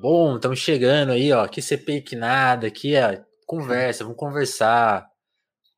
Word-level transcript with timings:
Bom, 0.00 0.36
estamos 0.36 0.60
chegando 0.60 1.10
aí, 1.10 1.32
ó. 1.32 1.48
Que 1.48 1.60
CPI 1.60 2.02
que 2.02 2.14
nada, 2.14 2.68
aqui 2.68 2.94
é 2.94 3.20
conversa, 3.44 4.04
vamos 4.04 4.16
conversar. 4.16 5.04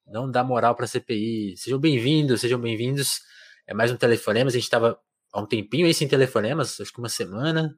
Não 0.07 0.31
dá 0.31 0.45
moral 0.45 0.75
para 0.75 0.87
CPI. 0.87 1.57
Sejam 1.57 1.81
bem-vindos, 1.81 2.43
sejam 2.43 2.61
bem-vindos. 2.61 3.23
É 3.67 3.73
mais 3.73 3.91
um 3.91 3.97
telefonema. 3.97 4.51
A 4.51 4.53
gente 4.53 4.65
estava 4.65 5.01
há 5.33 5.41
um 5.41 5.47
tempinho 5.47 5.87
aí 5.87 5.95
sem 5.95 6.07
telefonemas, 6.07 6.79
acho 6.79 6.93
que 6.93 6.99
uma 6.99 7.09
semana. 7.09 7.75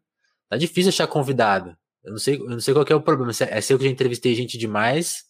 Tá 0.48 0.57
difícil 0.57 0.89
achar 0.89 1.07
convidado. 1.07 1.77
Eu 2.02 2.11
não 2.11 2.18
sei, 2.18 2.34
eu 2.34 2.48
não 2.48 2.59
sei 2.59 2.74
qual 2.74 2.84
é 2.90 2.95
o 2.96 3.00
problema. 3.00 3.30
É 3.48 3.61
se 3.61 3.72
eu 3.72 3.79
que 3.79 3.84
já 3.84 3.90
entrevistei 3.90 4.34
gente 4.34 4.59
demais 4.59 5.22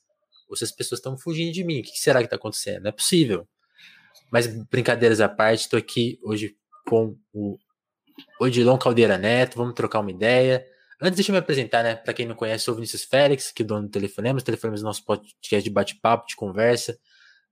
ou 0.49 0.57
se 0.57 0.65
as 0.65 0.73
pessoas 0.73 0.99
estão 0.99 1.19
fugindo 1.19 1.53
de 1.53 1.63
mim. 1.63 1.81
O 1.81 1.83
que 1.83 1.91
será 1.99 2.21
que 2.21 2.25
está 2.25 2.37
acontecendo? 2.37 2.85
Não 2.85 2.89
é 2.89 2.93
possível. 2.93 3.47
Mas 4.31 4.47
brincadeiras 4.47 5.21
à 5.21 5.29
parte, 5.29 5.61
estou 5.61 5.79
aqui 5.79 6.19
hoje 6.25 6.57
com 6.89 7.19
o 7.35 7.59
Odilon 8.41 8.79
Caldeira 8.79 9.19
Neto. 9.19 9.59
Vamos 9.59 9.75
trocar 9.75 10.01
uma 10.01 10.11
ideia. 10.11 10.72
Antes, 11.05 11.17
deixa 11.17 11.33
eu 11.33 11.35
me 11.35 11.41
apresentar, 11.41 11.83
né? 11.83 11.97
Para 11.97 12.15
quem 12.15 12.25
não 12.25 12.37
conhece, 12.37 12.63
sou 12.63 12.75
o 12.75 12.77
Vinícius 12.77 13.03
Félix, 13.03 13.51
que 13.51 13.65
é 13.65 13.67
dono 13.67 13.89
do 13.89 13.91
Telefonemas. 13.91 14.45
Telefonemas 14.45 14.83
é 14.83 14.85
nosso 14.85 15.05
podcast 15.05 15.65
de 15.65 15.69
bate-papo, 15.69 16.29
de 16.29 16.37
conversa, 16.37 16.97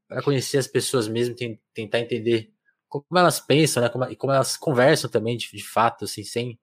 para 0.07 0.23
conhecer 0.23 0.59
as 0.59 0.69
pessoas 0.69 1.09
mesmo, 1.09 1.35
tentar 1.75 1.99
entender 1.99 2.53
como 2.89 3.05
elas 3.17 3.41
pensam, 3.41 3.83
né? 3.83 3.89
Como, 3.89 4.05
e 4.05 4.15
como 4.15 4.33
elas 4.33 4.57
conversam 4.57 5.11
também, 5.11 5.37
de, 5.37 5.51
de 5.51 5.65
fato, 5.65 6.05
assim, 6.05 6.23
sem 6.23 6.61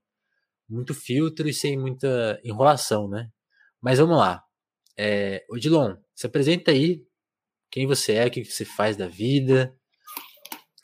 muito 0.69 0.93
filtro 0.93 1.49
e 1.49 1.53
sem 1.53 1.77
muita 1.77 2.39
enrolação, 2.41 3.09
né? 3.09 3.29
Mas 3.81 3.99
vamos 3.99 4.17
lá. 4.17 4.41
É, 4.97 5.45
Odilon, 5.49 5.97
se 6.15 6.25
apresenta 6.25 6.71
aí 6.71 7.05
quem 7.69 7.85
você 7.85 8.13
é, 8.13 8.27
o 8.27 8.31
que 8.31 8.45
você 8.45 8.63
faz 8.63 8.95
da 8.95 9.09
vida, 9.09 9.75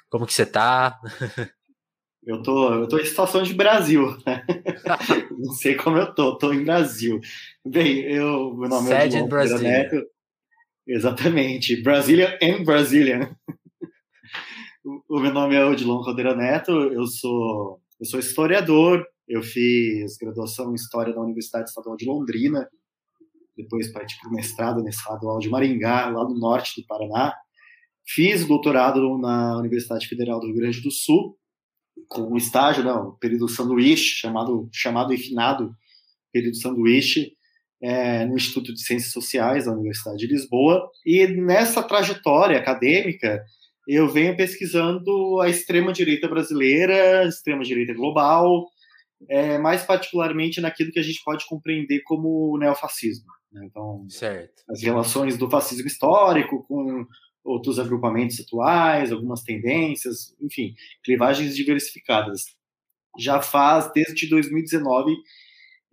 como 0.10 0.26
que 0.28 0.34
você 0.34 0.46
tá. 0.46 1.00
Eu 2.26 2.42
tô, 2.42 2.74
eu 2.74 2.88
tô 2.88 2.98
em 2.98 3.06
situação 3.06 3.44
de 3.44 3.54
Brasil. 3.54 4.18
Né? 4.26 4.46
Não 5.38 5.54
sei 5.54 5.76
como 5.76 5.98
eu 5.98 6.14
tô, 6.14 6.38
tô 6.38 6.54
em 6.54 6.64
Brasil. 6.64 7.20
Bem, 7.66 8.00
eu, 8.02 8.56
meu 8.56 8.70
nome 8.70 8.92
é 8.92 9.10
João 9.10 9.28
Brasil. 9.28 9.60
Neto. 9.60 10.06
Exatamente, 10.86 11.82
Brasília 11.82 12.38
and 12.42 12.64
Brazilian. 12.64 13.36
o, 15.10 15.20
meu 15.20 15.34
nome 15.34 15.56
é 15.56 15.66
Odilon 15.66 16.04
Caldeira 16.04 16.36
Neto, 16.36 16.72
eu 16.72 17.08
sou, 17.08 17.80
eu 18.00 18.06
sou 18.06 18.20
historiador, 18.20 19.06
eu 19.28 19.42
fiz 19.42 20.18
graduação 20.18 20.72
em 20.72 20.76
História 20.76 21.16
na 21.16 21.22
Universidade 21.22 21.70
Estadual 21.70 21.96
de 21.96 22.06
Londrina, 22.06 22.70
depois 23.56 23.94
parti 23.94 24.20
para 24.20 24.30
o 24.30 24.34
mestrado 24.34 24.84
na 24.84 24.90
Estadual 24.90 25.40
de 25.40 25.50
Maringá, 25.50 26.10
lá 26.10 26.24
no 26.26 26.38
norte 26.38 26.82
do 26.82 26.86
Paraná. 26.86 27.34
Fiz 28.06 28.46
doutorado 28.46 29.18
na 29.18 29.58
Universidade 29.58 30.08
Federal 30.08 30.42
do 30.42 30.48
Rio 30.48 30.58
Grande 30.58 30.82
do 30.82 30.92
Sul, 30.92 31.38
com 32.08 32.34
um 32.34 32.38
estágio, 32.38 32.84
não, 32.84 33.16
período 33.18 33.48
sanduíche, 33.48 34.16
chamado, 34.16 34.70
chamado 34.72 35.14
infinado 35.14 35.76
período 36.32 36.58
sanduíche, 36.58 37.34
é, 37.82 38.26
no 38.26 38.36
Instituto 38.36 38.74
de 38.74 38.82
Ciências 38.82 39.12
Sociais 39.12 39.66
da 39.66 39.74
Universidade 39.74 40.18
de 40.18 40.28
Lisboa. 40.28 40.90
E 41.06 41.28
nessa 41.28 41.84
trajetória 41.84 42.58
acadêmica, 42.58 43.44
eu 43.88 44.08
venho 44.08 44.36
pesquisando 44.36 45.42
a 45.42 45.50
extrema-direita 45.50 46.28
brasileira, 46.28 47.26
extrema-direita 47.28 47.94
global, 47.94 48.66
é, 49.30 49.58
mais 49.58 49.84
particularmente 49.84 50.62
naquilo 50.62 50.92
que 50.92 51.00
a 51.00 51.04
gente 51.04 51.22
pode 51.24 51.46
compreender 51.46 52.02
como 52.04 52.58
neofascismo. 52.58 53.26
Né? 53.52 53.66
Então, 53.66 54.06
certo. 54.10 54.64
as 54.70 54.82
relações 54.82 55.38
do 55.38 55.50
fascismo 55.50 55.88
histórico 55.88 56.64
com 56.68 57.06
outros 57.44 57.80
agrupamentos 57.80 58.40
atuais, 58.40 59.12
algumas 59.12 59.42
tendências, 59.44 60.36
enfim, 60.42 60.74
clivagens 61.04 61.56
diversificadas. 61.56 62.46
Já 63.20 63.42
faz 63.42 63.92
desde 63.94 64.30
2019 64.30 65.16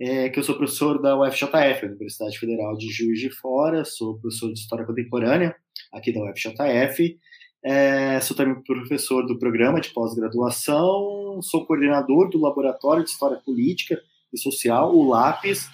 é, 0.01 0.31
que 0.31 0.39
eu 0.39 0.43
sou 0.43 0.57
professor 0.57 1.01
da 1.01 1.19
UFJF, 1.21 1.85
Universidade 1.85 2.39
Federal 2.39 2.75
de 2.77 2.91
Juiz 2.91 3.21
de 3.21 3.31
Fora, 3.31 3.85
sou 3.85 4.19
professor 4.19 4.53
de 4.53 4.59
História 4.59 4.87
Contemporânea 4.87 5.55
aqui 5.93 6.11
da 6.13 6.23
UFJF, 6.23 7.19
é, 7.63 8.19
sou 8.21 8.35
também 8.35 8.63
professor 8.63 9.27
do 9.27 9.39
programa 9.39 9.81
de 9.81 9.91
pós-graduação, 9.91 11.41
sou 11.43 11.67
coordenador 11.67 12.31
do 12.31 12.41
Laboratório 12.41 13.05
de 13.05 13.11
História 13.11 13.37
Política 13.37 14.01
e 14.33 14.39
Social, 14.39 14.97
o 14.97 15.07
LAPES, 15.07 15.69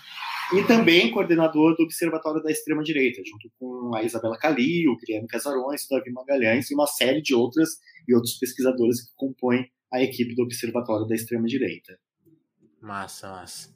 e 0.53 0.63
também 0.65 1.11
coordenador 1.11 1.77
do 1.77 1.83
Observatório 1.83 2.43
da 2.43 2.51
Extrema 2.51 2.83
Direita, 2.83 3.21
junto 3.25 3.51
com 3.59 3.95
a 3.95 4.03
Isabela 4.03 4.39
Calil, 4.39 4.93
o 4.93 4.97
Guilherme 4.97 5.27
Casarões, 5.27 5.85
o 5.85 5.89
Davi 5.89 6.11
Magalhães 6.11 6.71
e 6.71 6.75
uma 6.75 6.87
série 6.87 7.21
de 7.21 7.35
outras 7.35 7.71
e 8.07 8.15
outros 8.15 8.39
pesquisadores 8.39 9.03
que 9.03 9.13
compõem 9.17 9.69
a 9.93 10.03
equipe 10.03 10.35
do 10.35 10.43
Observatório 10.43 11.07
da 11.07 11.15
Extrema 11.15 11.47
Direita. 11.47 11.99
Massa, 12.81 13.29
massa. 13.29 13.75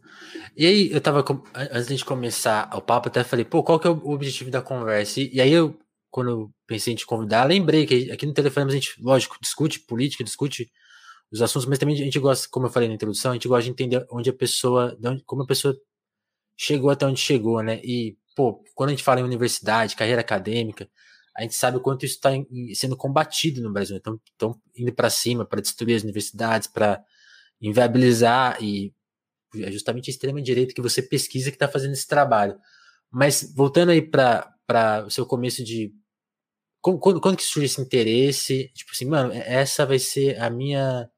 E 0.57 0.67
aí, 0.67 0.93
eu 0.93 1.01
tava, 1.01 1.25
antes 1.73 1.97
de 1.97 2.05
começar 2.05 2.71
o 2.77 2.81
papo, 2.81 3.09
até 3.09 3.25
falei, 3.25 3.45
pô, 3.45 3.63
qual 3.63 3.81
que 3.81 3.87
é 3.87 3.91
o 3.91 4.11
objetivo 4.11 4.51
da 4.51 4.63
conversa? 4.63 5.21
E, 5.21 5.41
aí 5.41 5.53
eu, 5.53 5.77
quando 6.11 6.31
eu 6.31 6.51
pensei 6.67 6.93
em 6.93 6.97
te 6.97 7.07
convidar, 7.07 7.45
lembrei 7.45 7.87
que 7.87 8.11
aqui 8.13 8.27
no 8.27 8.35
telefone 8.35 8.71
a 8.71 8.75
gente, 8.75 8.95
lógico, 9.03 9.37
discute 9.41 9.81
política, 9.81 10.23
discute 10.23 10.71
os 11.33 11.43
assuntos, 11.43 11.69
mas 11.69 11.79
também 11.79 11.95
a 11.95 11.99
gente 11.99 12.19
gosta, 12.19 12.49
como 12.51 12.67
eu 12.67 12.71
falei 12.71 12.89
na 12.89 12.95
introdução, 12.95 13.33
a 13.33 13.35
gente 13.35 13.49
gosta 13.49 13.65
de 13.65 13.71
entender 13.71 14.05
onde 14.11 14.31
a 14.31 14.33
pessoa, 14.33 14.97
como 15.27 15.43
a 15.43 15.47
pessoa 15.47 15.77
chegou 16.61 16.91
até 16.91 17.07
onde 17.07 17.19
chegou, 17.19 17.63
né? 17.63 17.81
E, 17.83 18.19
pô, 18.37 18.63
quando 18.75 18.91
a 18.91 18.93
gente 18.93 19.03
fala 19.03 19.19
em 19.19 19.25
universidade, 19.25 19.97
carreira 19.97 20.21
acadêmica, 20.21 20.87
a 21.35 21.41
gente 21.41 21.55
sabe 21.55 21.79
o 21.79 21.81
quanto 21.81 22.05
isso 22.05 22.17
está 22.17 22.31
sendo 22.75 22.99
combatido 22.99 23.63
no 23.63 23.73
Brasil. 23.73 23.97
Então, 23.97 24.21
estão 24.31 24.61
indo 24.77 24.93
para 24.93 25.09
cima 25.09 25.47
para 25.47 25.63
destruir 25.63 25.97
as 25.97 26.03
universidades, 26.03 26.69
para 26.69 27.03
inviabilizar 27.63 28.63
e 28.63 28.93
é 29.57 29.73
justamente 29.73 30.11
a 30.11 30.13
extrema 30.13 30.41
direita 30.43 30.75
que 30.75 30.83
você 30.83 31.01
pesquisa 31.01 31.51
que 31.51 31.57
está 31.57 31.67
fazendo 31.67 31.93
esse 31.93 32.07
trabalho. 32.07 32.59
Mas 33.11 33.55
voltando 33.57 33.91
aí 33.91 34.03
para 34.03 35.05
o 35.07 35.11
seu 35.11 35.25
começo 35.25 35.65
de 35.65 35.95
quando, 36.83 37.21
quando, 37.21 37.37
que 37.37 37.43
surge 37.43 37.67
esse 37.67 37.81
interesse? 37.81 38.71
Tipo 38.75 38.91
assim, 38.93 39.07
mano, 39.07 39.33
essa 39.33 39.87
vai 39.87 39.99
ser 39.99 40.39
a 40.39 40.51
minha 40.51 41.09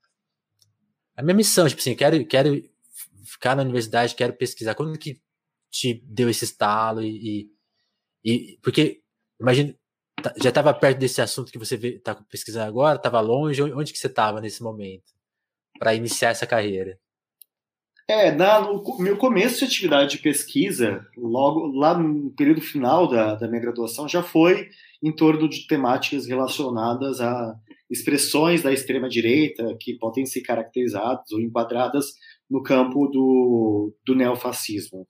a 1.17 1.23
minha 1.23 1.35
missão, 1.35 1.69
tipo 1.69 1.81
assim, 1.81 1.97
quero 1.97 2.25
quero 2.27 2.63
ficar 3.25 3.57
na 3.57 3.63
universidade, 3.63 4.15
quero 4.15 4.35
pesquisar. 4.35 4.75
Quando 4.75 4.97
que 4.99 5.21
te 5.73 6.05
deu 6.05 6.29
esse 6.29 6.45
estalo 6.45 7.03
e, 7.03 7.49
e, 8.23 8.33
e 8.33 8.59
porque 8.63 9.01
imagina 9.41 9.75
tá, 10.23 10.33
já 10.41 10.51
estava 10.51 10.75
perto 10.75 10.99
desse 10.99 11.23
assunto 11.23 11.51
que 11.51 11.59
você 11.59 11.77
está 11.77 12.15
pesquisando 12.15 12.69
agora, 12.69 12.97
estava 12.97 13.21
longe, 13.21 13.63
onde 13.63 13.93
que 13.93 13.99
você 13.99 14.07
estava 14.07 14.41
nesse 14.41 14.63
momento 14.63 15.11
para 15.79 15.95
iniciar 15.95 16.31
essa 16.31 16.47
carreira? 16.47 16.99
É, 18.07 18.31
na, 18.31 18.61
no 18.61 18.85
meu 18.99 19.17
começo 19.17 19.61
de 19.61 19.65
atividade 19.65 20.17
de 20.17 20.23
pesquisa, 20.23 21.07
logo 21.17 21.67
lá 21.69 21.97
no 21.97 22.31
período 22.33 22.61
final 22.61 23.09
da, 23.09 23.35
da 23.37 23.49
minha 23.49 23.63
graduação, 23.63 24.07
já 24.07 24.23
foi 24.23 24.69
em 25.03 25.15
torno 25.15 25.49
de 25.49 25.67
temáticas 25.67 26.27
relacionadas 26.27 27.21
a 27.21 27.55
expressões 27.91 28.63
da 28.63 28.73
extrema 28.73 29.09
direita 29.09 29.77
que 29.81 29.99
podem 29.99 30.27
ser 30.27 30.43
caracterizadas 30.43 31.31
ou 31.33 31.41
enquadradas 31.41 32.13
no 32.51 32.63
campo 32.63 33.07
do, 33.09 33.95
do 34.05 34.15
neofascismo. 34.15 35.07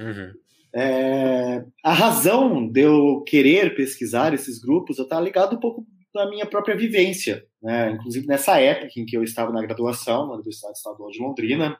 Uhum. 0.00 0.32
É, 0.74 1.64
a 1.82 1.92
razão 1.92 2.70
de 2.70 2.82
eu 2.82 3.22
querer 3.26 3.74
pesquisar 3.74 4.34
esses 4.34 4.58
grupos 4.58 4.98
está 4.98 5.18
ligado 5.20 5.56
um 5.56 5.60
pouco 5.60 5.86
da 6.14 6.28
minha 6.28 6.46
própria 6.46 6.76
vivência, 6.76 7.44
né? 7.62 7.92
Inclusive 7.92 8.26
nessa 8.26 8.58
época 8.60 8.90
em 8.96 9.06
que 9.06 9.16
eu 9.16 9.22
estava 9.22 9.52
na 9.52 9.62
graduação 9.62 10.26
na 10.26 10.34
Universidade 10.34 10.76
Estadual 10.76 11.10
de 11.10 11.18
Londrina, 11.18 11.78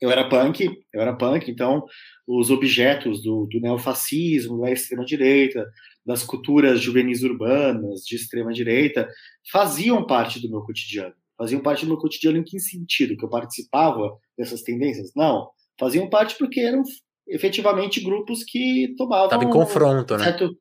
eu 0.00 0.10
era 0.10 0.28
punk, 0.28 0.68
eu 0.92 1.00
era 1.00 1.16
punk, 1.16 1.50
então 1.50 1.84
os 2.26 2.50
objetos 2.50 3.22
do, 3.22 3.46
do 3.46 3.60
neofascismo, 3.60 4.60
da 4.60 4.70
extrema 4.70 5.04
direita, 5.04 5.66
das 6.04 6.22
culturas 6.22 6.80
juvenis 6.80 7.22
urbanas 7.22 8.02
de 8.02 8.14
extrema 8.14 8.52
direita 8.52 9.08
faziam 9.50 10.06
parte 10.06 10.40
do 10.40 10.50
meu 10.50 10.60
cotidiano. 10.62 11.14
Faziam 11.36 11.60
parte 11.60 11.84
do 11.84 11.88
meu 11.88 11.98
cotidiano 11.98 12.38
em 12.38 12.44
que 12.44 12.58
sentido? 12.60 13.16
Que 13.16 13.24
eu 13.24 13.28
participava 13.28 14.16
dessas 14.38 14.62
tendências? 14.62 15.12
Não. 15.14 15.50
Faziam 15.78 16.08
parte 16.08 16.36
porque 16.38 16.60
eram 16.60 16.82
efetivamente 17.28 18.00
grupos 18.00 18.44
que 18.44 18.94
tomavam. 18.96 19.26
Estava 19.26 19.44
em 19.44 19.50
confronto, 19.50 20.16
né? 20.16 20.24
Certo... 20.24 20.56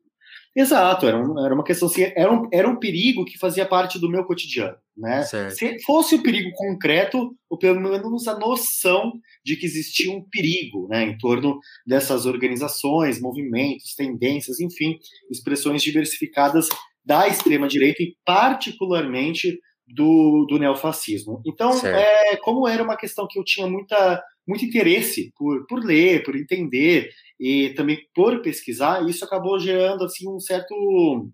Exato, 0.58 1.06
era, 1.06 1.18
um, 1.18 1.46
era 1.46 1.54
uma 1.54 1.66
questão 1.66 1.90
assim, 1.90 2.04
era 2.16 2.32
um, 2.32 2.48
era 2.50 2.66
um 2.66 2.80
perigo 2.80 3.26
que 3.26 3.38
fazia 3.38 3.66
parte 3.66 4.00
do 4.00 4.10
meu 4.10 4.24
cotidiano, 4.24 4.78
né? 4.96 5.22
Certo. 5.24 5.54
Se 5.54 5.84
fosse 5.84 6.16
um 6.16 6.24
perigo 6.24 6.50
concreto, 6.54 7.36
ou 7.50 7.58
pelo 7.58 7.82
menos 7.82 8.26
a 8.26 8.40
noção 8.40 9.12
de 9.44 9.58
que 9.58 9.66
existia 9.66 10.10
um 10.10 10.24
perigo, 10.32 10.88
né, 10.88 11.04
em 11.04 11.18
torno 11.18 11.60
dessas 11.86 12.26
organizações, 12.26 13.20
movimentos, 13.20 13.96
tendências, 13.96 14.62
enfim, 14.62 14.98
expressões 15.30 15.84
diversificadas 15.84 16.70
da 17.04 17.28
extrema 17.28 17.68
direita 17.68 18.02
e 18.02 18.16
particularmente 18.26 19.60
do, 19.86 20.46
do 20.50 20.58
neofascismo. 20.58 21.42
Então, 21.46 21.78
é, 21.86 22.38
como 22.38 22.66
era 22.66 22.82
uma 22.82 22.96
questão 22.96 23.28
que 23.30 23.38
eu 23.38 23.44
tinha 23.44 23.68
muita 23.68 24.24
muito 24.48 24.66
interesse 24.66 25.34
por, 25.36 25.66
por 25.68 25.84
ler, 25.84 26.24
por 26.24 26.36
entender 26.36 27.10
e 27.40 27.70
também 27.72 28.00
por 28.14 28.42
pesquisar, 28.42 29.08
isso 29.08 29.26
acabou 29.26 29.60
gerando 29.60 30.04
assim 30.04 30.30
um 30.30 30.40
certo 30.40 31.30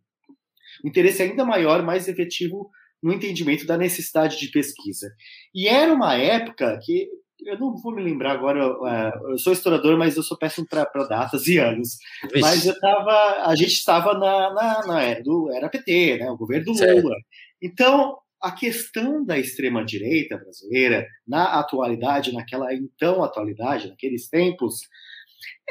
interesse 0.83 1.21
ainda 1.21 1.45
maior, 1.45 1.83
mais 1.83 2.07
efetivo 2.07 2.69
no 3.01 3.11
entendimento 3.11 3.65
da 3.65 3.77
necessidade 3.77 4.39
de 4.39 4.47
pesquisa. 4.49 5.11
E 5.53 5.67
era 5.67 5.93
uma 5.93 6.15
época 6.15 6.79
que 6.83 7.09
eu 7.45 7.57
não 7.57 7.75
vou 7.75 7.93
me 7.93 8.03
lembrar 8.03 8.33
agora, 8.33 8.59
é, 8.87 9.31
eu 9.31 9.37
sou 9.37 9.53
historiador, 9.53 9.97
mas 9.97 10.15
eu 10.15 10.23
sou 10.23 10.37
péssimo 10.37 10.67
para 10.67 10.85
datas 11.07 11.47
e 11.47 11.57
anos. 11.57 11.97
Vixe. 12.25 12.39
Mas 12.39 12.65
eu 12.65 12.79
tava, 12.79 13.47
a 13.47 13.55
gente 13.55 13.73
estava 13.73 14.13
na, 14.13 14.53
na, 14.53 14.87
na, 14.87 15.01
era 15.01 15.23
do 15.23 15.51
era 15.51 15.69
PT, 15.69 16.19
né, 16.19 16.29
o 16.29 16.37
governo 16.37 16.65
do 16.65 16.75
certo. 16.75 17.01
Lula. 17.01 17.15
Então, 17.61 18.17
a 18.41 18.51
questão 18.51 19.23
da 19.23 19.37
extrema-direita 19.37 20.37
brasileira, 20.37 21.07
na 21.27 21.59
atualidade, 21.59 22.33
naquela 22.33 22.73
então 22.73 23.23
atualidade, 23.23 23.89
naqueles 23.89 24.27
tempos, 24.27 24.81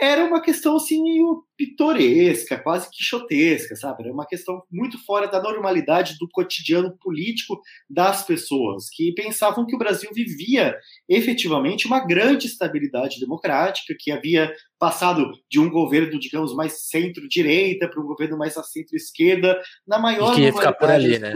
era 0.01 0.25
uma 0.25 0.41
questão 0.41 0.77
assim 0.77 1.03
meio 1.03 1.45
pitoresca, 1.57 2.59
quase 2.59 2.89
quixotesca, 2.91 3.77
sabe? 3.77 4.05
Era 4.05 4.13
uma 4.13 4.27
questão 4.27 4.63
muito 4.71 4.99
fora 5.05 5.27
da 5.27 5.43
normalidade 5.43 6.17
do 6.19 6.29
cotidiano 6.31 6.97
político 6.99 7.61
das 7.89 8.25
pessoas, 8.25 8.89
que 8.91 9.13
pensavam 9.13 9.67
que 9.67 9.75
o 9.75 9.79
Brasil 9.79 10.11
vivia 10.13 10.77
efetivamente 11.09 11.87
uma 11.87 12.05
grande 12.05 12.47
estabilidade 12.47 13.21
democrática, 13.21 13.95
que 13.99 14.11
havia 14.11 14.53
passado 14.79 15.31
de 15.51 15.61
um 15.61 15.69
governo, 15.69 16.19
digamos, 16.19 16.55
mais 16.55 16.89
centro-direita 16.89 17.89
para 17.89 18.01
um 18.01 18.07
governo 18.07 18.39
mais 18.39 18.55
centro-esquerda, 18.55 19.61
na 19.87 19.99
maior 19.99 20.33
e 20.33 20.37
que 20.37 20.41
ia 20.43 20.53
ficar 20.53 20.73
por 20.73 20.91
ali, 20.91 21.19
né? 21.19 21.35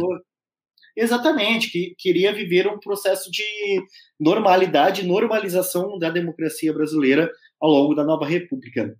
Exatamente, 0.97 1.71
que 1.71 1.95
queria 1.99 2.33
viver 2.33 2.69
um 2.69 2.79
processo 2.79 3.31
de 3.31 3.43
normalidade, 4.19 5.07
normalização 5.07 5.99
da 5.99 6.09
democracia 6.09 6.73
brasileira 6.73 7.31
ao 7.61 7.69
longo 7.71 7.95
da 7.95 8.05
nova 8.05 8.27
república. 8.27 8.97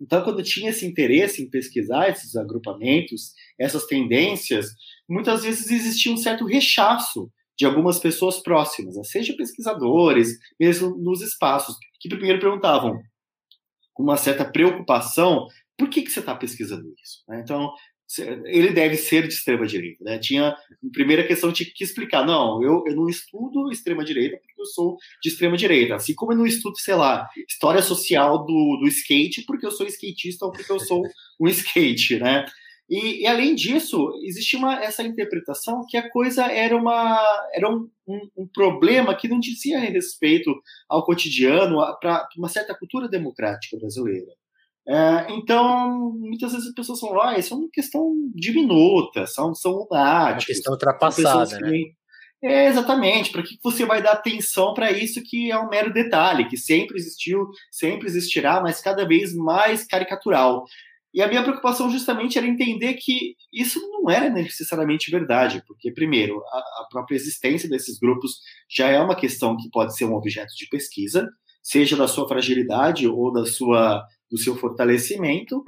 Então, 0.00 0.22
quando 0.22 0.42
tinha 0.42 0.70
esse 0.70 0.86
interesse 0.86 1.42
em 1.42 1.50
pesquisar 1.50 2.08
esses 2.08 2.36
agrupamentos, 2.36 3.32
essas 3.58 3.86
tendências, 3.86 4.66
muitas 5.08 5.42
vezes 5.42 5.70
existia 5.70 6.12
um 6.12 6.16
certo 6.16 6.44
rechaço 6.44 7.30
de 7.58 7.64
algumas 7.64 7.98
pessoas 7.98 8.42
próximas, 8.42 8.96
seja 9.08 9.34
pesquisadores, 9.34 10.38
mesmo 10.60 10.96
nos 10.98 11.22
espaços, 11.22 11.76
que 11.98 12.08
primeiro 12.08 12.38
perguntavam, 12.38 13.00
com 13.94 14.02
uma 14.02 14.18
certa 14.18 14.44
preocupação, 14.44 15.46
por 15.78 15.88
que, 15.88 16.02
que 16.02 16.10
você 16.10 16.20
está 16.20 16.34
pesquisando 16.34 16.92
isso? 17.02 17.22
Né? 17.26 17.40
Então, 17.42 17.72
ele 18.44 18.70
deve 18.70 18.96
ser 18.96 19.26
de 19.26 19.34
extrema 19.34 19.66
direita, 19.66 20.04
né? 20.04 20.18
Tinha 20.18 20.50
a 20.50 20.56
primeira 20.92 21.26
questão 21.26 21.52
tinha 21.52 21.68
que 21.74 21.82
explicar, 21.82 22.24
não, 22.24 22.62
eu, 22.62 22.84
eu 22.86 22.94
não 22.94 23.08
estudo 23.08 23.70
extrema 23.70 24.04
direita 24.04 24.36
porque 24.36 24.60
eu 24.60 24.66
sou 24.66 24.96
de 25.20 25.28
extrema 25.28 25.56
direita, 25.56 25.96
assim 25.96 26.14
como 26.14 26.32
eu 26.32 26.36
não 26.36 26.46
estudo, 26.46 26.78
sei 26.78 26.94
lá, 26.94 27.28
história 27.48 27.82
social 27.82 28.46
do, 28.46 28.78
do 28.80 28.86
skate 28.88 29.44
porque 29.44 29.66
eu 29.66 29.72
sou 29.72 29.86
skatista 29.86 30.46
ou 30.46 30.52
porque 30.52 30.70
eu 30.70 30.78
sou 30.78 31.02
um 31.40 31.48
skate, 31.48 32.18
né? 32.18 32.46
E, 32.88 33.22
e, 33.22 33.26
além 33.26 33.54
disso, 33.56 34.12
existe 34.22 34.56
uma, 34.56 34.80
essa 34.80 35.02
interpretação 35.02 35.84
que 35.88 35.96
a 35.96 36.08
coisa 36.08 36.46
era, 36.46 36.76
uma, 36.76 37.20
era 37.52 37.68
um, 37.68 37.90
um, 38.06 38.28
um 38.36 38.46
problema 38.46 39.16
que 39.16 39.26
não 39.26 39.40
dizia 39.40 39.80
respeito 39.80 40.54
ao 40.88 41.04
cotidiano, 41.04 41.78
para 42.00 42.28
uma 42.38 42.48
certa 42.48 42.76
cultura 42.76 43.08
democrática 43.08 43.76
brasileira. 43.76 44.32
É, 44.88 45.26
então, 45.30 46.12
muitas 46.16 46.52
vezes 46.52 46.68
as 46.68 46.74
pessoas 46.74 47.00
falam, 47.00 47.20
ah, 47.22 47.38
isso 47.38 47.52
é 47.52 47.56
uma 47.56 47.68
questão 47.72 48.14
diminuta, 48.34 49.26
são, 49.26 49.52
são 49.54 49.72
lunáticos. 49.72 50.44
Uma 50.44 50.54
questão 50.54 50.72
ultrapassada, 50.74 51.58
né? 51.58 51.78
É, 52.42 52.68
exatamente, 52.68 53.32
para 53.32 53.42
que 53.42 53.58
você 53.62 53.84
vai 53.84 54.02
dar 54.02 54.12
atenção 54.12 54.74
para 54.74 54.92
isso 54.92 55.22
que 55.24 55.50
é 55.50 55.58
um 55.58 55.68
mero 55.68 55.92
detalhe, 55.92 56.46
que 56.48 56.56
sempre 56.56 56.96
existiu, 56.96 57.48
sempre 57.70 58.06
existirá, 58.06 58.60
mas 58.60 58.80
cada 58.80 59.06
vez 59.06 59.34
mais 59.34 59.84
caricatural. 59.84 60.64
E 61.12 61.22
a 61.22 61.26
minha 61.28 61.42
preocupação 61.42 61.90
justamente 61.90 62.36
era 62.36 62.46
entender 62.46 62.94
que 62.94 63.34
isso 63.50 63.80
não 63.90 64.10
era 64.10 64.28
necessariamente 64.28 65.10
verdade, 65.10 65.62
porque, 65.66 65.90
primeiro, 65.90 66.40
a, 66.52 66.58
a 66.58 66.86
própria 66.90 67.16
existência 67.16 67.68
desses 67.68 67.98
grupos 67.98 68.32
já 68.70 68.88
é 68.88 69.00
uma 69.00 69.16
questão 69.16 69.56
que 69.56 69.70
pode 69.70 69.96
ser 69.96 70.04
um 70.04 70.14
objeto 70.14 70.54
de 70.54 70.68
pesquisa, 70.68 71.26
seja 71.62 71.96
da 71.96 72.06
sua 72.06 72.28
fragilidade 72.28 73.08
ou 73.08 73.32
da 73.32 73.46
sua 73.46 74.04
do 74.30 74.38
seu 74.38 74.56
fortalecimento, 74.56 75.62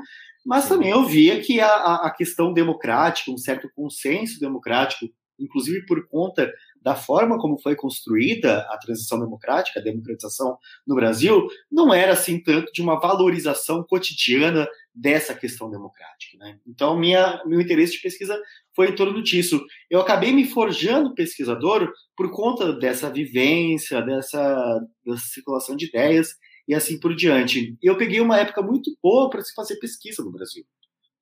mas 0.44 0.68
também 0.68 0.90
eu 0.90 1.04
via 1.04 1.40
que 1.40 1.60
a, 1.60 1.96
a 1.96 2.10
questão 2.10 2.52
democrática, 2.52 3.30
um 3.30 3.36
certo 3.36 3.68
consenso 3.74 4.40
democrático, 4.40 5.06
inclusive 5.38 5.84
por 5.86 6.08
conta 6.08 6.52
da 6.82 6.94
forma 6.94 7.38
como 7.38 7.60
foi 7.60 7.76
construída 7.76 8.60
a 8.70 8.78
transição 8.78 9.20
democrática, 9.20 9.78
a 9.78 9.82
democratização 9.82 10.56
no 10.86 10.94
Brasil, 10.94 11.46
não 11.70 11.92
era 11.92 12.12
assim 12.12 12.42
tanto 12.42 12.72
de 12.72 12.80
uma 12.80 12.98
valorização 12.98 13.84
cotidiana 13.84 14.66
dessa 14.94 15.34
questão 15.34 15.70
democrática. 15.70 16.38
Né? 16.38 16.58
Então, 16.66 16.98
minha, 16.98 17.42
meu 17.46 17.60
interesse 17.60 17.92
de 17.92 18.02
pesquisa 18.02 18.40
foi 18.74 18.88
em 18.88 18.94
torno 18.94 19.22
disso. 19.22 19.64
Eu 19.90 20.00
acabei 20.00 20.32
me 20.32 20.44
forjando 20.44 21.14
pesquisador 21.14 21.92
por 22.16 22.30
conta 22.30 22.72
dessa 22.72 23.10
vivência, 23.10 24.00
dessa, 24.02 24.80
dessa 25.04 25.26
circulação 25.26 25.76
de 25.76 25.86
ideias 25.86 26.34
e 26.68 26.74
assim 26.74 27.00
por 27.00 27.16
diante. 27.16 27.76
E 27.82 27.86
eu 27.86 27.96
peguei 27.96 28.20
uma 28.20 28.38
época 28.38 28.62
muito 28.62 28.90
boa 29.02 29.30
para 29.30 29.42
se 29.42 29.54
fazer 29.54 29.76
pesquisa 29.76 30.22
no 30.22 30.30
Brasil. 30.30 30.64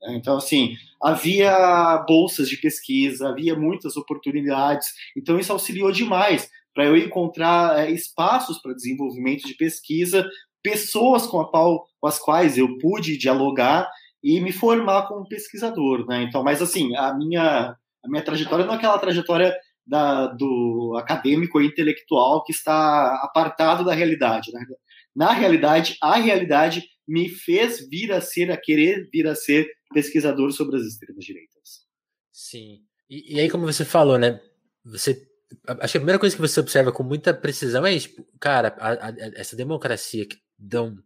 Né? 0.03 0.17
Então, 0.17 0.37
assim, 0.37 0.75
havia 1.01 2.05
bolsas 2.07 2.49
de 2.49 2.57
pesquisa, 2.57 3.29
havia 3.29 3.55
muitas 3.55 3.97
oportunidades, 3.97 4.89
então 5.17 5.39
isso 5.39 5.53
auxiliou 5.53 5.93
demais 5.93 6.51
para 6.75 6.85
eu 6.85 6.97
encontrar 6.97 7.79
é, 7.79 7.91
espaços 7.91 8.61
para 8.61 8.75
desenvolvimento 8.75 9.47
de 9.47 9.55
pesquisa, 9.55 10.29
pessoas 10.63 11.27
com, 11.27 11.43
qual, 11.45 11.87
com 12.01 12.09
as 12.09 12.19
quais 12.19 12.59
eu 12.59 12.77
pude 12.79 13.17
dialogar 13.17 13.89
e 14.23 14.41
me 14.41 14.53
formar 14.53 15.07
como 15.07 15.29
pesquisador, 15.29 16.05
né? 16.07 16.23
Então, 16.25 16.43
mas 16.43 16.61
assim, 16.61 16.95
a 16.97 17.15
minha 17.15 17.77
a 18.05 18.09
minha 18.09 18.23
trajetória 18.23 18.65
não 18.65 18.75
é 18.75 18.77
aquela 18.77 18.99
trajetória 18.99 19.55
da, 19.87 20.27
do 20.29 20.95
acadêmico 20.97 21.61
intelectual 21.61 22.43
que 22.45 22.53
está 22.53 23.15
apartado 23.23 23.85
da 23.85 23.95
realidade, 23.95 24.53
né? 24.53 24.65
Na 25.17 25.33
realidade, 25.33 25.97
a 26.03 26.17
realidade 26.17 26.85
me 27.09 27.31
fez 27.31 27.89
vir 27.89 28.13
a 28.13 28.21
ser, 28.21 28.51
a 28.51 28.57
querer 28.57 29.09
vir 29.11 29.27
a 29.27 29.35
ser 29.35 29.67
pesquisador 29.95 30.53
sobre 30.53 30.77
as 30.77 30.83
extremas 30.83 31.25
direitas. 31.25 31.87
Sim. 32.31 32.83
E, 33.09 33.37
e 33.37 33.41
aí, 33.41 33.49
como 33.49 33.65
você 33.65 33.85
falou, 33.85 34.19
né? 34.19 34.39
Você 34.85 35.27
acho 35.81 35.93
que 35.93 35.99
a 35.99 36.01
primeira 36.01 36.19
coisa 36.19 36.35
que 36.35 36.43
você 36.43 36.61
observa 36.61 36.93
com 36.93 37.03
muita 37.03 37.33
precisão 37.33 37.87
é 37.87 37.99
tipo, 37.99 38.27
cara, 38.41 38.77
a, 38.79 39.09
a, 39.09 39.15
essa 39.37 39.57
democracia 39.57 40.27
que 40.27 40.37
dão 40.59 40.97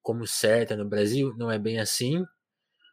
como 0.00 0.26
certa 0.26 0.76
no 0.76 0.88
Brasil 0.88 1.34
não 1.36 1.50
é 1.50 1.58
bem 1.58 1.78
assim. 1.78 2.24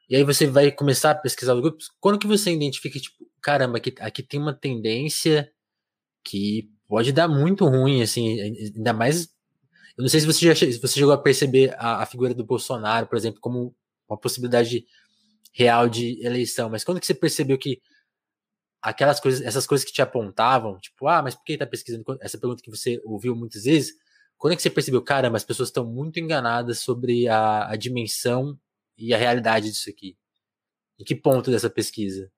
E 0.09 0.15
aí 0.15 0.23
você 0.23 0.47
vai 0.47 0.71
começar 0.71 1.11
a 1.11 1.15
pesquisar 1.15 1.53
os 1.53 1.61
grupos. 1.61 1.89
Quando 1.99 2.19
que 2.19 2.27
você 2.27 2.51
identifica, 2.51 2.99
tipo, 2.99 3.25
caramba, 3.41 3.77
aqui, 3.77 3.93
aqui 3.99 4.23
tem 4.23 4.39
uma 4.39 4.53
tendência 4.53 5.49
que 6.23 6.69
pode 6.87 7.11
dar 7.11 7.27
muito 7.27 7.65
ruim, 7.65 8.01
assim, 8.01 8.39
ainda 8.41 8.93
mais 8.93 9.29
eu 9.97 10.03
não 10.03 10.09
sei 10.09 10.19
se 10.19 10.27
você 10.27 10.45
já 10.45 10.55
se 10.55 10.79
você 10.79 10.99
chegou 10.99 11.11
a 11.11 11.17
perceber 11.17 11.73
a, 11.77 12.03
a, 12.03 12.05
figura 12.05 12.33
do 12.33 12.45
Bolsonaro, 12.45 13.07
por 13.07 13.17
exemplo, 13.17 13.41
como 13.41 13.75
uma 14.07 14.17
possibilidade 14.17 14.85
real 15.51 15.89
de 15.89 16.23
eleição, 16.23 16.69
mas 16.69 16.83
quando 16.83 16.99
que 16.99 17.07
você 17.07 17.15
percebeu 17.15 17.57
que 17.57 17.81
aquelas 18.81 19.19
coisas, 19.19 19.41
essas 19.41 19.65
coisas 19.65 19.85
que 19.85 19.91
te 19.91 20.01
apontavam, 20.01 20.77
tipo, 20.79 21.07
ah, 21.07 21.21
mas 21.21 21.35
por 21.35 21.43
que 21.43 21.53
está 21.53 21.65
pesquisando? 21.65 22.03
Essa 22.21 22.37
pergunta 22.37 22.61
que 22.61 22.69
você 22.69 23.01
ouviu 23.03 23.35
muitas 23.35 23.63
vezes, 23.63 23.93
quando 24.37 24.53
é 24.53 24.55
que 24.55 24.61
você 24.61 24.69
percebeu, 24.69 25.01
caramba, 25.03 25.37
as 25.37 25.43
pessoas 25.43 25.69
estão 25.69 25.85
muito 25.85 26.19
enganadas 26.19 26.79
sobre 26.79 27.27
a, 27.27 27.69
a 27.69 27.75
dimensão 27.75 28.57
e 28.97 29.13
a 29.13 29.17
realidade 29.17 29.69
disso 29.71 29.89
aqui? 29.89 30.15
Em 30.99 31.03
que 31.03 31.15
ponto 31.15 31.51
dessa 31.51 31.69
pesquisa? 31.69 32.31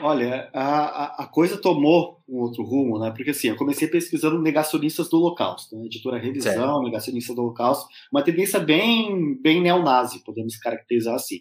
Olha, 0.00 0.50
a, 0.52 1.22
a 1.22 1.26
coisa 1.26 1.56
tomou 1.56 2.20
um 2.28 2.38
outro 2.38 2.64
rumo, 2.64 2.98
né? 2.98 3.12
Porque 3.14 3.30
assim, 3.30 3.48
eu 3.48 3.56
comecei 3.56 3.86
pesquisando 3.86 4.40
negacionistas 4.40 5.08
do 5.08 5.18
Holocausto, 5.18 5.76
né? 5.76 5.86
editora 5.86 6.18
Revisão, 6.18 6.52
certo. 6.52 6.82
negacionista 6.82 7.34
do 7.34 7.42
Holocausto, 7.42 7.86
uma 8.12 8.22
tendência 8.22 8.58
bem, 8.58 9.40
bem 9.40 9.60
neonazi, 9.60 10.24
podemos 10.24 10.56
caracterizar 10.56 11.14
assim 11.14 11.40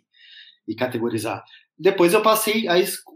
e 0.67 0.75
categorizar. 0.75 1.43
Depois 1.77 2.13
eu 2.13 2.21
passei 2.21 2.67
a, 2.67 2.75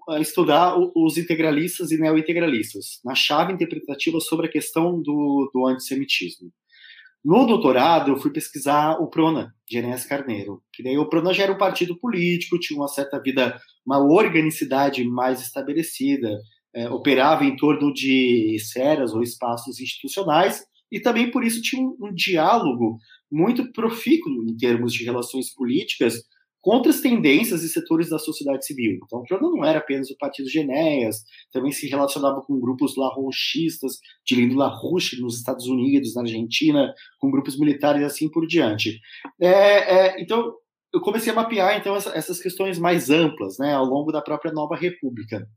a 0.09 0.19
estudar 0.19 0.75
os 0.77 1.17
integralistas 1.17 1.91
e 1.91 1.97
neointegralistas, 1.97 2.99
na 3.05 3.15
chave 3.15 3.53
interpretativa 3.53 4.19
sobre 4.19 4.47
a 4.47 4.51
questão 4.51 5.01
do, 5.01 5.49
do 5.53 5.67
antissemitismo. 5.67 6.51
No 7.23 7.45
doutorado, 7.45 8.11
eu 8.11 8.17
fui 8.17 8.31
pesquisar 8.31 8.97
o 8.99 9.09
PRONA, 9.09 9.53
de 9.67 9.77
Enéas 9.77 10.05
Carneiro, 10.05 10.63
que 10.73 10.81
daí 10.81 10.97
o 10.97 11.09
PRONA 11.09 11.33
já 11.33 11.43
era 11.43 11.51
um 11.51 11.57
partido 11.57 11.99
político, 11.99 12.59
tinha 12.59 12.79
uma 12.79 12.87
certa 12.87 13.21
vida, 13.21 13.59
uma 13.85 13.99
organicidade 13.99 15.03
mais 15.03 15.41
estabelecida, 15.41 16.29
é, 16.73 16.89
operava 16.89 17.43
em 17.43 17.55
torno 17.55 17.93
de 17.93 18.55
esferas 18.55 19.13
ou 19.13 19.21
espaços 19.21 19.79
institucionais, 19.79 20.63
e 20.91 20.99
também 20.99 21.29
por 21.29 21.43
isso 21.43 21.61
tinha 21.61 21.83
um, 21.83 21.95
um 22.01 22.13
diálogo 22.13 22.97
muito 23.29 23.71
profícuo 23.73 24.31
em 24.47 24.55
termos 24.55 24.93
de 24.93 25.03
relações 25.03 25.53
políticas 25.53 26.23
contra 26.61 26.91
as 26.91 27.01
tendências 27.01 27.63
e 27.63 27.69
setores 27.69 28.09
da 28.09 28.19
sociedade 28.19 28.65
civil. 28.65 28.99
Então, 29.03 29.19
o 29.19 29.23
programa 29.23 29.55
não 29.55 29.65
era 29.65 29.79
apenas 29.79 30.09
o 30.09 30.17
Partido 30.17 30.49
de 30.49 30.59
Enéas, 30.59 31.23
também 31.51 31.71
se 31.71 31.87
relacionava 31.87 32.41
com 32.41 32.59
grupos 32.59 32.95
larrochistas, 32.95 33.93
de 34.25 34.35
Lindo 34.35 34.55
LaRouche 34.55 35.21
nos 35.21 35.37
Estados 35.37 35.67
Unidos, 35.67 36.15
na 36.15 36.21
Argentina, 36.21 36.93
com 37.19 37.31
grupos 37.31 37.57
militares 37.57 38.01
e 38.01 38.05
assim 38.05 38.29
por 38.29 38.45
diante. 38.45 38.99
É, 39.39 39.47
é, 39.47 40.21
então, 40.21 40.53
eu 40.93 41.01
comecei 41.01 41.31
a 41.31 41.35
mapear 41.35 41.77
então 41.77 41.95
essas 41.95 42.41
questões 42.41 42.77
mais 42.77 43.09
amplas, 43.09 43.57
né, 43.57 43.73
ao 43.73 43.85
longo 43.85 44.11
da 44.11 44.21
própria 44.21 44.51
Nova 44.51 44.75
República. 44.75 45.47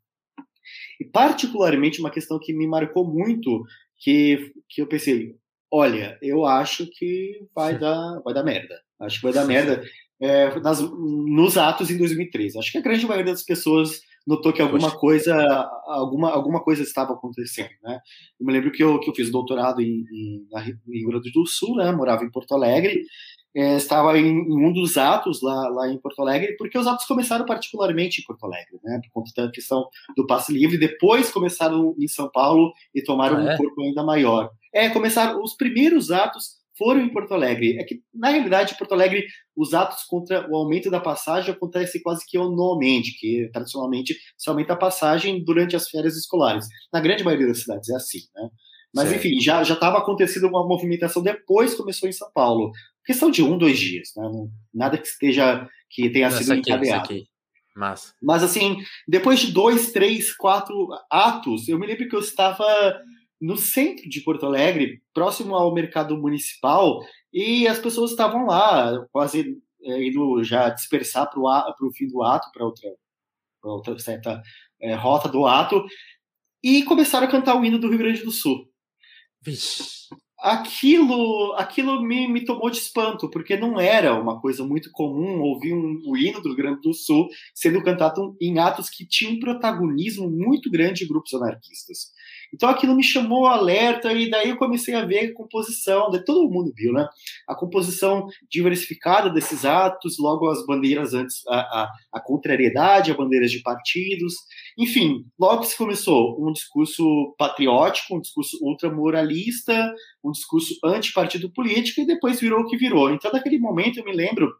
E 1.00 1.04
particularmente 1.04 2.00
uma 2.00 2.10
questão 2.10 2.38
que 2.38 2.52
me 2.52 2.66
marcou 2.66 3.04
muito, 3.04 3.62
que, 3.98 4.52
que 4.68 4.80
eu 4.80 4.86
pensei, 4.86 5.34
Olha, 5.74 6.18
eu 6.20 6.44
acho 6.44 6.86
que 6.86 7.46
vai 7.54 7.78
dar, 7.78 8.20
vai 8.22 8.34
dar 8.34 8.44
merda. 8.44 8.78
Acho 9.00 9.16
que 9.16 9.22
vai 9.22 9.32
dar 9.32 9.46
merda 9.46 9.82
é, 10.22 10.60
nas, 10.60 10.80
nos 10.80 11.58
atos 11.58 11.90
em 11.90 11.98
2013. 11.98 12.56
Acho 12.56 12.70
que 12.70 12.78
a 12.78 12.82
grande 12.82 13.04
maioria 13.04 13.32
das 13.32 13.42
pessoas 13.42 14.00
notou 14.24 14.52
que 14.52 14.62
alguma 14.62 14.88
Poxa. 14.88 14.96
coisa 14.98 15.70
alguma, 15.84 16.30
alguma 16.30 16.62
coisa 16.62 16.82
estava 16.84 17.12
acontecendo, 17.12 17.70
né? 17.82 17.98
Eu 18.38 18.46
me 18.46 18.52
lembro 18.52 18.70
que 18.70 18.80
eu, 18.80 19.00
que 19.00 19.10
eu 19.10 19.14
fiz 19.14 19.32
doutorado 19.32 19.82
em, 19.82 20.04
em, 20.12 20.46
na, 20.48 20.60
Rio 20.60 21.08
Grande 21.08 21.32
do 21.32 21.44
Sul, 21.44 21.74
né? 21.74 21.90
Morava 21.90 22.24
em 22.24 22.30
Porto 22.30 22.54
Alegre, 22.54 23.02
é, 23.52 23.74
estava 23.74 24.16
em, 24.16 24.28
em, 24.28 24.64
um 24.64 24.72
dos 24.72 24.96
atos 24.96 25.42
lá, 25.42 25.68
lá 25.68 25.88
em 25.88 25.98
Porto 25.98 26.22
Alegre, 26.22 26.56
porque 26.56 26.78
os 26.78 26.86
atos 26.86 27.04
começaram 27.04 27.44
particularmente 27.44 28.20
em 28.20 28.24
Porto 28.24 28.44
Alegre, 28.44 28.78
né? 28.84 29.00
Por 29.02 29.10
conta 29.10 29.44
da 29.44 29.50
questão 29.50 29.88
do 30.16 30.24
passe 30.24 30.52
livre, 30.52 30.78
depois 30.78 31.32
começaram 31.32 31.96
em 31.98 32.06
São 32.06 32.30
Paulo 32.30 32.72
e 32.94 33.02
tomaram 33.02 33.38
ah, 33.38 33.50
é? 33.50 33.54
um 33.54 33.56
corpo 33.56 33.82
ainda 33.82 34.04
maior. 34.04 34.50
É, 34.72 34.88
começaram 34.88 35.42
os 35.42 35.54
primeiros 35.54 36.12
atos 36.12 36.61
foram 36.76 37.00
em 37.00 37.12
Porto 37.12 37.34
Alegre. 37.34 37.78
É 37.78 37.84
que, 37.84 38.02
na 38.14 38.30
realidade, 38.30 38.74
em 38.74 38.76
Porto 38.76 38.92
Alegre, 38.92 39.26
os 39.56 39.74
atos 39.74 40.04
contra 40.08 40.48
o 40.50 40.56
aumento 40.56 40.90
da 40.90 41.00
passagem 41.00 41.52
acontecem 41.52 42.02
quase 42.02 42.24
que 42.26 42.38
anualmente, 42.38 43.18
que 43.18 43.48
tradicionalmente 43.52 44.16
se 44.36 44.48
aumenta 44.48 44.72
a 44.72 44.76
passagem 44.76 45.44
durante 45.44 45.76
as 45.76 45.88
férias 45.88 46.16
escolares. 46.16 46.66
Na 46.92 47.00
grande 47.00 47.24
maioria 47.24 47.46
das 47.46 47.60
cidades 47.60 47.88
é 47.88 47.96
assim, 47.96 48.20
né? 48.34 48.48
Mas, 48.94 49.08
certo. 49.08 49.26
enfim, 49.26 49.40
já 49.40 49.62
estava 49.62 49.98
acontecendo 49.98 50.48
uma 50.48 50.66
movimentação 50.66 51.22
depois 51.22 51.74
começou 51.74 52.08
em 52.08 52.12
São 52.12 52.30
Paulo. 52.32 52.70
Questão 53.04 53.30
de 53.30 53.42
um, 53.42 53.56
dois 53.56 53.78
dias, 53.78 54.10
né? 54.16 54.28
Nada 54.72 54.98
que 54.98 55.06
esteja, 55.06 55.66
que 55.90 56.10
tenha 56.10 56.30
Não, 56.30 56.36
sido 56.36 56.54
encadeado. 56.54 57.08
Mas... 57.74 58.14
Mas, 58.22 58.42
assim, 58.42 58.76
depois 59.08 59.40
de 59.40 59.50
dois, 59.50 59.92
três, 59.92 60.36
quatro 60.36 60.88
atos, 61.10 61.68
eu 61.68 61.78
me 61.78 61.86
lembro 61.86 62.06
que 62.06 62.14
eu 62.14 62.20
estava 62.20 62.64
no 63.42 63.56
centro 63.56 64.08
de 64.08 64.20
Porto 64.20 64.46
Alegre, 64.46 65.02
próximo 65.12 65.56
ao 65.56 65.74
mercado 65.74 66.16
municipal, 66.16 67.00
e 67.32 67.66
as 67.66 67.80
pessoas 67.80 68.12
estavam 68.12 68.46
lá, 68.46 69.04
quase 69.10 69.60
é, 69.82 70.06
indo 70.06 70.44
já 70.44 70.68
dispersar 70.68 71.28
para 71.28 71.40
o 71.40 71.92
fim 71.92 72.06
do 72.06 72.22
ato, 72.22 72.48
para 72.52 72.64
outra, 72.64 72.88
outra 73.64 73.98
certa 73.98 74.40
é, 74.80 74.94
rota 74.94 75.28
do 75.28 75.44
ato, 75.44 75.84
e 76.62 76.84
começaram 76.84 77.26
a 77.26 77.30
cantar 77.30 77.56
o 77.56 77.64
hino 77.64 77.80
do 77.80 77.88
Rio 77.88 77.98
Grande 77.98 78.22
do 78.22 78.30
Sul. 78.30 78.70
Vixe. 79.40 80.08
Aquilo, 80.42 81.54
aquilo 81.56 82.02
me, 82.02 82.26
me 82.26 82.44
tomou 82.44 82.68
de 82.68 82.78
espanto, 82.78 83.30
porque 83.30 83.56
não 83.56 83.78
era 83.80 84.20
uma 84.20 84.40
coisa 84.40 84.64
muito 84.64 84.90
comum 84.90 85.40
ouvir 85.40 85.72
um, 85.72 86.02
o 86.04 86.16
hino 86.16 86.40
do 86.42 86.48
Rio 86.48 86.56
Grande 86.56 86.80
do 86.80 86.92
Sul 86.92 87.28
sendo 87.54 87.80
cantado 87.80 88.36
em 88.40 88.58
atos 88.58 88.90
que 88.90 89.06
tinham 89.06 89.34
um 89.34 89.38
protagonismo 89.38 90.28
muito 90.28 90.68
grande 90.68 91.00
de 91.00 91.06
grupos 91.06 91.32
anarquistas. 91.32 92.10
Então 92.52 92.68
aquilo 92.68 92.94
me 92.94 93.04
chamou 93.04 93.46
alerta 93.46 94.12
e 94.12 94.28
daí 94.28 94.50
eu 94.50 94.56
comecei 94.56 94.94
a 94.94 95.04
ver 95.04 95.30
a 95.30 95.34
composição, 95.34 96.10
todo 96.26 96.50
mundo 96.50 96.72
viu, 96.76 96.92
né? 96.92 97.06
A 97.48 97.54
composição 97.54 98.26
diversificada 98.50 99.30
desses 99.30 99.64
atos, 99.64 100.18
logo 100.18 100.50
as 100.50 100.66
bandeiras 100.66 101.14
antes, 101.14 101.46
a, 101.46 101.56
a, 101.56 101.92
a 102.14 102.20
contrariedade 102.20 103.10
a 103.10 103.16
bandeiras 103.16 103.50
de 103.50 103.62
partidos, 103.62 104.34
enfim, 104.78 105.24
logo 105.38 105.64
se 105.64 105.76
começou 105.76 106.36
um 106.40 106.52
discurso 106.52 107.34
patriótico, 107.38 108.16
um 108.16 108.20
discurso 108.20 108.58
ultramoralista, 108.62 109.94
um 110.24 110.30
discurso 110.30 110.74
anti-partido 110.84 111.50
político 111.52 112.00
e 112.00 112.06
depois 112.06 112.40
virou 112.40 112.60
o 112.60 112.66
que 112.66 112.76
virou. 112.76 113.10
Então 113.10 113.32
naquele 113.32 113.58
momento 113.58 113.98
eu 113.98 114.04
me 114.04 114.12
lembro 114.12 114.52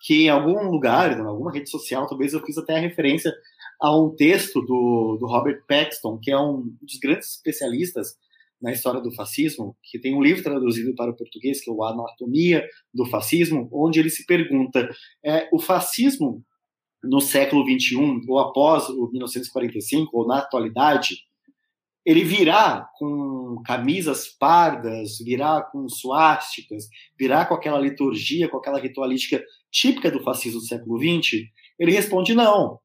que 0.00 0.24
em 0.24 0.28
algum 0.28 0.70
lugar, 0.70 1.18
em 1.18 1.22
alguma 1.22 1.52
rede 1.52 1.68
social, 1.68 2.06
talvez 2.06 2.32
eu 2.32 2.44
fiz 2.44 2.56
até 2.56 2.76
a 2.76 2.80
referência 2.80 3.32
a 3.80 3.96
um 3.96 4.14
texto 4.14 4.60
do, 4.60 5.16
do 5.18 5.26
Robert 5.26 5.62
Paxton, 5.66 6.18
que 6.18 6.30
é 6.30 6.38
um 6.38 6.62
dos 6.80 6.98
grandes 6.98 7.36
especialistas 7.36 8.16
na 8.60 8.72
história 8.72 9.00
do 9.00 9.12
fascismo, 9.14 9.74
que 9.82 9.98
tem 9.98 10.14
um 10.14 10.22
livro 10.22 10.42
traduzido 10.42 10.94
para 10.94 11.10
o 11.10 11.16
português, 11.16 11.62
que 11.62 11.70
é 11.70 11.72
o 11.72 11.82
Anatomia 11.82 12.66
do 12.92 13.06
Fascismo, 13.06 13.68
onde 13.72 13.98
ele 13.98 14.10
se 14.10 14.26
pergunta: 14.26 14.88
é, 15.24 15.48
o 15.50 15.58
fascismo 15.58 16.44
no 17.02 17.20
século 17.20 17.64
XXI, 17.64 18.22
ou 18.28 18.38
após 18.38 18.88
o 18.88 19.10
1945, 19.10 20.16
ou 20.16 20.26
na 20.26 20.38
atualidade, 20.38 21.24
ele 22.04 22.24
virá 22.24 22.88
com 22.98 23.62
camisas 23.64 24.26
pardas, 24.28 25.18
virá 25.18 25.62
com 25.62 25.88
suásticas, 25.88 26.88
virá 27.18 27.44
com 27.44 27.54
aquela 27.54 27.78
liturgia, 27.78 28.48
com 28.48 28.56
aquela 28.56 28.80
ritualística 28.80 29.42
típica 29.70 30.10
do 30.10 30.22
fascismo 30.22 30.60
do 30.60 30.66
século 30.66 30.98
XX? 30.98 31.46
Ele 31.78 31.92
responde: 31.92 32.34
não 32.34 32.80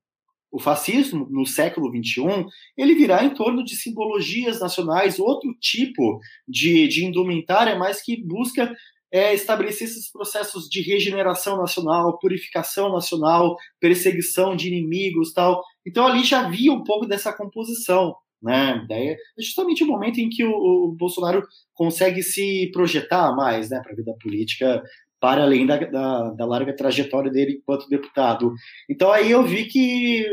o 0.56 0.60
fascismo 0.60 1.28
no 1.30 1.46
século 1.46 1.90
XXI, 1.90 2.46
ele 2.78 2.96
virá 2.96 3.26
em 3.26 3.34
torno 3.34 3.62
de 3.62 3.76
simbologias 3.76 4.62
nacionais, 4.62 5.20
outro 5.20 5.54
tipo 5.60 6.18
de, 6.48 6.88
de 6.88 7.04
indumentária, 7.04 7.76
mas 7.76 8.02
que 8.02 8.24
busca 8.24 8.74
é, 9.16 9.34
estabelecer 9.34 9.88
esses 9.88 10.12
processos 10.12 10.68
de 10.68 10.82
regeneração 10.82 11.56
nacional, 11.56 12.20
purificação 12.20 12.92
nacional, 12.92 13.56
perseguição 13.80 14.58
de 14.58 14.68
inimigos 14.68 15.32
tal. 15.32 15.64
Então 15.88 16.06
ali 16.06 16.22
já 16.22 16.46
havia 16.46 16.74
um 16.74 16.84
pouco 16.84 17.06
dessa 17.06 17.32
composição. 17.32 18.14
Né? 18.44 18.86
Daí 18.90 19.12
é 19.12 19.18
justamente 19.40 19.86
o 19.86 19.88
momento 19.88 20.20
em 20.20 20.28
que 20.28 20.44
o, 20.44 20.52
o 20.52 20.92
Bolsonaro 20.92 21.42
consegue 21.74 22.22
se 22.22 22.70
projetar 22.74 23.34
mais 23.34 23.70
né, 23.70 23.80
para 23.82 23.94
a 23.94 23.96
vida 23.96 24.14
política 24.22 24.84
para 25.18 25.44
além 25.44 25.66
da, 25.66 25.78
da, 25.78 26.32
da, 26.32 26.46
larga 26.46 26.76
trajetória 26.76 27.32
dele 27.32 27.54
enquanto 27.54 27.88
deputado. 27.88 28.54
Então 28.90 29.14
aí 29.14 29.32
eu 29.32 29.46
vi 29.46 29.64
que 29.64 30.26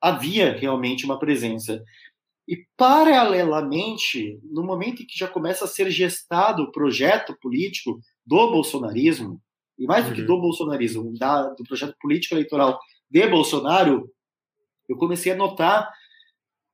havia 0.00 0.52
realmente 0.52 1.04
uma 1.04 1.18
presença. 1.18 1.82
E, 2.46 2.66
paralelamente, 2.76 4.38
no 4.44 4.62
momento 4.62 5.02
em 5.02 5.06
que 5.06 5.18
já 5.18 5.26
começa 5.26 5.64
a 5.64 5.68
ser 5.68 5.90
gestado 5.90 6.62
o 6.62 6.72
projeto 6.72 7.36
político 7.40 7.98
do 8.26 8.50
bolsonarismo, 8.50 9.40
e 9.78 9.86
mais 9.86 10.06
do 10.06 10.14
que 10.14 10.20
uhum. 10.20 10.26
do 10.26 10.40
bolsonarismo, 10.40 11.18
da, 11.18 11.48
do 11.48 11.64
projeto 11.64 11.96
político 12.00 12.34
eleitoral 12.34 12.78
de 13.10 13.26
Bolsonaro, 13.26 14.08
eu 14.88 14.96
comecei 14.96 15.32
a 15.32 15.36
notar 15.36 15.90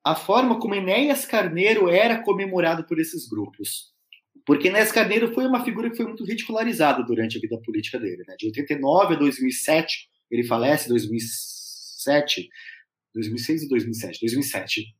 a 0.04 0.14
forma 0.14 0.58
como 0.58 0.74
Enéas 0.74 1.24
Carneiro 1.24 1.88
era 1.88 2.22
comemorado 2.22 2.84
por 2.84 2.98
esses 2.98 3.28
grupos. 3.28 3.90
Porque 4.46 4.68
Inés 4.68 4.90
Carneiro 4.90 5.32
foi 5.34 5.46
uma 5.46 5.64
figura 5.64 5.90
que 5.90 5.96
foi 5.96 6.06
muito 6.06 6.24
ridicularizada 6.24 7.04
durante 7.04 7.36
a 7.36 7.40
vida 7.40 7.60
política 7.64 7.98
dele. 7.98 8.24
Né? 8.26 8.34
De 8.38 8.46
89 8.46 9.14
a 9.14 9.18
2007, 9.18 10.08
ele 10.30 10.44
falece, 10.44 10.88
2007, 10.88 12.48
2006 13.14 13.62
e 13.62 13.68
2007, 13.68 14.20
2007. 14.20 14.99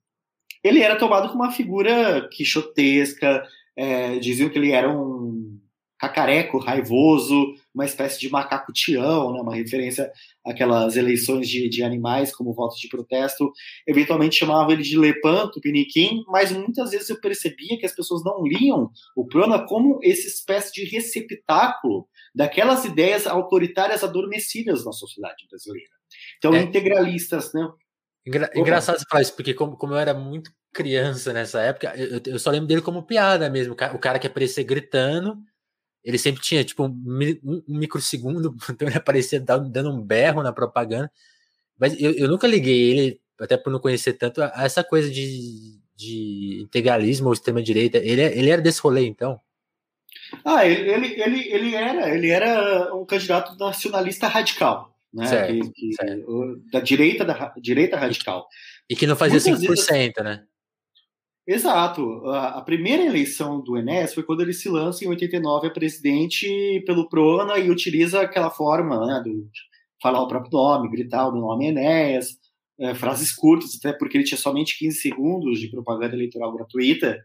Ele 0.62 0.81
era 0.83 0.97
tomado 0.97 1.29
como 1.29 1.43
uma 1.43 1.52
figura 1.52 2.29
quixotesca, 2.31 3.43
é, 3.76 4.19
diziam 4.19 4.49
que 4.49 4.59
ele 4.59 4.73
era 4.73 4.90
um 4.90 5.59
cacareco 6.00 6.59
raivoso, 6.59 7.55
uma 7.75 7.85
espécie 7.85 8.19
de 8.19 8.31
macaco 8.31 8.73
tião, 8.73 9.35
né, 9.35 9.40
uma 9.43 9.55
referência 9.55 10.11
àquelas 10.45 10.97
eleições 10.97 11.47
de, 11.47 11.69
de 11.69 11.83
animais 11.83 12.35
como 12.35 12.55
votos 12.55 12.79
de 12.79 12.88
protesto. 12.88 13.52
Eventualmente 13.87 14.37
chamavam 14.37 14.73
ele 14.73 14.83
de 14.83 14.99
Lepan, 14.99 15.50
Tupiniquim, 15.50 16.25
mas 16.26 16.52
muitas 16.52 16.90
vezes 16.90 17.11
eu 17.11 17.21
percebia 17.21 17.79
que 17.79 17.85
as 17.85 17.95
pessoas 17.95 18.25
não 18.25 18.43
liam 18.43 18.90
o 19.14 19.26
Prona 19.26 19.67
como 19.67 20.00
essa 20.02 20.26
espécie 20.26 20.73
de 20.73 20.85
receptáculo 20.85 22.09
daquelas 22.35 22.85
ideias 22.87 23.26
autoritárias 23.26 24.02
adormecidas 24.02 24.87
na 24.87 24.93
sociedade 24.93 25.47
brasileira. 25.50 25.90
Então, 26.38 26.55
é. 26.55 26.62
integralistas, 26.62 27.52
né? 27.52 27.69
Engra 28.30 28.50
engraçado 28.54 28.99
você 28.99 29.04
falar 29.08 29.22
isso, 29.22 29.34
porque 29.34 29.54
como, 29.54 29.76
como 29.76 29.94
eu 29.94 29.99
era 29.99 30.14
muito 30.14 30.52
criança 30.72 31.32
nessa 31.32 31.60
época, 31.60 31.92
eu, 31.96 32.20
eu 32.25 32.38
só 32.38 32.50
lembro 32.50 32.68
dele 32.68 32.80
como 32.80 33.02
piada 33.02 33.50
mesmo. 33.50 33.72
O 33.72 33.99
cara 33.99 34.18
que 34.18 34.26
aparecia 34.26 34.62
gritando 34.62 35.37
ele 36.04 36.18
sempre 36.18 36.42
tinha, 36.42 36.64
tipo, 36.64 36.84
um, 36.84 37.62
um 37.68 37.78
microsegundo, 37.78 38.54
então 38.70 38.88
ele 38.88 38.96
aparecia 38.96 39.40
dando 39.40 39.90
um 39.90 40.02
berro 40.02 40.42
na 40.42 40.52
propaganda. 40.52 41.10
Mas 41.78 41.99
eu, 42.00 42.12
eu 42.12 42.28
nunca 42.28 42.46
liguei 42.46 42.90
ele, 42.90 43.20
até 43.38 43.56
por 43.56 43.70
não 43.72 43.78
conhecer 43.78 44.14
tanto, 44.14 44.42
a, 44.42 44.52
essa 44.56 44.82
coisa 44.82 45.10
de, 45.10 45.78
de 45.94 46.60
integralismo 46.62 47.26
ou 47.28 47.32
extrema-direita. 47.32 47.99
Ele, 47.99 48.22
é, 48.22 48.38
ele 48.38 48.50
era 48.50 48.62
desse 48.62 48.80
rolê, 48.80 49.06
então? 49.06 49.40
Ah, 50.44 50.66
ele, 50.66 50.90
ele, 50.90 51.22
ele, 51.22 51.49
ele, 51.52 51.75
era, 51.75 52.14
ele 52.14 52.30
era 52.30 52.94
um 52.94 53.04
candidato 53.04 53.56
nacionalista 53.58 54.26
radical. 54.28 54.89
Né? 55.12 55.26
Certo, 55.26 55.52
que, 55.52 55.73
que, 55.73 55.93
certo. 55.95 56.62
Da 56.73 56.81
direita, 56.81 57.25
da 57.25 57.52
direita 57.61 57.97
radical. 57.97 58.47
E 58.88 58.95
que 58.95 59.07
não 59.07 59.17
fazia 59.17 59.40
Muitas 59.52 59.87
5%, 59.87 59.93
vezes, 59.93 60.12
né? 60.23 60.45
Exato. 61.47 62.26
A, 62.26 62.59
a, 62.59 62.62
primeira 62.62 63.05
eleição 63.05 63.61
do 63.61 63.76
Enéas 63.76 64.14
foi 64.14 64.23
quando 64.23 64.40
ele 64.43 64.52
se 64.52 64.69
lança 64.69 65.05
em 65.05 65.09
89 65.09 65.67
a 65.67 65.71
presidente 65.71 66.83
pelo 66.87 67.09
Prona 67.09 67.59
e 67.59 67.71
utiliza 67.71 68.21
aquela 68.21 68.50
forma 68.50 69.05
né, 69.05 69.23
de 69.25 69.47
falar 70.00 70.23
o 70.23 70.29
próprio 70.29 70.52
nome, 70.52 70.90
gritar 70.90 71.26
o 71.26 71.33
nome 71.33 71.67
Enéas, 71.67 72.38
é, 72.79 72.95
frases 72.95 73.33
curtas, 73.33 73.76
até 73.76 73.93
porque 73.93 74.17
ele 74.17 74.25
tinha 74.25 74.38
somente 74.38 74.79
15 74.79 75.00
segundos 75.00 75.59
de 75.59 75.69
propaganda 75.69 76.14
eleitoral 76.14 76.52
gratuita. 76.55 77.19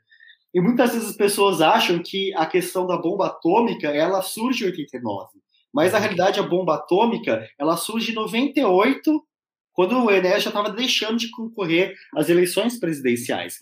E 0.54 0.60
muitas 0.60 0.94
vezes 0.94 1.10
as 1.10 1.16
pessoas 1.16 1.62
acham 1.62 2.02
que 2.02 2.34
a 2.34 2.46
questão 2.46 2.88
da 2.88 2.98
bomba 2.98 3.28
atômica 3.28 3.90
ela 3.90 4.22
surge 4.22 4.64
em 4.64 4.68
89. 4.68 5.30
Mas 5.76 5.92
na 5.92 6.00
realidade 6.00 6.40
a 6.40 6.44
bomba 6.44 6.76
atômica 6.76 7.46
ela 7.60 7.76
surge 7.76 8.14
em 8.14 8.16
98, 8.16 9.22
quando 9.74 10.02
o 10.02 10.10
Enéas 10.10 10.42
já 10.42 10.50
estava 10.50 10.72
deixando 10.72 11.18
de 11.18 11.30
concorrer 11.32 11.94
às 12.16 12.30
eleições 12.30 12.80
presidenciais. 12.80 13.58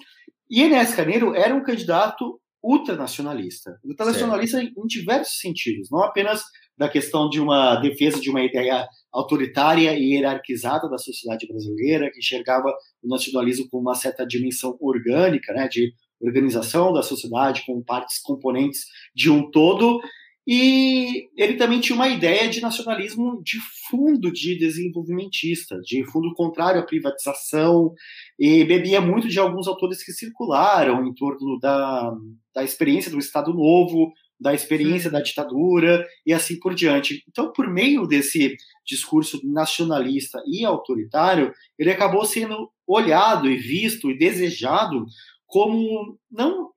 E 0.48 0.62
Enéas 0.62 0.94
Carneiro 0.94 1.34
era 1.34 1.56
um 1.56 1.64
candidato 1.64 2.40
ultranacionalista. 2.64 3.80
Ultranacionalista 3.84 4.60
certo. 4.60 4.80
em 4.80 4.88
diversos 4.88 5.40
sentidos, 5.40 5.90
não 5.92 6.04
apenas 6.04 6.44
da 6.78 6.88
questão 6.88 7.30
de 7.30 7.40
uma 7.40 7.76
defesa 7.78 8.22
de 8.22 8.30
uma 8.30 8.44
ideia 8.44 8.88
autoritária 9.12 9.98
e 9.98 10.14
hierarquizada 10.14 10.88
da 10.88 11.00
sociedade 11.00 11.48
brasileira, 11.48 12.12
que 12.12 12.20
enxergava 12.20 12.70
o 13.02 13.08
nacionalismo 13.08 13.68
como 13.70 13.82
uma 13.82 13.96
certa 13.96 14.26
dimensão 14.26 14.78
orgânica, 14.80 15.52
né, 15.52 15.68
de 15.68 15.94
organização 16.22 16.94
da 16.94 17.02
sociedade 17.02 17.64
com 17.66 17.84
partes 17.84 18.22
componentes 18.22 18.86
de 19.14 19.30
um 19.30 19.50
todo, 19.52 20.00
e 20.46 21.30
ele 21.38 21.54
também 21.56 21.80
tinha 21.80 21.96
uma 21.96 22.10
ideia 22.10 22.50
de 22.50 22.60
nacionalismo 22.60 23.42
de 23.44 23.58
fundo 23.90 24.32
de 24.32 24.58
desenvolvimentista, 24.58 25.80
de 25.82 26.04
fundo 26.06 26.34
contrário 26.34 26.82
à 26.82 26.86
privatização, 26.86 27.94
e 28.38 28.64
bebia 28.66 29.00
muito 29.00 29.30
de 29.30 29.40
alguns 29.40 29.68
autores 29.68 30.04
que 30.04 30.12
circularam 30.12 31.06
em 31.08 31.14
torno 31.14 31.58
da, 31.60 32.14
da 32.54 32.64
experiência 32.64 33.10
do 33.10 33.20
Estado 33.20 33.54
Novo, 33.54 34.12
da 34.38 34.54
experiência 34.54 35.10
Sim. 35.10 35.16
da 35.16 35.22
ditadura 35.22 36.06
e 36.26 36.34
assim 36.34 36.60
por 36.60 36.76
diante. 36.76 37.24
Então, 37.30 37.54
por 37.54 37.70
meio 37.70 38.06
desse 38.06 38.58
discurso 38.86 39.40
nacionalista 39.46 40.44
e 40.46 40.66
autoritário, 40.66 41.54
ele 41.80 41.92
acabou 41.92 42.26
sendo 42.26 42.70
olhado 42.86 43.50
e 43.50 43.56
visto 43.56 44.12
e 44.12 44.18
desejado 44.18 45.06
como 45.48 46.18
não 46.30 46.72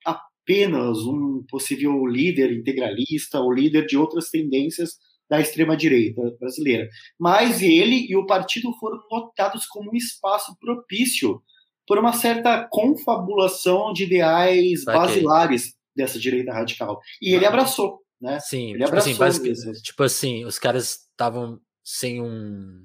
apenas 0.47 0.99
um 0.99 1.45
possível 1.49 2.07
líder 2.07 2.53
integralista 2.53 3.41
ou 3.41 3.53
líder 3.53 3.85
de 3.85 3.99
outras 3.99 4.31
tendências 4.31 4.93
da 5.29 5.41
extrema-direita 5.41 6.23
brasileira. 6.38 6.88
Mas 7.19 7.61
ele 7.61 8.07
e 8.09 8.17
o 8.17 8.26
partido 8.26 8.73
foram 8.79 8.99
notados 9.11 9.67
como 9.67 9.91
um 9.91 9.97
espaço 9.97 10.57
propício 10.61 11.43
por 11.85 11.99
uma 11.99 12.12
certa 12.12 12.67
confabulação 12.71 13.93
de 13.93 14.05
ideais 14.05 14.83
okay. 14.83 14.95
basilares 14.95 15.75
dessa 15.97 16.19
direita 16.19 16.53
radical. 16.53 17.00
E 17.21 17.35
ele 17.35 17.45
abraçou, 17.45 18.00
né? 18.21 18.38
Sim, 18.41 18.75
ele 18.75 18.85
tipo, 18.85 18.97
assim, 18.97 19.15
basicamente, 19.15 19.83
tipo 19.83 20.03
assim, 20.03 20.45
os 20.45 20.59
caras 20.59 21.09
estavam 21.11 21.59
sem 21.83 22.21
um, 22.21 22.83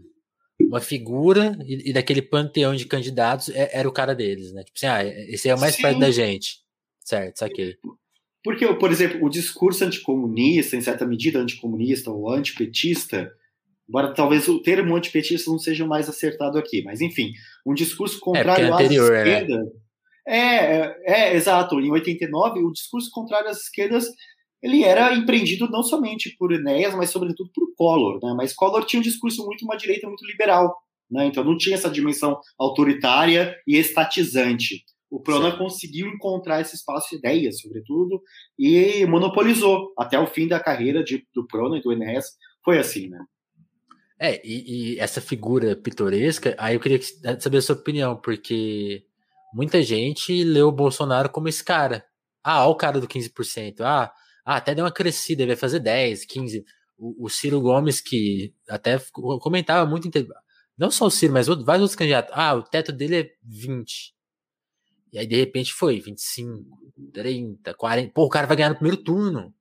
uma 0.59 0.79
figura 0.79 1.57
e, 1.65 1.89
e, 1.89 1.93
daquele 1.93 2.21
panteão 2.21 2.75
de 2.75 2.85
candidatos 2.85 3.49
é, 3.49 3.69
era 3.73 3.87
o 3.87 3.93
cara 3.93 4.15
deles, 4.15 4.51
né? 4.51 4.63
Tipo 4.63 4.77
assim, 4.77 4.87
ah, 4.87 5.03
esse 5.03 5.49
é 5.49 5.55
o 5.55 5.59
mais 5.59 5.75
Sim. 5.75 5.81
perto 5.83 5.99
da 5.99 6.11
gente. 6.11 6.61
Certo, 7.03 7.37
saquei. 7.37 7.75
Porque, 8.43 8.65
por 8.73 8.91
exemplo, 8.91 9.23
o 9.23 9.29
discurso 9.29 9.83
anticomunista, 9.83 10.75
em 10.75 10.81
certa 10.81 11.05
medida 11.05 11.39
anticomunista 11.39 12.09
ou 12.09 12.29
antipetista, 12.29 13.31
embora 13.87 14.13
talvez 14.13 14.47
o 14.47 14.61
termo 14.61 14.95
antipetista 14.95 15.51
não 15.51 15.59
seja 15.59 15.85
mais 15.85 16.09
acertado 16.09 16.57
aqui, 16.57 16.81
mas 16.83 17.01
enfim, 17.01 17.33
um 17.65 17.73
discurso 17.73 18.17
é, 18.17 18.19
contrário 18.19 18.65
é, 18.65 18.71
anterior, 18.71 19.13
às 19.13 19.27
esquerdas. 19.27 19.67
É, 20.27 20.37
é, 20.37 20.97
é, 21.05 21.35
exato. 21.35 21.79
Em 21.79 21.91
89, 21.91 22.63
o 22.63 22.71
discurso 22.71 23.09
contrário 23.11 23.49
às 23.49 23.63
esquerdas 23.63 24.07
ele 24.61 24.83
era 24.83 25.13
empreendido 25.15 25.67
não 25.69 25.81
somente 25.81 26.35
por 26.37 26.51
Enéas, 26.51 26.93
mas 26.93 27.09
sobretudo 27.09 27.49
por 27.53 27.73
Collor. 27.75 28.19
Né? 28.21 28.33
Mas 28.35 28.53
Collor 28.53 28.85
tinha 28.85 28.99
um 28.99 29.03
discurso 29.03 29.43
muito 29.45 29.65
uma 29.65 29.75
direita 29.75 30.07
muito 30.07 30.25
liberal. 30.25 30.77
Né? 31.09 31.25
Então 31.25 31.43
não 31.43 31.57
tinha 31.57 31.75
essa 31.75 31.89
dimensão 31.89 32.39
autoritária 32.59 33.55
e 33.67 33.75
estatizante. 33.75 34.85
O 35.11 35.19
Prona 35.19 35.51
conseguiu 35.57 36.07
encontrar 36.07 36.61
esse 36.61 36.73
espaço 36.73 37.09
de 37.09 37.17
ideias, 37.17 37.59
sobretudo, 37.59 38.23
e 38.57 39.05
monopolizou 39.05 39.93
até 39.99 40.17
o 40.17 40.25
fim 40.25 40.47
da 40.47 40.57
carreira 40.57 41.03
de, 41.03 41.27
do 41.35 41.45
Prona 41.45 41.77
e 41.77 41.81
do 41.81 41.91
Enéas. 41.91 42.27
Foi 42.63 42.79
assim, 42.79 43.09
né? 43.09 43.19
É, 44.17 44.41
e, 44.47 44.93
e, 44.93 44.99
essa 44.99 45.19
figura 45.19 45.75
pitoresca, 45.75 46.55
aí 46.57 46.75
eu 46.75 46.79
queria 46.79 46.99
saber 47.39 47.57
a 47.57 47.61
sua 47.61 47.75
opinião, 47.75 48.15
porque 48.15 49.03
muita 49.53 49.83
gente 49.83 50.45
leu 50.45 50.69
o 50.69 50.71
Bolsonaro 50.71 51.27
como 51.27 51.49
esse 51.49 51.63
cara. 51.63 52.05
Ah, 52.41 52.65
o 52.67 52.75
cara 52.75 53.01
do 53.01 53.07
15%. 53.07 53.81
Ah, 53.81 54.13
ah 54.45 54.55
até 54.55 54.73
deu 54.73 54.85
uma 54.85 54.93
crescida, 54.93 55.41
ele 55.41 55.51
vai 55.51 55.59
fazer 55.59 55.79
10, 55.79 56.23
15. 56.23 56.63
O, 56.97 57.25
o 57.25 57.29
Ciro 57.29 57.59
Gomes, 57.59 57.99
que 57.99 58.53
até 58.69 58.97
comentava 59.11 59.89
muito, 59.89 60.09
não 60.77 60.89
só 60.89 61.07
o 61.07 61.11
Ciro, 61.11 61.33
mas 61.33 61.47
vários 61.47 61.81
outros 61.81 61.95
candidatos. 61.95 62.31
Ah, 62.33 62.53
o 62.53 62.63
teto 62.63 62.93
dele 62.93 63.19
é 63.19 63.29
20. 63.43 64.20
E 65.11 65.19
aí, 65.19 65.27
de 65.27 65.35
repente, 65.35 65.73
foi 65.73 65.99
25, 65.99 66.77
30, 67.13 67.73
40. 67.73 68.13
Pô, 68.13 68.25
o 68.25 68.29
cara 68.29 68.47
vai 68.47 68.55
ganhar 68.55 68.69
no 68.69 68.75
primeiro 68.75 68.97
turno. 68.97 69.53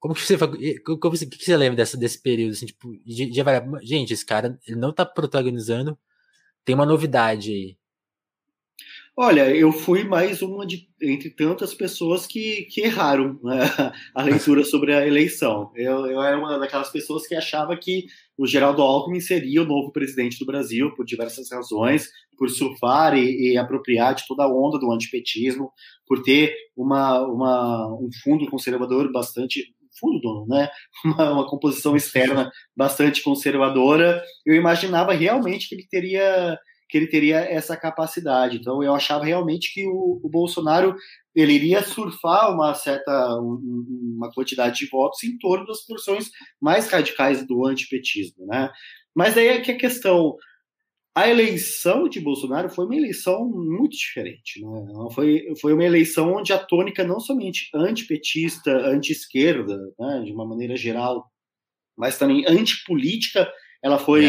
Como 0.00 0.14
que 0.14 0.20
você, 0.20 0.36
como 0.36 1.16
você, 1.16 1.26
que 1.26 1.44
você 1.44 1.56
lembra 1.56 1.76
dessa, 1.76 1.96
desse 1.96 2.20
período? 2.20 2.52
Assim, 2.52 2.66
tipo, 2.66 2.92
de, 3.04 3.30
de 3.30 3.42
gente, 3.86 4.12
esse 4.12 4.26
cara 4.26 4.58
ele 4.66 4.76
não 4.76 4.92
tá 4.92 5.06
protagonizando. 5.06 5.96
Tem 6.64 6.74
uma 6.74 6.86
novidade 6.86 7.50
aí. 7.52 7.78
Olha, 9.14 9.54
eu 9.54 9.70
fui 9.72 10.04
mais 10.04 10.40
uma 10.40 10.66
de 10.66 10.88
entre 11.02 11.28
tantas 11.28 11.74
pessoas 11.74 12.26
que, 12.26 12.62
que 12.70 12.80
erraram 12.80 13.38
né, 13.42 13.60
a 14.14 14.22
leitura 14.22 14.64
sobre 14.64 14.94
a 14.94 15.06
eleição. 15.06 15.70
Eu, 15.76 16.06
eu 16.06 16.22
era 16.22 16.38
uma 16.38 16.58
daquelas 16.58 16.90
pessoas 16.90 17.26
que 17.26 17.34
achava 17.34 17.76
que 17.76 18.06
o 18.38 18.46
Geraldo 18.46 18.80
Alckmin 18.80 19.20
seria 19.20 19.62
o 19.62 19.66
novo 19.66 19.92
presidente 19.92 20.38
do 20.38 20.46
Brasil 20.46 20.94
por 20.94 21.04
diversas 21.04 21.50
razões, 21.50 22.08
por 22.38 22.48
surfar 22.48 23.14
e, 23.14 23.52
e 23.52 23.58
apropriar 23.58 24.14
de 24.14 24.26
toda 24.26 24.44
a 24.44 24.48
onda 24.48 24.78
do 24.78 24.90
antipetismo, 24.90 25.70
por 26.06 26.22
ter 26.22 26.54
uma, 26.74 27.20
uma, 27.20 27.94
um 27.94 28.08
fundo 28.24 28.48
conservador 28.48 29.12
bastante 29.12 29.74
fundo 30.00 30.20
dono, 30.20 30.46
né? 30.48 30.70
Uma, 31.04 31.32
uma, 31.32 31.46
composição 31.46 31.94
externa 31.94 32.50
bastante 32.74 33.22
conservadora. 33.22 34.22
Eu 34.46 34.54
imaginava 34.54 35.12
realmente 35.12 35.68
que 35.68 35.74
ele 35.74 35.86
teria 35.86 36.58
que 36.92 36.98
ele 36.98 37.06
teria 37.06 37.38
essa 37.38 37.74
capacidade. 37.74 38.58
Então 38.58 38.82
eu 38.82 38.94
achava 38.94 39.24
realmente 39.24 39.72
que 39.72 39.86
o, 39.86 40.20
o 40.22 40.28
Bolsonaro 40.28 40.94
ele 41.34 41.54
iria 41.54 41.82
surfar 41.82 42.52
uma 42.52 42.74
certa 42.74 43.40
um, 43.40 44.14
uma 44.14 44.30
quantidade 44.30 44.78
de 44.80 44.90
votos 44.90 45.24
em 45.24 45.38
torno 45.38 45.64
das 45.64 45.86
porções 45.86 46.28
mais 46.60 46.90
radicais 46.90 47.46
do 47.46 47.66
antipetismo, 47.66 48.44
né? 48.46 48.70
Mas 49.16 49.38
aí 49.38 49.48
é 49.48 49.60
que 49.62 49.70
a 49.70 49.76
questão 49.76 50.36
a 51.14 51.28
eleição 51.28 52.08
de 52.08 52.20
Bolsonaro 52.20 52.68
foi 52.68 52.84
uma 52.84 52.96
eleição 52.96 53.48
muito 53.48 53.96
diferente. 53.96 54.60
Né? 54.60 54.68
Foi, 55.14 55.42
foi 55.60 55.72
uma 55.72 55.84
eleição 55.84 56.34
onde 56.34 56.52
a 56.52 56.58
tônica 56.58 57.04
não 57.04 57.20
somente 57.20 57.68
antipetista, 57.74 58.70
anti-esquerda, 58.70 59.78
né, 59.98 60.22
de 60.24 60.32
uma 60.32 60.46
maneira 60.46 60.74
geral, 60.74 61.26
mas 61.98 62.16
também 62.16 62.46
antipolítica, 62.46 63.46
ela 63.82 63.98
foi 63.98 64.24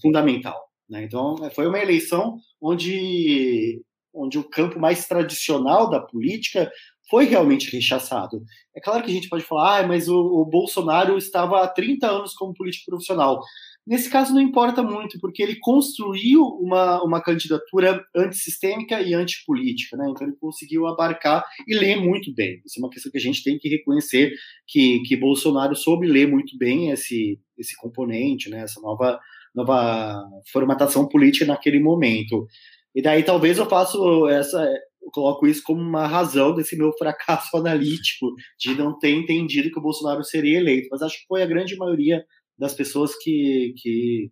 fundamental. 0.00 0.69
Né? 0.90 1.04
Então, 1.04 1.36
foi 1.54 1.66
uma 1.66 1.78
eleição 1.78 2.38
onde, 2.60 3.80
onde 4.12 4.38
o 4.38 4.44
campo 4.44 4.78
mais 4.78 5.06
tradicional 5.06 5.88
da 5.88 6.00
política 6.00 6.70
foi 7.08 7.24
realmente 7.24 7.70
rechaçado. 7.72 8.42
É 8.74 8.80
claro 8.80 9.02
que 9.02 9.10
a 9.10 9.14
gente 9.14 9.28
pode 9.28 9.44
falar, 9.44 9.80
ah, 9.80 9.86
mas 9.86 10.08
o, 10.08 10.16
o 10.16 10.44
Bolsonaro 10.44 11.16
estava 11.16 11.62
há 11.62 11.68
30 11.68 12.06
anos 12.08 12.34
como 12.34 12.54
político 12.54 12.86
profissional. 12.86 13.40
Nesse 13.86 14.08
caso 14.10 14.32
não 14.32 14.40
importa 14.40 14.82
muito, 14.82 15.18
porque 15.18 15.42
ele 15.42 15.58
construiu 15.58 16.42
uma, 16.44 17.02
uma 17.02 17.20
candidatura 17.20 18.00
antissistêmica 18.14 19.00
e 19.00 19.14
antipolítica, 19.14 19.96
né? 19.96 20.06
Então 20.08 20.26
ele 20.26 20.36
conseguiu 20.38 20.86
abarcar 20.86 21.44
e 21.66 21.74
ler 21.74 21.96
muito 21.96 22.32
bem. 22.32 22.60
Isso 22.64 22.78
é 22.78 22.82
uma 22.84 22.90
questão 22.90 23.10
que 23.10 23.18
a 23.18 23.20
gente 23.20 23.42
tem 23.42 23.58
que 23.58 23.68
reconhecer 23.68 24.32
que, 24.68 25.00
que 25.02 25.16
Bolsonaro 25.16 25.74
soube 25.74 26.06
ler 26.06 26.28
muito 26.28 26.56
bem 26.56 26.90
esse, 26.90 27.40
esse 27.58 27.76
componente, 27.76 28.48
né? 28.48 28.60
Essa 28.60 28.80
nova 28.80 29.18
nova 29.54 30.22
formatação 30.52 31.08
política 31.08 31.44
naquele 31.46 31.80
momento. 31.80 32.46
E 32.94 33.02
daí 33.02 33.22
talvez 33.22 33.58
eu 33.58 33.66
faço 33.66 34.28
essa, 34.28 34.62
eu 35.02 35.10
coloco 35.12 35.46
isso 35.46 35.62
como 35.64 35.80
uma 35.80 36.06
razão 36.06 36.54
desse 36.54 36.76
meu 36.76 36.92
fracasso 36.92 37.56
analítico 37.58 38.26
de 38.58 38.74
não 38.74 38.98
ter 38.98 39.10
entendido 39.10 39.70
que 39.70 39.78
o 39.78 39.82
Bolsonaro 39.82 40.24
seria 40.24 40.58
eleito, 40.58 40.88
mas 40.90 41.02
acho 41.02 41.18
que 41.20 41.26
foi 41.26 41.42
a 41.42 41.46
grande 41.46 41.76
maioria 41.76 42.24
das 42.58 42.74
pessoas 42.74 43.16
que, 43.16 43.72
que 43.78 44.30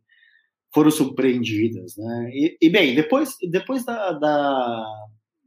foram 0.73 0.91
surpreendidas, 0.91 1.95
né? 1.97 2.31
E, 2.33 2.59
e 2.61 2.69
bem, 2.69 2.95
depois, 2.95 3.37
depois 3.51 3.85
da, 3.85 4.13
da, 4.13 4.85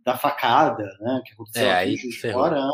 da 0.04 0.18
facada, 0.18 0.84
né, 1.00 1.22
que 1.26 1.34
aconteceu 1.34 1.68
é, 1.68 1.74
aí, 1.74 1.98
fora, 2.32 2.68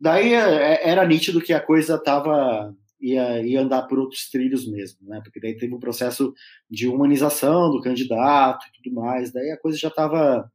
daí 0.00 0.32
é, 0.32 0.88
era 0.88 1.06
nítido 1.06 1.42
que 1.42 1.52
a 1.52 1.60
coisa 1.60 1.96
estava 1.96 2.74
ia, 3.00 3.42
ia 3.42 3.60
andar 3.60 3.82
por 3.82 3.98
outros 3.98 4.30
trilhos 4.30 4.66
mesmo, 4.66 4.98
né? 5.08 5.20
Porque 5.22 5.40
daí 5.40 5.56
teve 5.56 5.74
um 5.74 5.80
processo 5.80 6.34
de 6.70 6.88
humanização 6.88 7.70
do 7.70 7.80
candidato 7.80 8.66
e 8.66 8.82
tudo 8.82 8.94
mais, 8.94 9.32
daí 9.32 9.50
a 9.50 9.58
coisa 9.58 9.78
já 9.78 9.88
estava 9.88 10.50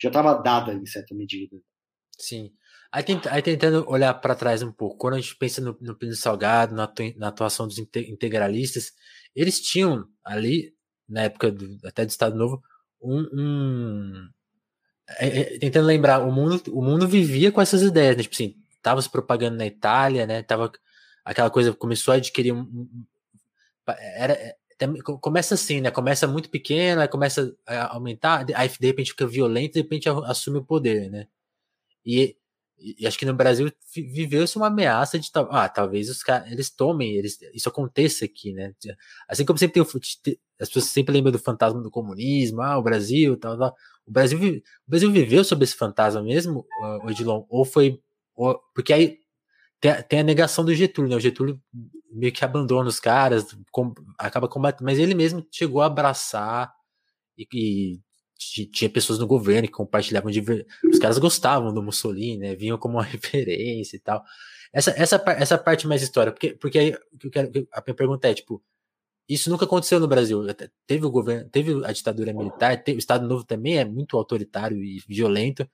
já 0.00 0.08
estava 0.08 0.34
dada 0.34 0.74
em 0.74 0.86
certa 0.86 1.14
medida. 1.14 1.56
Sim. 2.18 2.52
Aí, 2.90 3.02
tent, 3.02 3.26
aí 3.28 3.40
tentando 3.40 3.88
olhar 3.88 4.12
para 4.14 4.34
trás 4.34 4.62
um 4.62 4.72
pouco, 4.72 4.96
quando 4.98 5.14
a 5.14 5.20
gente 5.20 5.36
pensa 5.36 5.60
no, 5.60 5.76
no 5.80 6.14
Salgado, 6.14 6.74
na, 6.74 6.92
na 7.16 7.28
atuação 7.28 7.66
dos 7.66 7.78
integralistas, 7.78 8.92
eles 9.34 9.60
tinham 9.60 10.06
ali, 10.24 10.74
na 11.08 11.22
época 11.22 11.50
do, 11.50 11.78
até 11.86 12.04
do 12.04 12.10
Estado 12.10 12.36
Novo, 12.36 12.62
um, 13.00 13.20
um 13.32 14.28
é, 15.18 15.26
é, 15.26 15.58
tentando 15.58 15.86
lembrar, 15.86 16.20
o 16.20 16.32
mundo, 16.32 16.62
o 16.68 16.82
mundo 16.82 17.08
vivia 17.08 17.50
com 17.50 17.60
essas 17.60 17.82
ideias, 17.82 18.16
né? 18.16 18.22
Tipo 18.22 18.34
assim, 18.34 18.56
tava 18.82 19.00
se 19.00 19.10
propagando 19.10 19.56
na 19.56 19.66
Itália, 19.66 20.26
né? 20.26 20.42
Tava 20.42 20.70
aquela 21.24 21.50
coisa 21.50 21.72
começou 21.72 22.12
a 22.12 22.16
adquirir 22.16 22.52
um, 22.52 22.88
era 23.86 24.32
é, 24.32 24.56
começa 25.20 25.54
assim, 25.54 25.80
né? 25.80 25.90
Começa 25.90 26.26
muito 26.26 26.50
pequeno, 26.50 27.00
aí 27.00 27.08
começa 27.08 27.54
a 27.66 27.94
aumentar, 27.94 28.46
aí 28.54 28.68
de 28.68 28.86
repente 28.86 29.10
fica 29.10 29.26
violento, 29.26 29.74
de 29.74 29.80
repente 29.80 30.08
assume 30.08 30.58
o 30.58 30.64
poder, 30.64 31.10
né? 31.10 31.26
E, 32.04 32.36
e 32.78 33.06
acho 33.06 33.18
que 33.18 33.26
no 33.26 33.34
Brasil 33.34 33.72
viveu-se 33.94 34.56
uma 34.56 34.66
ameaça 34.66 35.18
de 35.18 35.30
ah, 35.34 35.68
talvez 35.68 36.10
os 36.10 36.22
caras 36.22 36.50
eles 36.50 36.70
tomem, 36.70 37.14
eles, 37.16 37.38
isso 37.54 37.68
aconteça 37.68 38.24
aqui, 38.24 38.52
né? 38.52 38.74
Assim 39.28 39.44
como 39.44 39.58
sempre 39.58 39.84
tem 40.22 40.38
as 40.60 40.68
pessoas 40.68 40.86
sempre 40.86 41.12
lembram 41.12 41.32
do 41.32 41.38
fantasma 41.38 41.80
do 41.80 41.90
comunismo, 41.90 42.60
ah, 42.62 42.78
o 42.78 42.82
Brasil, 42.82 43.36
tal, 43.36 43.58
tal. 43.58 43.74
O 44.06 44.10
Brasil, 44.10 44.38
o 44.38 44.90
Brasil 44.90 45.10
viveu 45.12 45.44
sob 45.44 45.62
esse 45.64 45.76
fantasma 45.76 46.22
mesmo, 46.22 46.66
Odilon? 47.04 47.44
Ou 47.48 47.64
foi. 47.64 48.00
Ou, 48.34 48.60
porque 48.74 48.92
aí 48.92 49.21
tem, 49.82 50.02
tem, 50.04 50.20
a 50.20 50.22
negação 50.22 50.64
do 50.64 50.72
Getúlio, 50.72 51.10
né? 51.10 51.16
O 51.16 51.20
Getúlio 51.20 51.60
meio 52.08 52.32
que 52.32 52.44
abandona 52.44 52.88
os 52.88 53.00
caras, 53.00 53.56
com, 53.72 53.92
acaba 54.16 54.46
combatendo, 54.48 54.84
mas 54.84 54.98
ele 54.98 55.12
mesmo 55.12 55.44
chegou 55.50 55.82
a 55.82 55.86
abraçar 55.86 56.72
e, 57.36 57.98
e 58.56 58.66
tinha 58.66 58.88
pessoas 58.88 59.18
no 59.18 59.26
governo 59.26 59.66
que 59.66 59.74
compartilhavam 59.74 60.30
de 60.30 60.40
os 60.84 60.98
caras 61.00 61.18
gostavam 61.18 61.74
do 61.74 61.82
Mussolini, 61.82 62.38
né? 62.38 62.54
Vinham 62.54 62.78
como 62.78 62.98
uma 62.98 63.02
referência 63.04 63.96
e 63.96 63.98
tal. 63.98 64.22
Essa, 64.72 64.92
essa, 64.92 65.22
essa 65.36 65.58
parte 65.58 65.86
mais 65.88 66.00
história, 66.00 66.32
porque, 66.32 66.54
porque 66.54 66.78
aí 66.78 66.96
eu 67.22 67.30
quero, 67.30 67.50
a 67.72 67.82
minha 67.84 67.94
pergunta 67.94 68.28
é, 68.28 68.34
tipo, 68.34 68.62
isso 69.28 69.50
nunca 69.50 69.64
aconteceu 69.64 69.98
no 69.98 70.06
Brasil. 70.06 70.44
Teve 70.86 71.04
o 71.06 71.10
governo, 71.10 71.50
teve 71.50 71.84
a 71.84 71.92
ditadura 71.92 72.32
militar, 72.32 72.82
teve, 72.84 72.98
o 72.98 73.00
Estado 73.00 73.26
Novo 73.26 73.44
também 73.44 73.78
é 73.78 73.84
muito 73.84 74.16
autoritário 74.16 74.82
e 74.82 75.02
violento, 75.08 75.68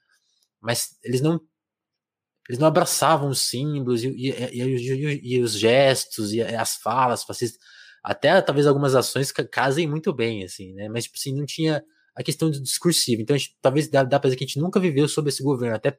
mas 0.60 0.96
eles 1.04 1.20
não 1.20 1.40
eles 2.48 2.58
não 2.58 2.66
abraçavam 2.66 3.28
os 3.28 3.40
símbolos 3.40 4.02
e, 4.02 4.08
e, 4.08 4.30
e, 4.30 5.34
e 5.34 5.40
os 5.40 5.52
gestos 5.52 6.32
e 6.32 6.40
as 6.40 6.76
falas 6.76 7.22
fascistas. 7.22 7.60
Até 8.02 8.40
talvez 8.40 8.66
algumas 8.66 8.94
ações 8.94 9.30
casem 9.30 9.86
muito 9.86 10.14
bem, 10.14 10.44
assim, 10.44 10.72
né? 10.72 10.88
Mas, 10.88 11.04
tipo 11.04 11.16
assim, 11.18 11.34
não 11.34 11.44
tinha 11.44 11.84
a 12.16 12.22
questão 12.22 12.50
do 12.50 12.62
discursivo. 12.62 13.20
Então, 13.20 13.36
gente, 13.36 13.56
talvez 13.60 13.88
dá, 13.88 14.02
dá 14.02 14.18
pra 14.18 14.28
dizer 14.28 14.36
que 14.36 14.44
a 14.44 14.46
gente 14.46 14.58
nunca 14.58 14.80
viveu 14.80 15.06
sob 15.06 15.28
esse 15.28 15.42
governo. 15.42 15.76
Até, 15.76 15.98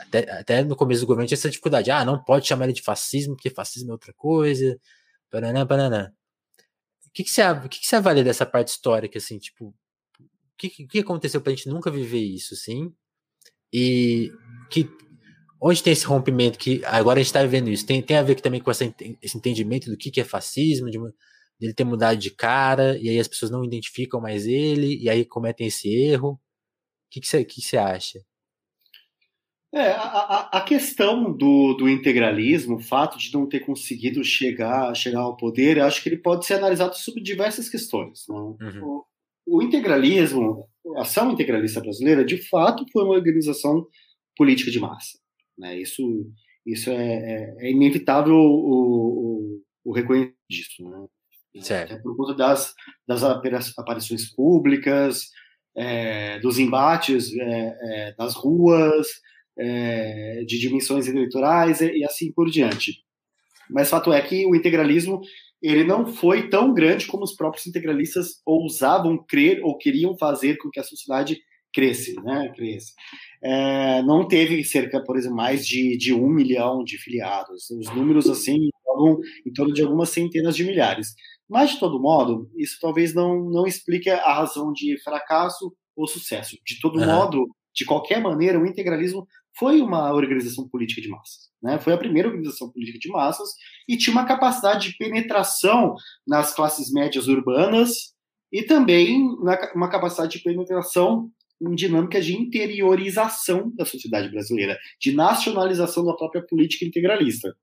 até, 0.00 0.30
até 0.30 0.62
no 0.62 0.76
começo 0.76 1.00
do 1.00 1.06
governo 1.06 1.26
tinha 1.26 1.36
essa 1.36 1.48
dificuldade. 1.48 1.90
Ah, 1.90 2.04
não 2.04 2.22
pode 2.22 2.46
chamar 2.46 2.64
ele 2.64 2.74
de 2.74 2.82
fascismo, 2.82 3.34
porque 3.34 3.48
fascismo 3.48 3.90
é 3.90 3.92
outra 3.92 4.12
coisa. 4.12 4.78
Paraná, 5.30 5.64
paraná. 5.64 6.12
O 7.06 7.10
que, 7.14 7.24
que, 7.24 7.30
você, 7.30 7.42
o 7.50 7.68
que, 7.68 7.80
que 7.80 7.86
você 7.86 7.96
avalia 7.96 8.22
dessa 8.22 8.44
parte 8.44 8.68
histórica, 8.68 9.18
assim, 9.18 9.38
tipo, 9.38 9.68
o 9.68 9.74
que, 10.58 10.68
que 10.68 10.98
aconteceu 10.98 11.40
pra 11.40 11.50
gente 11.50 11.68
nunca 11.68 11.90
viver 11.90 12.20
isso, 12.20 12.52
assim? 12.52 12.92
E 13.72 14.30
que 14.70 14.88
onde 15.60 15.82
tem 15.82 15.92
esse 15.92 16.06
rompimento 16.06 16.58
que 16.58 16.82
agora 16.84 17.18
a 17.18 17.22
gente 17.22 17.28
está 17.28 17.42
vivendo 17.42 17.68
isso? 17.68 17.86
Tem, 17.86 18.00
tem 18.02 18.16
a 18.16 18.22
ver 18.22 18.40
também 18.40 18.60
com 18.60 18.70
essa, 18.70 18.84
esse 19.22 19.36
entendimento 19.36 19.90
do 19.90 19.96
que, 19.96 20.10
que 20.10 20.20
é 20.20 20.24
fascismo, 20.24 20.90
de, 20.90 20.98
ele 21.60 21.74
ter 21.74 21.84
mudado 21.84 22.16
de 22.16 22.30
cara, 22.30 22.96
e 22.98 23.08
aí 23.08 23.18
as 23.18 23.28
pessoas 23.28 23.50
não 23.50 23.64
identificam 23.64 24.20
mais 24.20 24.46
ele, 24.46 24.96
e 25.02 25.10
aí 25.10 25.24
cometem 25.24 25.66
esse 25.66 25.88
erro. 25.88 26.32
O 26.32 26.38
que, 27.10 27.20
que, 27.20 27.26
você, 27.26 27.44
que 27.44 27.60
você 27.60 27.76
acha? 27.76 28.20
É, 29.72 29.90
a, 29.90 30.48
a, 30.50 30.60
questão 30.62 31.30
do, 31.30 31.74
do 31.74 31.88
integralismo, 31.88 32.76
o 32.76 32.82
fato 32.82 33.18
de 33.18 33.32
não 33.34 33.46
ter 33.46 33.60
conseguido 33.60 34.24
chegar, 34.24 34.94
chegar 34.94 35.20
ao 35.20 35.36
poder, 35.36 35.76
eu 35.76 35.84
acho 35.84 36.02
que 36.02 36.08
ele 36.08 36.16
pode 36.16 36.46
ser 36.46 36.54
analisado 36.54 36.96
sobre 36.96 37.22
diversas 37.22 37.68
questões. 37.68 38.24
Né? 38.28 38.34
Uhum. 38.34 39.04
O, 39.46 39.58
o, 39.58 39.62
integralismo, 39.62 40.66
a 40.96 41.02
ação 41.02 41.30
integralista 41.30 41.80
brasileira, 41.80 42.24
de 42.24 42.38
fato, 42.48 42.86
foi 42.90 43.04
uma 43.04 43.14
organização 43.14 43.86
política 44.34 44.70
de 44.70 44.80
massa. 44.80 45.18
Né? 45.58 45.80
Isso, 45.80 46.30
isso 46.64 46.90
é, 46.90 46.94
é, 46.96 47.56
é 47.66 47.70
inevitável 47.70 48.34
o, 48.34 49.56
o, 49.56 49.62
o 49.84 49.92
reconhecimento 49.92 50.36
disso. 50.48 50.88
Né? 50.88 51.06
Certo. 51.60 51.94
É 51.94 51.98
por 51.98 52.16
conta 52.16 52.34
das, 52.34 52.74
das 53.06 53.22
aparições 53.76 54.30
públicas, 54.32 55.28
é, 55.76 56.38
dos 56.40 56.58
embates 56.58 57.32
é, 57.34 57.78
é, 57.80 58.14
das 58.16 58.34
ruas, 58.34 59.06
é, 59.58 60.44
de 60.44 60.58
dimensões 60.58 61.06
eleitorais 61.06 61.80
e, 61.80 61.98
e, 61.98 62.04
assim 62.04 62.32
por 62.32 62.48
diante. 62.50 63.02
Mas 63.70 63.90
fato 63.90 64.12
é 64.12 64.20
que 64.20 64.46
o 64.46 64.54
integralismo 64.54 65.20
ele 65.60 65.84
não 65.84 66.06
foi 66.06 66.48
tão 66.48 66.72
grande 66.72 67.06
como 67.06 67.24
os 67.24 67.34
próprios 67.34 67.66
integralistas 67.66 68.40
ousavam 68.46 69.24
crer 69.26 69.60
ou 69.64 69.76
queriam 69.76 70.16
fazer 70.16 70.56
com 70.58 70.70
que 70.70 70.78
a 70.78 70.84
sociedade 70.84 71.40
cresce, 71.72 72.14
né? 72.22 72.52
Cresce. 72.54 72.92
É, 73.42 74.02
não 74.02 74.26
teve 74.26 74.64
cerca, 74.64 75.02
por 75.02 75.16
exemplo, 75.16 75.36
mais 75.36 75.66
de, 75.66 75.96
de 75.96 76.12
um 76.12 76.28
milhão 76.28 76.82
de 76.82 76.98
filiados. 76.98 77.70
Os 77.70 77.94
números 77.94 78.28
assim 78.28 78.70
em 79.46 79.52
torno 79.52 79.72
de 79.72 79.82
algumas 79.82 80.10
centenas 80.10 80.56
de 80.56 80.64
milhares. 80.64 81.14
Mas, 81.48 81.70
de 81.70 81.80
todo 81.80 82.00
modo, 82.00 82.50
isso 82.56 82.78
talvez 82.80 83.14
não, 83.14 83.44
não 83.44 83.66
explique 83.66 84.10
a 84.10 84.34
razão 84.34 84.72
de 84.72 85.00
fracasso 85.02 85.72
ou 85.96 86.06
sucesso. 86.06 86.56
De 86.66 86.78
todo 86.80 86.98
uhum. 86.98 87.06
modo, 87.06 87.46
de 87.74 87.84
qualquer 87.84 88.20
maneira, 88.20 88.60
o 88.60 88.66
integralismo 88.66 89.26
foi 89.58 89.80
uma 89.80 90.12
organização 90.12 90.68
política 90.68 91.00
de 91.00 91.08
massas. 91.08 91.48
Né? 91.62 91.78
Foi 91.78 91.92
a 91.92 91.98
primeira 91.98 92.28
organização 92.28 92.70
política 92.70 92.98
de 92.98 93.08
massas 93.08 93.48
e 93.88 93.96
tinha 93.96 94.14
uma 94.14 94.26
capacidade 94.26 94.90
de 94.90 94.96
penetração 94.96 95.94
nas 96.26 96.54
classes 96.54 96.92
médias 96.92 97.26
urbanas 97.26 98.14
e 98.52 98.62
também 98.62 99.20
uma 99.74 99.88
capacidade 99.88 100.38
de 100.38 100.42
penetração 100.42 101.30
em 101.60 101.74
dinâmicas 101.74 102.24
de 102.24 102.34
interiorização 102.34 103.72
da 103.74 103.84
sociedade 103.84 104.28
brasileira, 104.28 104.78
de 105.00 105.12
nacionalização 105.12 106.04
da 106.04 106.14
própria 106.14 106.42
política 106.42 106.84
integralista. 106.84 107.54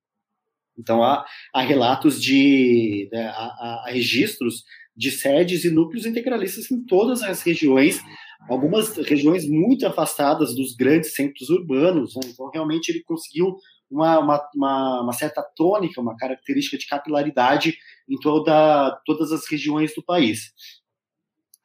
Então, 0.78 1.04
há, 1.04 1.26
há 1.54 1.62
relatos 1.62 2.22
de. 2.22 3.08
Né, 3.12 3.28
há, 3.28 3.84
há, 3.86 3.86
registros 3.88 4.64
de 4.96 5.12
sedes 5.12 5.66
e 5.66 5.70
núcleos 5.70 6.06
integralistas 6.06 6.72
em 6.72 6.84
todas 6.86 7.22
as 7.22 7.42
regiões, 7.42 8.02
algumas 8.50 8.96
regiões 8.98 9.48
muito 9.48 9.86
afastadas 9.86 10.56
dos 10.56 10.74
grandes 10.76 11.14
centros 11.14 11.50
urbanos. 11.50 12.16
Né? 12.16 12.22
Então, 12.26 12.50
realmente, 12.54 12.90
ele 12.90 13.04
conseguiu 13.04 13.58
uma, 13.90 14.20
uma, 14.20 15.02
uma, 15.02 15.14
certa 15.14 15.44
tônica, 15.56 16.02
uma 16.02 16.16
característica 16.16 16.78
de 16.78 16.88
capilaridade 16.88 17.78
em 18.10 18.18
toda, 18.20 18.92
todas 19.06 19.32
as 19.32 19.50
regiões 19.50 19.94
do 19.94 20.04
país. 20.04 20.54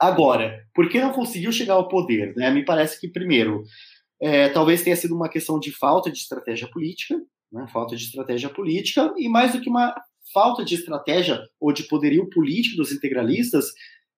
Agora, 0.00 0.66
por 0.74 0.88
que 0.88 0.98
não 0.98 1.12
conseguiu 1.12 1.52
chegar 1.52 1.74
ao 1.74 1.88
poder? 1.88 2.34
Né? 2.34 2.50
Me 2.50 2.64
parece 2.64 2.98
que, 2.98 3.06
primeiro, 3.06 3.62
é, 4.20 4.48
talvez 4.48 4.82
tenha 4.82 4.96
sido 4.96 5.14
uma 5.14 5.28
questão 5.28 5.60
de 5.60 5.70
falta 5.70 6.10
de 6.10 6.18
estratégia 6.18 6.68
política, 6.70 7.20
né? 7.52 7.66
falta 7.70 7.94
de 7.94 8.04
estratégia 8.04 8.48
política, 8.48 9.12
e 9.18 9.28
mais 9.28 9.52
do 9.52 9.60
que 9.60 9.68
uma 9.68 9.94
falta 10.32 10.64
de 10.64 10.74
estratégia 10.74 11.40
ou 11.60 11.72
de 11.72 11.82
poderio 11.82 12.30
político 12.30 12.76
dos 12.76 12.92
integralistas, 12.92 13.66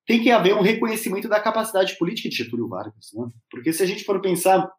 tem 0.06 0.22
que 0.22 0.30
haver 0.30 0.54
um 0.54 0.62
reconhecimento 0.62 1.28
da 1.28 1.40
capacidade 1.40 1.96
política 1.98 2.28
de 2.28 2.36
Getúlio 2.36 2.68
Vargas. 2.68 3.10
Né? 3.14 3.26
Porque 3.50 3.72
se 3.72 3.82
a 3.82 3.86
gente 3.86 4.04
for 4.04 4.20
pensar 4.20 4.70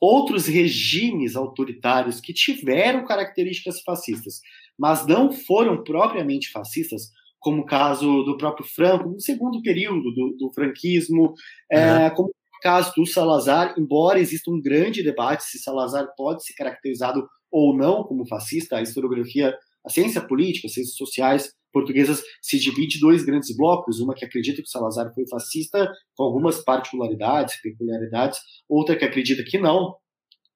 outros 0.00 0.46
regimes 0.46 1.36
autoritários 1.36 2.20
que 2.20 2.32
tiveram 2.32 3.04
características 3.04 3.82
fascistas, 3.82 4.40
mas 4.78 5.06
não 5.06 5.30
foram 5.30 5.84
propriamente 5.84 6.50
fascistas, 6.50 7.10
como 7.40 7.62
o 7.62 7.66
caso 7.66 8.22
do 8.22 8.36
próprio 8.36 8.66
Franco, 8.66 9.08
no 9.08 9.20
segundo 9.20 9.60
período 9.62 10.12
do, 10.12 10.36
do 10.38 10.52
franquismo, 10.52 11.22
uhum. 11.22 11.34
é, 11.72 12.10
como 12.10 12.28
o 12.28 12.62
caso 12.62 12.92
do 12.94 13.06
Salazar, 13.06 13.74
embora 13.78 14.20
exista 14.20 14.50
um 14.50 14.60
grande 14.60 15.02
debate 15.02 15.44
se 15.44 15.58
Salazar 15.58 16.06
pode 16.16 16.44
ser 16.44 16.52
caracterizado 16.54 17.26
ou 17.50 17.74
não 17.76 18.04
como 18.04 18.28
fascista, 18.28 18.76
a 18.76 18.82
historiografia, 18.82 19.56
a 19.84 19.88
ciência 19.88 20.20
política, 20.20 20.66
as 20.66 20.74
ciências 20.74 20.96
sociais 20.96 21.52
portuguesas 21.72 22.22
se 22.42 22.58
divide 22.58 22.98
em 22.98 23.00
dois 23.00 23.24
grandes 23.24 23.56
blocos, 23.56 24.00
uma 24.00 24.14
que 24.14 24.24
acredita 24.24 24.62
que 24.62 24.68
Salazar 24.68 25.12
foi 25.14 25.26
fascista, 25.28 25.90
com 26.14 26.24
algumas 26.24 26.62
particularidades, 26.62 27.60
peculiaridades, 27.62 28.38
outra 28.68 28.96
que 28.96 29.04
acredita 29.04 29.42
que 29.44 29.58
não. 29.58 29.94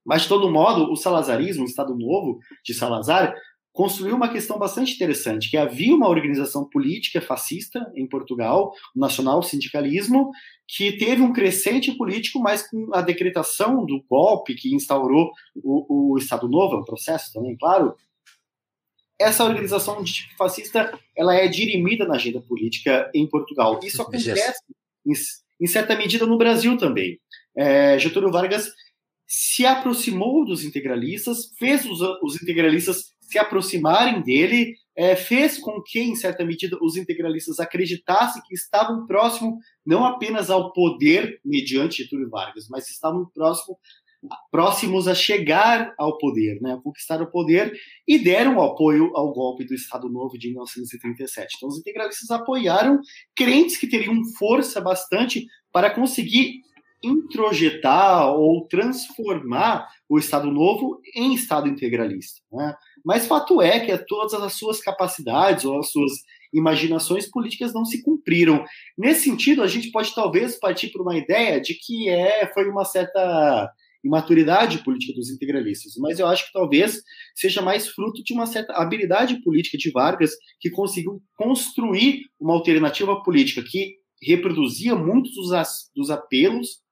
Mas, 0.04 0.22
de 0.22 0.28
todo 0.28 0.50
modo, 0.50 0.90
o 0.92 0.96
salazarismo, 0.96 1.62
o 1.62 1.66
Estado 1.66 1.96
Novo 1.96 2.38
de 2.64 2.74
Salazar, 2.74 3.34
construiu 3.74 4.14
uma 4.14 4.28
questão 4.28 4.56
bastante 4.56 4.94
interessante, 4.94 5.50
que 5.50 5.56
havia 5.56 5.92
uma 5.92 6.08
organização 6.08 6.64
política 6.64 7.20
fascista 7.20 7.92
em 7.96 8.06
Portugal, 8.06 8.72
o 8.94 9.00
nacional 9.00 9.42
sindicalismo, 9.42 10.30
que 10.66 10.92
teve 10.92 11.20
um 11.20 11.32
crescente 11.32 11.90
político, 11.92 12.38
mas 12.38 12.66
com 12.66 12.94
a 12.94 13.02
decretação 13.02 13.84
do 13.84 14.00
golpe 14.08 14.54
que 14.54 14.72
instaurou 14.72 15.32
o, 15.56 16.12
o 16.12 16.18
Estado 16.18 16.48
Novo, 16.48 16.76
é 16.76 16.78
um 16.78 16.84
processo 16.84 17.32
também, 17.32 17.56
claro, 17.56 17.96
essa 19.20 19.44
organização 19.44 20.02
de 20.04 20.12
tipo 20.12 20.36
fascista 20.36 20.96
ela 21.16 21.34
é 21.34 21.48
dirimida 21.48 22.06
na 22.06 22.14
agenda 22.14 22.40
política 22.40 23.10
em 23.12 23.26
Portugal. 23.28 23.80
Isso 23.82 24.00
acontece, 24.00 24.62
em, 25.04 25.12
em 25.60 25.66
certa 25.66 25.96
medida, 25.96 26.26
no 26.26 26.38
Brasil 26.38 26.76
também. 26.78 27.18
É, 27.56 27.98
Getúlio 27.98 28.30
Vargas 28.30 28.68
se 29.26 29.66
aproximou 29.66 30.44
dos 30.44 30.64
integralistas, 30.64 31.50
fez 31.58 31.84
os, 31.86 32.00
os 32.22 32.40
integralistas 32.40 33.13
se 33.26 33.38
aproximarem 33.38 34.22
dele, 34.22 34.74
é, 34.96 35.16
fez 35.16 35.58
com 35.58 35.82
que, 35.82 36.00
em 36.00 36.14
certa 36.14 36.44
medida, 36.44 36.78
os 36.80 36.96
integralistas 36.96 37.58
acreditassem 37.58 38.42
que 38.46 38.54
estavam 38.54 39.06
próximos 39.06 39.54
não 39.84 40.04
apenas 40.04 40.50
ao 40.50 40.72
poder 40.72 41.40
mediante 41.44 42.02
Getúlio 42.02 42.30
Vargas, 42.30 42.66
mas 42.68 42.88
estavam 42.88 43.26
próximo, 43.34 43.76
próximos 44.50 45.08
a 45.08 45.14
chegar 45.14 45.92
ao 45.98 46.16
poder, 46.16 46.60
né, 46.60 46.74
a 46.74 46.80
conquistar 46.80 47.20
o 47.20 47.30
poder, 47.30 47.72
e 48.06 48.18
deram 48.18 48.62
apoio 48.62 49.10
ao 49.16 49.32
golpe 49.32 49.64
do 49.64 49.74
Estado 49.74 50.08
Novo 50.08 50.38
de 50.38 50.48
1937. 50.48 51.54
Então, 51.56 51.68
os 51.68 51.78
integralistas 51.78 52.30
apoiaram 52.30 53.00
crentes 53.36 53.76
que 53.76 53.88
teriam 53.88 54.22
força 54.38 54.80
bastante 54.80 55.46
para 55.72 55.90
conseguir 55.90 56.60
introjetar 57.04 58.32
ou 58.32 58.66
transformar 58.66 59.86
o 60.08 60.18
Estado 60.18 60.50
Novo 60.50 61.00
em 61.14 61.34
Estado 61.34 61.68
integralista. 61.68 62.40
Né? 62.50 62.74
Mas 63.04 63.26
fato 63.26 63.60
é 63.60 63.80
que 63.80 63.96
todas 64.06 64.34
as 64.34 64.54
suas 64.54 64.80
capacidades 64.80 65.64
ou 65.64 65.78
as 65.78 65.90
suas 65.90 66.12
imaginações 66.52 67.28
políticas 67.28 67.74
não 67.74 67.84
se 67.84 68.02
cumpriram. 68.02 68.64
Nesse 68.96 69.24
sentido, 69.24 69.62
a 69.62 69.66
gente 69.66 69.90
pode 69.90 70.14
talvez 70.14 70.58
partir 70.58 70.90
para 70.90 71.02
uma 71.02 71.16
ideia 71.16 71.60
de 71.60 71.74
que 71.74 72.08
é, 72.08 72.50
foi 72.54 72.68
uma 72.68 72.84
certa 72.84 73.70
imaturidade 74.04 74.78
política 74.84 75.14
dos 75.14 75.30
integralistas, 75.30 75.94
mas 75.98 76.18
eu 76.18 76.26
acho 76.26 76.46
que 76.46 76.52
talvez 76.52 77.02
seja 77.34 77.62
mais 77.62 77.88
fruto 77.88 78.22
de 78.22 78.34
uma 78.34 78.44
certa 78.44 78.74
habilidade 78.74 79.42
política 79.42 79.78
de 79.78 79.90
Vargas, 79.90 80.32
que 80.60 80.70
conseguiu 80.70 81.22
construir 81.34 82.20
uma 82.38 82.52
alternativa 82.52 83.22
política 83.22 83.64
que 83.66 83.94
reproduzia 84.22 84.94
muitos 84.94 85.32
dos 85.94 86.10
apelos 86.10 86.83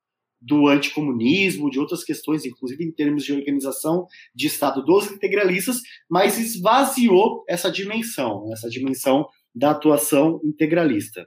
do 0.43 0.67
anticomunismo, 0.67 1.71
de 1.71 1.79
outras 1.79 2.03
questões, 2.03 2.45
inclusive 2.45 2.85
em 2.85 2.91
termos 2.91 3.25
de 3.25 3.33
organização 3.33 4.07
de 4.35 4.49
Estado 4.49 4.85
dos 4.85 5.11
integralistas, 5.11 5.81
mas 6.11 6.37
esvaziou 6.37 7.45
essa 7.49 7.71
dimensão, 7.71 8.53
essa 8.53 8.69
dimensão 8.69 9.29
da 9.55 9.71
atuação 9.71 10.41
integralista. 10.45 11.27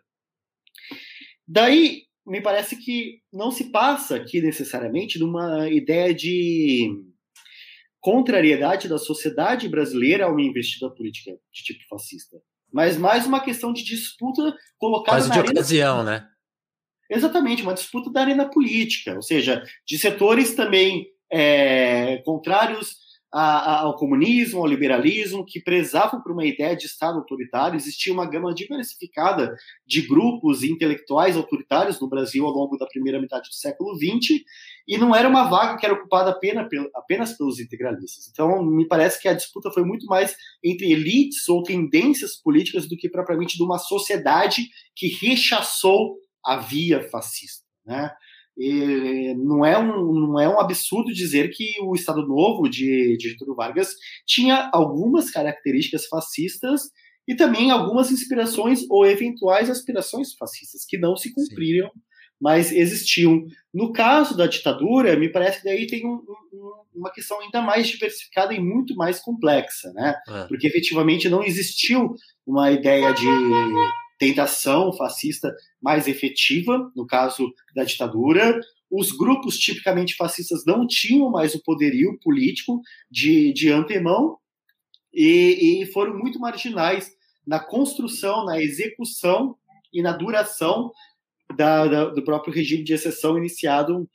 Daí, 1.48 2.04
me 2.26 2.42
parece 2.42 2.76
que 2.76 3.22
não 3.32 3.52
se 3.52 3.72
passa 3.72 4.16
aqui 4.16 4.42
necessariamente 4.42 5.18
de 5.18 5.24
uma 5.24 5.70
ideia 5.70 6.14
de 6.14 6.90
contrariedade 8.02 8.90
da 8.90 8.98
sociedade 8.98 9.70
brasileira 9.70 10.26
a 10.26 10.30
uma 10.30 10.42
investida 10.42 10.90
política 10.90 11.32
de 11.54 11.64
tipo 11.64 11.88
fascista, 11.88 12.38
mas 12.72 12.98
mais 12.98 13.26
uma 13.26 13.40
questão 13.40 13.72
de 13.72 13.84
disputa 13.84 14.56
colocada 14.78 15.18
Quase 15.18 15.30
na 15.30 15.36
de 15.36 15.40
arena... 15.40 15.54
ocasião, 15.54 16.04
né? 16.04 16.28
Exatamente, 17.10 17.64
uma 17.64 17.74
disputa 17.74 18.12
da 18.12 18.22
arena 18.22 18.50
política, 18.50 19.16
ou 19.16 19.22
seja, 19.22 19.64
de 19.86 19.98
setores 19.98 20.56
também 20.56 21.08
é, 21.32 22.18
contrários 22.26 23.06
a, 23.38 23.82
ao 23.82 23.98
comunismo, 23.98 24.62
ao 24.62 24.66
liberalismo, 24.66 25.46
que 25.46 25.60
prezavam 25.60 26.22
por 26.22 26.32
uma 26.32 26.46
ideia 26.46 26.74
de 26.74 26.86
Estado 26.86 27.18
autoritário. 27.18 27.76
Existia 27.76 28.14
uma 28.14 28.26
gama 28.26 28.54
diversificada 28.56 29.54
de 29.86 30.04
grupos 30.04 30.64
intelectuais 30.64 31.36
autoritários 31.36 32.00
no 32.00 32.08
Brasil 32.08 32.46
ao 32.46 32.54
longo 32.54 32.78
da 32.78 32.88
primeira 32.88 33.20
metade 33.20 33.50
do 33.50 33.54
século 33.54 33.94
XX, 33.96 34.42
e 34.88 34.98
não 34.98 35.14
era 35.14 35.28
uma 35.28 35.50
vaga 35.50 35.78
que 35.78 35.86
era 35.86 35.96
ocupada 35.96 36.32
apenas, 36.32 36.66
apenas 36.96 37.34
pelos 37.34 37.60
integralistas. 37.60 38.30
Então, 38.32 38.64
me 38.64 38.88
parece 38.88 39.22
que 39.22 39.28
a 39.28 39.34
disputa 39.34 39.70
foi 39.70 39.84
muito 39.84 40.06
mais 40.06 40.34
entre 40.64 40.94
elites 40.94 41.50
ou 41.50 41.62
tendências 41.62 42.38
políticas 42.38 42.88
do 42.88 42.96
que 42.96 43.10
propriamente 43.10 43.58
de 43.58 43.64
uma 43.64 43.78
sociedade 43.78 44.70
que 44.96 45.08
rechaçou 45.08 46.16
a 46.46 46.58
via 46.58 47.02
fascista. 47.10 47.66
Né? 47.86 48.12
E 48.58 49.34
não, 49.36 49.66
é 49.66 49.78
um, 49.78 50.14
não 50.14 50.40
é 50.40 50.48
um 50.48 50.60
absurdo 50.60 51.12
dizer 51.12 51.50
que 51.50 51.74
o 51.82 51.94
Estado 51.94 52.26
Novo 52.26 52.70
de, 52.70 53.18
de 53.18 53.30
Getúlio 53.30 53.56
Vargas 53.56 53.90
tinha 54.26 54.70
algumas 54.74 55.30
características 55.30 56.08
fascistas 56.08 56.84
e 57.28 57.36
também 57.36 57.72
algumas 57.72 58.12
inspirações 58.12 58.86
ou 58.90 59.06
eventuais 59.06 59.70
aspirações 59.70 60.34
fascistas 60.34 60.86
que 60.88 60.98
não 60.98 61.18
se 61.18 61.34
cumpriram, 61.34 61.88
Sim. 61.88 62.02
mas 62.40 62.72
existiam. 62.72 63.46
No 63.74 63.92
caso 63.92 64.38
da 64.38 64.48
ditadura, 64.48 65.18
me 65.18 65.30
parece 65.30 65.58
que 65.58 65.66
daí 65.66 65.86
tem 65.86 66.06
um, 66.06 66.22
um, 66.54 66.72
uma 66.94 67.12
questão 67.12 67.42
ainda 67.42 67.62
mais 67.62 67.88
diversificada 67.88 68.54
e 68.54 68.60
muito 68.60 68.96
mais 68.96 69.20
complexa, 69.20 69.92
né? 69.94 70.16
É. 70.30 70.48
Porque 70.48 70.68
efetivamente 70.68 71.28
não 71.28 71.44
existiu 71.44 72.16
uma 72.46 72.72
ideia 72.72 73.12
de 73.12 73.28
tentação 74.18 74.94
fascista 74.94 75.54
mais 75.82 76.08
efetiva, 76.08 76.92
no 76.96 77.06
caso 77.06 77.52
da 77.76 77.84
ditadura. 77.84 78.60
Os 78.90 79.12
grupos 79.12 79.58
tipicamente 79.58 80.16
fascistas 80.16 80.64
não 80.66 80.88
tinham 80.88 81.30
mais 81.30 81.56
o 81.56 81.64
poderio 81.64 82.18
político 82.22 82.82
de, 83.10 83.52
de 83.54 83.72
antemão 83.72 84.38
e, 85.14 85.82
e 85.82 85.86
foram 85.88 86.18
muito 86.18 86.40
marginais 86.40 87.12
na 87.46 87.60
construção, 87.60 88.46
na 88.46 88.62
execução 88.62 89.56
e 89.94 90.02
na 90.02 90.12
duração 90.12 90.92
da, 91.56 91.88
da, 91.88 92.06
do 92.06 92.24
próprio 92.24 92.54
regime 92.54 92.84
de 92.84 92.94
exceção 92.94 93.38
iniciado 93.38 94.10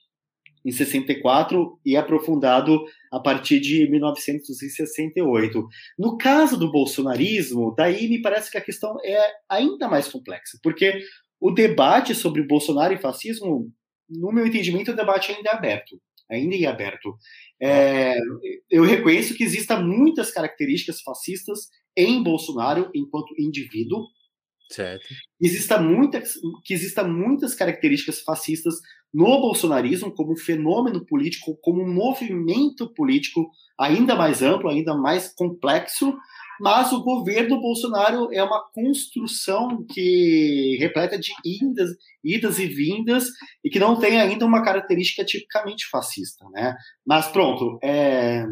em 0.65 0.71
64 0.71 1.79
e 1.85 1.97
aprofundado 1.97 2.85
a 3.11 3.19
partir 3.19 3.61
de 3.61 3.91
1968. 3.91 5.67
No 5.99 6.17
caso 6.17 6.57
do 6.57 6.71
bolsonarismo, 6.71 7.75
daí 7.77 8.09
me 8.09 8.23
parece 8.23 8.51
que 8.51 8.59
a 8.59 8.63
questão 8.63 8.97
é 9.05 9.19
ainda 9.49 9.89
mais 9.89 10.09
complexa, 10.09 10.59
porque 10.63 11.01
o 11.41 11.51
debate 11.51 12.15
sobre 12.15 12.47
Bolsonaro 12.47 12.95
e 12.95 12.99
fascismo, 12.99 13.73
no 14.09 14.33
meu 14.33 14.47
entendimento, 14.47 14.93
o 14.93 14.97
debate 14.97 15.33
ainda 15.33 15.51
é 15.51 15.55
aberto, 15.55 16.01
ainda 16.31 16.55
é 16.55 16.67
aberto. 16.67 17.17
É, 17.61 18.15
eu 18.71 18.85
reconheço 18.85 19.35
que 19.35 19.45
existam 19.45 19.81
muitas 19.81 20.31
características 20.31 21.01
fascistas 21.01 21.69
em 21.97 22.23
Bolsonaro 22.23 22.91
enquanto 22.95 23.35
indivíduo, 23.39 24.07
Certo. 24.71 25.05
Exista 25.41 25.81
muitas, 25.81 26.35
que 26.65 26.73
exista 26.73 27.03
muitas 27.03 27.55
características 27.55 28.21
fascistas 28.21 28.77
no 29.13 29.41
bolsonarismo 29.41 30.13
como 30.13 30.33
um 30.33 30.37
fenômeno 30.37 31.05
político, 31.05 31.59
como 31.63 31.83
um 31.83 31.93
movimento 31.93 32.93
político 32.95 33.51
ainda 33.79 34.15
mais 34.15 34.43
amplo, 34.43 34.69
ainda 34.69 34.95
mais 34.95 35.33
complexo, 35.35 36.15
mas 36.61 36.93
o 36.93 37.03
governo 37.03 37.59
Bolsonaro 37.59 38.29
é 38.33 38.43
uma 38.43 38.63
construção 38.75 39.85
que 39.89 40.77
repleta 40.79 41.19
de 41.19 41.33
idas, 41.45 41.91
idas 42.23 42.59
e 42.59 42.67
vindas 42.67 43.25
e 43.65 43.71
que 43.71 43.79
não 43.79 43.99
tem 43.99 44.21
ainda 44.21 44.45
uma 44.45 44.63
característica 44.63 45.25
tipicamente 45.25 45.89
fascista, 45.89 46.45
né? 46.51 46.77
Mas 47.05 47.29
pronto, 47.29 47.79
é, 47.83 48.45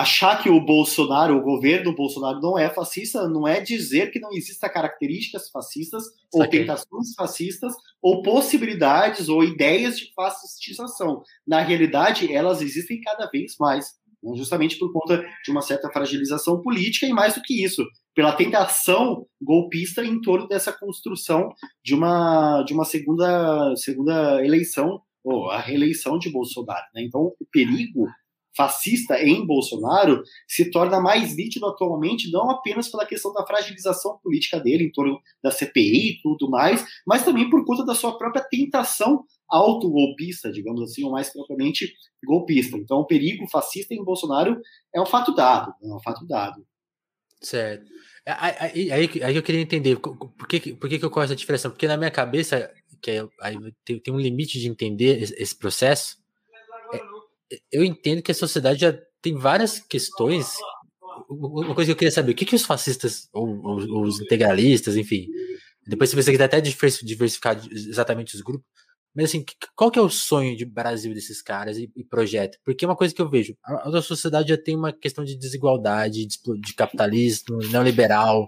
achar 0.00 0.42
que 0.42 0.50
o 0.50 0.60
Bolsonaro, 0.60 1.38
o 1.38 1.42
governo 1.42 1.94
Bolsonaro 1.94 2.38
não 2.38 2.58
é 2.58 2.68
fascista, 2.68 3.26
não 3.26 3.48
é 3.48 3.60
dizer 3.60 4.10
que 4.10 4.20
não 4.20 4.30
existam 4.30 4.68
características 4.68 5.48
fascistas 5.48 6.04
ou 6.32 6.46
tentações 6.46 7.14
fascistas 7.16 7.72
ou 8.02 8.22
possibilidades 8.22 9.30
ou 9.30 9.42
ideias 9.42 9.98
de 9.98 10.12
fascistização. 10.14 11.22
Na 11.46 11.60
realidade, 11.60 12.30
elas 12.30 12.60
existem 12.60 13.00
cada 13.00 13.26
vez 13.30 13.56
mais, 13.58 13.94
justamente 14.34 14.78
por 14.78 14.92
conta 14.92 15.24
de 15.42 15.50
uma 15.50 15.62
certa 15.62 15.90
fragilização 15.90 16.60
política 16.60 17.06
e 17.06 17.12
mais 17.12 17.34
do 17.34 17.40
que 17.40 17.64
isso, 17.64 17.82
pela 18.14 18.32
tentação 18.32 19.26
golpista 19.40 20.04
em 20.04 20.20
torno 20.20 20.46
dessa 20.46 20.74
construção 20.74 21.48
de 21.82 21.94
uma 21.94 22.62
de 22.64 22.74
uma 22.74 22.84
segunda 22.84 23.74
segunda 23.76 24.44
eleição 24.44 25.00
ou 25.24 25.50
a 25.50 25.58
reeleição 25.58 26.18
de 26.18 26.30
Bolsonaro. 26.30 26.84
Né? 26.94 27.02
Então, 27.02 27.32
o 27.40 27.46
perigo 27.50 28.06
fascista 28.56 29.20
em 29.22 29.44
Bolsonaro 29.44 30.22
se 30.48 30.70
torna 30.70 31.00
mais 31.00 31.36
nítido 31.36 31.66
atualmente, 31.66 32.30
não 32.30 32.50
apenas 32.50 32.88
pela 32.88 33.06
questão 33.06 33.32
da 33.32 33.46
fragilização 33.46 34.18
política 34.22 34.58
dele 34.58 34.84
em 34.84 34.90
torno 34.90 35.20
da 35.42 35.50
CPI 35.50 36.10
e 36.10 36.20
tudo 36.22 36.48
mais, 36.48 36.84
mas 37.06 37.24
também 37.24 37.50
por 37.50 37.64
conta 37.64 37.84
da 37.84 37.94
sua 37.94 38.16
própria 38.16 38.42
tentação 38.42 39.24
autogolpista, 39.48 40.50
digamos 40.50 40.82
assim, 40.82 41.04
ou 41.04 41.12
mais 41.12 41.32
propriamente 41.32 41.92
golpista. 42.24 42.76
Então, 42.76 42.98
o 42.98 43.06
perigo 43.06 43.46
fascista 43.48 43.94
em 43.94 44.02
Bolsonaro 44.02 44.60
é 44.94 45.00
um 45.00 45.06
fato 45.06 45.34
dado, 45.34 45.72
é 45.82 45.86
um 45.86 46.00
fato 46.00 46.26
dado. 46.26 46.66
Certo. 47.40 47.84
Aí, 48.26 48.90
aí, 48.90 49.10
aí 49.22 49.36
eu 49.36 49.42
queria 49.42 49.60
entender 49.60 49.96
por 50.00 50.48
que, 50.48 50.74
por 50.74 50.88
que, 50.88 50.98
que 50.98 51.06
ocorre 51.06 51.26
essa 51.26 51.36
diferença? 51.36 51.70
Porque 51.70 51.86
na 51.86 51.96
minha 51.96 52.10
cabeça, 52.10 52.72
que 53.00 53.12
é, 53.12 53.28
aí 53.40 53.56
tem, 53.84 54.00
tem 54.00 54.12
um 54.12 54.18
limite 54.18 54.58
de 54.58 54.68
entender 54.68 55.22
esse 55.38 55.56
processo, 55.56 56.16
eu 57.70 57.84
entendo 57.84 58.22
que 58.22 58.32
a 58.32 58.34
sociedade 58.34 58.80
já 58.80 58.98
tem 59.22 59.34
várias 59.34 59.78
questões. 59.78 60.54
Uma 61.28 61.74
coisa 61.74 61.88
que 61.88 61.92
eu 61.92 61.96
queria 61.96 62.12
saber, 62.12 62.32
o 62.32 62.34
que, 62.34 62.44
que 62.44 62.54
os 62.54 62.64
fascistas, 62.64 63.28
ou, 63.32 63.48
ou 63.64 64.02
os 64.02 64.20
integralistas, 64.20 64.96
enfim, 64.96 65.26
depois 65.86 66.10
se 66.10 66.16
você 66.16 66.30
quiser 66.30 66.44
até 66.44 66.60
diversificar 66.60 67.60
exatamente 67.70 68.34
os 68.34 68.42
grupos, 68.42 68.66
mas 69.14 69.26
assim, 69.26 69.42
qual 69.74 69.90
que 69.90 69.98
é 69.98 70.02
o 70.02 70.10
sonho 70.10 70.54
de 70.56 70.66
Brasil 70.66 71.14
desses 71.14 71.40
caras 71.40 71.78
e, 71.78 71.90
e 71.96 72.04
projeto? 72.04 72.58
Porque 72.64 72.84
é 72.84 72.88
uma 72.88 72.96
coisa 72.96 73.14
que 73.14 73.22
eu 73.22 73.30
vejo, 73.30 73.56
a, 73.64 73.98
a 73.98 74.02
sociedade 74.02 74.50
já 74.50 74.58
tem 74.58 74.76
uma 74.76 74.92
questão 74.92 75.24
de 75.24 75.36
desigualdade, 75.38 76.26
de, 76.26 76.38
de 76.60 76.74
capitalismo, 76.74 77.58
neoliberal, 77.70 78.46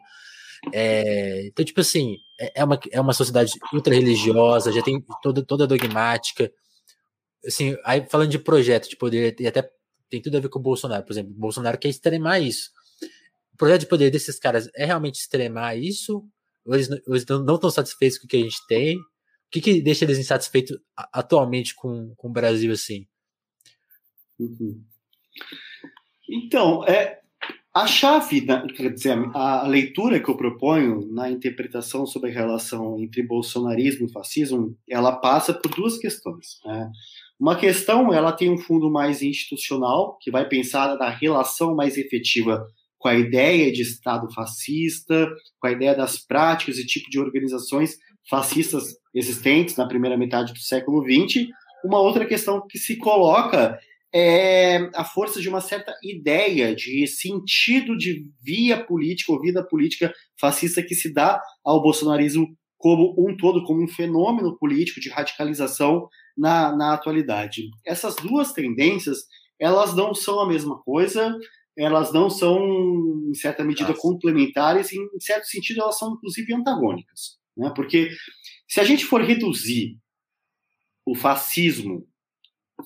é, 0.73 1.47
então, 1.47 1.65
tipo 1.65 1.81
assim, 1.81 2.17
é, 2.41 2.61
é 2.61 2.65
uma, 2.65 2.79
é 2.91 3.01
uma 3.01 3.13
sociedade 3.13 3.53
ultra 3.73 3.95
religiosa, 3.95 4.73
já 4.73 4.83
tem 4.83 5.03
toda, 5.23 5.45
toda 5.45 5.67
dogmática, 5.67 6.51
assim, 7.47 7.77
aí 7.85 8.07
falando 8.09 8.31
de 8.31 8.39
projeto 8.39 8.89
de 8.89 8.97
poder, 8.97 9.37
e 9.41 9.47
até 9.47 9.71
tem 10.11 10.21
tudo 10.23 10.37
a 10.37 10.41
ver 10.41 10.49
com 10.49 10.59
o 10.59 10.63
Bolsonaro, 10.63 11.05
por 11.05 11.13
exemplo, 11.13 11.33
o 11.33 11.39
Bolsonaro 11.39 11.79
quer 11.79 11.89
extremar 11.89 12.43
isso. 12.43 12.71
O 13.53 13.57
projeto 13.57 13.81
de 13.81 13.87
poder 13.87 14.11
desses 14.11 14.39
caras 14.39 14.69
é 14.75 14.85
realmente 14.85 15.17
extremar 15.17 15.79
isso? 15.79 16.25
Ou 16.65 16.75
eles, 16.75 16.89
ou 16.91 17.15
eles 17.15 17.27
não 17.27 17.55
estão 17.55 17.71
satisfeitos 17.71 18.19
com 18.19 18.27
o 18.27 18.29
que 18.29 18.37
a 18.37 18.41
gente 18.41 18.67
tem? 18.67 18.97
O 18.97 19.51
que, 19.51 19.61
que 19.61 19.81
deixa 19.83 20.05
eles 20.05 20.19
insatisfeitos 20.19 20.79
atualmente 20.97 21.75
com, 21.75 22.15
com 22.17 22.29
o 22.29 22.33
Brasil 22.33 22.73
assim? 22.73 23.07
Uhum. 24.39 24.85
Então, 26.29 26.85
é, 26.85 27.21
A 27.75 27.87
chave, 27.87 28.45
quer 28.75 28.93
dizer, 28.93 29.17
a 29.35 29.67
leitura 29.67 30.21
que 30.21 30.29
eu 30.29 30.37
proponho 30.37 31.07
na 31.13 31.31
interpretação 31.31 32.05
sobre 32.07 32.31
a 32.31 32.35
relação 32.35 32.99
entre 32.99 33.23
bolsonarismo 33.23 34.07
e 34.07 34.13
fascismo, 34.13 34.77
ela 34.89 35.17
passa 35.17 35.55
por 35.55 35.73
duas 35.75 35.97
questões. 35.99 36.59
Né? 36.65 36.91
Uma 37.41 37.57
questão, 37.57 38.13
ela 38.13 38.33
tem 38.33 38.51
um 38.51 38.59
fundo 38.59 38.91
mais 38.91 39.23
institucional, 39.23 40.19
que 40.21 40.31
vai 40.31 40.49
pensar 40.49 40.97
na 40.97 41.09
relação 41.09 41.75
mais 41.75 41.97
efetiva 41.97 42.67
com 42.99 43.09
a 43.09 43.15
ideia 43.15 43.71
de 43.71 43.83
Estado 43.83 44.29
fascista, 44.35 45.29
com 45.61 45.69
a 45.69 45.73
ideia 45.73 45.95
das 45.95 46.19
práticas 46.19 46.79
e 46.79 46.87
tipo 46.87 47.09
de 47.09 47.21
organizações 47.21 47.97
fascistas 48.29 48.97
existentes 49.15 49.77
na 49.77 49.87
primeira 49.87 50.17
metade 50.17 50.53
do 50.53 50.59
século 50.59 51.03
XX. 51.03 51.47
Uma 51.85 52.01
outra 52.01 52.27
questão 52.27 52.67
que 52.69 52.77
se 52.77 52.97
coloca 52.97 53.79
é 54.13 54.91
a 54.95 55.05
força 55.05 55.41
de 55.41 55.49
uma 55.49 55.61
certa 55.61 55.95
ideia 56.03 56.75
de 56.75 57.07
sentido 57.07 57.97
de 57.97 58.27
via 58.43 58.83
política 58.85 59.33
ou 59.33 59.41
vida 59.41 59.65
política 59.65 60.13
fascista 60.41 60.83
que 60.83 60.95
se 60.95 61.13
dá 61.13 61.41
ao 61.65 61.81
bolsonarismo 61.83 62.49
como 62.79 63.15
um 63.19 63.37
todo, 63.37 63.65
como 63.65 63.83
um 63.83 63.89
fenômeno 63.89 64.57
político 64.57 65.01
de 65.01 65.11
radicalização 65.11 66.09
na, 66.37 66.75
na 66.75 66.95
atualidade. 66.95 67.69
Essas 67.85 68.15
duas 68.17 68.53
tendências, 68.53 69.25
elas 69.59 69.95
não 69.95 70.15
são 70.15 70.41
a 70.41 70.49
mesma 70.49 70.81
coisa, 70.83 71.37
elas 71.77 72.13
não 72.13 72.31
são, 72.31 72.59
em 73.29 73.35
certa 73.35 73.65
medida, 73.65 73.91
Nossa. 73.91 74.01
complementares, 74.01 74.93
e, 74.93 74.97
em 74.97 75.21
certo 75.21 75.47
sentido, 75.47 75.83
elas 75.83 75.99
são, 75.99 76.15
inclusive, 76.15 76.55
antagônicas. 76.55 77.39
Né? 77.57 77.73
Porque 77.75 78.11
se 78.69 78.81
a 78.81 78.85
gente 78.85 79.05
for 79.05 79.23
reduzir 79.23 79.99
o 81.05 81.15
fascismo 81.15 82.07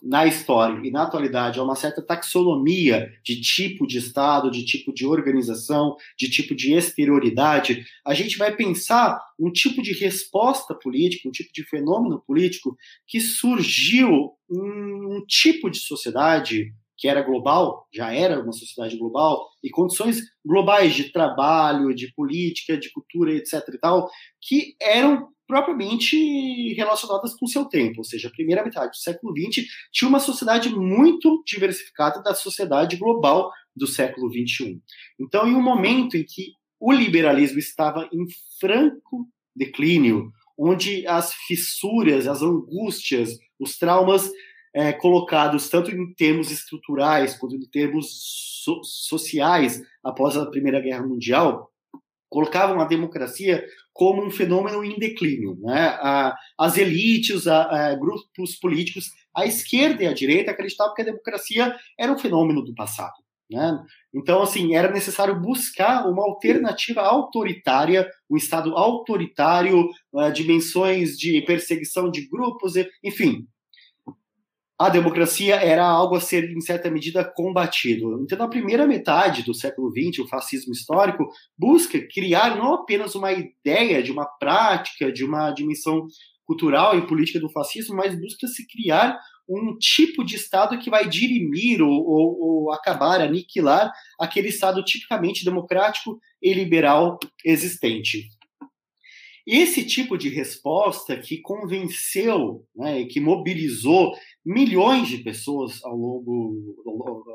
na 0.03 0.27
história 0.27 0.81
e 0.87 0.91
na 0.91 1.03
atualidade 1.03 1.59
a 1.59 1.63
uma 1.63 1.75
certa 1.75 2.01
taxonomia 2.01 3.13
de 3.25 3.41
tipo 3.41 3.87
de 3.87 3.99
Estado, 3.99 4.51
de 4.51 4.65
tipo 4.65 4.93
de 4.93 5.07
organização, 5.07 5.97
de 6.19 6.31
tipo 6.31 6.55
de 6.55 6.73
exterioridade, 6.73 7.85
a 8.05 8.15
gente 8.15 8.39
vai 8.39 8.55
pensar 8.55 9.21
um 9.39 9.51
tipo 9.51 9.83
de 9.83 9.93
resposta 9.93 10.75
política, 10.75 11.29
um 11.29 11.33
tipo 11.33 11.53
de 11.53 11.65
fenômeno 11.65 12.23
político 12.27 12.77
que 13.07 13.21
surgiu 13.21 14.31
em 14.51 15.17
um 15.17 15.25
tipo 15.27 15.71
de 15.71 15.79
sociedade 15.79 16.73
que 16.97 17.09
era 17.09 17.21
global, 17.23 17.89
já 17.93 18.15
era 18.15 18.41
uma 18.41 18.53
sociedade 18.53 18.97
global, 18.97 19.49
e 19.61 19.69
condições 19.71 20.21
globais 20.47 20.95
de 20.95 21.11
trabalho, 21.11 21.93
de 21.93 22.13
política, 22.15 22.79
de 22.79 22.93
cultura, 22.93 23.35
etc. 23.35 23.55
e 23.75 23.79
tal, 23.79 24.09
que 24.41 24.77
eram 24.81 25.29
propriamente 25.53 26.73
relacionadas 26.73 27.35
com 27.35 27.47
seu 27.47 27.67
tempo, 27.67 27.99
ou 27.99 28.05
seja, 28.05 28.29
a 28.29 28.31
primeira 28.31 28.65
metade 28.65 28.93
do 28.93 28.97
século 28.97 29.35
XX 29.37 29.67
tinha 29.93 30.09
uma 30.09 30.19
sociedade 30.19 30.71
muito 30.71 31.43
diversificada 31.47 32.23
da 32.23 32.35
sociedade 32.35 32.97
global 32.97 33.53
do 33.77 33.87
século 33.87 34.33
XXI. 34.33 34.81
Então, 35.21 35.47
em 35.47 35.55
um 35.55 35.61
momento 35.61 36.17
em 36.17 36.25
que 36.25 36.55
o 36.81 36.91
liberalismo 36.91 37.59
estava 37.59 38.09
em 38.11 38.25
franco 38.59 39.29
declínio, 39.55 40.33
onde 40.57 41.07
as 41.07 41.35
fissuras, 41.47 42.27
as 42.27 42.41
angústias, 42.41 43.37
os 43.61 43.77
traumas 43.77 44.31
é, 44.75 44.91
colocados 44.91 45.69
tanto 45.69 45.91
em 45.91 46.15
termos 46.15 46.51
estruturais 46.51 47.37
quanto 47.37 47.57
em 47.57 47.69
termos 47.69 48.63
so 48.65 48.83
sociais 48.85 49.83
após 50.03 50.35
a 50.35 50.47
Primeira 50.47 50.81
Guerra 50.81 51.07
Mundial, 51.07 51.71
colocavam 52.33 52.81
a 52.81 52.87
democracia 52.87 53.63
como 53.93 54.25
um 54.25 54.31
fenômeno 54.31 54.83
em 54.83 54.99
declínio. 54.99 55.59
Né? 55.61 55.99
as 56.59 56.79
elites, 56.79 57.45
grupos 58.01 58.57
políticos, 58.57 59.11
a 59.37 59.45
esquerda 59.45 60.03
e 60.03 60.07
a 60.07 60.15
direita 60.15 60.51
acreditavam 60.51 60.95
que 60.95 61.03
a 61.03 61.07
democracia 61.07 61.77
era 61.99 62.11
um 62.11 62.19
fenômeno 62.19 62.63
do 62.65 62.75
passado. 62.75 63.13
Né? 63.51 63.85
Então, 64.15 64.43
assim, 64.43 64.75
era 64.75 64.91
necessário 64.91 65.39
buscar 65.39 66.09
uma 66.09 66.23
alternativa 66.23 67.03
autoritária, 67.03 68.11
um 68.31 68.37
Estado 68.37 68.75
autoritário, 68.77 69.91
uh, 70.13 70.33
dimensões 70.33 71.19
de 71.19 71.43
perseguição 71.43 72.11
de 72.11 72.27
grupos, 72.29 72.73
enfim, 73.05 73.47
a 74.79 74.89
democracia 74.89 75.57
era 75.57 75.87
algo 75.87 76.17
a 76.17 76.21
ser, 76.21 76.51
em 76.51 76.61
certa 76.61 76.91
medida, 76.91 77.25
combatido. 77.25 78.21
Então, 78.23 78.39
na 78.39 78.49
primeira 78.49 78.87
metade 78.87 79.43
do 79.43 79.55
século 79.55 79.93
XX, 79.93 80.21
o 80.21 80.29
fascismo 80.29 80.73
histórico 80.73 81.29
busca 81.57 81.99
criar 82.09 82.57
não 82.57 82.75
apenas 82.75 83.15
uma 83.15 83.33
ideia 83.33 84.03
de 84.03 84.11
uma 84.11 84.27
prática, 84.27 85.13
de 85.13 85.25
uma 85.25 85.51
dimensão 85.53 86.07
cultural 86.45 86.99
e 86.99 87.07
política 87.07 87.39
do 87.39 87.51
fascismo, 87.51 87.97
mas 87.97 88.19
busca 88.19 88.47
se 88.49 88.67
criar 88.67 89.19
um 89.49 89.77
tipo 89.79 90.25
de 90.25 90.37
Estado 90.37 90.79
que 90.79 90.91
vai 90.91 91.09
dirimir 91.09 91.83
ou, 91.83 91.91
ou, 91.91 92.41
ou 92.41 92.73
acabar, 92.73 93.21
aniquilar 93.21 93.93
aquele 94.19 94.49
Estado 94.49 94.83
tipicamente 94.83 95.45
democrático 95.45 96.19
e 96.41 96.53
liberal 96.53 97.19
existente. 97.45 98.29
Esse 99.47 99.85
tipo 99.85 100.17
de 100.17 100.29
resposta 100.29 101.17
que 101.17 101.41
convenceu, 101.41 102.65
né, 102.77 103.05
que 103.07 103.21
mobilizou 103.21 104.13
milhões 104.45 105.09
de 105.09 105.19
pessoas 105.19 105.83
ao 105.85 105.97
longo, 105.97 106.77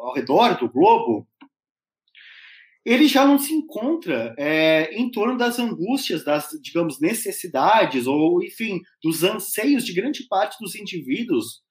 ao 0.02 0.14
redor 0.14 0.58
do 0.58 0.70
globo, 0.70 1.28
ele 2.86 3.08
já 3.08 3.26
não 3.26 3.38
se 3.38 3.54
encontra 3.54 4.34
é, 4.38 4.94
em 4.94 5.12
torno 5.12 5.38
das 5.38 5.60
angústias, 5.60 6.24
das, 6.24 6.50
digamos, 6.62 7.02
necessidades, 7.02 8.08
ou, 8.08 8.42
enfim, 8.42 8.80
dos 9.04 9.24
anseios 9.24 9.84
de 9.84 9.94
grande 9.94 10.26
parte 10.28 10.58
dos 10.60 10.74
indivíduos 10.74 11.62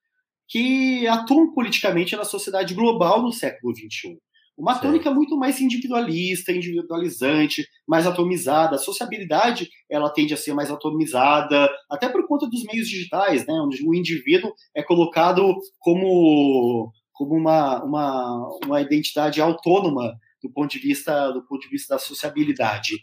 que 0.47 1.07
atuam 1.07 1.53
politicamente 1.55 2.15
na 2.15 2.25
sociedade 2.25 2.75
global 2.75 3.23
no 3.23 3.33
século 3.33 3.75
XXI. 3.75 4.19
Uma 4.57 4.73
certo. 4.73 4.87
tônica 4.87 5.11
muito 5.11 5.37
mais 5.37 5.61
individualista, 5.61 6.51
individualizante, 6.51 7.69
mais 7.87 8.07
atomizada. 8.07 8.77
A 8.77 8.79
sociabilidade 8.79 9.69
ela 9.89 10.09
tende 10.09 10.33
a 10.33 10.37
ser 10.37 10.55
mais 10.55 10.71
atomizada, 10.71 11.69
até 11.91 12.09
por 12.09 12.27
conta 12.27 12.49
dos 12.49 12.65
meios 12.65 12.89
digitais, 12.89 13.47
né, 13.47 13.53
onde 13.55 13.87
o 13.87 13.95
indivíduo 13.95 14.53
é 14.75 14.83
colocado 14.83 15.57
como, 15.79 16.91
como 17.13 17.35
uma, 17.35 17.85
uma, 17.85 18.59
uma 18.65 18.81
identidade 18.81 19.41
autônoma 19.41 20.19
do 20.47 20.53
ponto 20.53 20.71
de 20.71 20.79
vista 20.79 21.31
do 21.33 21.43
ponto 21.43 21.61
de 21.63 21.69
vista 21.69 21.95
da 21.95 21.99
sociabilidade. 21.99 22.95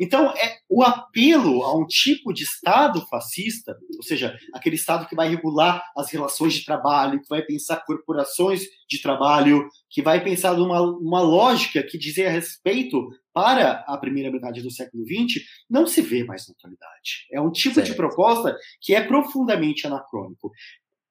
Então, 0.00 0.30
é 0.36 0.58
o 0.68 0.82
apelo 0.82 1.62
a 1.64 1.76
um 1.76 1.86
tipo 1.86 2.32
de 2.32 2.44
Estado 2.44 3.04
fascista, 3.08 3.76
ou 3.96 4.02
seja, 4.02 4.36
aquele 4.54 4.76
Estado 4.76 5.08
que 5.08 5.16
vai 5.16 5.28
regular 5.28 5.82
as 5.96 6.10
relações 6.10 6.54
de 6.54 6.64
trabalho, 6.64 7.20
que 7.20 7.28
vai 7.28 7.42
pensar 7.42 7.84
corporações 7.84 8.62
de 8.88 9.00
trabalho, 9.00 9.68
que 9.90 10.02
vai 10.02 10.22
pensar 10.22 10.54
numa 10.56 10.80
uma 10.80 11.20
lógica 11.20 11.82
que 11.82 11.98
dizia 11.98 12.30
respeito 12.30 13.08
para 13.32 13.82
a 13.86 13.96
primeira 13.96 14.30
metade 14.30 14.62
do 14.62 14.70
século 14.70 15.04
XX, 15.04 15.42
não 15.68 15.86
se 15.86 16.02
vê 16.02 16.22
mais 16.22 16.46
na 16.46 16.52
atualidade. 16.52 17.26
É 17.32 17.40
um 17.40 17.50
tipo 17.50 17.76
certo. 17.76 17.88
de 17.88 17.94
proposta 17.94 18.56
que 18.80 18.94
é 18.94 19.02
profundamente 19.02 19.86
anacrônico. 19.86 20.50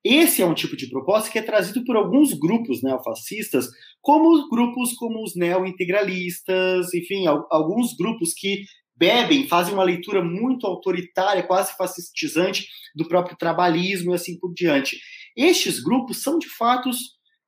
Esse 0.04 0.42
é 0.42 0.46
um 0.46 0.54
tipo 0.54 0.76
de 0.76 0.90
proposta 0.90 1.30
que 1.30 1.38
é 1.38 1.42
trazido 1.44 1.84
por 1.86 1.96
alguns 1.96 2.34
grupos 2.34 2.82
neofascistas, 2.82 3.68
como 4.02 4.50
grupos 4.50 4.94
como 4.94 5.24
os 5.24 5.36
neo-integralistas, 5.36 6.94
enfim, 6.94 7.26
alguns 7.28 7.96
grupos 7.96 8.34
que 8.34 8.64
bebem, 8.96 9.48
fazem 9.48 9.74
uma 9.74 9.84
leitura 9.84 10.24
muito 10.24 10.66
autoritária, 10.66 11.44
quase 11.44 11.76
fascistizante 11.76 12.68
do 12.96 13.08
próprio 13.08 13.38
trabalhismo 13.38 14.12
e 14.12 14.16
assim 14.16 14.38
por 14.40 14.54
diante. 14.54 15.00
Estes 15.36 15.80
grupos 15.80 16.22
são, 16.22 16.38
de 16.38 16.50
fato, 16.50 16.90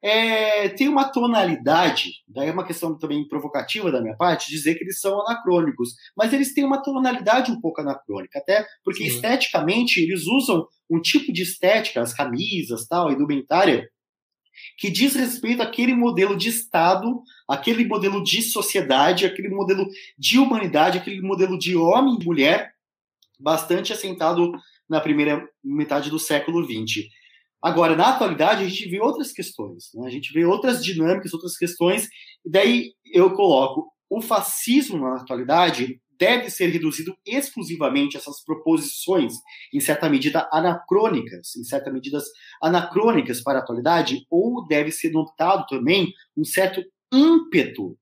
é, 0.04 0.68
tem 0.68 0.90
uma 0.90 1.06
tonalidade, 1.06 2.24
daí 2.28 2.50
é 2.50 2.52
uma 2.52 2.66
questão 2.66 2.98
também 2.98 3.26
provocativa 3.26 3.90
da 3.90 4.02
minha 4.02 4.18
parte, 4.18 4.50
dizer 4.50 4.76
que 4.76 4.84
eles 4.84 5.00
são 5.00 5.22
anacrônicos, 5.22 5.96
mas 6.16 6.34
eles 6.34 6.54
têm 6.54 6.66
uma 6.66 6.84
tonalidade 6.84 7.50
um 7.50 7.62
pouco 7.62 7.80
anacrônica, 7.80 8.38
até 8.38 8.66
porque 8.84 9.06
Sim. 9.06 9.16
esteticamente 9.16 10.02
eles 10.02 10.28
usam 10.28 10.68
um 10.90 11.00
tipo 11.00 11.32
de 11.32 11.44
estética, 11.44 12.02
as 12.02 12.14
camisas, 12.14 12.86
tal, 12.86 13.14
indumentária, 13.14 13.90
que 14.78 14.92
diz 14.92 15.16
respeito 15.16 15.64
àquele 15.64 15.96
modelo 15.96 16.36
de 16.36 16.50
Estado, 16.50 17.24
aquele 17.48 17.86
modelo 17.86 18.22
de 18.22 18.42
sociedade, 18.42 19.26
aquele 19.26 19.50
modelo 19.50 19.88
de 20.18 20.38
humanidade, 20.38 20.98
aquele 20.98 21.22
modelo 21.22 21.58
de 21.58 21.78
homem 21.78 22.18
e 22.20 22.26
mulher, 22.26 22.74
bastante 23.40 23.94
assentado 23.94 24.52
na 24.90 25.00
primeira 25.00 25.48
metade 25.64 26.10
do 26.10 26.20
século 26.20 26.62
XX. 26.66 27.08
Agora, 27.64 27.96
na 27.96 28.10
atualidade, 28.10 28.64
a 28.64 28.68
gente 28.68 28.90
vê 28.90 29.00
outras 29.00 29.32
questões, 29.32 29.86
né? 29.94 30.06
a 30.06 30.10
gente 30.10 30.34
vê 30.34 30.44
outras 30.44 30.84
dinâmicas, 30.84 31.34
outras 31.34 31.56
questões, 31.58 32.10
e 32.46 32.50
daí 32.50 32.92
eu 33.14 33.34
coloco 33.34 33.90
o 34.10 34.22
fascismo 34.22 35.00
na 35.00 35.16
atualidade 35.16 36.00
deve 36.20 36.50
ser 36.50 36.68
reduzido 36.68 37.16
exclusivamente 37.26 38.16
a 38.16 38.20
essas 38.20 38.44
proposições, 38.44 39.34
em 39.74 39.80
certa 39.80 40.10
medida 40.10 40.48
anacrônicas, 40.52 41.56
em 41.56 41.64
certa 41.64 41.92
medida 41.92 42.20
anacrônicas 42.62 43.42
para 43.42 43.60
a 43.60 43.62
atualidade, 43.62 44.26
ou 44.30 44.66
deve 44.68 44.92
ser 44.92 45.12
notado 45.12 45.66
também 45.68 46.14
um 46.38 46.44
certo 46.44 46.84
ímpeto 47.12 47.98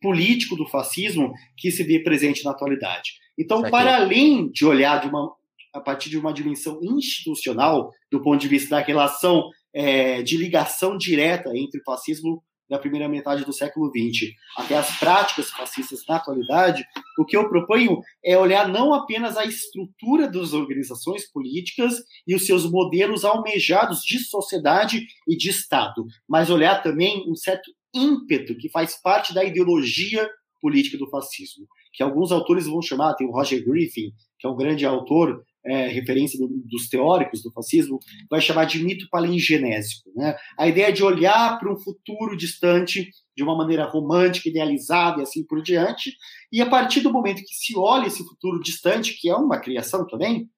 político 0.00 0.56
do 0.56 0.66
fascismo 0.68 1.32
que 1.56 1.70
se 1.70 1.82
vê 1.82 2.02
presente 2.02 2.44
na 2.44 2.52
atualidade. 2.52 3.10
Então, 3.38 3.62
para 3.62 3.96
além 3.96 4.50
de 4.50 4.64
olhar 4.64 5.00
de 5.00 5.08
uma 5.08 5.34
a 5.76 5.80
partir 5.80 6.08
de 6.08 6.18
uma 6.18 6.32
dimensão 6.32 6.80
institucional, 6.82 7.90
do 8.10 8.22
ponto 8.22 8.40
de 8.40 8.48
vista 8.48 8.70
da 8.70 8.82
relação 8.82 9.50
é, 9.74 10.22
de 10.22 10.38
ligação 10.38 10.96
direta 10.96 11.50
entre 11.54 11.82
fascismo 11.84 12.42
da 12.68 12.78
primeira 12.78 13.08
metade 13.08 13.44
do 13.44 13.52
século 13.52 13.90
XX 13.90 14.32
até 14.56 14.76
as 14.76 14.98
práticas 14.98 15.50
fascistas 15.50 16.00
na 16.08 16.16
atualidade, 16.16 16.82
o 17.18 17.24
que 17.24 17.36
eu 17.36 17.48
proponho 17.48 18.00
é 18.24 18.36
olhar 18.36 18.66
não 18.68 18.92
apenas 18.92 19.36
a 19.36 19.44
estrutura 19.44 20.28
das 20.28 20.52
organizações 20.52 21.30
políticas 21.30 21.94
e 22.26 22.34
os 22.34 22.46
seus 22.46 22.68
modelos 22.68 23.24
almejados 23.24 24.00
de 24.00 24.18
sociedade 24.18 25.06
e 25.28 25.36
de 25.36 25.50
Estado, 25.50 26.06
mas 26.28 26.50
olhar 26.50 26.82
também 26.82 27.30
um 27.30 27.36
certo 27.36 27.70
ímpeto 27.94 28.56
que 28.56 28.70
faz 28.70 29.00
parte 29.00 29.32
da 29.32 29.44
ideologia 29.44 30.28
política 30.60 30.98
do 30.98 31.08
fascismo, 31.08 31.66
que 31.92 32.02
alguns 32.02 32.32
autores 32.32 32.66
vão 32.66 32.82
chamar, 32.82 33.14
tem 33.14 33.28
o 33.28 33.30
Roger 33.30 33.64
Griffin, 33.64 34.10
que 34.38 34.46
é 34.46 34.50
um 34.50 34.56
grande 34.56 34.84
autor 34.84 35.44
é, 35.66 35.88
referência 35.88 36.38
do, 36.38 36.48
dos 36.48 36.88
teóricos 36.88 37.42
do 37.42 37.52
fascismo, 37.52 37.98
vai 38.30 38.40
chamar 38.40 38.64
de 38.64 38.82
mito 38.82 39.06
palingenésico. 39.10 40.10
Né? 40.14 40.36
A 40.58 40.66
ideia 40.66 40.92
de 40.92 41.02
olhar 41.02 41.58
para 41.58 41.72
um 41.72 41.78
futuro 41.78 42.36
distante 42.36 43.10
de 43.36 43.42
uma 43.42 43.56
maneira 43.56 43.84
romântica, 43.84 44.48
idealizada 44.48 45.20
e 45.20 45.22
assim 45.22 45.44
por 45.44 45.62
diante, 45.62 46.12
e 46.50 46.62
a 46.62 46.66
partir 46.66 47.00
do 47.00 47.12
momento 47.12 47.42
que 47.42 47.54
se 47.54 47.76
olha 47.76 48.06
esse 48.06 48.24
futuro 48.24 48.60
distante, 48.60 49.18
que 49.20 49.28
é 49.28 49.34
uma 49.34 49.60
criação 49.60 50.06
também, 50.06 50.48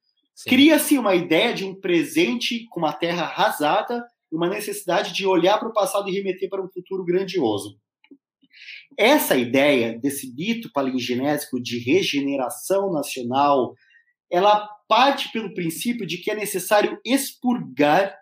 cria-se 0.46 0.96
uma 0.96 1.14
ideia 1.14 1.52
de 1.52 1.64
um 1.64 1.74
presente 1.74 2.66
com 2.70 2.80
uma 2.80 2.92
terra 2.92 3.24
arrasada, 3.24 4.04
uma 4.30 4.48
necessidade 4.48 5.12
de 5.12 5.26
olhar 5.26 5.59
para 5.59 5.68
o 5.68 5.72
passado 5.72 6.09
e 6.09 6.12
remeter 6.12 6.48
para 6.48 6.62
um 6.62 6.68
futuro 6.68 7.04
grandioso. 7.04 7.78
Essa 8.96 9.36
ideia 9.36 9.98
desse 9.98 10.32
mito 10.34 10.70
palingenésico 10.72 11.61
de 11.61 11.78
regeneração 11.78 12.92
nacional, 12.92 13.74
ela 14.31 14.66
parte 14.89 15.31
pelo 15.33 15.55
princípio 15.55 16.07
de 16.07 16.18
que 16.18 16.31
é 16.31 16.35
necessário 16.35 16.99
expurgar, 17.05 18.16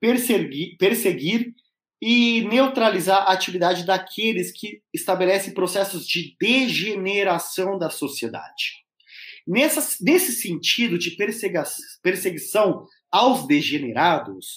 perseguir, 0.00 0.76
perseguir 0.78 1.54
e 2.00 2.42
neutralizar 2.44 3.28
a 3.28 3.32
atividade 3.32 3.84
daqueles 3.84 4.50
que 4.50 4.82
estabelecem 4.92 5.52
processos 5.52 6.06
de 6.06 6.34
degeneração 6.40 7.78
da 7.78 7.90
sociedade. 7.90 8.80
Nessa, 9.46 9.96
nesse 10.02 10.32
sentido 10.32 10.98
de 10.98 11.16
perseguição 12.02 12.86
aos 13.10 13.46
degenerados, 13.46 14.54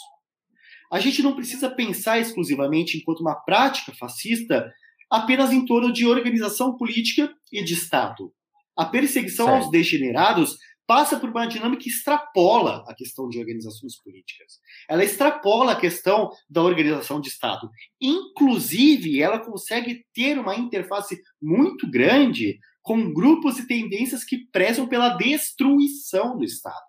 a 0.91 0.99
gente 0.99 1.21
não 1.21 1.35
precisa 1.35 1.69
pensar 1.69 2.19
exclusivamente 2.19 2.97
enquanto 2.97 3.21
uma 3.21 3.35
prática 3.35 3.93
fascista 3.93 4.71
apenas 5.09 5.51
em 5.51 5.65
torno 5.65 5.91
de 5.91 6.05
organização 6.05 6.77
política 6.77 7.33
e 7.51 7.63
de 7.63 7.73
Estado. 7.73 8.33
A 8.75 8.85
perseguição 8.85 9.45
certo. 9.45 9.63
aos 9.63 9.71
degenerados 9.71 10.57
passa 10.85 11.19
por 11.19 11.29
uma 11.29 11.45
dinâmica 11.45 11.83
que 11.83 11.89
extrapola 11.89 12.83
a 12.87 12.93
questão 12.93 13.29
de 13.29 13.39
organizações 13.39 13.95
políticas. 14.01 14.59
Ela 14.89 15.03
extrapola 15.03 15.71
a 15.71 15.79
questão 15.79 16.29
da 16.49 16.61
organização 16.61 17.21
de 17.21 17.29
Estado. 17.29 17.69
Inclusive, 18.01 19.21
ela 19.21 19.39
consegue 19.39 20.05
ter 20.13 20.37
uma 20.37 20.55
interface 20.55 21.21
muito 21.41 21.89
grande 21.89 22.59
com 22.81 23.13
grupos 23.13 23.59
e 23.59 23.67
tendências 23.67 24.23
que 24.23 24.45
prezam 24.51 24.87
pela 24.87 25.15
destruição 25.15 26.37
do 26.37 26.43
Estado. 26.43 26.85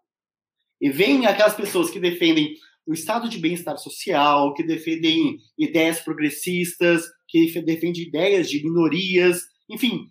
E 0.80 0.90
vem 0.90 1.26
aquelas 1.26 1.54
pessoas 1.54 1.88
que 1.88 2.00
defendem 2.00 2.54
o 2.86 2.92
estado 2.92 3.28
de 3.28 3.38
bem-estar 3.38 3.78
social, 3.78 4.52
que 4.52 4.62
defendem 4.62 5.38
ideias 5.56 6.00
progressistas, 6.00 7.04
que 7.28 7.62
defendem 7.62 8.02
ideias 8.02 8.50
de 8.50 8.62
minorias, 8.62 9.40
enfim, 9.70 10.10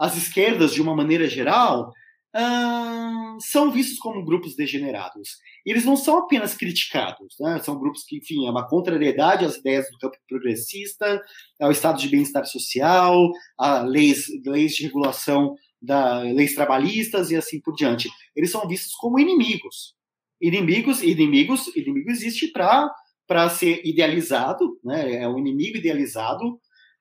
as 0.00 0.16
esquerdas, 0.16 0.72
de 0.72 0.80
uma 0.80 0.96
maneira 0.96 1.28
geral, 1.28 1.92
hum, 2.34 3.36
são 3.38 3.70
vistos 3.70 3.98
como 3.98 4.24
grupos 4.24 4.56
degenerados. 4.56 5.36
Eles 5.64 5.84
não 5.84 5.94
são 5.94 6.16
apenas 6.16 6.54
criticados, 6.54 7.34
né? 7.38 7.60
são 7.62 7.78
grupos 7.78 8.04
que, 8.04 8.16
enfim, 8.16 8.46
é 8.46 8.50
uma 8.50 8.66
contrariedade 8.66 9.44
às 9.44 9.56
ideias 9.56 9.90
do 9.90 9.98
campo 9.98 10.16
progressista, 10.26 11.22
ao 11.60 11.70
estado 11.70 12.00
de 12.00 12.08
bem-estar 12.08 12.46
social, 12.46 13.30
a 13.58 13.82
leis, 13.82 14.24
leis 14.46 14.74
de 14.74 14.84
regulação 14.84 15.54
da 15.82 16.20
leis 16.20 16.54
trabalhistas 16.54 17.30
e 17.30 17.36
assim 17.36 17.60
por 17.60 17.74
diante. 17.74 18.08
Eles 18.34 18.50
são 18.50 18.66
vistos 18.66 18.94
como 18.94 19.18
inimigos. 19.18 19.94
Inimigos, 20.40 21.02
inimigos, 21.02 21.66
inimigo 21.76 22.10
existe 22.10 22.48
para 22.48 22.90
para 23.26 23.48
ser 23.48 23.80
idealizado, 23.84 24.76
né? 24.82 25.22
É 25.22 25.28
um 25.28 25.38
inimigo 25.38 25.76
idealizado 25.76 26.58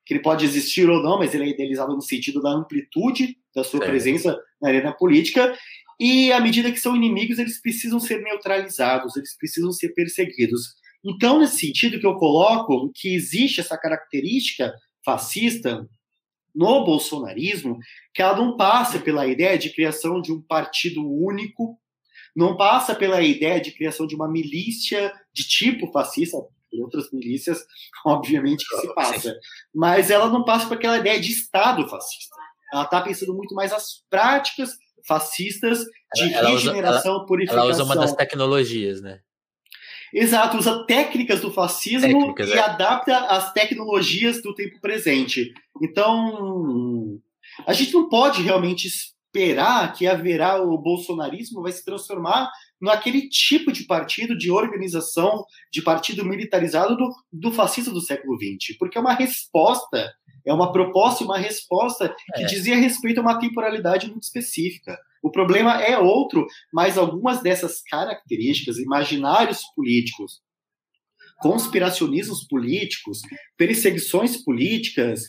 que 0.09 0.15
ele 0.15 0.23
pode 0.23 0.43
existir 0.43 0.89
ou 0.89 1.03
não, 1.03 1.19
mas 1.19 1.35
ele 1.35 1.43
é 1.43 1.49
idealizado 1.49 1.93
no 1.93 2.01
sentido 2.01 2.41
da 2.41 2.49
amplitude 2.49 3.37
da 3.55 3.63
sua 3.63 3.85
é. 3.85 3.87
presença 3.87 4.35
na 4.59 4.69
arena 4.69 4.91
política. 4.91 5.55
E 5.99 6.31
à 6.31 6.39
medida 6.39 6.71
que 6.71 6.79
são 6.79 6.95
inimigos, 6.95 7.37
eles 7.37 7.61
precisam 7.61 7.99
ser 7.99 8.19
neutralizados, 8.23 9.15
eles 9.15 9.37
precisam 9.37 9.71
ser 9.71 9.89
perseguidos. 9.89 10.73
Então, 11.05 11.37
nesse 11.37 11.59
sentido 11.59 11.99
que 11.99 12.07
eu 12.07 12.15
coloco 12.15 12.91
que 12.95 13.13
existe 13.13 13.59
essa 13.59 13.77
característica 13.77 14.73
fascista 15.05 15.87
no 16.55 16.83
bolsonarismo, 16.83 17.77
que 18.11 18.23
ela 18.23 18.35
não 18.35 18.57
passa 18.57 18.97
pela 18.97 19.27
ideia 19.27 19.59
de 19.59 19.69
criação 19.69 20.19
de 20.19 20.33
um 20.33 20.41
partido 20.41 21.07
único, 21.07 21.79
não 22.35 22.57
passa 22.57 22.95
pela 22.95 23.21
ideia 23.21 23.61
de 23.61 23.73
criação 23.73 24.07
de 24.07 24.15
uma 24.15 24.27
milícia 24.27 25.13
de 25.31 25.47
tipo 25.47 25.91
fascista, 25.91 26.35
por 26.69 26.81
outras 26.81 27.11
milícias, 27.11 27.65
obviamente 28.05 28.65
que 28.67 28.77
se 28.77 28.93
passa. 28.93 29.35
Mas 29.73 30.09
ela 30.09 30.29
não 30.29 30.43
passa 30.43 30.67
por 30.67 30.77
aquela 30.77 30.97
ideia 30.97 31.19
de 31.19 31.31
Estado 31.31 31.87
fascista. 31.87 32.35
Ela 32.71 32.83
está 32.83 33.01
pensando 33.01 33.33
muito 33.33 33.55
mais 33.55 33.73
as 33.73 34.03
práticas 34.09 34.77
fascistas 35.07 35.79
de 36.13 36.33
ela, 36.33 36.49
regeneração, 36.49 37.15
ela, 37.15 37.25
purificação. 37.25 37.63
Ela 37.63 37.71
usa 37.71 37.83
uma 37.83 37.95
das 37.95 38.13
tecnologias, 38.13 39.01
né? 39.01 39.21
Exato, 40.13 40.57
usa 40.57 40.85
técnicas 40.85 41.41
do 41.41 41.51
fascismo 41.51 42.07
técnicas, 42.07 42.49
e 42.49 42.53
é. 42.53 42.59
adapta 42.59 43.15
as 43.27 43.53
tecnologias 43.53 44.41
do 44.41 44.55
tempo 44.55 44.79
presente. 44.81 45.53
Então, 45.81 47.19
a 47.65 47.73
gente 47.73 47.93
não 47.93 48.09
pode 48.09 48.41
realmente 48.41 48.89
esperar 49.29 49.93
que 49.93 50.07
haverá 50.07 50.61
o 50.61 50.77
bolsonarismo 50.77 51.61
vai 51.61 51.71
se 51.71 51.85
transformar 51.85 52.49
naquele 52.81 53.29
tipo 53.29 53.71
de 53.71 53.83
partido, 53.83 54.37
de 54.37 54.49
organização, 54.49 55.45
de 55.71 55.81
partido 55.81 56.25
militarizado 56.25 56.97
do, 56.97 57.09
do 57.31 57.51
fascista 57.51 57.91
do 57.91 58.01
século 58.01 58.37
XX, 58.37 58.77
porque 58.77 58.97
é 58.97 59.01
uma 59.01 59.13
resposta, 59.13 60.11
é 60.45 60.53
uma 60.53 60.71
proposta 60.71 61.23
e 61.23 61.25
uma 61.25 61.37
resposta 61.37 62.13
que 62.35 62.43
é. 62.43 62.45
dizia 62.45 62.75
respeito 62.75 63.19
a 63.19 63.21
uma 63.21 63.39
temporalidade 63.39 64.09
muito 64.09 64.23
específica. 64.23 64.97
O 65.21 65.29
problema 65.29 65.81
é 65.81 65.97
outro, 65.97 66.47
mas 66.73 66.97
algumas 66.97 67.41
dessas 67.41 67.81
características, 67.83 68.77
imaginários 68.77 69.61
políticos, 69.75 70.41
conspiracionismos 71.41 72.45
políticos, 72.47 73.21
perseguições 73.57 74.37
políticas, 74.43 75.23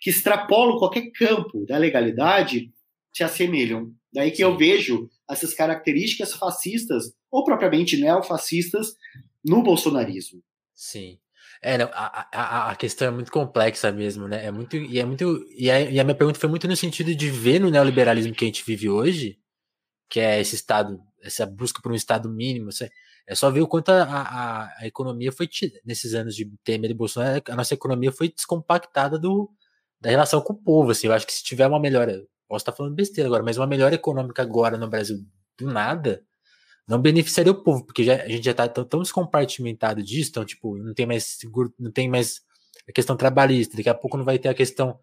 que 0.00 0.10
extrapolam 0.10 0.78
qualquer 0.78 1.10
campo 1.12 1.64
da 1.64 1.78
legalidade, 1.78 2.70
se 3.16 3.24
assemelham. 3.24 3.94
Daí 4.12 4.30
que 4.30 4.44
eu 4.44 4.58
vejo 4.58 5.08
essas 5.28 5.54
características 5.54 6.34
fascistas, 6.34 7.14
ou 7.30 7.44
propriamente 7.44 7.96
neofascistas, 7.96 8.94
no 9.42 9.62
bolsonarismo. 9.62 10.42
Sim. 10.74 11.18
É, 11.62 11.78
não, 11.78 11.86
a, 11.94 12.28
a, 12.30 12.70
a 12.72 12.76
questão 12.76 13.08
é 13.08 13.10
muito 13.10 13.32
complexa 13.32 13.90
mesmo, 13.90 14.28
né? 14.28 14.44
É 14.44 14.50
muito, 14.50 14.76
e 14.76 14.98
é 15.00 15.04
muito. 15.06 15.46
E 15.56 15.70
a, 15.70 15.80
e 15.80 15.98
a 15.98 16.04
minha 16.04 16.14
pergunta 16.14 16.38
foi 16.38 16.50
muito 16.50 16.68
no 16.68 16.76
sentido 16.76 17.14
de 17.14 17.30
ver 17.30 17.58
no 17.58 17.70
neoliberalismo 17.70 18.34
que 18.34 18.44
a 18.44 18.48
gente 18.48 18.62
vive 18.66 18.90
hoje, 18.90 19.38
que 20.10 20.20
é 20.20 20.38
esse 20.38 20.54
estado, 20.54 21.00
essa 21.22 21.46
busca 21.46 21.80
por 21.80 21.90
um 21.90 21.94
estado 21.94 22.28
mínimo. 22.28 22.68
É 23.26 23.34
só 23.34 23.50
ver 23.50 23.62
o 23.62 23.66
quanto 23.66 23.88
a, 23.88 24.02
a, 24.02 24.82
a 24.82 24.86
economia 24.86 25.32
foi 25.32 25.48
nesses 25.86 26.12
anos 26.12 26.36
de 26.36 26.52
Temer 26.62 26.90
e 26.90 26.94
Bolsonaro, 26.94 27.42
a 27.48 27.56
nossa 27.56 27.72
economia 27.72 28.12
foi 28.12 28.28
descompactada 28.28 29.18
do, 29.18 29.50
da 29.98 30.10
relação 30.10 30.42
com 30.42 30.52
o 30.52 30.62
povo. 30.62 30.90
Assim, 30.90 31.06
eu 31.06 31.14
acho 31.14 31.26
que 31.26 31.32
se 31.32 31.42
tiver 31.42 31.66
uma 31.66 31.80
melhora 31.80 32.22
Posso 32.48 32.62
estar 32.62 32.72
falando 32.72 32.94
besteira 32.94 33.28
agora, 33.28 33.42
mas 33.42 33.56
uma 33.56 33.66
melhora 33.66 33.94
econômica 33.94 34.42
agora 34.42 34.76
no 34.76 34.88
Brasil 34.88 35.18
do 35.58 35.66
nada 35.66 36.22
não 36.86 37.00
beneficiaria 37.00 37.52
o 37.52 37.62
povo, 37.62 37.84
porque 37.84 38.04
já, 38.04 38.22
a 38.22 38.28
gente 38.28 38.44
já 38.44 38.52
está 38.52 38.68
tão, 38.68 38.84
tão 38.84 39.02
descompartimentado 39.02 40.02
disso, 40.02 40.30
então, 40.30 40.44
tipo, 40.44 40.76
não 40.78 40.94
tem 40.94 41.04
mais 41.04 41.24
seguro, 41.24 41.74
não 41.78 41.90
tem 41.90 42.08
mais 42.08 42.42
a 42.88 42.92
questão 42.92 43.16
trabalhista, 43.16 43.76
daqui 43.76 43.88
a 43.88 43.94
pouco 43.94 44.16
não 44.16 44.24
vai 44.24 44.38
ter 44.38 44.48
a 44.48 44.54
questão 44.54 44.98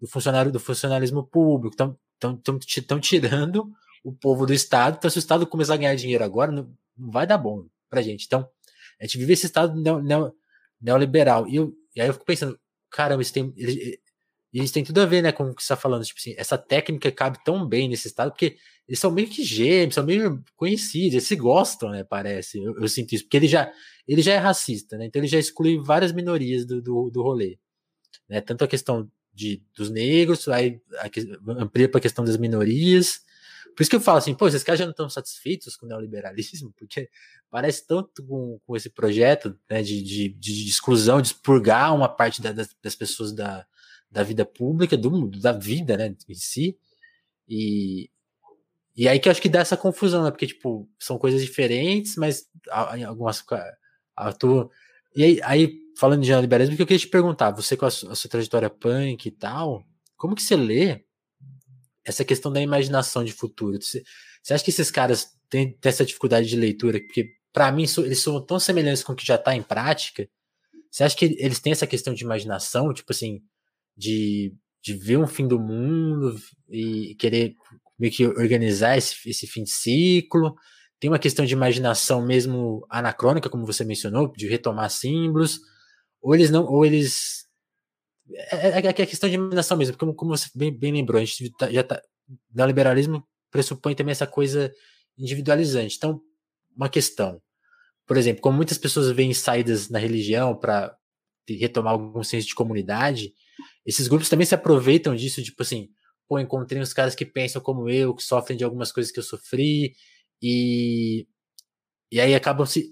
do 0.00 0.08
funcionário 0.08 0.50
do 0.50 0.58
funcionalismo 0.58 1.26
público, 1.26 1.76
estão 1.76 3.00
tirando 3.00 3.70
o 4.02 4.12
povo 4.12 4.46
do 4.46 4.54
Estado, 4.54 4.96
então 4.96 5.10
se 5.10 5.18
o 5.18 5.20
Estado 5.20 5.46
começar 5.46 5.74
a 5.74 5.76
ganhar 5.76 5.94
dinheiro 5.94 6.24
agora, 6.24 6.50
não, 6.50 6.72
não 6.96 7.10
vai 7.10 7.26
dar 7.26 7.36
bom 7.36 7.66
pra 7.90 8.00
gente. 8.00 8.24
Então, 8.24 8.48
a 8.98 9.04
gente 9.04 9.18
vive 9.18 9.34
esse 9.34 9.44
Estado 9.44 9.78
neo, 9.78 10.00
neo, 10.00 10.32
neoliberal, 10.80 11.46
e, 11.46 11.56
eu, 11.56 11.74
e 11.94 12.00
aí 12.00 12.06
eu 12.08 12.14
fico 12.14 12.24
pensando, 12.24 12.58
caramba, 12.90 13.20
isso 13.20 13.34
tem, 13.34 13.52
e 14.56 14.62
isso 14.62 14.72
tem 14.72 14.82
tudo 14.82 15.02
a 15.02 15.04
ver, 15.04 15.20
né, 15.20 15.32
com 15.32 15.50
o 15.50 15.54
que 15.54 15.62
você 15.62 15.66
está 15.66 15.76
falando. 15.76 16.02
Tipo 16.02 16.18
assim, 16.18 16.34
essa 16.38 16.56
técnica 16.56 17.12
cabe 17.12 17.44
tão 17.44 17.68
bem 17.68 17.90
nesse 17.90 18.08
estado, 18.08 18.30
porque 18.30 18.56
eles 18.88 18.98
são 18.98 19.10
meio 19.10 19.28
que 19.28 19.44
gêmeos, 19.44 19.94
são 19.94 20.02
meio 20.02 20.42
conhecidos, 20.56 21.12
eles 21.12 21.24
se 21.24 21.36
gostam, 21.36 21.90
né, 21.90 22.02
parece. 22.02 22.62
Eu, 22.62 22.74
eu, 22.80 22.88
sinto 22.88 23.14
isso, 23.14 23.24
porque 23.24 23.36
ele 23.36 23.48
já, 23.48 23.70
ele 24.08 24.22
já 24.22 24.32
é 24.32 24.38
racista, 24.38 24.96
né, 24.96 25.04
então 25.04 25.20
ele 25.20 25.28
já 25.28 25.38
exclui 25.38 25.78
várias 25.78 26.10
minorias 26.10 26.64
do, 26.64 26.80
do, 26.80 27.10
do 27.10 27.22
rolê. 27.22 27.58
Né, 28.26 28.40
tanto 28.40 28.64
a 28.64 28.68
questão 28.68 29.10
de, 29.30 29.62
dos 29.76 29.90
negros, 29.90 30.48
aí 30.48 30.80
a, 31.00 31.62
amplia 31.62 31.86
para 31.86 31.98
a 31.98 32.02
questão 32.02 32.24
das 32.24 32.38
minorias, 32.38 33.20
Por 33.76 33.82
isso 33.82 33.90
que 33.90 33.96
eu 33.96 34.00
falo 34.00 34.16
assim, 34.16 34.34
pô, 34.34 34.48
esses 34.48 34.64
caras 34.64 34.78
já 34.78 34.86
não 34.86 34.92
estão 34.92 35.10
satisfeitos 35.10 35.76
com 35.76 35.84
o 35.84 35.88
neoliberalismo, 35.90 36.72
porque 36.78 37.10
parece 37.50 37.86
tanto 37.86 38.24
com, 38.24 38.58
com 38.66 38.74
esse 38.74 38.88
projeto 38.88 39.54
né, 39.68 39.82
de, 39.82 40.02
de, 40.02 40.28
de, 40.30 40.66
exclusão, 40.66 41.20
de 41.20 41.28
expurgar 41.28 41.94
uma 41.94 42.08
parte 42.08 42.40
da, 42.40 42.52
das, 42.52 42.74
das, 42.82 42.94
pessoas 42.94 43.34
da, 43.34 43.66
da 44.16 44.22
vida 44.22 44.46
pública, 44.46 44.96
do 44.96 45.28
da 45.28 45.52
vida 45.52 45.94
né, 45.94 46.16
em 46.26 46.34
si. 46.34 46.78
E, 47.46 48.10
e 48.96 49.06
aí 49.06 49.20
que 49.20 49.28
eu 49.28 49.30
acho 49.30 49.42
que 49.42 49.48
dá 49.48 49.60
essa 49.60 49.76
confusão, 49.76 50.24
né? 50.24 50.30
Porque, 50.30 50.46
tipo, 50.46 50.88
são 50.98 51.18
coisas 51.18 51.42
diferentes, 51.42 52.16
mas 52.16 52.46
em 52.96 53.04
algumas. 53.04 53.44
Atu... 54.16 54.70
E 55.14 55.22
aí, 55.22 55.40
aí, 55.42 55.78
falando 55.98 56.22
de 56.22 56.30
neoliberalismo, 56.30 56.76
que 56.76 56.82
eu 56.82 56.86
queria 56.86 56.98
te 56.98 57.08
perguntar, 57.08 57.50
você 57.50 57.76
com 57.76 57.84
a 57.84 57.90
sua, 57.90 58.12
a 58.12 58.14
sua 58.14 58.30
trajetória 58.30 58.70
punk 58.70 59.26
e 59.26 59.30
tal, 59.30 59.84
como 60.16 60.34
que 60.34 60.42
você 60.42 60.56
lê 60.56 61.04
essa 62.02 62.24
questão 62.24 62.50
da 62.50 62.60
imaginação 62.62 63.22
de 63.22 63.32
futuro. 63.32 63.76
Você, 63.82 64.02
você 64.42 64.54
acha 64.54 64.64
que 64.64 64.70
esses 64.70 64.90
caras 64.90 65.26
têm, 65.50 65.72
têm 65.72 65.90
essa 65.90 66.06
dificuldade 66.06 66.48
de 66.48 66.56
leitura? 66.56 66.98
Porque, 67.00 67.34
para 67.52 67.70
mim, 67.70 67.84
eles 67.98 68.20
são 68.20 68.40
tão 68.46 68.58
semelhantes 68.58 69.04
com 69.04 69.12
o 69.12 69.16
que 69.16 69.26
já 69.26 69.34
está 69.34 69.54
em 69.54 69.62
prática. 69.62 70.26
Você 70.90 71.04
acha 71.04 71.14
que 71.14 71.36
eles 71.38 71.60
têm 71.60 71.72
essa 71.72 71.86
questão 71.86 72.14
de 72.14 72.24
imaginação, 72.24 72.94
tipo 72.94 73.12
assim, 73.12 73.42
de, 73.96 74.54
de 74.82 74.94
ver 74.94 75.18
um 75.18 75.26
fim 75.26 75.46
do 75.46 75.58
mundo 75.58 76.36
e 76.68 77.14
querer 77.18 77.54
meio 77.98 78.12
que 78.12 78.26
organizar 78.26 78.96
esse, 78.96 79.16
esse 79.28 79.46
fim 79.46 79.62
de 79.62 79.70
ciclo? 79.70 80.54
Tem 80.98 81.10
uma 81.10 81.18
questão 81.18 81.44
de 81.44 81.52
imaginação 81.52 82.24
mesmo 82.24 82.86
anacrônica, 82.90 83.50
como 83.50 83.66
você 83.66 83.84
mencionou, 83.84 84.32
de 84.32 84.48
retomar 84.48 84.90
símbolos, 84.90 85.60
ou 86.20 86.34
eles 86.34 86.50
não, 86.50 86.64
ou 86.64 86.84
eles 86.84 87.46
é, 88.34 88.68
é, 88.68 88.80
é, 88.80 88.88
é 88.88 88.92
questão 88.92 89.28
de 89.28 89.36
imaginação 89.36 89.76
mesmo, 89.76 89.96
como, 89.96 90.14
como 90.14 90.36
você 90.36 90.48
bem, 90.54 90.76
bem 90.76 90.92
lembrou, 90.92 91.20
a 91.20 91.24
gente 91.24 91.50
tá, 91.52 91.70
já 91.70 91.82
tá. 91.82 92.00
Neoliberalismo 92.52 93.24
pressupõe 93.50 93.94
também 93.94 94.12
essa 94.12 94.26
coisa 94.26 94.72
individualizante. 95.16 95.96
Então, 95.96 96.20
uma 96.76 96.88
questão. 96.88 97.40
Por 98.06 98.16
exemplo, 98.16 98.42
como 98.42 98.56
muitas 98.56 98.78
pessoas 98.78 99.10
veem 99.12 99.32
saídas 99.32 99.88
na 99.88 99.98
religião 99.98 100.56
para 100.56 100.96
retomar 101.48 101.92
algum 101.92 102.22
senso 102.24 102.48
de 102.48 102.54
comunidade, 102.54 103.32
esses 103.86 104.08
grupos 104.08 104.28
também 104.28 104.46
se 104.46 104.54
aproveitam 104.54 105.14
disso, 105.14 105.42
tipo 105.42 105.62
assim, 105.62 105.88
pô, 106.28 106.38
encontrei 106.38 106.80
uns 106.82 106.92
caras 106.92 107.14
que 107.14 107.24
pensam 107.24 107.62
como 107.62 107.88
eu, 107.88 108.14
que 108.14 108.22
sofrem 108.22 108.58
de 108.58 108.64
algumas 108.64 108.90
coisas 108.90 109.12
que 109.12 109.18
eu 109.18 109.22
sofri, 109.22 109.94
e, 110.42 111.26
e 112.10 112.20
aí 112.20 112.34
acabam 112.34 112.66
se. 112.66 112.90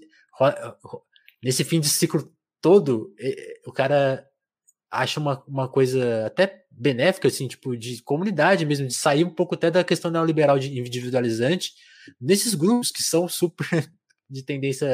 Nesse 1.43 1.63
fim 1.63 1.79
de 1.79 1.87
ciclo 1.87 2.33
todo, 2.61 3.13
o 3.65 3.71
cara 3.71 4.25
acha 4.89 5.19
uma, 5.19 5.43
uma 5.47 5.69
coisa 5.69 6.25
até 6.25 6.65
benéfica, 6.71 7.27
assim, 7.27 7.47
tipo, 7.47 7.75
de 7.75 8.01
comunidade 8.03 8.65
mesmo, 8.65 8.87
de 8.87 8.93
sair 8.93 9.23
um 9.23 9.29
pouco 9.29 9.55
até 9.55 9.69
da 9.69 9.83
questão 9.83 10.09
neoliberal 10.09 10.57
de 10.57 10.77
individualizante, 10.79 11.73
nesses 12.19 12.53
grupos 12.53 12.91
que 12.91 13.03
são 13.03 13.27
super 13.27 13.67
de 14.29 14.43
tendência 14.43 14.87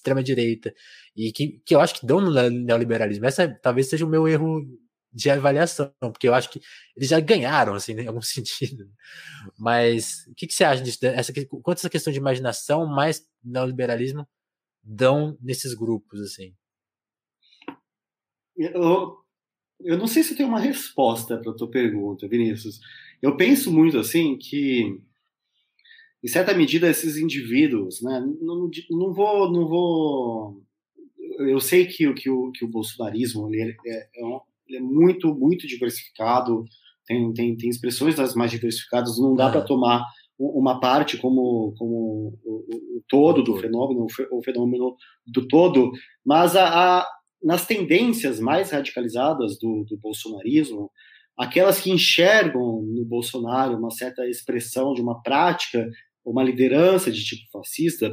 extrema-direita, 0.00 0.74
e 1.16 1.32
que, 1.32 1.60
que 1.64 1.74
eu 1.74 1.80
acho 1.80 2.00
que 2.00 2.06
dão 2.06 2.20
no 2.20 2.50
neoliberalismo. 2.50 3.26
Essa 3.26 3.48
talvez 3.62 3.88
seja 3.88 4.04
o 4.04 4.08
meu 4.08 4.26
erro 4.26 4.66
de 5.12 5.28
avaliação, 5.30 5.92
porque 6.00 6.28
eu 6.28 6.34
acho 6.34 6.50
que 6.50 6.60
eles 6.96 7.08
já 7.08 7.20
ganharam, 7.20 7.74
assim, 7.74 7.92
em 7.92 8.06
algum 8.06 8.22
sentido. 8.22 8.88
Mas 9.58 10.26
o 10.28 10.34
que, 10.34 10.46
que 10.46 10.54
você 10.54 10.64
acha 10.64 10.82
disso? 10.82 10.98
Essa, 11.04 11.32
quanto 11.62 11.78
essa 11.78 11.90
questão 11.90 12.12
de 12.12 12.18
imaginação 12.18 12.86
mais 12.86 13.22
neoliberalismo 13.44 14.26
dão 14.82 15.36
nesses 15.40 15.74
grupos, 15.74 16.20
assim? 16.20 16.54
eu, 18.60 19.16
eu 19.80 19.96
não 19.96 20.06
sei 20.06 20.22
se 20.22 20.36
tenho 20.36 20.48
uma 20.48 20.60
resposta 20.60 21.38
para 21.38 21.50
a 21.50 21.54
tua 21.54 21.70
pergunta, 21.70 22.28
Vinícius. 22.28 22.80
Eu 23.22 23.36
penso 23.36 23.72
muito 23.72 23.98
assim 23.98 24.36
que, 24.36 25.00
em 26.22 26.28
certa 26.28 26.54
medida, 26.54 26.88
esses 26.88 27.16
indivíduos, 27.16 28.02
né, 28.02 28.20
não, 28.40 28.70
não 28.90 29.12
vou, 29.12 29.50
não 29.50 29.66
vou. 29.66 30.62
Eu 31.38 31.60
sei 31.60 31.86
que, 31.86 32.12
que, 32.14 32.28
o, 32.28 32.50
que 32.52 32.64
o 32.64 32.68
bolsonarismo 32.68 33.48
ele 33.48 33.74
é, 33.86 33.92
é, 33.92 34.08
ele 34.68 34.78
é 34.78 34.80
muito, 34.80 35.34
muito 35.34 35.66
diversificado, 35.66 36.64
tem, 37.06 37.32
tem, 37.32 37.56
tem 37.56 37.70
expressões 37.70 38.16
das 38.16 38.34
mais 38.34 38.50
diversificadas, 38.50 39.18
não 39.18 39.34
dá 39.34 39.50
para 39.50 39.62
tomar 39.62 40.04
uma 40.38 40.80
parte 40.80 41.18
como, 41.18 41.74
como 41.76 42.38
o, 42.44 42.96
o 42.96 43.02
todo 43.08 43.42
do 43.42 43.56
fenômeno, 43.56 44.06
o 44.30 44.42
fenômeno 44.42 44.96
do 45.26 45.46
todo, 45.46 45.90
mas 46.24 46.56
a, 46.56 47.00
a 47.00 47.06
nas 47.42 47.66
tendências 47.66 48.38
mais 48.38 48.70
radicalizadas 48.70 49.58
do, 49.58 49.84
do 49.84 49.96
bolsonarismo, 49.96 50.90
aquelas 51.36 51.80
que 51.80 51.90
enxergam 51.90 52.82
no 52.82 53.04
Bolsonaro 53.04 53.76
uma 53.76 53.90
certa 53.90 54.28
expressão 54.28 54.92
de 54.92 55.00
uma 55.00 55.22
prática, 55.22 55.88
uma 56.24 56.42
liderança 56.42 57.10
de 57.10 57.24
tipo 57.24 57.42
fascista, 57.52 58.12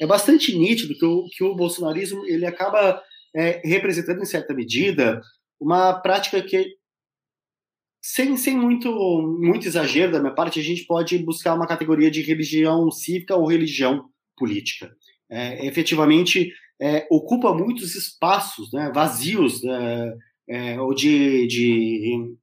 é 0.00 0.06
bastante 0.06 0.56
nítido 0.56 0.94
que 0.94 1.04
o, 1.04 1.24
que 1.30 1.44
o 1.44 1.54
bolsonarismo 1.54 2.24
ele 2.26 2.44
acaba 2.44 3.02
é, 3.34 3.60
representando, 3.64 4.22
em 4.22 4.26
certa 4.26 4.54
medida, 4.54 5.20
uma 5.60 5.94
prática 6.00 6.42
que, 6.42 6.74
sem, 8.02 8.36
sem 8.36 8.56
muito, 8.56 8.90
muito 9.40 9.66
exagero 9.66 10.12
da 10.12 10.20
minha 10.20 10.34
parte, 10.34 10.60
a 10.60 10.62
gente 10.62 10.84
pode 10.84 11.18
buscar 11.18 11.54
uma 11.54 11.66
categoria 11.66 12.10
de 12.10 12.22
religião 12.22 12.90
cívica 12.90 13.36
ou 13.36 13.46
religião 13.46 14.08
política. 14.36 14.94
É, 15.30 15.66
efetivamente, 15.66 16.52
é, 16.80 17.06
ocupa 17.10 17.54
muitos 17.54 17.94
espaços 17.94 18.72
né, 18.72 18.92
vazios 18.94 19.64
é, 19.64 20.14
é, 20.48 20.80
ou 20.80 20.94
de, 20.94 21.46
de, 21.46 22.36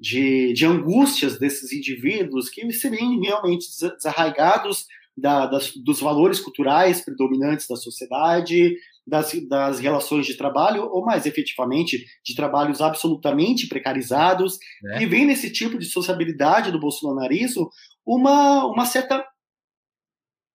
de, 0.00 0.52
de, 0.54 0.64
angústias 0.64 1.38
desses 1.38 1.72
indivíduos 1.72 2.48
que 2.48 2.70
se 2.72 2.88
veem 2.88 3.20
realmente 3.20 3.66
desarraigados 3.68 4.86
da, 5.16 5.46
das, 5.46 5.72
dos 5.76 6.00
valores 6.00 6.40
culturais 6.40 7.04
predominantes 7.04 7.68
da 7.68 7.76
sociedade, 7.76 8.76
das, 9.06 9.32
das 9.48 9.80
relações 9.80 10.24
de 10.24 10.36
trabalho, 10.36 10.88
ou 10.90 11.04
mais 11.04 11.26
efetivamente, 11.26 12.06
de 12.24 12.34
trabalhos 12.34 12.80
absolutamente 12.80 13.66
precarizados, 13.66 14.58
é. 14.94 15.02
e 15.02 15.06
vem 15.06 15.26
nesse 15.26 15.52
tipo 15.52 15.78
de 15.78 15.84
sociabilidade 15.84 16.72
do 16.72 16.80
bolsonarismo 16.80 17.68
uma, 18.06 18.64
uma 18.66 18.86
certa 18.86 19.24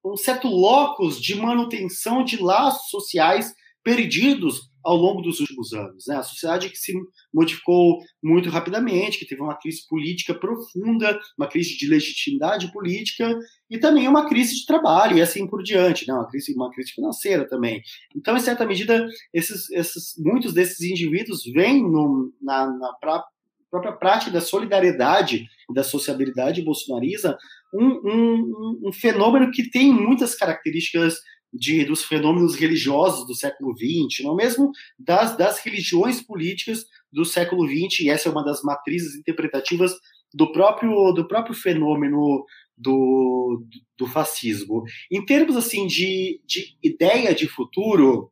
um 0.04 0.16
certo 0.16 0.48
locus 0.48 1.20
de 1.20 1.34
manutenção 1.36 2.24
de 2.24 2.38
laços 2.38 2.92
sociais 2.92 3.56
perdidos 3.84 4.70
ao 4.86 4.96
longo 4.96 5.22
dos 5.22 5.40
últimos 5.40 5.74
anos. 5.74 6.06
Né? 6.08 6.16
A 6.16 6.24
sociedade 6.24 6.70
que 6.70 6.78
se 6.78 6.94
modificou 7.34 7.98
muito 8.24 8.50
rapidamente, 8.50 9.18
que 9.18 9.26
teve 9.26 9.42
uma 9.42 9.58
crise 9.58 9.86
política 9.90 10.34
profunda, 10.34 11.20
uma 11.38 11.48
crise 11.48 11.76
de 11.76 11.88
legitimidade 11.88 12.72
política 12.72 13.36
e 13.70 13.80
também 13.80 14.08
uma 14.08 14.30
crise 14.30 14.56
de 14.56 14.66
trabalho 14.66 15.18
e 15.18 15.22
assim 15.22 15.48
por 15.48 15.64
diante, 15.64 16.08
né? 16.08 16.14
uma, 16.14 16.28
crise, 16.28 16.54
uma 16.54 16.72
crise 16.72 16.92
financeira 16.92 17.48
também. 17.48 17.82
Então, 18.16 18.38
em 18.38 18.40
certa 18.40 18.66
medida, 18.66 19.08
esses, 19.34 19.70
esses, 19.72 20.14
muitos 20.18 20.54
desses 20.54 20.80
indivíduos 20.82 21.44
vêm 21.46 21.82
no, 21.82 22.32
na, 22.40 22.68
na 22.68 22.94
pra, 22.94 23.24
própria 23.72 23.94
prática 23.94 24.32
da 24.32 24.42
solidariedade 24.42 25.46
e 25.70 25.74
da 25.74 25.84
sociabilidade 25.84 26.64
bolsonarista 26.64 27.38
um, 27.74 27.88
um, 27.88 28.82
um 28.86 28.94
fenômeno 28.94 29.52
que 29.52 29.70
tem 29.70 29.92
muitas 29.92 30.36
características 30.36 31.16
de, 31.56 31.86
dos 31.86 32.04
fenômenos 32.04 32.56
religiosos 32.56 33.26
do 33.26 33.34
século 33.34 33.74
XX, 33.76 34.24
não 34.24 34.36
mesmo 34.36 34.72
das, 35.00 35.38
das 35.38 35.60
religiões 35.60 36.22
políticas 36.22 36.86
do 37.12 37.24
século 37.24 37.66
XX, 37.68 38.02
e 38.02 38.10
essa 38.10 38.28
é 38.28 38.32
uma 38.32 38.44
das 38.44 38.62
matrizes 38.62 39.16
interpretativas 39.16 39.94
do 40.34 40.52
próprio, 40.52 41.14
do 41.14 41.28
próprio 41.28 41.56
fenômeno 41.56 42.46
do, 42.78 43.64
do 43.98 44.06
fascismo. 44.06 44.84
Em 45.10 45.26
termos 45.26 45.56
assim 45.56 45.88
de, 45.88 46.42
de 46.46 46.76
ideia 46.84 47.34
de 47.34 47.48
futuro, 47.48 48.32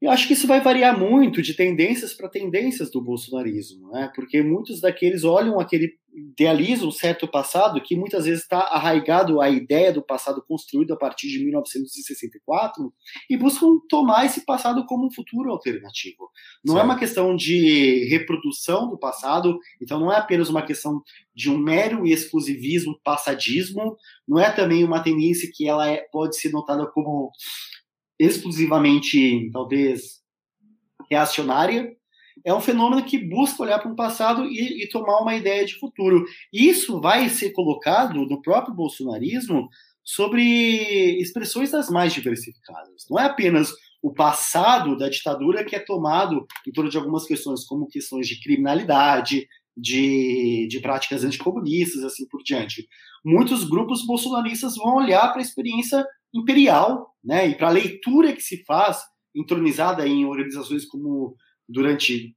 eu 0.00 0.10
acho 0.10 0.26
que 0.26 0.34
isso 0.34 0.46
vai 0.46 0.60
variar 0.60 0.98
muito 0.98 1.40
de 1.40 1.54
tendências 1.54 2.12
para 2.12 2.28
tendências 2.28 2.90
do 2.90 3.00
bolsonarismo, 3.00 3.90
né? 3.90 4.12
porque 4.14 4.42
muitos 4.42 4.80
daqueles 4.80 5.24
olham 5.24 5.58
aquele, 5.58 5.98
idealizam 6.16 6.88
um 6.88 6.92
certo 6.92 7.28
passado 7.28 7.80
que 7.82 7.94
muitas 7.94 8.24
vezes 8.24 8.42
está 8.42 8.60
arraigado 8.60 9.40
à 9.40 9.50
ideia 9.50 9.92
do 9.92 10.02
passado 10.02 10.42
construído 10.48 10.92
a 10.94 10.96
partir 10.96 11.28
de 11.28 11.44
1964 11.44 12.92
e 13.28 13.36
buscam 13.36 13.78
tomar 13.88 14.24
esse 14.24 14.44
passado 14.44 14.84
como 14.86 15.06
um 15.06 15.12
futuro 15.12 15.50
alternativo. 15.50 16.30
Não 16.64 16.74
é 16.74 16.78
certo. 16.78 16.82
é 16.82 16.84
uma 16.84 16.98
questão 16.98 17.36
de 17.36 18.08
reprodução 18.08 18.88
do 18.88 18.98
passado, 18.98 19.58
então 19.80 20.00
não 20.00 20.10
é 20.10 20.16
apenas 20.16 20.48
uma 20.48 20.62
questão 20.62 21.02
de 21.34 21.50
um 21.50 21.58
mero 21.58 22.06
exclusivismo, 22.06 22.98
passadismo, 23.04 23.96
não 24.26 24.40
é 24.40 24.50
também 24.50 24.82
uma 24.84 25.02
tendência 25.02 25.50
que 25.52 25.68
ela 25.68 25.86
é, 25.86 25.98
pode 26.10 26.38
ser 26.40 26.50
notada 26.50 26.86
como 26.86 27.30
exclusivamente, 28.18 29.50
talvez, 29.52 30.22
reacionária, 31.10 31.94
é 32.46 32.54
um 32.54 32.60
fenômeno 32.60 33.04
que 33.04 33.18
busca 33.18 33.64
olhar 33.64 33.80
para 33.80 33.90
o 33.90 33.96
passado 33.96 34.44
e, 34.44 34.84
e, 34.84 34.88
tomar 34.88 35.18
uma 35.20 35.34
ideia 35.34 35.66
de 35.66 35.74
futuro. 35.80 36.24
Isso 36.52 37.00
vai 37.00 37.28
ser 37.28 37.50
colocado 37.50 38.24
no 38.24 38.40
próprio 38.40 38.72
bolsonarismo 38.72 39.68
sobre 40.04 41.20
expressões 41.20 41.72
das 41.72 41.90
mais 41.90 42.12
diversificadas. 42.14 43.04
Não 43.10 43.18
é 43.18 43.24
apenas 43.24 43.72
o 44.00 44.14
passado 44.14 44.96
da 44.96 45.08
ditadura 45.08 45.64
que 45.64 45.74
é 45.74 45.80
tomado 45.80 46.46
em 46.64 46.70
torno 46.70 46.88
de 46.88 46.96
algumas 46.96 47.26
questões, 47.26 47.64
como 47.64 47.88
questões 47.88 48.28
de 48.28 48.40
criminalidade, 48.40 49.48
de, 49.76 50.68
de 50.70 50.78
práticas 50.78 51.24
anticomunistas, 51.24 52.04
assim 52.04 52.28
por 52.28 52.44
diante. 52.44 52.86
Muitos 53.24 53.64
grupos 53.64 54.06
bolsonaristas 54.06 54.76
vão 54.76 54.94
olhar 54.94 55.32
para 55.32 55.40
a 55.40 55.42
experiência 55.42 56.06
imperial, 56.32 57.12
né, 57.24 57.48
e 57.48 57.56
para 57.56 57.66
a 57.66 57.72
leitura 57.72 58.32
que 58.32 58.40
se 58.40 58.62
faz, 58.64 59.02
entronizada 59.34 60.06
em 60.06 60.24
organizações 60.24 60.86
como 60.86 61.34
durante 61.68 62.34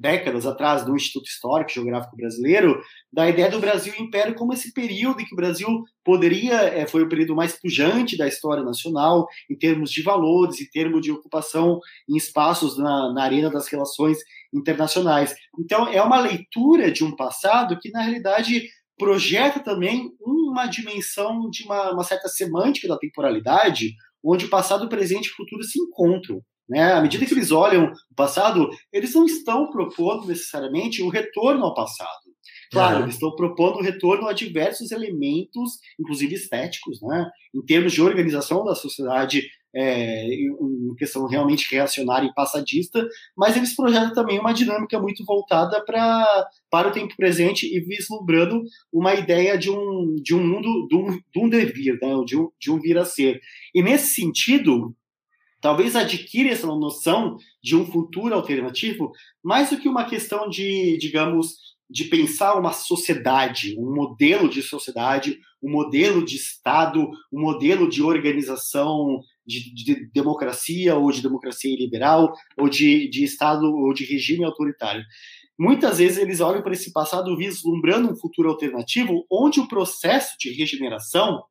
décadas 0.00 0.46
atrás 0.46 0.84
do 0.84 0.94
Instituto 0.94 1.26
Histórico 1.26 1.70
e 1.70 1.74
Geográfico 1.74 2.16
Brasileiro, 2.16 2.80
da 3.12 3.28
ideia 3.28 3.50
do 3.50 3.58
Brasil 3.58 3.92
Império 3.98 4.34
como 4.34 4.52
esse 4.52 4.72
período 4.72 5.20
em 5.20 5.24
que 5.24 5.34
o 5.34 5.36
Brasil 5.36 5.68
poderia, 6.04 6.54
é, 6.54 6.86
foi 6.86 7.02
o 7.02 7.08
período 7.08 7.34
mais 7.34 7.58
pujante 7.58 8.16
da 8.16 8.28
história 8.28 8.62
nacional, 8.62 9.26
em 9.50 9.56
termos 9.56 9.90
de 9.90 10.02
valores, 10.02 10.60
em 10.60 10.70
termos 10.70 11.02
de 11.02 11.10
ocupação 11.10 11.80
em 12.08 12.16
espaços 12.16 12.78
na, 12.78 13.12
na 13.12 13.22
arena 13.24 13.50
das 13.50 13.68
relações 13.68 14.18
internacionais. 14.54 15.34
Então, 15.58 15.88
é 15.88 16.00
uma 16.00 16.20
leitura 16.20 16.90
de 16.90 17.04
um 17.04 17.14
passado 17.14 17.78
que, 17.80 17.90
na 17.90 18.02
realidade, 18.02 18.68
projeta 18.96 19.60
também 19.60 20.10
uma 20.20 20.66
dimensão 20.66 21.48
de 21.50 21.64
uma, 21.64 21.92
uma 21.92 22.04
certa 22.04 22.28
semântica 22.28 22.88
da 22.88 22.98
temporalidade, 22.98 23.94
onde 24.24 24.46
o 24.46 24.50
passado, 24.50 24.86
o 24.86 24.88
presente 24.88 25.26
e 25.26 25.32
o 25.32 25.36
futuro 25.36 25.62
se 25.62 25.80
encontram. 25.80 26.40
Né? 26.68 26.92
À 26.92 27.00
medida 27.00 27.24
que 27.24 27.32
eles 27.32 27.50
olham 27.50 27.92
o 28.10 28.14
passado, 28.14 28.68
eles 28.92 29.14
não 29.14 29.24
estão 29.24 29.70
propondo 29.70 30.26
necessariamente 30.26 31.02
o 31.02 31.08
retorno 31.08 31.64
ao 31.64 31.74
passado. 31.74 32.28
Claro, 32.70 32.96
uhum. 32.96 33.02
eles 33.04 33.14
estão 33.14 33.34
propondo 33.34 33.76
o 33.76 33.82
retorno 33.82 34.28
a 34.28 34.32
diversos 34.32 34.90
elementos, 34.90 35.78
inclusive 35.98 36.34
estéticos, 36.34 37.00
né? 37.00 37.30
em 37.54 37.62
termos 37.62 37.92
de 37.92 38.02
organização 38.02 38.64
da 38.64 38.74
sociedade, 38.74 39.48
é, 39.74 40.26
em 40.26 40.94
questão 40.96 41.26
realmente 41.26 41.70
reacionária 41.70 42.26
e 42.26 42.34
passadista, 42.34 43.06
mas 43.36 43.56
eles 43.56 43.74
projetam 43.74 44.12
também 44.12 44.38
uma 44.38 44.52
dinâmica 44.52 44.98
muito 45.00 45.24
voltada 45.24 45.82
pra, 45.84 46.46
para 46.70 46.88
o 46.88 46.92
tempo 46.92 47.14
presente 47.16 47.66
e 47.66 47.80
vislumbrando 47.80 48.62
uma 48.92 49.14
ideia 49.14 49.56
de 49.56 49.70
um, 49.70 50.16
de 50.22 50.34
um 50.34 50.46
mundo, 50.46 50.86
de 50.88 50.96
um, 50.96 51.10
de 51.10 51.38
um 51.38 51.48
devir, 51.48 51.98
né? 52.00 52.14
de, 52.26 52.36
um, 52.36 52.50
de 52.58 52.70
um 52.70 52.80
vir 52.80 52.98
a 52.98 53.04
ser. 53.04 53.40
E 53.74 53.82
nesse 53.82 54.14
sentido, 54.14 54.94
talvez 55.60 55.96
adquire 55.96 56.48
essa 56.48 56.66
noção 56.66 57.36
de 57.62 57.76
um 57.76 57.86
futuro 57.86 58.34
alternativo, 58.34 59.12
mais 59.42 59.70
do 59.70 59.78
que 59.78 59.88
uma 59.88 60.04
questão 60.04 60.48
de, 60.48 60.96
digamos, 60.98 61.56
de 61.90 62.04
pensar 62.04 62.54
uma 62.54 62.72
sociedade, 62.72 63.74
um 63.78 63.94
modelo 63.94 64.48
de 64.48 64.62
sociedade, 64.62 65.38
um 65.62 65.70
modelo 65.70 66.24
de 66.24 66.36
Estado, 66.36 67.08
um 67.32 67.40
modelo 67.40 67.88
de 67.88 68.02
organização 68.02 69.20
de, 69.46 69.72
de 69.74 70.10
democracia 70.12 70.96
ou 70.96 71.10
de 71.10 71.22
democracia 71.22 71.74
liberal 71.76 72.32
ou 72.56 72.68
de, 72.68 73.08
de 73.08 73.24
Estado 73.24 73.64
ou 73.64 73.92
de 73.94 74.04
regime 74.04 74.44
autoritário. 74.44 75.02
Muitas 75.58 75.98
vezes 75.98 76.18
eles 76.18 76.40
olham 76.40 76.62
para 76.62 76.74
esse 76.74 76.92
passado 76.92 77.36
vislumbrando 77.36 78.12
um 78.12 78.16
futuro 78.16 78.50
alternativo 78.50 79.24
onde 79.30 79.58
o 79.58 79.66
processo 79.66 80.36
de 80.38 80.52
regeneração 80.52 81.42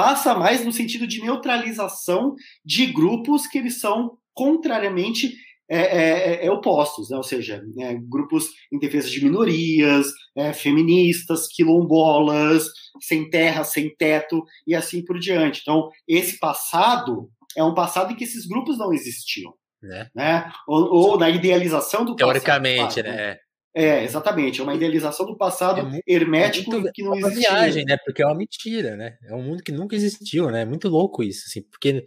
passa 0.00 0.34
mais 0.34 0.64
no 0.64 0.72
sentido 0.72 1.06
de 1.06 1.20
neutralização 1.20 2.34
de 2.64 2.86
grupos 2.86 3.46
que 3.46 3.58
eles 3.58 3.80
são 3.80 4.16
contrariamente 4.32 5.34
é, 5.68 5.78
é, 5.78 6.34
é, 6.42 6.46
é 6.46 6.50
opostos, 6.50 7.10
né? 7.10 7.18
ou 7.18 7.22
seja, 7.22 7.62
né, 7.76 8.00
grupos 8.08 8.48
em 8.72 8.78
defesa 8.78 9.10
de 9.10 9.22
minorias, 9.22 10.06
é, 10.34 10.54
feministas, 10.54 11.46
quilombolas, 11.48 12.64
sem 13.02 13.28
terra, 13.28 13.62
sem 13.62 13.94
teto 13.94 14.42
e 14.66 14.74
assim 14.74 15.04
por 15.04 15.18
diante. 15.18 15.60
Então, 15.60 15.90
esse 16.08 16.38
passado 16.38 17.30
é 17.54 17.62
um 17.62 17.74
passado 17.74 18.10
em 18.10 18.16
que 18.16 18.24
esses 18.24 18.46
grupos 18.46 18.78
não 18.78 18.94
existiam. 18.94 19.52
Né? 19.82 20.08
né? 20.14 20.50
Ou, 20.66 21.10
ou 21.10 21.18
na 21.18 21.28
idealização 21.28 22.06
do 22.06 22.16
Teoricamente, 22.16 23.02
passado, 23.02 23.04
né? 23.04 23.36
É, 23.74 24.02
exatamente. 24.02 24.60
É 24.60 24.64
uma 24.64 24.74
idealização 24.74 25.26
do 25.26 25.36
passado 25.36 25.80
é 25.80 25.82
muito, 25.82 26.02
hermético 26.06 26.72
é 26.72 26.78
muito, 26.78 26.92
que 26.92 27.02
não 27.02 27.14
existe. 27.14 27.46
É 27.46 27.50
uma 27.50 27.58
viagem, 27.60 27.84
né? 27.84 27.96
Porque 28.04 28.22
é 28.22 28.26
uma 28.26 28.34
mentira, 28.34 28.96
né? 28.96 29.16
É 29.24 29.34
um 29.34 29.42
mundo 29.42 29.62
que 29.62 29.72
nunca 29.72 29.94
existiu, 29.94 30.50
né? 30.50 30.62
É 30.62 30.64
muito 30.64 30.88
louco 30.88 31.22
isso, 31.22 31.44
assim, 31.46 31.62
porque. 31.62 32.04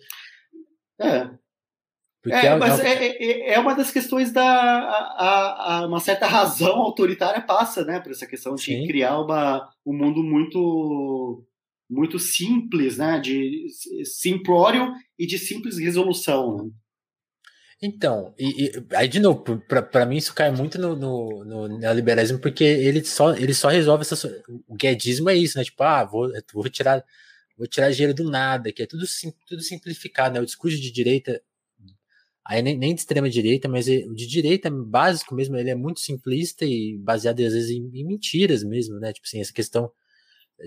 É. 1.00 1.30
Porque 2.22 2.38
é, 2.38 2.46
é, 2.46 2.56
mas 2.56 2.80
é, 2.80 3.06
é, 3.06 3.54
é, 3.54 3.60
uma 3.60 3.74
das 3.76 3.92
questões 3.92 4.32
da 4.32 4.46
a, 4.46 5.80
a, 5.80 5.88
uma 5.88 6.00
certa 6.00 6.26
razão 6.26 6.78
autoritária 6.78 7.42
passa, 7.42 7.84
né, 7.84 8.00
por 8.00 8.14
essa 8.14 8.26
questão 8.26 8.56
de 8.56 8.64
Sim. 8.64 8.88
criar 8.88 9.20
uma, 9.20 9.70
um 9.86 9.94
mundo 9.94 10.24
muito 10.24 11.46
muito 11.90 12.18
simples, 12.18 12.98
né, 12.98 13.20
de 13.20 13.68
simplório 14.06 14.94
e 15.20 15.28
de 15.28 15.38
simples 15.38 15.78
resolução. 15.78 16.56
Né? 16.56 16.72
Então, 17.86 18.34
e, 18.40 18.68
e 18.68 18.86
aí 18.96 19.10
de 19.10 19.20
novo, 19.20 19.44
para 19.68 20.06
mim 20.06 20.16
isso 20.16 20.34
cai 20.34 20.50
muito 20.50 20.80
no, 20.80 20.96
no, 20.96 21.44
no, 21.44 21.78
neoliberalismo, 21.80 22.40
porque 22.40 22.64
ele 22.64 23.04
só, 23.04 23.36
ele 23.36 23.54
só 23.54 23.68
resolve 23.68 24.04
essa. 24.04 24.42
O 24.70 24.74
guedismo 24.74 25.30
é 25.30 25.36
isso, 25.36 25.58
né? 25.58 25.66
Tipo, 25.66 25.84
ah, 25.84 26.06
vou, 26.06 26.32
vou 26.54 26.70
tirar 26.70 27.04
vou 27.58 27.68
tirar 27.68 27.92
dinheiro 27.92 28.14
do 28.14 28.30
nada, 28.30 28.72
que 28.72 28.84
é 28.84 28.86
tudo, 28.86 29.06
sim, 29.06 29.34
tudo 29.46 29.62
simplificado, 29.62 30.34
né? 30.36 30.40
O 30.40 30.46
discurso 30.46 30.80
de 30.80 30.92
direita, 30.92 31.42
aí 32.46 32.62
nem, 32.62 32.78
nem 32.78 32.96
de 32.96 33.02
extrema 33.02 33.30
direita, 33.30 33.68
mas 33.68 33.88
é, 33.90 33.98
o 34.08 34.16
de 34.16 34.28
direita 34.28 34.70
básico 34.72 35.36
mesmo, 35.36 35.58
ele 35.58 35.70
é 35.70 35.76
muito 35.76 36.00
simplista 36.00 36.66
e 36.66 36.98
baseado 37.00 37.42
às 37.42 37.54
vezes 37.54 37.70
em, 37.70 37.90
em 37.94 38.06
mentiras 38.06 38.64
mesmo, 38.64 38.98
né? 39.00 39.12
Tipo 39.14 39.28
assim, 39.28 39.42
essa 39.42 39.54
questão 39.54 39.92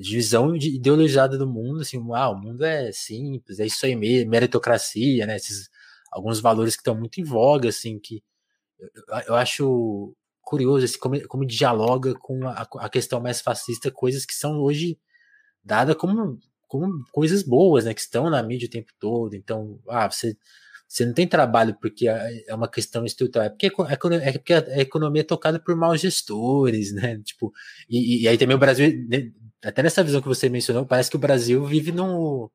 de 0.00 0.14
visão 0.14 0.56
de 0.56 0.76
ideologizada 0.76 1.38
do 1.38 1.46
mundo, 1.46 1.80
assim, 1.80 1.98
ah, 2.14 2.30
o 2.30 2.38
mundo 2.38 2.64
é 2.64 2.92
simples, 2.92 3.60
é 3.60 3.66
isso 3.66 3.86
aí 3.86 3.96
mesmo, 3.96 4.30
meritocracia, 4.30 5.26
né? 5.26 5.36
Esses 5.36 5.70
alguns 6.10 6.40
valores 6.40 6.74
que 6.74 6.80
estão 6.80 6.94
muito 6.94 7.20
em 7.20 7.24
voga, 7.24 7.68
assim, 7.68 7.98
que 7.98 8.22
eu, 8.78 8.88
eu 9.28 9.34
acho 9.34 10.14
curioso 10.42 10.84
assim, 10.84 10.98
como, 10.98 11.28
como 11.28 11.46
dialoga 11.46 12.14
com 12.14 12.46
a, 12.46 12.68
a, 12.78 12.88
questão 12.88 13.20
mais 13.20 13.40
fascista, 13.40 13.90
coisas 13.90 14.24
que 14.24 14.34
são 14.34 14.60
hoje 14.60 14.98
dadas 15.64 15.96
como, 15.96 16.38
como 16.68 17.04
coisas 17.12 17.42
boas, 17.42 17.84
né, 17.84 17.92
que 17.92 18.00
estão 18.00 18.30
na 18.30 18.42
mídia 18.42 18.68
o 18.68 18.70
tempo 18.70 18.92
todo. 19.00 19.34
Então, 19.34 19.80
ah, 19.88 20.08
você, 20.08 20.36
você 20.86 21.04
não 21.04 21.12
tem 21.12 21.26
trabalho 21.26 21.76
porque 21.80 22.08
é, 22.08 22.44
é 22.48 22.54
uma 22.54 22.68
questão 22.68 23.04
estrutural, 23.04 23.46
é 23.46 23.50
porque, 23.50 23.66
é 23.66 24.32
porque 24.32 24.54
a 24.54 24.80
economia 24.80 25.22
é 25.22 25.24
tocada 25.24 25.58
por 25.58 25.74
maus 25.74 26.00
gestores, 26.00 26.92
né, 26.92 27.18
tipo, 27.24 27.52
e, 27.88 28.22
e 28.22 28.28
aí 28.28 28.38
também 28.38 28.56
o 28.56 28.60
Brasil, 28.60 28.88
né, 29.08 29.32
até 29.64 29.82
nessa 29.82 30.04
visão 30.04 30.22
que 30.22 30.28
você 30.28 30.48
mencionou, 30.48 30.86
parece 30.86 31.10
que 31.10 31.16
o 31.16 31.20
Brasil 31.20 31.64
vive 31.64 31.90
num 31.90 32.48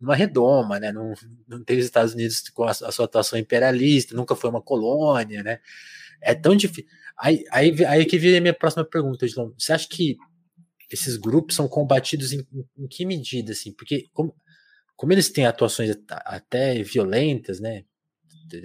numa 0.00 0.14
redoma, 0.14 0.78
né? 0.78 0.92
Não, 0.92 1.12
não 1.48 1.64
teve 1.64 1.80
os 1.80 1.86
Estados 1.86 2.14
Unidos 2.14 2.48
com 2.50 2.64
a, 2.64 2.70
a, 2.70 2.92
sua 2.92 3.04
atuação 3.04 3.38
imperialista, 3.38 4.14
nunca 4.14 4.36
foi 4.36 4.50
uma 4.50 4.62
colônia, 4.62 5.42
né? 5.42 5.60
É 6.20 6.34
tão 6.34 6.54
difícil. 6.56 6.86
Aí, 7.18 7.44
aí, 7.50 7.84
aí 7.86 8.04
que 8.04 8.18
vem 8.18 8.36
a 8.36 8.40
minha 8.40 8.54
próxima 8.54 8.84
pergunta, 8.84 9.26
João. 9.26 9.54
Você 9.58 9.72
acha 9.72 9.88
que 9.88 10.16
esses 10.90 11.16
grupos 11.16 11.56
são 11.56 11.68
combatidos 11.68 12.32
em, 12.32 12.46
em 12.78 12.86
que 12.86 13.04
medida, 13.04 13.52
assim? 13.52 13.72
Porque 13.72 14.06
como, 14.12 14.34
como 14.94 15.12
eles 15.12 15.30
têm 15.30 15.46
atuações 15.46 15.96
até 16.08 16.82
violentas, 16.82 17.60
né? 17.60 17.84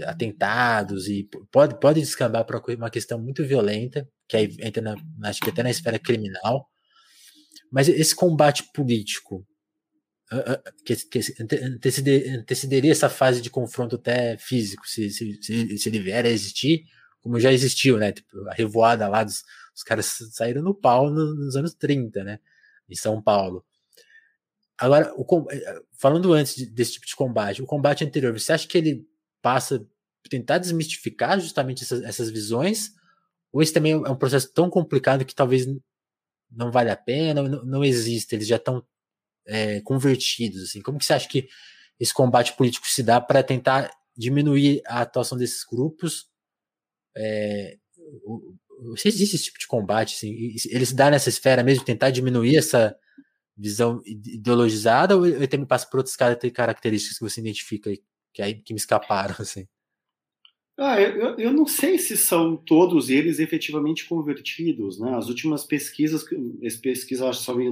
Atentados 0.05 1.07
e 1.07 1.27
pode, 1.51 1.79
pode 1.79 1.99
descambar 2.01 2.45
para 2.45 2.61
uma 2.75 2.89
questão 2.89 3.19
muito 3.19 3.43
violenta, 3.43 4.07
que 4.27 4.38
aí 4.38 4.55
entra 4.59 4.82
na, 4.82 4.95
acho 5.27 5.41
que 5.41 5.49
até 5.49 5.63
na 5.63 5.71
esfera 5.71 5.97
criminal. 5.97 6.69
Mas 7.71 7.88
esse 7.88 8.15
combate 8.15 8.69
político, 8.73 9.45
que, 10.86 10.95
que 10.95 11.19
antecederia 12.38 12.91
essa 12.91 13.09
fase 13.09 13.41
de 13.41 13.49
confronto 13.49 13.95
até 13.95 14.38
físico, 14.38 14.88
se, 14.88 15.09
se, 15.09 15.39
se, 15.41 15.77
se 15.77 15.89
ele 15.89 15.99
vier 15.99 16.25
a 16.25 16.29
existir, 16.29 16.86
como 17.21 17.39
já 17.39 17.51
existiu, 17.51 17.97
né? 17.97 18.11
Tipo, 18.11 18.47
a 18.47 18.53
revoada 18.53 19.07
lá 19.07 19.23
dos 19.23 19.43
os 19.73 19.84
caras 19.84 20.17
saíram 20.32 20.61
no 20.61 20.75
pau 20.75 21.09
nos 21.09 21.55
anos 21.55 21.73
30, 21.73 22.23
né? 22.23 22.39
Em 22.89 22.95
São 22.95 23.21
Paulo. 23.21 23.65
Agora, 24.77 25.13
o, 25.15 25.47
eh, 25.51 25.82
falando 25.97 26.34
antes 26.34 26.69
desse 26.71 26.93
tipo 26.93 27.05
de 27.05 27.15
combate, 27.15 27.61
o 27.61 27.65
combate 27.65 28.03
anterior, 28.03 28.34
você 28.38 28.53
acha 28.53 28.67
que 28.67 28.77
ele 28.77 29.07
passa 29.41 29.86
tentar 30.29 30.57
desmistificar 30.57 31.39
justamente 31.39 31.84
essas, 31.84 32.03
essas 32.03 32.29
visões? 32.29 32.91
Ou 33.51 33.61
esse 33.61 33.73
também 33.73 33.93
é 33.93 34.09
um 34.09 34.15
processo 34.15 34.51
tão 34.53 34.69
complicado 34.69 35.25
que 35.25 35.36
talvez 35.36 35.67
não 36.49 36.71
vale 36.71 36.89
a 36.89 36.97
pena, 36.97 37.43
não, 37.43 37.63
não 37.63 37.84
existe, 37.84 38.36
eles 38.36 38.47
já 38.47 38.57
estão 38.57 38.84
é, 39.47 39.81
convertidos? 39.81 40.63
Assim? 40.63 40.81
Como 40.81 40.97
que 40.97 41.05
você 41.05 41.13
acha 41.13 41.27
que 41.27 41.47
esse 41.99 42.13
combate 42.13 42.55
político 42.55 42.87
se 42.87 43.03
dá 43.03 43.21
para 43.21 43.43
tentar 43.43 43.91
diminuir 44.17 44.81
a 44.85 45.01
atuação 45.01 45.37
desses 45.37 45.63
grupos? 45.63 46.27
É, 47.15 47.77
se 48.97 49.07
existe 49.07 49.35
esse 49.35 49.45
tipo 49.45 49.59
de 49.59 49.67
combate, 49.67 50.15
assim, 50.15 50.33
ele 50.69 50.85
se 50.85 50.95
dá 50.95 51.11
nessa 51.11 51.29
esfera 51.29 51.63
mesmo, 51.63 51.85
tentar 51.85 52.09
diminuir 52.09 52.57
essa 52.57 52.95
visão 53.55 54.01
ideologizada, 54.05 55.15
ou 55.15 55.25
ele 55.25 55.47
também 55.47 55.67
passa 55.67 55.87
por 55.87 55.97
outras 55.97 56.15
características 56.15 57.17
que 57.17 57.23
você 57.23 57.41
identifica 57.41 57.91
que, 58.33 58.41
aí, 58.41 58.55
que 58.55 58.73
me 58.73 58.79
escaparam, 58.79 59.35
assim? 59.39 59.67
Ah, 60.78 60.99
eu, 60.99 61.38
eu 61.38 61.53
não 61.53 61.67
sei 61.67 61.99
se 61.99 62.17
são 62.17 62.57
todos 62.57 63.09
eles 63.09 63.39
efetivamente 63.39 64.07
convertidos, 64.07 64.99
né? 64.99 65.15
As 65.15 65.28
últimas 65.28 65.63
pesquisas, 65.63 66.24
pesquisa, 66.82 67.30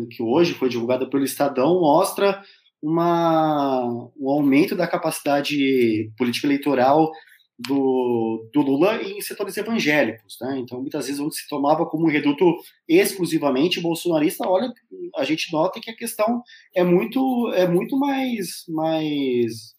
que 0.09 0.21
hoje 0.21 0.53
foi 0.53 0.69
divulgada 0.69 1.09
pelo 1.09 1.23
Estadão, 1.23 1.79
mostra 1.79 2.43
uma, 2.81 3.83
um 4.17 4.29
aumento 4.29 4.75
da 4.75 4.87
capacidade 4.87 6.11
política 6.17 6.47
eleitoral 6.47 7.11
do, 7.57 8.49
do 8.53 8.61
Lula 8.61 9.01
em 9.03 9.19
setores 9.21 9.57
evangélicos, 9.57 10.37
né? 10.41 10.57
Então, 10.59 10.79
muitas 10.79 11.07
vezes, 11.07 11.19
onde 11.19 11.35
se 11.35 11.47
tomava 11.49 11.85
como 11.85 12.05
um 12.05 12.09
reduto 12.09 12.45
exclusivamente 12.87 13.81
bolsonarista, 13.81 14.47
olha, 14.47 14.71
a 15.17 15.23
gente 15.25 15.51
nota 15.51 15.79
que 15.79 15.89
a 15.89 15.95
questão 15.95 16.41
é 16.73 16.83
muito, 16.83 17.51
é 17.53 17.67
muito 17.67 17.97
mais, 17.97 18.63
mais, 18.69 19.73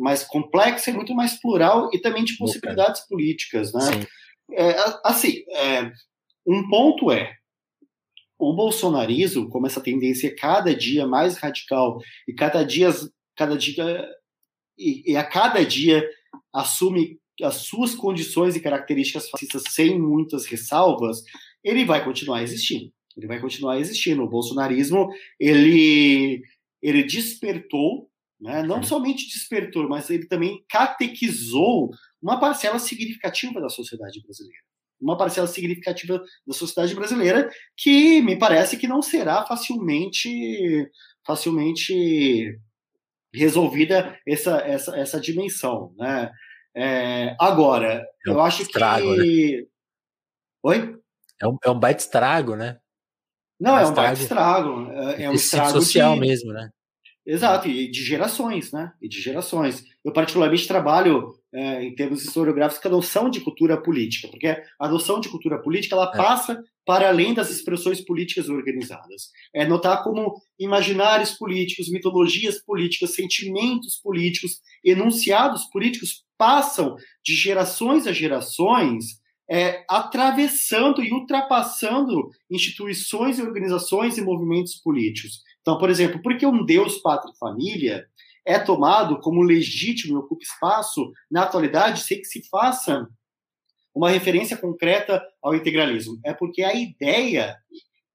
mais 0.00 0.24
complexa 0.24 0.90
e 0.90 0.94
muito 0.94 1.14
mais 1.14 1.40
plural 1.40 1.90
e 1.92 2.00
também 2.00 2.24
de 2.24 2.36
possibilidades 2.36 3.06
políticas, 3.06 3.72
né? 3.72 4.06
É, 4.52 4.74
assim, 5.04 5.44
é, 5.54 5.90
um 6.46 6.68
ponto 6.68 7.10
é 7.12 7.36
o 8.38 8.54
bolsonarismo, 8.54 9.50
como 9.50 9.66
essa 9.66 9.82
tendência 9.82 10.28
é 10.28 10.34
cada 10.34 10.74
dia 10.74 11.06
mais 11.06 11.36
radical 11.36 12.00
e 12.26 12.32
cada 12.32 12.64
dia, 12.64 12.88
cada 13.36 13.56
dia 13.56 14.08
e, 14.78 15.12
e 15.12 15.16
a 15.16 15.22
cada 15.22 15.62
dia 15.64 16.08
assume 16.52 17.20
as 17.42 17.56
suas 17.56 17.94
condições 17.94 18.56
e 18.56 18.60
características 18.60 19.28
fascistas 19.28 19.64
sem 19.68 19.98
muitas 19.98 20.46
ressalvas, 20.46 21.22
ele 21.62 21.84
vai 21.84 22.04
continuar 22.04 22.42
existindo. 22.42 22.90
Ele 23.16 23.26
vai 23.26 23.40
continuar 23.40 23.78
existindo. 23.78 24.22
O 24.22 24.28
bolsonarismo, 24.28 25.08
ele, 25.38 26.42
ele 26.82 27.02
despertou, 27.02 28.09
né? 28.40 28.62
não 28.62 28.82
somente 28.82 29.28
despertou, 29.28 29.88
mas 29.88 30.08
ele 30.08 30.26
também 30.26 30.64
catequizou 30.68 31.90
uma 32.22 32.40
parcela 32.40 32.78
significativa 32.78 33.60
da 33.60 33.68
sociedade 33.68 34.20
brasileira. 34.22 34.62
Uma 35.00 35.16
parcela 35.16 35.46
significativa 35.46 36.22
da 36.46 36.54
sociedade 36.54 36.94
brasileira 36.94 37.50
que 37.76 38.20
me 38.22 38.38
parece 38.38 38.76
que 38.76 38.86
não 38.86 39.00
será 39.00 39.44
facilmente 39.46 40.90
facilmente 41.26 42.58
resolvida 43.32 44.18
essa, 44.26 44.58
essa, 44.58 44.96
essa 44.96 45.20
dimensão, 45.20 45.94
né? 45.96 46.30
É, 46.74 47.34
agora, 47.38 48.06
é 48.26 48.30
um 48.30 48.34
eu 48.34 48.40
acho 48.40 48.62
estrago, 48.62 49.14
que. 49.14 49.56
Né? 49.56 49.66
Oi? 50.62 50.96
É 51.40 51.48
um, 51.48 51.56
é 51.64 51.70
um 51.70 51.78
baita 51.78 52.02
estrago, 52.02 52.54
né? 52.54 52.78
Não, 53.58 53.76
é 53.76 53.82
um, 53.82 53.86
é 53.86 53.90
um 53.90 53.94
baita 53.94 54.20
estrago. 54.20 54.90
É, 54.92 55.22
é 55.24 55.30
um 55.30 55.34
estrago 55.34 55.70
social 55.72 56.14
de... 56.14 56.20
mesmo, 56.20 56.52
né? 56.52 56.70
Exato, 57.32 57.68
e 57.68 57.88
de 57.88 58.02
gerações, 58.02 58.72
né? 58.72 58.92
E 59.00 59.08
de 59.08 59.20
gerações. 59.20 59.84
Eu, 60.04 60.12
particularmente, 60.12 60.66
trabalho 60.66 61.32
é, 61.54 61.84
em 61.84 61.94
termos 61.94 62.24
historiográficos 62.24 62.82
com 62.82 62.88
a 62.88 62.90
noção 62.90 63.30
de 63.30 63.40
cultura 63.40 63.80
política, 63.80 64.26
porque 64.26 64.60
a 64.76 64.88
noção 64.88 65.20
de 65.20 65.28
cultura 65.28 65.62
política 65.62 65.94
ela 65.94 66.10
é. 66.12 66.16
passa 66.16 66.60
para 66.84 67.08
além 67.08 67.32
das 67.32 67.48
expressões 67.48 68.00
políticas 68.00 68.48
organizadas. 68.48 69.30
É 69.54 69.64
notar 69.64 70.02
como 70.02 70.42
imaginários 70.58 71.30
políticos, 71.30 71.88
mitologias 71.88 72.60
políticas, 72.64 73.14
sentimentos 73.14 74.00
políticos, 74.02 74.60
enunciados 74.84 75.66
políticos 75.66 76.24
passam 76.36 76.96
de 77.24 77.36
gerações 77.36 78.08
a 78.08 78.12
gerações, 78.12 79.20
é, 79.48 79.84
atravessando 79.88 81.00
e 81.00 81.12
ultrapassando 81.12 82.30
instituições 82.50 83.38
e 83.38 83.42
organizações 83.42 84.18
e 84.18 84.22
movimentos 84.22 84.74
políticos. 84.74 85.42
Então, 85.60 85.78
por 85.78 85.90
exemplo, 85.90 86.20
por 86.22 86.36
que 86.36 86.46
um 86.46 86.64
Deus, 86.64 86.98
pátria 86.98 87.32
e 87.34 87.38
família 87.38 88.06
é 88.46 88.58
tomado 88.58 89.20
como 89.20 89.42
legítimo 89.42 90.14
e 90.14 90.18
ocupa 90.18 90.42
espaço 90.42 91.12
na 91.30 91.42
atualidade 91.42 92.02
sem 92.02 92.18
que 92.18 92.26
se 92.26 92.48
faça 92.48 93.06
uma 93.94 94.10
referência 94.10 94.56
concreta 94.56 95.22
ao 95.42 95.54
integralismo? 95.54 96.18
É 96.24 96.32
porque 96.32 96.62
a 96.62 96.74
ideia 96.74 97.56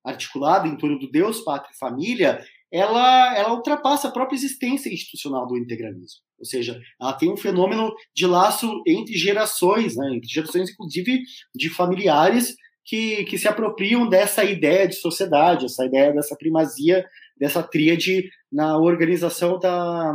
articulada 0.04 0.68
em 0.68 0.78
torno 0.78 1.00
do 1.00 1.10
Deus, 1.10 1.42
pátria 1.42 1.74
e 1.74 1.78
família, 1.78 2.44
ela, 2.72 3.36
ela 3.38 3.54
ultrapassa 3.54 4.08
a 4.08 4.12
própria 4.12 4.36
existência 4.36 4.94
institucional 4.94 5.48
do 5.48 5.58
integralismo. 5.58 6.22
Ou 6.38 6.46
seja, 6.46 6.80
ela 7.00 7.14
tem 7.14 7.32
um 7.32 7.38
fenômeno 7.38 7.94
de 8.14 8.28
laço 8.28 8.84
entre 8.86 9.14
gerações, 9.16 9.96
né, 9.96 10.16
entre 10.16 10.28
gerações, 10.28 10.70
inclusive, 10.70 11.24
de 11.56 11.70
familiares 11.70 12.56
que, 12.84 13.24
que 13.26 13.38
se 13.38 13.48
apropriam 13.48 14.08
dessa 14.08 14.44
ideia 14.44 14.88
de 14.88 14.96
sociedade, 14.96 15.66
essa 15.66 15.86
ideia 15.86 16.14
dessa 16.14 16.36
primazia, 16.36 17.06
dessa 17.38 17.62
tríade 17.62 18.30
na 18.52 18.78
organização 18.78 19.60
da, 19.60 20.14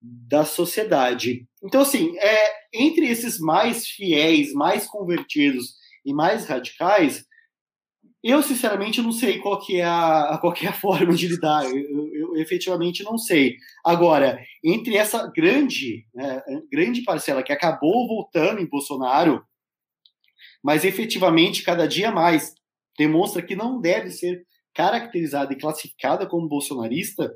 da 0.00 0.44
sociedade. 0.44 1.46
Então, 1.62 1.80
assim, 1.80 2.16
é, 2.18 2.52
entre 2.72 3.06
esses 3.06 3.38
mais 3.38 3.86
fiéis, 3.86 4.52
mais 4.52 4.86
convertidos 4.86 5.74
e 6.04 6.12
mais 6.12 6.46
radicais, 6.46 7.26
eu, 8.22 8.42
sinceramente, 8.42 9.00
não 9.00 9.12
sei 9.12 9.38
qual 9.38 9.60
que 9.60 9.76
é 9.76 9.84
a, 9.84 10.38
qual 10.40 10.52
que 10.52 10.66
é 10.66 10.68
a 10.68 10.72
forma 10.72 11.14
de 11.14 11.28
lidar. 11.28 11.64
Eu, 11.64 12.14
eu, 12.14 12.36
efetivamente 12.36 13.04
não 13.04 13.16
sei. 13.16 13.56
Agora, 13.84 14.40
entre 14.64 14.96
essa 14.96 15.30
grande, 15.34 16.04
né, 16.14 16.42
grande 16.70 17.02
parcela 17.02 17.42
que 17.42 17.52
acabou 17.52 18.08
voltando 18.08 18.60
em 18.60 18.68
Bolsonaro, 18.68 19.44
mas 20.62 20.84
efetivamente 20.84 21.62
cada 21.62 21.86
dia 21.86 22.10
mais 22.10 22.52
demonstra 22.98 23.42
que 23.42 23.54
não 23.54 23.80
deve 23.80 24.10
ser 24.10 24.44
caracterizada 24.76 25.52
e 25.52 25.58
classificada 25.58 26.26
como 26.26 26.48
bolsonarista, 26.48 27.32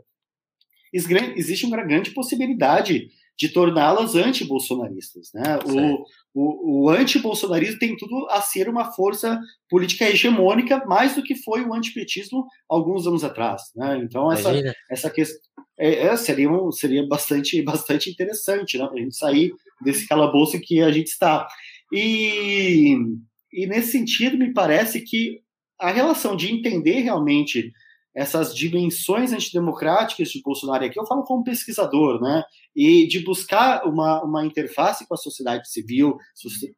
existe 0.92 1.64
uma 1.64 1.82
grande 1.82 2.10
possibilidade 2.10 3.08
de 3.38 3.48
torná-las 3.48 4.14
anti-bolsonaristas. 4.14 5.30
Né? 5.32 5.58
O, 5.64 6.04
o, 6.34 6.84
o 6.84 6.90
anti-bolsonarismo 6.90 7.78
tem 7.78 7.96
tudo 7.96 8.26
a 8.28 8.42
ser 8.42 8.68
uma 8.68 8.92
força 8.92 9.40
política 9.68 10.04
hegemônica, 10.04 10.84
mais 10.84 11.14
do 11.14 11.22
que 11.22 11.34
foi 11.34 11.62
o 11.62 11.72
antipetismo 11.72 12.46
alguns 12.68 13.06
anos 13.06 13.24
atrás. 13.24 13.62
Né? 13.74 13.98
Então, 14.04 14.30
essa, 14.30 14.50
essa 14.90 15.08
questão 15.08 15.40
é, 15.78 16.08
é, 16.08 16.16
seria, 16.18 16.50
um, 16.50 16.70
seria 16.70 17.06
bastante, 17.08 17.62
bastante 17.64 18.10
interessante 18.10 18.76
né? 18.76 18.86
para 18.86 18.98
a 18.98 19.02
gente 19.02 19.16
sair 19.16 19.54
desse 19.82 20.06
calabouço 20.06 20.60
que 20.60 20.82
a 20.82 20.92
gente 20.92 21.06
está. 21.06 21.48
E, 21.90 22.94
e 23.50 23.66
nesse 23.66 23.92
sentido, 23.92 24.36
me 24.36 24.52
parece 24.52 25.00
que 25.00 25.40
a 25.80 25.90
relação 25.90 26.36
de 26.36 26.52
entender 26.52 27.00
realmente 27.00 27.72
essas 28.14 28.54
dimensões 28.54 29.32
antidemocráticas 29.32 30.30
de 30.30 30.42
Bolsonaro, 30.42 30.84
aqui 30.84 30.98
eu 30.98 31.06
falo 31.06 31.22
como 31.22 31.44
pesquisador, 31.44 32.20
né, 32.20 32.42
e 32.74 33.06
de 33.06 33.20
buscar 33.20 33.84
uma, 33.86 34.22
uma 34.22 34.44
interface 34.44 35.06
com 35.06 35.14
a 35.14 35.18
sociedade 35.18 35.70
civil, 35.70 36.16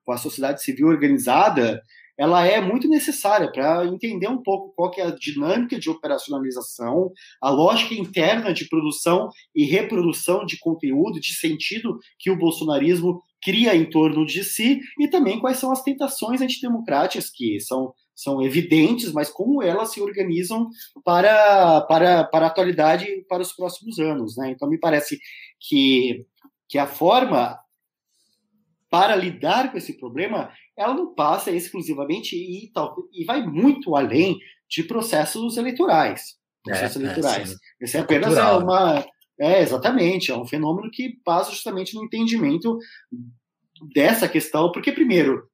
com 0.04 0.12
a 0.12 0.18
sociedade 0.18 0.62
civil 0.62 0.88
organizada, 0.88 1.80
ela 2.18 2.46
é 2.46 2.60
muito 2.60 2.88
necessária 2.88 3.50
para 3.50 3.86
entender 3.86 4.28
um 4.28 4.42
pouco 4.42 4.72
qual 4.76 4.92
é 4.98 5.02
a 5.02 5.14
dinâmica 5.14 5.78
de 5.78 5.88
operacionalização, 5.88 7.10
a 7.40 7.50
lógica 7.50 7.94
interna 7.94 8.52
de 8.52 8.68
produção 8.68 9.30
e 9.54 9.64
reprodução 9.64 10.44
de 10.44 10.58
conteúdo, 10.58 11.18
de 11.18 11.34
sentido 11.34 11.98
que 12.18 12.30
o 12.30 12.38
bolsonarismo 12.38 13.22
cria 13.42 13.74
em 13.74 13.88
torno 13.88 14.24
de 14.24 14.44
si, 14.44 14.80
e 15.00 15.08
também 15.08 15.40
quais 15.40 15.56
são 15.56 15.72
as 15.72 15.82
tentações 15.82 16.40
antidemocráticas 16.40 17.28
que 17.28 17.58
são 17.60 17.92
são 18.22 18.42
evidentes, 18.42 19.12
mas 19.12 19.28
como 19.28 19.62
elas 19.62 19.92
se 19.92 20.00
organizam 20.00 20.68
para, 21.04 21.80
para, 21.82 22.24
para 22.24 22.46
a 22.46 22.48
atualidade 22.48 23.04
e 23.04 23.24
para 23.24 23.42
os 23.42 23.52
próximos 23.52 23.98
anos. 23.98 24.36
Né? 24.36 24.50
Então, 24.50 24.68
me 24.68 24.78
parece 24.78 25.18
que, 25.60 26.24
que 26.68 26.78
a 26.78 26.86
forma 26.86 27.58
para 28.92 29.16
lidar 29.16 29.72
com 29.72 29.78
esse 29.78 29.98
problema, 29.98 30.52
ela 30.76 30.92
não 30.92 31.14
passa 31.14 31.50
exclusivamente 31.50 32.36
e, 32.36 32.70
e 33.14 33.24
vai 33.24 33.42
muito 33.42 33.96
além 33.96 34.38
de 34.68 34.82
processos 34.82 35.56
eleitorais. 35.56 36.36
Processos 36.62 36.96
é, 36.96 36.98
é 36.98 37.02
eleitorais. 37.04 37.52
É, 37.52 37.84
Esse 37.84 37.96
é 37.96 38.00
apenas 38.00 38.26
cultural, 38.26 38.58
né? 38.58 38.64
uma. 38.64 39.06
É, 39.40 39.62
exatamente, 39.62 40.30
é 40.30 40.36
um 40.36 40.46
fenômeno 40.46 40.90
que 40.90 41.16
passa 41.24 41.50
justamente 41.50 41.94
no 41.94 42.04
entendimento 42.04 42.78
dessa 43.94 44.28
questão, 44.28 44.70
porque, 44.70 44.92
primeiro, 44.92 45.48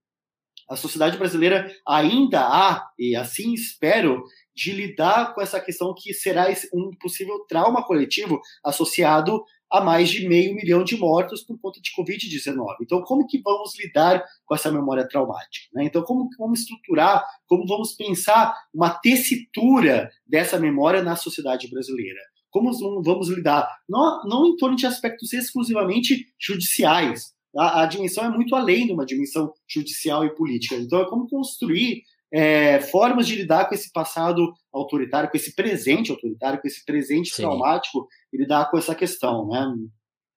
a 0.68 0.76
sociedade 0.76 1.16
brasileira 1.16 1.70
ainda 1.86 2.40
há, 2.40 2.86
e 2.98 3.16
assim 3.16 3.54
espero, 3.54 4.22
de 4.54 4.72
lidar 4.72 5.34
com 5.34 5.40
essa 5.40 5.60
questão 5.60 5.94
que 5.96 6.12
será 6.12 6.46
um 6.74 6.90
possível 7.00 7.44
trauma 7.48 7.84
coletivo 7.84 8.40
associado 8.64 9.42
a 9.70 9.80
mais 9.80 10.08
de 10.08 10.26
meio 10.26 10.54
milhão 10.54 10.82
de 10.82 10.96
mortos 10.96 11.42
por 11.42 11.58
conta 11.60 11.80
de 11.80 11.90
Covid-19. 11.96 12.76
Então, 12.82 13.02
como 13.02 13.26
que 13.26 13.40
vamos 13.40 13.78
lidar 13.78 14.24
com 14.44 14.54
essa 14.54 14.72
memória 14.72 15.06
traumática? 15.06 15.68
Né? 15.74 15.84
Então, 15.84 16.02
como 16.02 16.28
vamos 16.38 16.60
estruturar, 16.60 17.24
como 17.46 17.66
vamos 17.66 17.92
pensar 17.92 18.54
uma 18.72 18.90
tessitura 18.90 20.10
dessa 20.26 20.58
memória 20.58 21.02
na 21.02 21.16
sociedade 21.16 21.68
brasileira? 21.68 22.20
Como 22.50 22.72
vamos 23.02 23.28
lidar? 23.28 23.68
Não, 23.88 24.22
não 24.24 24.46
em 24.46 24.56
torno 24.56 24.74
de 24.74 24.86
aspectos 24.86 25.34
exclusivamente 25.34 26.26
judiciais, 26.40 27.34
a, 27.56 27.82
a, 27.82 27.86
dimensão 27.86 28.24
é 28.24 28.30
muito 28.30 28.54
além 28.54 28.86
de 28.86 28.92
uma 28.92 29.06
dimensão 29.06 29.52
judicial 29.68 30.24
e 30.24 30.34
política. 30.34 30.76
Então, 30.76 31.00
é 31.00 31.08
como 31.08 31.28
construir 31.28 32.02
é, 32.32 32.80
formas 32.80 33.26
de 33.26 33.36
lidar 33.36 33.68
com 33.68 33.74
esse 33.74 33.90
passado 33.90 34.52
autoritário, 34.72 35.30
com 35.30 35.36
esse 35.36 35.54
presente 35.54 36.10
autoritário, 36.10 36.60
com 36.60 36.68
esse 36.68 36.84
presente 36.84 37.30
Sim. 37.30 37.42
traumático 37.42 38.06
e 38.32 38.36
lidar 38.36 38.70
com 38.70 38.76
essa 38.76 38.94
questão, 38.94 39.48
né? 39.48 39.74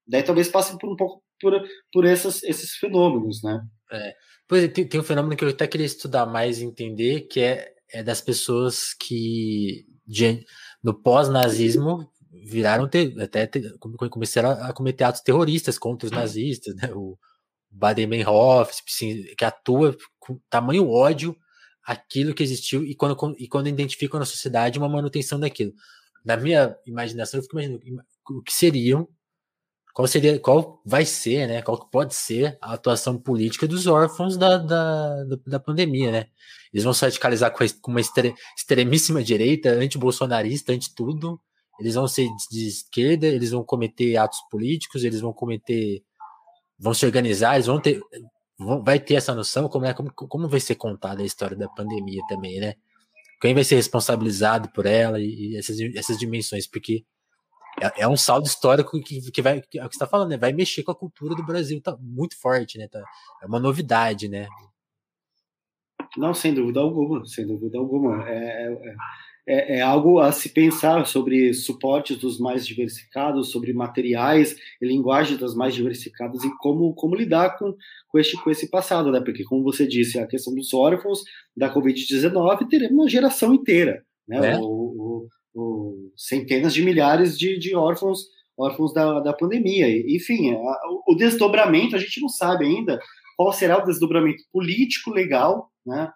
Daí 0.07 0.23
talvez 0.23 0.47
passe 0.47 0.77
por 0.77 0.91
um 0.91 0.95
pouco 0.95 1.21
por, 1.39 1.61
por 1.91 2.05
essas, 2.05 2.43
esses 2.43 2.75
fenômenos, 2.75 3.41
né? 3.43 3.61
É. 3.91 4.13
Pois 4.47 4.63
é, 4.63 4.67
tem, 4.67 4.87
tem 4.87 4.99
um 4.99 5.03
fenômeno 5.03 5.35
que 5.35 5.43
eu 5.43 5.49
até 5.49 5.65
queria 5.67 5.85
estudar 5.85 6.25
mais 6.25 6.59
e 6.59 6.65
entender, 6.65 7.21
que 7.21 7.39
é, 7.39 7.73
é 7.91 8.03
das 8.03 8.21
pessoas 8.21 8.93
que 8.93 9.85
de, 10.05 10.45
no 10.83 10.93
pós-nazismo 10.93 12.09
viraram 12.31 12.87
ter, 12.87 13.19
até 13.21 13.45
ter, 13.45 13.77
começaram 14.09 14.51
a 14.51 14.73
cometer 14.73 15.03
atos 15.03 15.21
terroristas 15.21 15.77
contra 15.77 16.05
os 16.05 16.11
nazistas, 16.11 16.75
né? 16.75 16.89
O, 16.93 17.17
Baden-Meinhof, 17.71 18.83
que 19.37 19.45
atua 19.45 19.97
com 20.19 20.39
tamanho 20.49 20.89
ódio 20.89 21.35
aquilo 21.83 22.33
que 22.33 22.43
existiu 22.43 22.83
e 22.83 22.93
quando, 22.93 23.35
e 23.39 23.47
quando 23.47 23.67
identificam 23.67 24.19
na 24.19 24.25
sociedade 24.25 24.77
uma 24.77 24.89
manutenção 24.89 25.39
daquilo. 25.39 25.73
Na 26.23 26.37
minha 26.37 26.75
imaginação, 26.85 27.39
eu 27.39 27.43
fico 27.43 27.59
imaginando 27.59 28.03
o 28.29 28.43
que 28.43 28.53
seriam, 28.53 29.07
qual 29.93 30.07
seria, 30.07 30.39
qual 30.39 30.81
vai 30.85 31.05
ser, 31.05 31.47
né? 31.47 31.61
Qual 31.61 31.89
pode 31.89 32.13
ser 32.13 32.57
a 32.61 32.73
atuação 32.73 33.17
política 33.17 33.67
dos 33.67 33.87
órfãos 33.87 34.37
da, 34.37 34.57
da, 34.57 35.23
da 35.47 35.59
pandemia, 35.59 36.11
né? 36.11 36.27
Eles 36.71 36.83
vão 36.83 36.93
se 36.93 37.03
radicalizar 37.03 37.51
com, 37.51 37.91
uma 37.91 37.99
extremíssima 37.99 39.23
direita, 39.23 39.69
anti-bolsonarista, 39.69 40.71
anti-tudo. 40.71 41.41
Eles 41.81 41.95
vão 41.95 42.07
ser 42.07 42.29
de 42.51 42.67
esquerda, 42.67 43.25
eles 43.27 43.49
vão 43.49 43.63
cometer 43.63 44.15
atos 44.15 44.39
políticos, 44.51 45.03
eles 45.03 45.19
vão 45.19 45.33
cometer. 45.33 46.03
vão 46.79 46.93
se 46.93 47.05
organizar, 47.05 47.55
eles 47.55 47.65
vão 47.65 47.81
ter. 47.81 47.99
Vão, 48.57 48.83
vai 48.83 48.99
ter 48.99 49.15
essa 49.15 49.33
noção 49.33 49.67
como, 49.67 49.85
é, 49.85 49.93
como, 49.93 50.13
como 50.13 50.47
vai 50.47 50.59
ser 50.59 50.75
contada 50.75 51.23
a 51.23 51.25
história 51.25 51.57
da 51.57 51.67
pandemia 51.67 52.21
também, 52.29 52.59
né? 52.59 52.75
Quem 53.41 53.55
vai 53.55 53.63
ser 53.63 53.75
responsabilizado 53.75 54.69
por 54.71 54.85
ela 54.85 55.19
e, 55.19 55.53
e 55.53 55.57
essas, 55.57 55.79
essas 55.95 56.17
dimensões, 56.19 56.67
porque 56.67 57.03
é, 57.81 58.03
é, 58.03 58.07
um 58.07 58.15
saldo 58.15 58.45
histórico 58.45 59.01
que, 59.01 59.31
que 59.31 59.41
vai, 59.41 59.61
que, 59.61 59.79
é 59.79 59.85
o 59.85 59.89
que 59.89 59.95
está 59.95 60.05
falando, 60.05 60.29
né? 60.29 60.37
Vai 60.37 60.53
mexer 60.53 60.83
com 60.83 60.91
a 60.91 60.95
cultura 60.95 61.33
do 61.33 61.43
Brasil, 61.43 61.81
tá 61.81 61.97
muito 61.99 62.39
forte, 62.39 62.77
né? 62.77 62.87
Tá, 62.87 63.03
é 63.41 63.47
uma 63.47 63.59
novidade, 63.59 64.29
né? 64.29 64.47
Não, 66.15 66.31
sem 66.31 66.53
dúvida 66.53 66.79
alguma, 66.81 67.25
sem 67.25 67.47
dúvida 67.47 67.79
alguma. 67.79 68.29
É, 68.29 68.71
é, 68.71 68.95
é, 69.47 69.77
é, 69.77 69.81
algo 69.81 70.19
a 70.19 70.31
se 70.31 70.49
pensar 70.49 71.05
sobre 71.05 71.53
suportes 71.53 72.17
dos 72.17 72.39
mais 72.39 72.65
diversificados, 72.65 73.51
sobre 73.51 73.73
materiais 73.73 74.55
e 74.81 74.85
linguagem 74.85 75.37
das 75.37 75.55
mais 75.55 75.73
diversificadas 75.73 76.43
e 76.43 76.57
como, 76.57 76.93
como 76.93 77.15
lidar 77.15 77.57
com, 77.57 77.75
com, 78.07 78.19
este, 78.19 78.41
com 78.41 78.51
esse 78.51 78.69
passado, 78.69 79.11
né? 79.11 79.19
Porque, 79.19 79.43
como 79.43 79.63
você 79.63 79.87
disse, 79.87 80.19
a 80.19 80.27
questão 80.27 80.53
dos 80.53 80.73
órfãos 80.73 81.23
da 81.55 81.73
Covid-19 81.73 82.67
teremos 82.69 82.93
uma 82.93 83.09
geração 83.09 83.53
inteira, 83.53 84.03
né? 84.27 84.53
É. 84.53 84.57
O, 84.59 84.63
o, 84.63 85.27
o, 85.55 86.11
centenas 86.15 86.73
de 86.73 86.83
milhares 86.83 87.37
de, 87.37 87.57
de 87.57 87.75
órfãos 87.75 88.25
órfãos 88.57 88.93
da, 88.93 89.19
da 89.21 89.33
pandemia. 89.33 89.87
Enfim, 90.15 90.53
a, 90.53 90.79
o 91.07 91.15
desdobramento, 91.15 91.95
a 91.95 91.99
gente 91.99 92.21
não 92.21 92.29
sabe 92.29 92.65
ainda 92.65 92.99
qual 93.35 93.51
será 93.51 93.79
o 93.79 93.85
desdobramento 93.85 94.43
político, 94.51 95.09
legal, 95.09 95.71
né? 95.85 96.11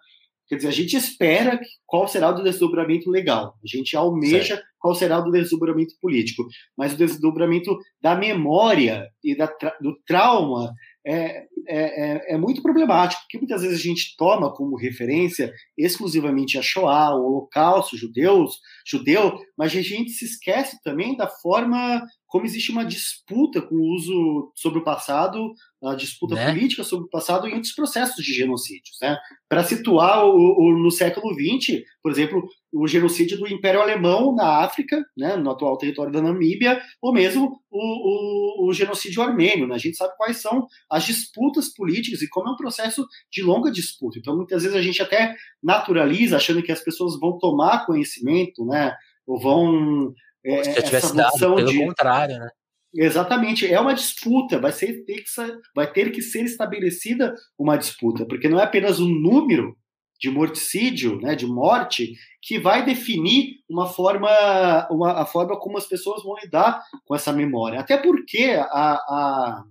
Quer 0.48 0.56
dizer, 0.56 0.68
a 0.68 0.72
gente 0.72 0.96
espera 0.96 1.60
qual 1.84 2.06
será 2.06 2.30
o 2.30 2.42
desdobramento 2.42 3.10
legal, 3.10 3.54
a 3.62 3.66
gente 3.66 3.96
almeja 3.96 4.56
certo. 4.56 4.64
qual 4.78 4.94
será 4.94 5.18
o 5.18 5.30
desdobramento 5.30 5.94
político, 6.00 6.46
mas 6.76 6.92
o 6.92 6.96
desdobramento 6.96 7.76
da 8.00 8.14
memória 8.14 9.08
e 9.24 9.36
da, 9.36 9.46
do 9.80 9.96
trauma 10.06 10.72
é, 11.06 11.14
é, 11.14 11.44
é, 11.68 12.34
é, 12.34 12.36
muito 12.36 12.60
problemático, 12.60 13.22
porque 13.22 13.38
muitas 13.38 13.62
vezes 13.62 13.78
a 13.78 13.82
gente 13.82 14.16
toma 14.16 14.52
como 14.52 14.76
referência 14.76 15.52
exclusivamente 15.78 16.58
a 16.58 16.62
Shoah, 16.62 17.14
o 17.14 17.26
Holocausto 17.26 17.96
judeus, 17.96 18.58
judeu, 18.84 19.38
mas 19.56 19.74
a 19.74 19.82
gente 19.82 20.10
se 20.10 20.24
esquece 20.24 20.80
também 20.82 21.16
da 21.16 21.26
forma 21.26 22.02
como 22.26 22.44
existe 22.44 22.70
uma 22.70 22.84
disputa 22.84 23.62
com 23.62 23.74
o 23.76 23.94
uso 23.94 24.52
sobre 24.54 24.80
o 24.80 24.84
passado, 24.84 25.54
a 25.82 25.94
disputa 25.94 26.34
né? 26.34 26.52
política 26.52 26.84
sobre 26.84 27.06
o 27.06 27.08
passado 27.08 27.46
em 27.46 27.54
outros 27.54 27.72
processos 27.72 28.22
de 28.24 28.34
genocídios. 28.34 28.98
Né? 29.00 29.16
Para 29.48 29.62
situar 29.62 30.26
o, 30.26 30.34
o, 30.34 30.78
no 30.78 30.90
século 30.90 31.32
XX, 31.34 31.82
por 32.02 32.10
exemplo, 32.10 32.46
o 32.72 32.86
genocídio 32.86 33.38
do 33.38 33.48
Império 33.48 33.80
Alemão 33.80 34.34
na 34.34 34.62
África, 34.64 35.02
né, 35.16 35.36
no 35.36 35.50
atual 35.50 35.78
território 35.78 36.12
da 36.12 36.20
Namíbia, 36.20 36.82
ou 37.00 37.12
mesmo 37.12 37.58
o, 37.70 38.66
o, 38.66 38.68
o 38.68 38.72
genocídio 38.72 39.22
armênio. 39.22 39.66
Né? 39.66 39.74
A 39.74 39.78
gente 39.78 39.96
sabe 39.96 40.14
quais 40.16 40.38
são 40.38 40.66
as 40.90 41.04
disputas 41.04 41.72
políticas 41.72 42.20
e 42.20 42.28
como 42.28 42.48
é 42.48 42.52
um 42.52 42.56
processo 42.56 43.06
de 43.32 43.42
longa 43.42 43.70
disputa. 43.70 44.18
Então, 44.18 44.36
muitas 44.36 44.62
vezes 44.62 44.76
a 44.76 44.82
gente 44.82 45.00
até 45.00 45.34
naturaliza, 45.62 46.36
achando 46.36 46.62
que 46.62 46.72
as 46.72 46.80
pessoas 46.80 47.18
vão 47.18 47.38
tomar 47.38 47.86
conhecimento, 47.86 48.64
né, 48.66 48.94
ou 49.26 49.40
vão 49.40 50.14
é, 50.44 50.62
se 50.62 50.82
tivesse 50.82 51.14
dado, 51.14 51.38
pelo 51.38 51.64
de... 51.64 51.78
contrário, 51.78 52.38
né? 52.38 52.48
Exatamente, 52.94 53.66
é 53.70 53.78
uma 53.78 53.92
disputa, 53.92 54.58
vai, 54.58 54.72
ser, 54.72 55.04
ter 55.04 55.16
que, 55.16 55.30
vai 55.74 55.90
ter 55.90 56.10
que 56.10 56.22
ser 56.22 56.44
estabelecida 56.44 57.34
uma 57.58 57.76
disputa, 57.76 58.24
porque 58.24 58.48
não 58.48 58.58
é 58.58 58.62
apenas 58.62 58.98
o 58.98 59.06
número 59.06 59.76
de 60.18 60.30
morticídio, 60.30 61.20
né, 61.20 61.34
de 61.34 61.46
morte, 61.46 62.14
que 62.40 62.58
vai 62.58 62.86
definir 62.86 63.56
uma 63.68 63.86
forma, 63.86 64.30
uma, 64.90 65.20
a 65.20 65.26
forma 65.26 65.58
como 65.60 65.76
as 65.76 65.86
pessoas 65.86 66.22
vão 66.22 66.36
lidar 66.42 66.82
com 67.04 67.14
essa 67.14 67.32
memória. 67.34 67.80
Até 67.80 67.98
porque 67.98 68.56
a, 68.58 68.92
a 68.94 69.64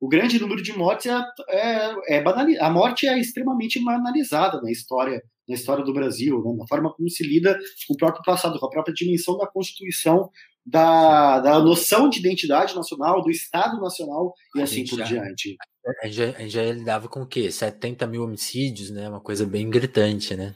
o 0.00 0.08
grande 0.08 0.38
número 0.38 0.62
de 0.62 0.72
mortes 0.72 1.06
é, 1.06 1.20
é, 1.50 2.18
é 2.18 2.22
banal, 2.22 2.46
a 2.60 2.70
morte 2.70 3.06
é 3.06 3.18
extremamente 3.18 3.82
banalizada 3.84 4.60
na 4.62 4.70
história 4.70 5.22
na 5.48 5.54
história 5.54 5.84
do 5.84 5.92
Brasil, 5.92 6.42
né, 6.44 6.54
na 6.58 6.66
forma 6.66 6.92
como 6.92 7.08
se 7.08 7.26
lida 7.26 7.58
com 7.86 7.94
o 7.94 7.96
próprio 7.96 8.22
passado, 8.22 8.58
com 8.58 8.66
a 8.66 8.70
própria 8.70 8.94
dimensão 8.94 9.36
da 9.38 9.46
Constituição, 9.46 10.30
da, 10.64 11.40
da 11.40 11.58
noção 11.60 12.10
de 12.10 12.18
identidade 12.18 12.76
nacional, 12.76 13.22
do 13.22 13.30
Estado 13.30 13.80
Nacional 13.80 14.34
e 14.54 14.60
a 14.60 14.64
assim 14.64 14.84
por 14.86 14.98
já, 14.98 15.04
diante. 15.04 15.56
A 16.02 16.06
gente, 16.06 16.16
já, 16.16 16.24
a 16.24 16.40
gente 16.40 16.50
já 16.50 16.62
lidava 16.62 17.08
com 17.08 17.22
o 17.22 17.26
quê? 17.26 17.50
70 17.50 18.06
mil 18.06 18.22
homicídios, 18.22 18.90
né? 18.90 19.08
Uma 19.08 19.20
coisa 19.20 19.46
bem 19.46 19.70
gritante, 19.70 20.36
né? 20.36 20.54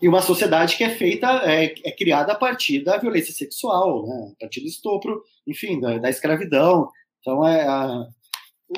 E 0.00 0.08
uma 0.08 0.22
sociedade 0.22 0.76
que 0.76 0.84
é 0.84 0.90
feita, 0.90 1.26
é, 1.44 1.74
é 1.84 1.90
criada 1.90 2.32
a 2.32 2.36
partir 2.36 2.82
da 2.82 2.96
violência 2.96 3.34
sexual, 3.34 4.06
né? 4.06 4.32
a 4.32 4.40
partir 4.40 4.60
do 4.60 4.66
estupro, 4.66 5.20
enfim, 5.46 5.78
da, 5.78 5.98
da 5.98 6.08
escravidão. 6.08 6.88
Então, 7.20 7.46
é, 7.46 7.66
a, 7.66 8.06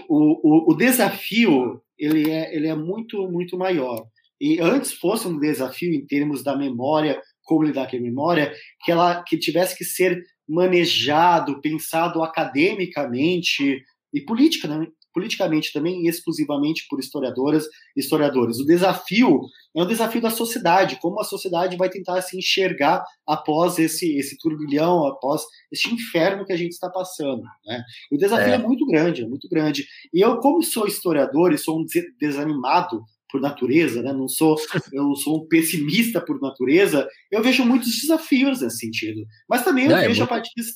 o, 0.09 0.71
o, 0.71 0.73
o 0.73 0.77
desafio 0.77 1.81
ele 1.97 2.29
é, 2.31 2.55
ele 2.55 2.67
é 2.67 2.75
muito, 2.75 3.29
muito 3.31 3.57
maior 3.57 4.05
e 4.43 4.61
antes 4.61 4.93
fosse 4.93 5.29
um 5.29 5.39
desafio 5.39 5.95
em 5.95 6.05
termos 6.05 6.43
da 6.43 6.57
memória, 6.57 7.23
como 7.45 7.63
lidar 7.63 7.89
com 7.89 7.97
a 7.97 8.01
memória, 8.01 8.53
que 8.85 8.91
ela 8.91 9.23
que 9.23 9.39
tivesse 9.39 9.79
que 9.79 9.85
ser 9.85 10.21
manejado, 10.49 11.61
pensado 11.61 12.25
academicamente 12.25 13.81
e 14.13 14.21
politica, 14.23 14.67
né? 14.67 14.89
politicamente 15.15 15.73
também 15.73 16.07
exclusivamente 16.09 16.87
por 16.89 16.99
historiadoras 16.99 17.67
e 17.97 18.01
historiadores. 18.01 18.59
O 18.59 18.67
desafio 18.67 19.43
é 19.77 19.83
um 19.83 19.87
desafio 19.87 20.21
da 20.21 20.31
sociedade, 20.31 20.99
como 21.01 21.21
a 21.21 21.25
sociedade 21.25 21.77
vai 21.77 21.89
tentar 21.89 22.21
se 22.23 22.37
enxergar 22.37 23.05
após 23.25 23.79
esse, 23.79 24.17
esse 24.17 24.37
turbilhão, 24.39 25.07
após 25.07 25.43
esse 25.71 25.89
inferno 25.93 26.45
que 26.45 26.53
a 26.53 26.57
gente 26.57 26.73
está 26.73 26.91
passando. 26.91 27.43
Né? 27.65 27.81
O 28.11 28.17
desafio 28.17 28.53
é. 28.53 28.55
é 28.55 28.59
muito 28.59 28.85
grande, 28.87 29.23
é 29.23 29.29
muito 29.29 29.49
grande. 29.49 29.87
E 30.13 30.21
eu, 30.21 30.39
como 30.39 30.65
sou 30.65 30.89
historiador 30.89 31.53
e 31.53 31.59
sou 31.59 31.79
um 31.79 31.85
desanimado 32.19 33.05
por 33.33 33.41
natureza, 33.41 34.03
né? 34.03 34.13
Não 34.13 34.29
sou, 34.29 34.57
eu 34.93 35.17
sou 35.17 35.39
um 35.39 35.49
pessimista 35.49 36.21
por 36.21 36.39
natureza. 36.39 37.09
Eu 37.31 37.43
vejo 37.43 37.65
muitos 37.65 37.99
desafios 37.99 38.61
nesse 38.61 38.77
sentido, 38.77 39.27
mas 39.49 39.65
também 39.65 39.87
eu 39.87 39.97
é, 39.97 40.03
vejo 40.03 40.05
é 40.05 40.09
muito... 40.09 40.23
a 40.25 40.27
partir 40.27 40.53
disso, 40.55 40.75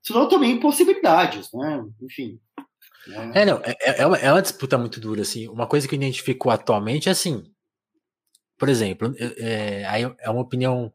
senão 0.00 0.28
também 0.28 0.60
possibilidades, 0.60 1.50
né? 1.52 1.84
Enfim. 2.00 2.38
Né? 3.08 3.32
É, 3.34 3.44
não, 3.44 3.60
é, 3.64 3.76
é, 4.02 4.06
uma, 4.06 4.16
é 4.16 4.30
uma 4.30 4.40
disputa 4.40 4.78
muito 4.78 5.00
dura, 5.00 5.22
assim. 5.22 5.48
Uma 5.48 5.66
coisa 5.66 5.88
que 5.88 5.94
eu 5.94 5.98
identifico 5.98 6.50
atualmente 6.50 7.08
é 7.08 7.12
assim, 7.12 7.44
por 8.56 8.68
exemplo, 8.68 9.12
é, 9.18 9.84
aí 9.86 10.02
é 10.20 10.30
uma 10.30 10.42
opinião. 10.42 10.92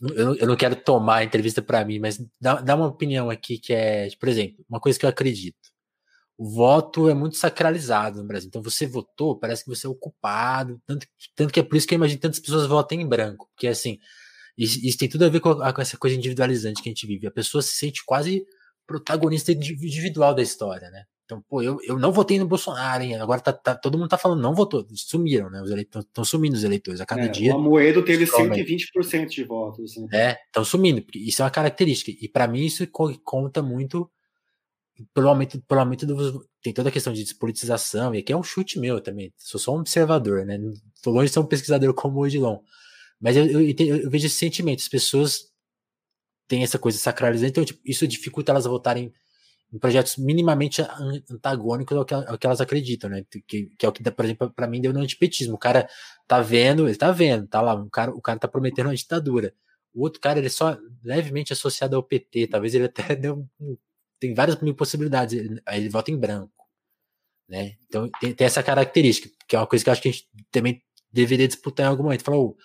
Eu, 0.00 0.36
eu 0.36 0.46
não 0.46 0.56
quero 0.56 0.76
tomar 0.76 1.16
a 1.16 1.24
entrevista 1.24 1.60
para 1.60 1.84
mim, 1.84 1.98
mas 1.98 2.24
dá, 2.40 2.60
dá 2.60 2.76
uma 2.76 2.86
opinião 2.86 3.28
aqui 3.28 3.58
que 3.58 3.72
é, 3.72 4.08
por 4.20 4.28
exemplo, 4.28 4.64
uma 4.68 4.78
coisa 4.78 4.98
que 4.98 5.04
eu 5.04 5.10
acredito 5.10 5.63
o 6.36 6.50
voto 6.50 7.08
é 7.08 7.14
muito 7.14 7.36
sacralizado 7.36 8.20
no 8.20 8.26
Brasil. 8.26 8.48
Então 8.48 8.62
você 8.62 8.86
votou, 8.86 9.38
parece 9.38 9.64
que 9.64 9.70
você 9.70 9.86
é 9.86 9.90
ocupado. 9.90 10.80
Tanto, 10.86 11.06
tanto 11.34 11.52
que 11.52 11.60
é 11.60 11.62
por 11.62 11.76
isso 11.76 11.86
que 11.86 11.94
eu 11.94 11.96
imagino 11.96 12.20
tantas 12.20 12.40
pessoas 12.40 12.66
votem 12.66 13.00
em 13.00 13.08
branco. 13.08 13.48
Porque 13.54 13.68
assim, 13.68 13.98
isso, 14.56 14.78
isso 14.84 14.98
tem 14.98 15.08
tudo 15.08 15.24
a 15.24 15.28
ver 15.28 15.40
com, 15.40 15.50
a, 15.50 15.72
com, 15.72 15.80
essa 15.80 15.96
coisa 15.96 16.16
individualizante 16.16 16.82
que 16.82 16.88
a 16.88 16.92
gente 16.92 17.06
vive. 17.06 17.26
A 17.26 17.30
pessoa 17.30 17.62
se 17.62 17.76
sente 17.76 18.04
quase 18.04 18.44
protagonista 18.86 19.52
individual 19.52 20.34
da 20.34 20.42
história, 20.42 20.90
né? 20.90 21.04
Então, 21.24 21.42
pô, 21.48 21.62
eu, 21.62 21.78
eu 21.82 21.98
não 21.98 22.12
votei 22.12 22.38
no 22.38 22.46
Bolsonaro, 22.46 23.02
hein? 23.02 23.14
Agora 23.14 23.40
tá, 23.40 23.50
tá 23.50 23.74
todo 23.74 23.96
mundo 23.96 24.10
tá 24.10 24.18
falando, 24.18 24.42
não 24.42 24.54
votou, 24.54 24.86
sumiram, 24.94 25.48
né? 25.48 25.62
Os 25.62 25.70
eleitores 25.70 26.06
estão 26.06 26.22
sumindo 26.22 26.54
os 26.54 26.64
eleitores 26.64 27.00
a 27.00 27.06
cada 27.06 27.22
é, 27.22 27.28
dia. 27.28 27.54
O 27.54 27.58
Amoedo 27.58 28.04
teve 28.04 28.26
120% 28.26 29.28
de 29.28 29.44
votos. 29.44 29.96
Né? 29.96 30.08
É, 30.12 30.38
estão 30.46 30.64
sumindo, 30.64 31.00
porque 31.00 31.18
isso 31.18 31.40
é 31.40 31.44
uma 31.44 31.50
característica. 31.50 32.12
E 32.20 32.28
para 32.28 32.46
mim 32.46 32.66
isso 32.66 32.86
conta 33.24 33.62
muito 33.62 34.10
aumento 35.78 36.06
do. 36.06 36.48
Tem 36.62 36.72
toda 36.72 36.88
a 36.88 36.92
questão 36.92 37.12
de 37.12 37.22
despolitização, 37.22 38.14
e 38.14 38.18
aqui 38.18 38.32
é 38.32 38.36
um 38.36 38.42
chute 38.42 38.78
meu 38.78 39.00
também. 39.00 39.32
Sou 39.36 39.60
só 39.60 39.74
um 39.74 39.80
observador, 39.80 40.44
né? 40.46 40.58
Tô 41.02 41.10
longe 41.10 41.26
de 41.26 41.32
ser 41.32 41.40
um 41.40 41.46
pesquisador 41.46 41.92
como 41.94 42.20
o 42.20 42.26
Edilon. 42.26 42.60
Mas 43.20 43.36
eu, 43.36 43.46
eu, 43.46 43.74
eu, 44.02 44.10
vejo 44.10 44.26
esse 44.26 44.36
sentimento. 44.36 44.80
As 44.80 44.88
pessoas 44.88 45.50
têm 46.48 46.62
essa 46.62 46.78
coisa 46.78 46.98
sacralizada, 46.98 47.48
então 47.48 47.64
tipo, 47.64 47.80
isso 47.84 48.06
dificulta 48.06 48.52
elas 48.52 48.66
a 48.66 48.70
votarem 48.70 49.12
em 49.72 49.78
projetos 49.78 50.16
minimamente 50.16 50.82
antagônicos 51.30 51.96
ao 51.96 52.04
que, 52.04 52.14
ao 52.14 52.38
que 52.38 52.46
elas 52.46 52.60
acreditam, 52.60 53.10
né? 53.10 53.24
Que, 53.30 53.66
que, 53.76 53.86
é 53.86 53.88
o 53.88 53.92
que, 53.92 54.08
por 54.10 54.24
exemplo, 54.24 54.52
para 54.54 54.68
mim 54.68 54.80
deu 54.80 54.92
no 54.92 55.00
antipetismo. 55.00 55.54
O 55.54 55.58
cara 55.58 55.88
tá 56.28 56.40
vendo, 56.40 56.86
ele 56.86 56.96
tá 56.96 57.10
vendo, 57.10 57.46
tá 57.48 57.60
lá, 57.60 57.74
o 57.74 57.90
cara, 57.90 58.12
o 58.12 58.20
cara 58.22 58.38
tá 58.38 58.46
prometendo 58.48 58.86
uma 58.86 58.94
ditadura. 58.94 59.54
O 59.92 60.02
outro 60.02 60.20
cara, 60.20 60.38
ele 60.38 60.48
é 60.48 60.50
só 60.50 60.78
levemente 61.02 61.52
associado 61.52 61.96
ao 61.96 62.02
PT, 62.02 62.48
talvez 62.48 62.74
ele 62.74 62.84
até 62.84 63.14
deu 63.16 63.48
um 63.60 63.76
tem 64.24 64.34
várias 64.34 64.58
mil 64.60 64.74
possibilidades. 64.74 65.38
Aí 65.66 65.80
ele 65.80 65.88
vota 65.90 66.10
em 66.10 66.16
branco. 66.16 66.52
Né? 67.48 67.76
Então 67.86 68.10
tem, 68.20 68.34
tem, 68.34 68.46
essa 68.46 68.62
característica, 68.62 69.28
que 69.46 69.54
é 69.54 69.58
uma 69.58 69.66
coisa 69.66 69.84
que 69.84 69.90
eu 69.90 69.92
acho 69.92 70.02
que 70.02 70.08
a 70.08 70.12
gente 70.12 70.26
também 70.50 70.82
deveria 71.12 71.46
disputar 71.46 71.86
em 71.86 71.88
algum 71.90 72.04
momento. 72.04 72.24
Falar, 72.24 72.38
oh, 72.38 72.56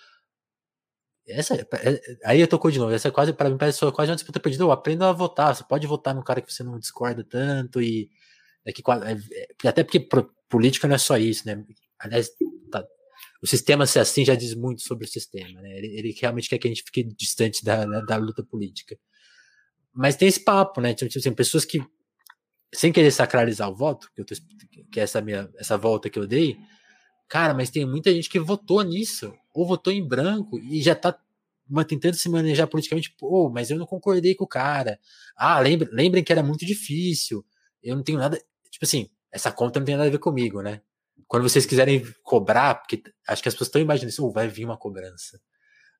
essa, 1.28 1.54
é, 1.54 1.60
é, 1.60 2.00
aí 2.24 2.40
eu 2.40 2.48
tocou 2.48 2.70
de 2.70 2.78
novo, 2.78 2.92
essa 2.92 3.08
é 3.08 3.10
quase, 3.10 3.32
para 3.32 3.50
mim, 3.50 3.58
parece 3.58 3.78
quase 3.92 4.10
uma 4.10 4.16
disputa 4.16 4.40
perdida. 4.40 4.66
Oh, 4.66 4.72
aprenda 4.72 5.08
a 5.08 5.12
votar, 5.12 5.54
você 5.54 5.62
pode 5.64 5.86
votar 5.86 6.14
num 6.14 6.22
cara 6.22 6.40
que 6.40 6.52
você 6.52 6.62
não 6.62 6.78
discorda 6.78 7.22
tanto 7.22 7.82
e 7.82 8.10
daqui, 8.64 8.82
até 9.66 9.84
porque 9.84 10.08
política 10.48 10.88
não 10.88 10.94
é 10.94 10.98
só 10.98 11.18
isso, 11.18 11.46
né? 11.46 11.62
Aliás, 11.98 12.30
tá, 12.70 12.84
o 13.42 13.46
sistema 13.46 13.86
ser 13.86 14.00
assim 14.00 14.24
já 14.24 14.34
diz 14.34 14.54
muito 14.54 14.82
sobre 14.82 15.04
o 15.04 15.08
sistema, 15.08 15.60
né? 15.60 15.76
Ele, 15.78 15.98
ele 15.98 16.16
realmente 16.18 16.48
quer 16.48 16.58
que 16.58 16.66
a 16.66 16.70
gente 16.70 16.82
fique 16.84 17.04
distante 17.04 17.62
da, 17.62 17.84
da, 17.84 18.00
da 18.00 18.16
luta 18.16 18.42
política. 18.42 18.98
Mas 19.94 20.16
tem 20.16 20.28
esse 20.28 20.40
papo, 20.40 20.80
né? 20.80 20.94
Tipo 20.94 21.18
assim, 21.18 21.32
pessoas 21.32 21.64
que, 21.64 21.82
sem 22.74 22.92
querer 22.92 23.10
sacralizar 23.10 23.68
o 23.68 23.74
voto, 23.74 24.10
que, 24.14 24.20
eu 24.20 24.24
tô, 24.24 24.34
que 24.90 25.00
é 25.00 25.02
essa 25.02 25.20
minha 25.20 25.50
essa 25.58 25.76
volta 25.76 26.08
que 26.08 26.18
eu 26.18 26.26
dei, 26.26 26.56
cara, 27.28 27.54
mas 27.54 27.70
tem 27.70 27.84
muita 27.84 28.12
gente 28.12 28.28
que 28.28 28.38
votou 28.38 28.82
nisso, 28.82 29.34
ou 29.54 29.66
votou 29.66 29.92
em 29.92 30.06
branco 30.06 30.58
e 30.58 30.80
já 30.80 30.94
tá 30.94 31.18
tentando 31.86 32.14
se 32.14 32.28
manejar 32.28 32.66
politicamente, 32.66 33.14
pô, 33.18 33.48
mas 33.48 33.70
eu 33.70 33.78
não 33.78 33.86
concordei 33.86 34.34
com 34.34 34.44
o 34.44 34.48
cara. 34.48 34.98
Ah, 35.36 35.60
lembrem, 35.60 35.90
lembrem 35.92 36.24
que 36.24 36.32
era 36.32 36.42
muito 36.42 36.66
difícil. 36.66 37.44
Eu 37.82 37.96
não 37.96 38.02
tenho 38.02 38.18
nada. 38.18 38.36
Tipo 38.70 38.84
assim, 38.84 39.08
essa 39.32 39.52
conta 39.52 39.78
não 39.78 39.86
tem 39.86 39.96
nada 39.96 40.08
a 40.08 40.12
ver 40.12 40.18
comigo, 40.18 40.62
né? 40.62 40.80
quando 41.30 41.44
vocês 41.44 41.64
quiserem 41.64 42.04
cobrar, 42.24 42.74
porque 42.74 43.00
acho 43.28 43.40
que 43.40 43.48
as 43.48 43.54
pessoas 43.54 43.68
estão 43.68 43.80
imaginando 43.80 44.10
isso, 44.10 44.26
oh, 44.26 44.32
vai 44.32 44.48
vir 44.48 44.64
uma 44.64 44.76
cobrança. 44.76 45.40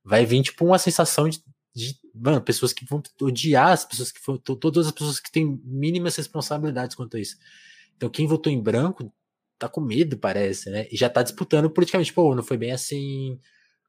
Vai 0.04 0.26
vir, 0.26 0.42
tipo, 0.42 0.64
uma 0.64 0.76
sensação 0.76 1.28
de, 1.28 1.40
de 1.74 1.98
mano, 2.14 2.40
pessoas 2.40 2.72
que 2.72 2.84
vão 2.84 3.02
odiar 3.20 3.72
as 3.72 3.84
pessoas 3.84 4.10
que 4.10 4.20
foram, 4.20 4.38
todas 4.38 4.86
as 4.86 4.92
pessoas 4.92 5.20
que 5.20 5.30
têm 5.30 5.60
mínimas 5.64 6.16
responsabilidades 6.16 6.96
quanto 6.96 7.16
a 7.16 7.20
isso. 7.20 7.36
Então, 7.96 8.08
quem 8.08 8.26
votou 8.26 8.52
em 8.52 8.60
branco 8.60 9.12
tá 9.58 9.68
com 9.68 9.80
medo, 9.80 10.16
parece, 10.16 10.70
né? 10.70 10.86
E 10.90 10.96
já 10.96 11.08
tá 11.08 11.22
disputando 11.22 11.70
politicamente, 11.70 12.12
pô, 12.12 12.34
não 12.34 12.42
foi 12.42 12.56
bem 12.56 12.72
assim, 12.72 13.38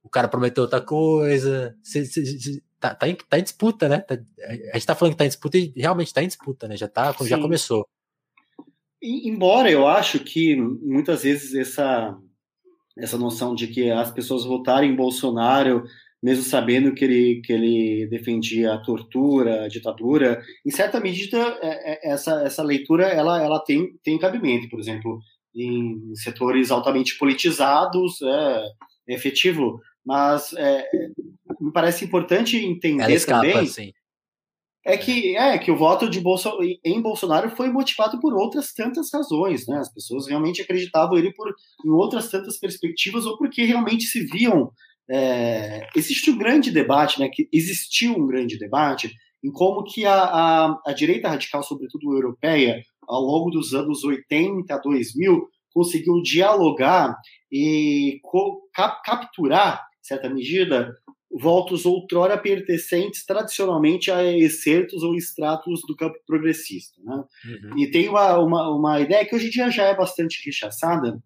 o 0.03 0.09
cara 0.09 0.27
prometeu 0.27 0.63
outra 0.63 0.81
coisa, 0.81 1.75
cê, 1.81 2.05
cê, 2.05 2.25
cê, 2.25 2.63
tá, 2.79 2.93
tá, 2.93 3.07
em, 3.07 3.15
tá 3.15 3.39
em 3.39 3.43
disputa, 3.43 3.87
né? 3.87 3.99
Tá, 3.99 4.19
a 4.73 4.77
gente 4.77 4.85
tá 4.85 4.95
falando 4.95 5.13
que 5.13 5.17
tá 5.17 5.25
em 5.25 5.29
disputa 5.29 5.57
e 5.57 5.73
realmente 5.75 6.13
tá 6.13 6.21
em 6.21 6.27
disputa, 6.27 6.67
né? 6.67 6.75
Já 6.75 6.87
tá, 6.87 7.15
já 7.21 7.39
começou. 7.39 7.87
Embora 9.01 9.71
eu 9.71 9.87
acho 9.87 10.19
que 10.19 10.55
muitas 10.55 11.23
vezes 11.23 11.55
essa 11.55 12.15
essa 12.97 13.17
noção 13.17 13.55
de 13.55 13.67
que 13.67 13.89
as 13.89 14.11
pessoas 14.11 14.43
votarem 14.43 14.91
em 14.91 14.95
Bolsonaro, 14.95 15.85
mesmo 16.21 16.43
sabendo 16.43 16.93
que 16.93 17.03
ele, 17.03 17.41
que 17.41 17.51
ele 17.51 18.07
defendia 18.07 18.73
a 18.73 18.81
tortura, 18.81 19.63
a 19.63 19.67
ditadura, 19.67 20.41
em 20.65 20.69
certa 20.69 20.99
medida 20.99 21.37
é, 21.61 22.09
é, 22.09 22.11
essa, 22.11 22.43
essa 22.43 22.63
leitura 22.63 23.07
ela, 23.07 23.41
ela 23.41 23.59
tem, 23.59 23.97
tem 24.03 24.19
cabimento, 24.19 24.69
por 24.69 24.79
exemplo, 24.79 25.19
em 25.55 26.13
setores 26.15 26.71
altamente 26.71 27.17
politizados, 27.17 28.21
é, 28.21 28.63
é 29.09 29.13
efetivo, 29.13 29.79
mas 30.05 30.53
é, 30.53 30.87
me 31.59 31.71
parece 31.71 32.05
importante 32.05 32.57
entender 32.57 33.11
escapa, 33.11 33.41
também 33.41 33.65
sim 33.65 33.91
é 34.85 34.97
que, 34.97 35.37
é 35.37 35.57
que 35.59 35.71
o 35.71 35.77
voto 35.77 36.09
de 36.09 36.19
Bolso, 36.19 36.57
em 36.83 37.01
Bolsonaro 37.01 37.49
foi 37.51 37.69
motivado 37.69 38.19
por 38.19 38.33
outras 38.33 38.73
tantas 38.73 39.09
razões, 39.13 39.67
né? 39.67 39.77
As 39.77 39.93
pessoas 39.93 40.27
realmente 40.27 40.61
acreditavam 40.61 41.17
ele 41.17 41.31
por 41.33 41.53
em 41.85 41.89
outras 41.89 42.29
tantas 42.29 42.57
perspectivas 42.57 43.25
ou 43.25 43.37
porque 43.37 43.63
realmente 43.63 44.05
se 44.05 44.25
viam. 44.25 44.71
É, 45.11 45.87
existe 45.95 46.31
um 46.31 46.37
grande 46.37 46.71
debate, 46.71 47.19
né? 47.19 47.29
Que 47.29 47.49
existiu 47.51 48.13
um 48.13 48.27
grande 48.27 48.57
debate 48.57 49.11
em 49.43 49.51
como 49.51 49.83
que 49.83 50.05
a, 50.05 50.13
a, 50.13 50.81
a 50.85 50.93
direita 50.93 51.27
radical, 51.27 51.63
sobretudo 51.63 52.13
europeia, 52.13 52.81
ao 53.07 53.21
longo 53.21 53.49
dos 53.49 53.73
anos 53.73 54.03
80 54.03 54.73
a 54.73 54.77
2000, 54.77 55.47
conseguiu 55.73 56.21
dialogar 56.21 57.17
e 57.51 58.21
cap 58.73 59.01
capturar, 59.03 59.81
em 59.99 60.03
certa 60.03 60.29
medida, 60.29 60.95
votos 61.39 61.85
outrora 61.85 62.37
pertencentes 62.37 63.25
tradicionalmente 63.25 64.11
a 64.11 64.23
excertos 64.23 65.01
ou 65.01 65.15
extratos 65.15 65.81
do 65.87 65.95
campo 65.95 66.17
progressista. 66.27 67.01
Né? 67.03 67.23
Uhum. 67.45 67.79
E 67.79 67.89
tem 67.89 68.09
uma, 68.09 68.37
uma, 68.37 68.69
uma, 68.69 68.99
ideia 68.99 69.25
que 69.25 69.35
hoje 69.35 69.47
em 69.47 69.49
dia 69.49 69.69
já 69.69 69.85
é 69.85 69.95
bastante 69.95 70.45
rechaçada, 70.45 71.21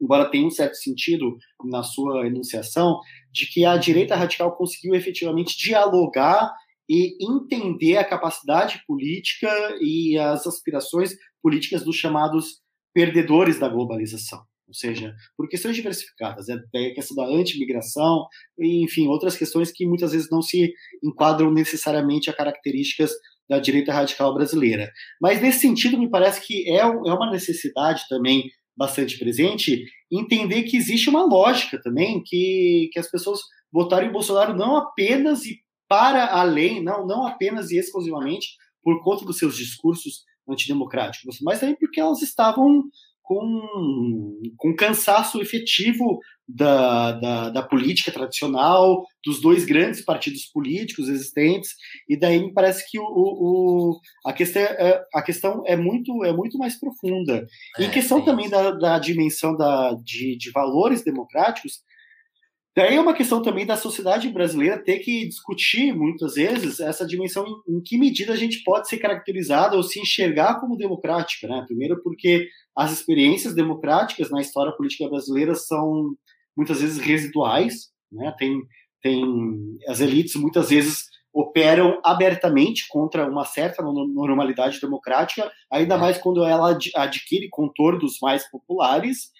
embora 0.00 0.30
tenha 0.30 0.46
um 0.46 0.50
certo 0.50 0.74
sentido 0.74 1.36
na 1.64 1.82
sua 1.82 2.26
enunciação, 2.26 3.00
de 3.32 3.46
que 3.46 3.64
a 3.64 3.76
direita 3.76 4.16
radical 4.16 4.56
conseguiu 4.56 4.94
efetivamente 4.94 5.56
dialogar 5.56 6.52
e 6.88 7.16
entender 7.20 7.96
a 7.96 8.04
capacidade 8.04 8.82
política 8.86 9.48
e 9.80 10.16
as 10.18 10.46
aspirações 10.46 11.14
políticas 11.42 11.84
dos 11.84 11.96
chamados 11.96 12.60
perdedores 12.94 13.58
da 13.58 13.68
globalização 13.68 14.40
ou 14.68 14.74
seja, 14.74 15.14
por 15.36 15.48
questões 15.48 15.76
diversificadas, 15.76 16.48
né? 16.48 16.60
a 16.74 16.94
questão 16.94 17.16
da 17.16 17.32
antimigração, 17.32 18.26
enfim, 18.58 19.06
outras 19.06 19.36
questões 19.36 19.70
que 19.70 19.86
muitas 19.86 20.12
vezes 20.12 20.28
não 20.30 20.42
se 20.42 20.72
enquadram 21.02 21.52
necessariamente 21.52 22.28
a 22.28 22.32
características 22.32 23.12
da 23.48 23.60
direita 23.60 23.92
radical 23.92 24.34
brasileira. 24.34 24.90
Mas, 25.20 25.40
nesse 25.40 25.60
sentido, 25.60 25.96
me 25.98 26.10
parece 26.10 26.44
que 26.44 26.68
é, 26.68 26.78
é 26.78 26.84
uma 26.84 27.30
necessidade 27.30 28.02
também 28.08 28.50
bastante 28.76 29.18
presente 29.18 29.84
entender 30.10 30.64
que 30.64 30.76
existe 30.76 31.08
uma 31.08 31.24
lógica 31.24 31.80
também, 31.80 32.22
que, 32.24 32.90
que 32.92 32.98
as 32.98 33.10
pessoas 33.10 33.40
votaram 33.72 34.06
em 34.06 34.12
Bolsonaro 34.12 34.54
não 34.54 34.76
apenas 34.76 35.44
e 35.44 35.58
para 35.88 36.26
além, 36.26 36.82
não, 36.82 37.06
não 37.06 37.26
apenas 37.26 37.70
e 37.70 37.78
exclusivamente 37.78 38.48
por 38.82 39.02
conta 39.02 39.24
dos 39.24 39.38
seus 39.38 39.56
discursos 39.56 40.24
antidemocráticos, 40.48 41.38
mas 41.42 41.60
também 41.60 41.76
porque 41.76 42.00
elas 42.00 42.22
estavam 42.22 42.84
com, 43.26 44.40
com 44.56 44.76
cansaço 44.76 45.42
efetivo 45.42 46.20
da, 46.48 47.10
da, 47.10 47.50
da, 47.50 47.62
política 47.62 48.12
tradicional, 48.12 49.04
dos 49.24 49.40
dois 49.40 49.64
grandes 49.64 50.00
partidos 50.00 50.44
políticos 50.44 51.08
existentes, 51.08 51.70
e 52.08 52.16
daí 52.16 52.38
me 52.38 52.52
parece 52.52 52.88
que 52.88 53.00
o, 53.00 53.04
o, 53.04 54.00
a, 54.24 54.32
questão 54.32 54.62
é, 54.62 55.04
a 55.12 55.22
questão 55.22 55.64
é 55.66 55.76
muito, 55.76 56.24
é 56.24 56.32
muito 56.32 56.56
mais 56.56 56.78
profunda. 56.78 57.44
É, 57.76 57.84
em 57.84 57.90
questão 57.90 58.24
também 58.24 58.48
da, 58.48 58.70
da 58.70 58.98
dimensão 59.00 59.56
da, 59.56 59.92
de, 60.04 60.36
de 60.38 60.52
valores 60.52 61.02
democráticos, 61.02 61.80
Daí 62.76 62.96
é 62.96 63.00
uma 63.00 63.14
questão 63.14 63.40
também 63.40 63.64
da 63.64 63.74
sociedade 63.74 64.28
brasileira 64.28 64.76
ter 64.76 64.98
que 64.98 65.26
discutir, 65.26 65.94
muitas 65.94 66.34
vezes, 66.34 66.78
essa 66.78 67.06
dimensão 67.06 67.46
em, 67.66 67.76
em, 67.76 67.80
que 67.80 67.96
medida 67.96 68.34
a 68.34 68.36
gente 68.36 68.62
pode 68.62 68.86
ser 68.86 68.98
caracterizada 68.98 69.76
ou 69.76 69.82
se 69.82 69.98
enxergar 69.98 70.60
como 70.60 70.76
democrática. 70.76 71.48
Né? 71.48 71.64
Primeiro, 71.66 72.02
porque 72.02 72.50
as 72.76 72.92
experiências 72.92 73.54
democráticas 73.54 74.30
na 74.30 74.42
história 74.42 74.72
política 74.72 75.08
brasileira 75.08 75.54
são 75.54 76.14
muitas 76.54 76.82
vezes 76.82 76.98
residuais. 76.98 77.90
Né? 78.12 78.34
Tem, 78.38 78.60
tem 79.00 79.24
as 79.88 80.00
elites 80.00 80.36
muitas 80.36 80.68
vezes 80.68 81.06
operam 81.32 81.98
abertamente 82.04 82.86
contra 82.88 83.26
uma 83.26 83.46
certa 83.46 83.82
normalidade 83.82 84.80
democrática, 84.80 85.50
ainda 85.70 85.94
é. 85.94 85.98
mais 85.98 86.18
quando 86.18 86.44
ela 86.44 86.76
adquire 86.94 87.48
contornos 87.50 88.18
mais 88.20 88.50
populares 88.50 89.30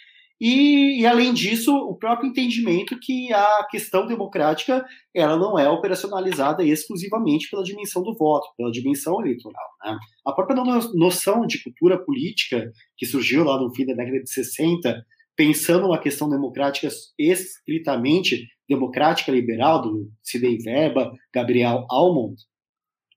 e, 0.40 1.00
e, 1.00 1.06
além 1.06 1.32
disso, 1.32 1.74
o 1.74 1.96
próprio 1.96 2.28
entendimento 2.28 2.98
que 3.00 3.32
a 3.32 3.66
questão 3.70 4.06
democrática 4.06 4.84
ela 5.14 5.38
não 5.38 5.58
é 5.58 5.68
operacionalizada 5.68 6.62
exclusivamente 6.62 7.48
pela 7.50 7.62
dimensão 7.62 8.02
do 8.02 8.14
voto, 8.14 8.46
pela 8.56 8.70
dimensão 8.70 9.18
eleitoral. 9.20 9.64
Né? 9.82 9.96
A 10.26 10.32
própria 10.32 10.62
noção 10.94 11.46
de 11.46 11.62
cultura 11.62 11.98
política 11.98 12.70
que 12.98 13.06
surgiu 13.06 13.44
lá 13.44 13.58
no 13.58 13.74
fim 13.74 13.86
da 13.86 13.94
década 13.94 14.22
de 14.22 14.30
60, 14.30 15.02
pensando 15.34 15.86
uma 15.86 15.98
questão 15.98 16.28
democrática 16.28 16.88
estritamente 17.18 18.46
democrática 18.68 19.32
liberal, 19.32 19.80
do 19.80 20.10
Sidney 20.22 20.58
Verba, 20.58 21.12
Gabriel 21.32 21.86
Almond, 21.88 22.36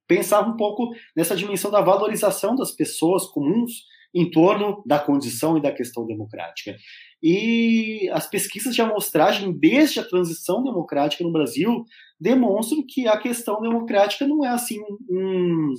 pensava 0.07 0.49
um 0.49 0.55
pouco 0.55 0.89
nessa 1.15 1.35
dimensão 1.35 1.69
da 1.69 1.81
valorização 1.81 2.55
das 2.55 2.71
pessoas 2.71 3.25
comuns 3.25 3.83
em 4.13 4.29
torno 4.29 4.81
da 4.85 4.99
condição 4.99 5.57
e 5.57 5.61
da 5.61 5.71
questão 5.71 6.05
democrática. 6.05 6.75
E 7.21 8.09
as 8.13 8.29
pesquisas 8.29 8.73
de 8.73 8.81
amostragem, 8.81 9.51
desde 9.51 9.99
a 9.99 10.07
transição 10.07 10.63
democrática 10.63 11.23
no 11.23 11.31
Brasil, 11.31 11.83
demonstram 12.19 12.83
que 12.87 13.07
a 13.07 13.17
questão 13.17 13.61
democrática 13.61 14.25
não 14.25 14.45
é 14.45 14.49
assim 14.49 14.79
um, 15.09 15.73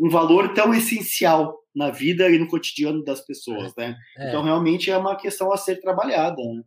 um 0.00 0.08
valor 0.08 0.54
tão 0.54 0.74
essencial 0.74 1.58
na 1.74 1.90
vida 1.90 2.28
e 2.30 2.38
no 2.38 2.48
cotidiano 2.48 3.04
das 3.04 3.20
pessoas, 3.20 3.74
né? 3.76 3.96
É. 4.16 4.28
Então, 4.28 4.42
realmente 4.42 4.90
é 4.90 4.96
uma 4.96 5.16
questão 5.16 5.52
a 5.52 5.58
ser 5.58 5.76
trabalhada. 5.76 6.36
Né? 6.42 6.62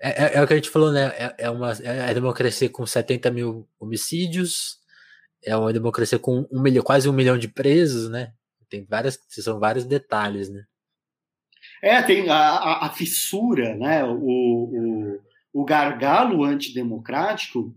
É, 0.00 0.24
é, 0.24 0.36
é, 0.36 0.42
o 0.42 0.46
que 0.46 0.52
a 0.52 0.56
gente 0.56 0.70
falou, 0.70 0.90
né? 0.90 1.06
É, 1.16 1.34
é 1.38 1.50
uma 1.50 1.72
é 1.72 2.10
a 2.10 2.12
democracia 2.12 2.68
com 2.68 2.84
70 2.84 3.30
mil 3.30 3.68
homicídios, 3.78 4.78
é 5.44 5.56
uma 5.56 5.72
democracia 5.72 6.18
com 6.18 6.48
um 6.50 6.60
milhão, 6.60 6.82
quase 6.82 7.08
um 7.08 7.12
milhão 7.12 7.38
de 7.38 7.46
presos, 7.46 8.10
né? 8.10 8.32
Tem 8.68 8.84
várias, 8.84 9.18
são 9.28 9.60
vários 9.60 9.84
detalhes, 9.84 10.48
né? 10.48 10.64
É, 11.82 12.02
tem 12.02 12.28
a, 12.28 12.36
a, 12.36 12.86
a 12.86 12.90
fissura, 12.90 13.74
né? 13.76 14.04
O, 14.04 14.14
o, 14.14 15.20
o 15.52 15.64
gargalo 15.64 16.44
antidemocrático, 16.44 17.74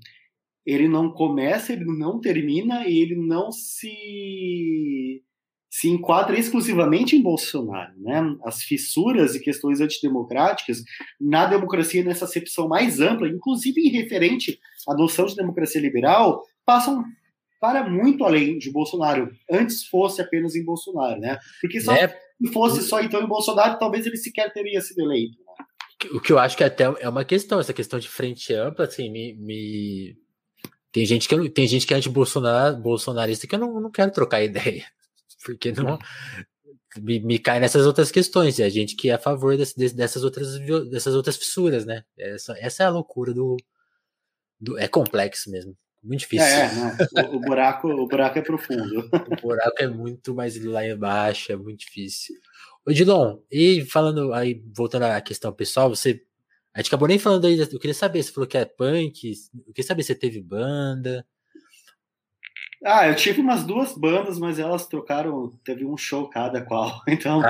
ele 0.65 0.87
não 0.87 1.11
começa, 1.11 1.73
ele 1.73 1.85
não 1.85 2.19
termina 2.19 2.87
e 2.87 2.99
ele 2.99 3.15
não 3.15 3.51
se 3.51 5.21
se 5.73 5.89
enquadra 5.89 6.37
exclusivamente 6.37 7.15
em 7.15 7.21
Bolsonaro, 7.21 7.93
né? 7.97 8.21
As 8.45 8.61
fissuras 8.61 9.33
e 9.33 9.39
questões 9.39 9.81
antidemocráticas 9.81 10.83
na 11.19 11.47
democracia 11.47 12.03
nessa 12.03 12.25
acepção 12.25 12.67
mais 12.67 12.99
ampla, 12.99 13.27
inclusive 13.27 13.81
em 13.81 13.89
referente 13.89 14.59
à 14.87 14.93
noção 14.93 15.25
de 15.25 15.35
democracia 15.35 15.81
liberal, 15.81 16.43
passam 16.63 17.03
para 17.59 17.89
muito 17.89 18.23
além 18.23 18.59
de 18.59 18.69
Bolsonaro. 18.69 19.31
Antes 19.49 19.83
fosse 19.85 20.21
apenas 20.21 20.55
em 20.55 20.63
Bolsonaro, 20.63 21.19
né? 21.19 21.39
Porque 21.59 21.81
só, 21.81 21.95
é. 21.95 22.15
Se 22.39 22.51
fosse 22.51 22.81
só 22.81 23.01
então 23.01 23.21
em 23.21 23.27
Bolsonaro, 23.27 23.79
talvez 23.79 24.05
ele 24.05 24.17
sequer 24.17 24.51
teria 24.51 24.81
sido 24.81 25.01
eleito. 25.01 25.37
Né? 25.37 26.09
O 26.13 26.19
que 26.19 26.31
eu 26.31 26.39
acho 26.39 26.57
que 26.57 26.63
até 26.63 26.83
é 26.99 27.07
uma 27.07 27.23
questão, 27.23 27.59
essa 27.59 27.73
questão 27.73 27.99
de 27.99 28.09
frente 28.09 28.53
ampla, 28.53 28.85
assim, 28.85 29.09
me, 29.09 29.33
me... 29.35 30.17
Tem 30.91 31.05
gente 31.05 31.27
que, 31.27 31.49
tem 31.49 31.67
gente 31.67 31.87
que 31.87 31.93
é 31.93 31.97
anti-bolsonarista 31.97 32.81
-bolsonaro, 32.81 33.47
que 33.47 33.55
eu 33.55 33.59
não, 33.59 33.79
não 33.79 33.91
quero 33.91 34.11
trocar 34.11 34.41
ideia 34.43 34.85
porque 35.43 35.71
não 35.71 35.99
me, 37.01 37.19
me, 37.19 37.39
cai 37.39 37.59
nessas 37.59 37.85
outras 37.85 38.11
questões, 38.11 38.59
e 38.59 38.63
a 38.63 38.69
gente 38.69 38.95
que 38.95 39.09
é 39.09 39.13
a 39.13 39.19
favor 39.19 39.57
desse, 39.57 39.93
dessas, 39.93 40.23
outras, 40.23 40.59
dessas 40.89 41.15
outras 41.15 41.35
fissuras, 41.35 41.85
né? 41.85 42.03
Essa, 42.17 42.57
essa 42.59 42.83
é 42.83 42.85
a 42.85 42.89
loucura 42.89 43.33
do, 43.33 43.57
do. 44.59 44.77
É 44.77 44.87
complexo 44.87 45.51
mesmo. 45.51 45.75
Muito 46.03 46.19
difícil. 46.21 46.45
É, 46.45 47.23
o, 47.23 47.37
o, 47.37 47.39
buraco, 47.39 47.87
o 47.87 48.07
buraco 48.07 48.37
é 48.37 48.41
profundo. 48.41 49.09
o 49.31 49.41
buraco 49.41 49.77
é 49.79 49.87
muito 49.87 50.35
mais 50.35 50.61
lá 50.63 50.85
embaixo, 50.85 51.51
é 51.51 51.55
muito 51.55 51.79
difícil. 51.79 52.35
Ô, 52.85 52.91
Dilon, 52.91 53.37
e 53.49 53.85
falando 53.85 54.33
aí, 54.33 54.61
voltando 54.75 55.03
à 55.03 55.21
questão 55.21 55.53
pessoal, 55.53 55.89
você. 55.89 56.21
A 56.73 56.79
gente 56.79 56.87
acabou 56.87 57.07
nem 57.07 57.19
falando 57.19 57.45
aí, 57.45 57.57
eu 57.57 57.79
queria 57.79 57.93
saber, 57.93 58.23
você 58.23 58.31
falou 58.31 58.47
que 58.47 58.57
é 58.57 58.65
punk, 58.65 59.31
eu 59.67 59.73
queria 59.73 59.87
saber 59.87 60.01
se 60.01 60.07
você 60.07 60.15
teve 60.15 60.41
banda. 60.41 61.25
Ah, 62.83 63.07
eu 63.07 63.15
tive 63.15 63.39
umas 63.39 63.63
duas 63.63 63.95
bandas, 63.95 64.37
mas 64.39 64.59
elas 64.59 64.87
trocaram, 64.87 65.49
teve 65.63 65.85
um 65.85 65.95
show 65.95 66.27
cada 66.29 66.61
qual, 66.61 67.01
então 67.07 67.41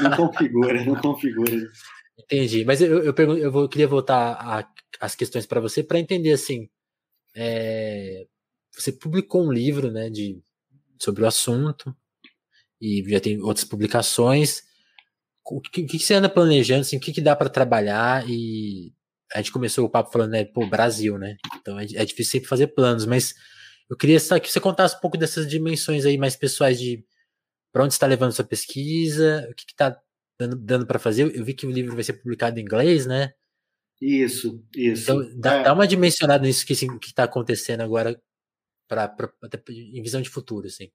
não 0.00 0.10
configura, 0.14 0.84
não 0.84 0.94
configura. 0.94 1.52
Entendi, 2.18 2.64
mas 2.64 2.80
eu, 2.80 3.02
eu, 3.02 3.14
pergunto, 3.14 3.40
eu, 3.40 3.50
vou, 3.50 3.68
queria 3.68 3.88
voltar 3.88 4.70
às 5.00 5.14
questões 5.16 5.46
para 5.46 5.60
você 5.60 5.82
para 5.82 5.98
entender 5.98 6.32
assim. 6.32 6.68
É, 7.36 8.26
você 8.72 8.90
publicou 8.90 9.44
um 9.46 9.52
livro, 9.52 9.92
né, 9.92 10.08
de 10.10 10.42
sobre 10.98 11.22
o 11.22 11.26
assunto 11.26 11.94
e 12.80 13.04
já 13.08 13.20
tem 13.20 13.40
outras 13.40 13.64
publicações. 13.64 14.62
O 15.44 15.60
que, 15.60 15.84
que 15.84 15.98
você 15.98 16.14
anda 16.14 16.28
planejando? 16.28 16.80
Assim, 16.80 16.96
o 16.96 17.00
que, 17.00 17.12
que 17.12 17.20
dá 17.20 17.36
para 17.36 17.50
trabalhar? 17.50 18.28
E 18.28 18.92
a 19.32 19.38
gente 19.38 19.52
começou 19.52 19.84
o 19.84 19.90
papo 19.90 20.10
falando, 20.10 20.30
né, 20.30 20.44
pô, 20.44 20.66
Brasil, 20.66 21.18
né? 21.18 21.36
Então 21.60 21.78
é, 21.78 21.84
é 21.84 22.04
difícil 22.04 22.32
sempre 22.32 22.48
fazer 22.48 22.68
planos, 22.68 23.06
mas 23.06 23.34
eu 23.88 23.96
queria 23.96 24.18
que 24.18 24.50
você 24.50 24.60
contasse 24.60 24.96
um 24.96 25.00
pouco 25.00 25.16
dessas 25.16 25.46
dimensões 25.46 26.04
aí 26.04 26.18
mais 26.18 26.36
pessoais 26.36 26.78
de 26.78 27.04
para 27.72 27.84
onde 27.84 27.92
está 27.92 28.06
levando 28.06 28.32
sua 28.32 28.44
pesquisa, 28.44 29.46
o 29.50 29.54
que 29.54 29.64
está 29.68 29.96
dando, 30.38 30.56
dando 30.56 30.86
para 30.86 30.98
fazer. 30.98 31.34
Eu 31.36 31.44
vi 31.44 31.54
que 31.54 31.66
o 31.66 31.70
livro 31.70 31.94
vai 31.94 32.02
ser 32.02 32.14
publicado 32.14 32.58
em 32.58 32.62
inglês, 32.62 33.06
né? 33.06 33.32
Isso, 34.00 34.62
isso. 34.74 35.10
Então, 35.10 35.40
dá, 35.40 35.54
é. 35.54 35.62
dá 35.64 35.72
uma 35.72 35.86
dimensionada 35.86 36.46
nisso 36.46 36.66
que 36.66 36.72
está 36.72 37.24
acontecendo 37.24 37.80
agora 37.80 38.20
pra, 38.86 39.08
pra, 39.08 39.30
em 39.68 40.02
visão 40.02 40.20
de 40.20 40.28
futuro, 40.28 40.66
assim. 40.66 40.90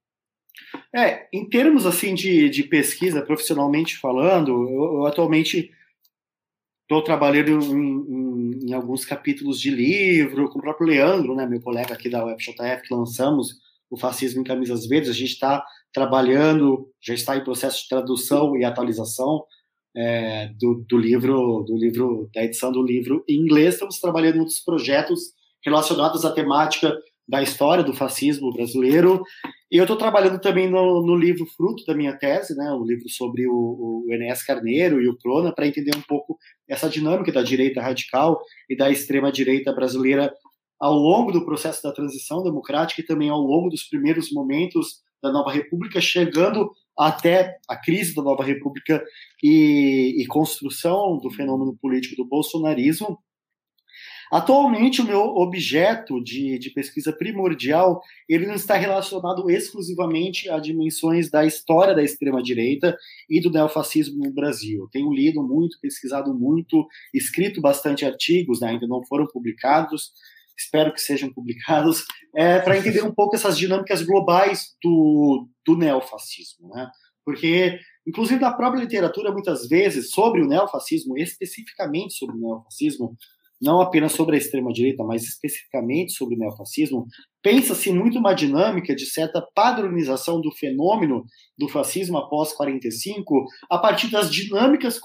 É, 0.93 1.27
em 1.33 1.47
termos 1.47 1.85
assim 1.85 2.13
de, 2.13 2.49
de 2.49 2.63
pesquisa, 2.63 3.21
profissionalmente 3.21 3.97
falando, 3.97 4.51
eu, 4.51 4.95
eu 4.95 5.05
atualmente 5.05 5.71
estou 6.83 7.01
trabalhando 7.01 7.49
em, 7.49 7.61
em, 7.63 8.69
em, 8.69 8.73
alguns 8.73 9.05
capítulos 9.05 9.59
de 9.59 9.71
livro, 9.71 10.49
com 10.49 10.59
o 10.59 10.61
próprio 10.61 10.87
Leandro, 10.87 11.35
né, 11.35 11.47
meu 11.47 11.61
colega 11.61 11.93
aqui 11.93 12.09
da 12.09 12.25
UFJF, 12.25 12.81
que 12.83 12.93
lançamos 12.93 13.59
o 13.89 13.97
Fascismo 13.97 14.41
em 14.41 14.43
Camisas 14.43 14.85
Verdes. 14.85 15.09
A 15.09 15.13
gente 15.13 15.31
está 15.31 15.65
trabalhando, 15.93 16.89
já 17.01 17.13
está 17.13 17.35
em 17.35 17.43
processo 17.43 17.83
de 17.83 17.89
tradução 17.89 18.57
e 18.57 18.65
atualização 18.65 19.45
é, 19.95 20.49
do, 20.59 20.85
do, 20.87 20.97
livro, 20.97 21.63
do 21.63 21.75
livro, 21.75 22.29
da 22.33 22.43
edição 22.43 22.71
do 22.71 22.83
livro 22.83 23.23
em 23.27 23.35
inglês. 23.35 23.75
Estamos 23.75 23.99
trabalhando 23.99 24.37
em 24.37 24.39
outros 24.39 24.59
projetos 24.59 25.33
relacionados 25.63 26.25
à 26.25 26.31
temática 26.31 26.95
da 27.27 27.41
história 27.41 27.83
do 27.83 27.93
fascismo 27.93 28.51
brasileiro. 28.51 29.23
E 29.71 29.77
eu 29.77 29.83
estou 29.83 29.95
trabalhando 29.95 30.39
também 30.39 30.69
no, 30.69 31.05
no, 31.05 31.15
livro 31.15 31.45
fruto 31.45 31.85
da 31.85 31.95
minha 31.95 32.17
tese, 32.17 32.55
né, 32.55 32.71
o 32.71 32.83
livro 32.83 33.07
sobre 33.09 33.47
o, 33.47 33.53
o 33.53 34.05
Carneiro 34.45 35.01
e 35.01 35.07
o 35.07 35.17
Prona, 35.17 35.53
para 35.53 35.65
entender 35.65 35.95
um 35.95 36.01
pouco 36.01 36.37
essa 36.67 36.89
dinâmica 36.89 37.31
da 37.31 37.41
direita 37.41 37.81
radical 37.81 38.41
e 38.69 38.75
da 38.75 38.89
extrema 38.89 39.31
direita 39.31 39.71
brasileira 39.71 40.33
ao 40.79 40.93
longo 40.93 41.31
do 41.31 41.45
processo 41.45 41.81
da 41.83 41.93
transição 41.93 42.43
democrática 42.43 43.01
e 43.01 43.05
também 43.05 43.29
ao 43.29 43.39
longo 43.39 43.69
dos 43.69 43.83
primeiros 43.83 44.31
momentos 44.31 45.01
da 45.21 45.31
nova 45.31 45.51
república, 45.51 46.01
chegando 46.01 46.71
até 47.01 47.57
a 47.67 47.75
crise 47.75 48.13
da 48.15 48.21
nova 48.21 48.43
república 48.43 49.03
e, 49.43 50.21
e 50.21 50.27
construção 50.27 51.17
do 51.17 51.31
fenômeno 51.31 51.75
político 51.81 52.15
do 52.15 52.27
bolsonarismo 52.27 53.17
Atualmente, 54.31 55.01
o 55.01 55.05
meu 55.05 55.19
objeto 55.19 56.23
de, 56.23 56.57
de 56.57 56.69
pesquisa 56.69 57.11
primordial 57.11 58.01
ele 58.29 58.47
não 58.47 58.55
está 58.55 58.77
relacionado 58.77 59.51
exclusivamente 59.51 60.49
a 60.49 60.57
dimensões 60.57 61.29
da 61.29 61.45
história 61.45 61.93
da 61.93 62.01
extrema-direita 62.01 62.95
e 63.29 63.41
do 63.41 63.51
neofascismo 63.51 64.23
no 64.23 64.31
Brasil. 64.31 64.87
Tenho 64.89 65.11
lido 65.11 65.43
muito, 65.43 65.77
pesquisado 65.81 66.33
muito, 66.33 66.87
escrito 67.13 67.59
bastante 67.59 68.05
artigos, 68.05 68.61
né, 68.61 68.69
ainda 68.69 68.87
não 68.87 69.03
foram 69.03 69.27
publicados, 69.27 70.13
espero 70.63 70.93
que 70.93 71.01
sejam 71.01 71.31
publicados, 71.33 72.05
é, 72.35 72.59
para 72.59 72.77
entender 72.77 73.03
um 73.03 73.13
pouco 73.13 73.35
essas 73.35 73.57
dinâmicas 73.57 74.01
globais 74.01 74.75
do, 74.81 75.47
do 75.65 75.77
neofascismo. 75.77 76.69
Né? 76.69 76.89
Porque, 77.25 77.79
inclusive, 78.07 78.39
na 78.39 78.53
própria 78.53 78.81
literatura, 78.81 79.31
muitas 79.31 79.67
vezes, 79.67 80.11
sobre 80.11 80.41
o 80.41 80.47
neofascismo, 80.47 81.17
especificamente 81.17 82.13
sobre 82.13 82.35
o 82.35 82.39
neofascismo, 82.39 83.15
não 83.61 83.79
apenas 83.79 84.13
sobre 84.13 84.35
a 84.35 84.39
extrema-direita, 84.39 85.03
mas 85.03 85.23
especificamente 85.23 86.13
sobre 86.13 86.35
o 86.35 86.39
neofascismo, 86.39 87.05
pensa-se 87.43 87.91
muito 87.91 88.17
uma 88.17 88.33
dinâmica 88.33 88.95
de 88.95 89.05
certa 89.05 89.45
padronização 89.53 90.41
do 90.41 90.51
fenômeno 90.51 91.23
do 91.57 91.69
fascismo 91.69 92.17
após 92.17 92.53
45, 92.53 93.45
a 93.69 93.77
partir 93.77 94.09
das 94.09 94.31
dinâmicas 94.31 94.97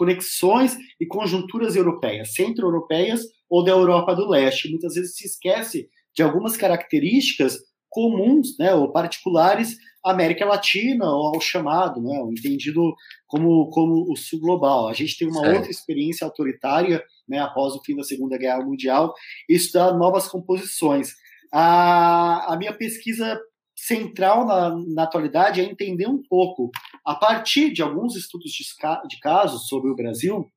conexões 0.00 0.78
e 0.98 1.04
conjunturas 1.04 1.76
europeias, 1.76 2.32
centro-europeias 2.32 3.20
ou 3.50 3.62
da 3.62 3.70
Europa 3.70 4.14
do 4.14 4.26
Leste. 4.26 4.70
Muitas 4.70 4.94
vezes 4.94 5.14
se 5.14 5.26
esquece 5.26 5.90
de 6.16 6.22
algumas 6.22 6.56
características 6.56 7.58
comuns, 7.90 8.56
né, 8.58 8.74
ou 8.74 8.90
particulares 8.90 9.76
à 10.02 10.12
América 10.12 10.46
Latina 10.46 11.04
ou 11.04 11.34
ao 11.34 11.40
chamado, 11.42 12.00
né, 12.00 12.18
entendido 12.30 12.94
como, 13.26 13.68
como 13.68 14.10
o 14.10 14.16
sul 14.16 14.40
global. 14.40 14.88
A 14.88 14.94
gente 14.94 15.18
tem 15.18 15.28
uma 15.28 15.40
certo. 15.40 15.56
outra 15.56 15.70
experiência 15.70 16.24
autoritária 16.24 17.04
né, 17.28 17.38
após 17.38 17.74
o 17.74 17.82
fim 17.84 17.94
da 17.94 18.02
Segunda 18.02 18.38
Guerra 18.38 18.64
Mundial, 18.64 19.12
e 19.50 19.54
estudar 19.54 19.92
novas 19.98 20.28
composições. 20.28 21.10
A, 21.52 22.54
a 22.54 22.56
minha 22.56 22.72
pesquisa 22.72 23.38
central 23.86 24.46
na, 24.46 24.76
na, 24.94 25.02
atualidade 25.04 25.60
é 25.60 25.64
entender 25.64 26.06
um 26.06 26.22
pouco, 26.22 26.70
a 27.04 27.14
partir 27.14 27.72
de 27.72 27.82
alguns 27.82 28.14
estudos 28.14 28.52
de, 28.52 28.64
de 29.08 29.18
casos 29.20 29.68
sobre 29.68 29.90
o 29.90 29.96
Brasil, 29.96 30.50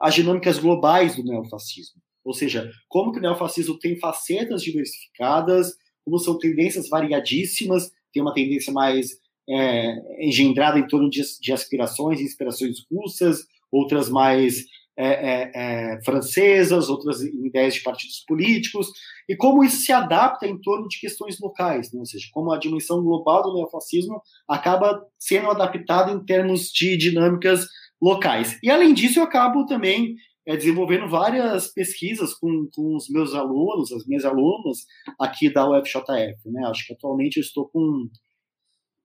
as 0.00 0.14
dinâmicas 0.14 0.58
globais 0.58 1.16
do 1.16 1.24
neofascismo. 1.24 2.00
Ou 2.24 2.34
seja, 2.34 2.70
como 2.88 3.12
que 3.12 3.18
o 3.18 3.22
neofascismo 3.22 3.78
tem 3.78 3.98
facetas 3.98 4.62
diversificadas, 4.62 5.74
como 6.04 6.18
são 6.18 6.38
tendências 6.38 6.88
variadíssimas, 6.88 7.90
tem 8.12 8.22
uma 8.22 8.34
tendência 8.34 8.72
mais 8.72 9.10
é, 9.48 10.26
engendrada 10.26 10.78
em 10.78 10.86
torno 10.86 11.08
de, 11.08 11.22
de 11.40 11.52
aspirações 11.52 12.20
e 12.20 12.24
inspirações 12.24 12.76
russas, 12.90 13.46
outras 13.72 14.08
mais 14.08 14.64
é, 14.96 15.06
é, 15.06 15.50
é, 15.54 16.04
francesas, 16.04 16.88
outras 16.88 17.20
ideias 17.20 17.74
de 17.74 17.82
partidos 17.82 18.24
políticos, 18.26 18.88
e 19.28 19.36
como 19.36 19.64
isso 19.64 19.78
se 19.78 19.92
adapta 19.92 20.46
em 20.46 20.60
torno 20.60 20.86
de 20.86 21.00
questões 21.00 21.40
locais, 21.40 21.92
né? 21.92 21.98
ou 21.98 22.06
seja, 22.06 22.28
como 22.32 22.52
a 22.52 22.58
dimensão 22.58 23.02
global 23.02 23.42
do 23.42 23.54
neofascismo 23.54 24.20
acaba 24.48 25.04
sendo 25.18 25.50
adaptada 25.50 26.12
em 26.12 26.24
termos 26.24 26.70
de 26.70 26.96
dinâmicas 26.96 27.66
locais. 28.00 28.58
E 28.62 28.70
além 28.70 28.94
disso, 28.94 29.18
eu 29.18 29.24
acabo 29.24 29.66
também 29.66 30.14
é, 30.46 30.56
desenvolvendo 30.56 31.08
várias 31.08 31.68
pesquisas 31.68 32.34
com, 32.34 32.68
com 32.72 32.94
os 32.94 33.08
meus 33.08 33.34
alunos, 33.34 33.90
as 33.90 34.06
minhas 34.06 34.24
alunas 34.24 34.84
aqui 35.18 35.52
da 35.52 35.68
UFJF. 35.68 36.38
Né? 36.46 36.66
Acho 36.66 36.86
que 36.86 36.92
atualmente 36.92 37.38
eu 37.38 37.42
estou 37.42 37.68
com 37.68 38.08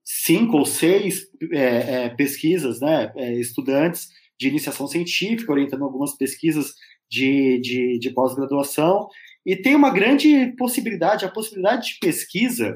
cinco 0.04 0.58
ou 0.58 0.66
seis 0.66 1.26
é, 1.52 2.04
é, 2.04 2.08
pesquisas, 2.10 2.80
né, 2.80 3.12
estudantes 3.38 4.08
de 4.40 4.48
iniciação 4.48 4.86
científica, 4.86 5.52
orientando 5.52 5.84
algumas 5.84 6.16
pesquisas 6.16 6.72
de, 7.10 7.60
de, 7.60 7.98
de 7.98 8.10
pós-graduação, 8.10 9.06
e 9.44 9.54
tem 9.54 9.74
uma 9.74 9.90
grande 9.90 10.54
possibilidade, 10.56 11.24
a 11.24 11.30
possibilidade 11.30 11.88
de 11.88 11.98
pesquisa, 12.00 12.74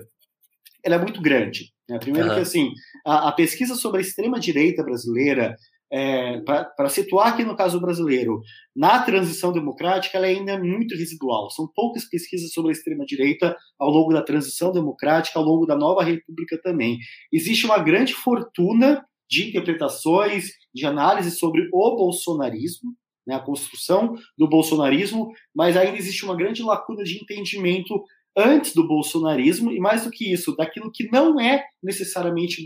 ela 0.85 0.97
é 0.97 0.99
muito 0.99 1.23
grande. 1.23 1.73
Né? 1.89 1.99
Primeiro 1.99 2.29
uhum. 2.29 2.35
que, 2.35 2.41
assim, 2.41 2.71
a, 3.07 3.29
a, 3.29 3.33
pesquisa 3.33 3.75
sobre 3.75 3.99
a 3.99 4.03
extrema-direita 4.03 4.83
brasileira, 4.83 5.57
é, 5.91 6.41
para 6.41 6.89
situar 6.89 7.29
aqui 7.29 7.45
no 7.45 7.57
caso 7.57 7.81
brasileiro, 7.81 8.41
na 8.75 9.03
transição 9.03 9.53
democrática, 9.53 10.19
ela 10.19 10.27
ainda 10.27 10.53
é 10.53 10.59
muito 10.59 10.97
residual. 10.97 11.51
São 11.51 11.69
poucas 11.75 12.09
pesquisas 12.09 12.53
sobre 12.53 12.71
a 12.71 12.73
extrema-direita 12.73 13.57
ao 13.79 13.91
longo 13.91 14.13
da 14.13 14.23
transição 14.23 14.73
democrática, 14.73 15.39
ao 15.39 15.45
longo 15.45 15.67
da 15.67 15.77
nova 15.77 16.03
república 16.03 16.61
também. 16.63 16.99
Existe 17.33 17.65
uma 17.65 17.79
grande 17.79 18.13
fortuna 18.13 19.05
de 19.31 19.49
interpretações, 19.49 20.51
de 20.75 20.87
análise 20.87 21.31
sobre 21.31 21.69
o 21.73 21.97
bolsonarismo, 21.97 22.93
né, 23.27 23.35
a 23.35 23.41
construção 23.41 24.15
do 24.37 24.49
bolsonarismo, 24.49 25.31
mas 25.55 25.77
ainda 25.77 25.97
existe 25.97 26.25
uma 26.25 26.37
grande 26.37 26.63
lacuna 26.63 27.03
de 27.05 27.17
entendimento 27.23 28.03
antes 28.37 28.75
do 28.75 28.87
bolsonarismo 28.87 29.71
e 29.71 29.79
mais 29.79 30.05
do 30.05 30.11
que 30.11 30.33
isso, 30.33 30.57
daquilo 30.57 30.91
que 30.93 31.09
não 31.11 31.41
é 31.41 31.65
necessariamente 31.83 32.65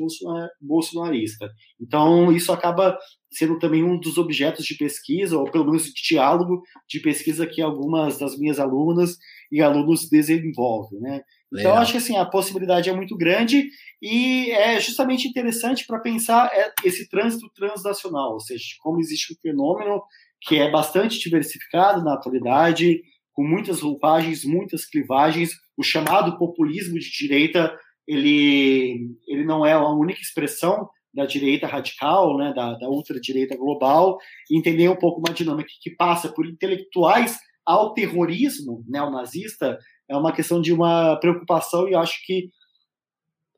bolsonarista. 0.61 1.51
Então, 1.81 2.33
isso 2.33 2.51
acaba 2.53 2.99
sendo 3.31 3.59
também 3.59 3.85
um 3.85 4.01
dos 4.01 4.17
objetos 4.17 4.65
de 4.65 4.75
pesquisa, 4.77 5.37
ou 5.37 5.51
pelo 5.51 5.67
menos 5.67 5.85
de 5.85 6.03
diálogo 6.03 6.63
de 6.89 7.01
pesquisa 7.01 7.47
que 7.47 7.61
algumas 7.61 8.19
das 8.19 8.39
minhas 8.39 8.59
alunas 8.59 9.19
e 9.53 9.61
alunos 9.61 10.09
desenvolvem, 10.09 11.01
né? 11.01 11.21
Então, 11.53 11.75
acho 11.75 11.93
que 11.93 11.99
assim, 11.99 12.16
a 12.16 12.27
possibilidade 12.27 12.91
é 12.91 12.95
muito 12.95 13.16
grande 13.16 13.69
e 14.03 14.51
é 14.51 14.79
justamente 14.81 15.27
interessante 15.27 15.87
para 15.87 15.99
pensar 15.99 16.51
é, 16.53 16.73
esse 16.85 17.09
trânsito 17.09 17.49
transnacional, 17.55 18.33
ou 18.33 18.41
seja, 18.41 18.65
como 18.83 19.01
existe 19.01 19.33
um 19.33 19.37
fenômeno 19.41 20.03
que 20.41 20.57
é 20.57 20.70
bastante 20.70 21.19
diversificado 21.19 22.05
na 22.05 22.15
atualidade, 22.15 23.01
com 23.33 23.43
muitas 23.43 23.81
roupagens, 23.81 24.45
muitas 24.45 24.85
clivagens. 24.85 25.51
O 25.77 25.83
chamado 25.83 26.37
populismo 26.39 26.99
de 26.99 27.11
direita, 27.11 27.75
ele, 28.07 29.16
ele 29.27 29.45
não 29.45 29.65
é 29.65 29.73
a 29.73 29.89
única 29.89 30.20
expressão 30.20 30.89
da 31.15 31.25
direita 31.25 31.66
radical, 31.66 32.37
né, 32.37 32.53
da, 32.55 32.75
da 32.75 32.89
ultradireita 32.89 33.57
global, 33.57 34.19
entender 34.51 34.89
um 34.89 34.97
pouco 34.97 35.20
uma 35.20 35.35
dinâmica 35.35 35.70
que 35.81 35.91
passa 35.91 36.29
por 36.29 36.47
intelectuais 36.47 37.39
ao 37.65 37.93
terrorismo 37.95 38.85
neonazista 38.87 39.79
é 40.09 40.17
uma 40.17 40.33
questão 40.33 40.61
de 40.61 40.73
uma 40.73 41.17
preocupação 41.17 41.89
e 41.89 41.95
acho 41.95 42.25
que 42.25 42.51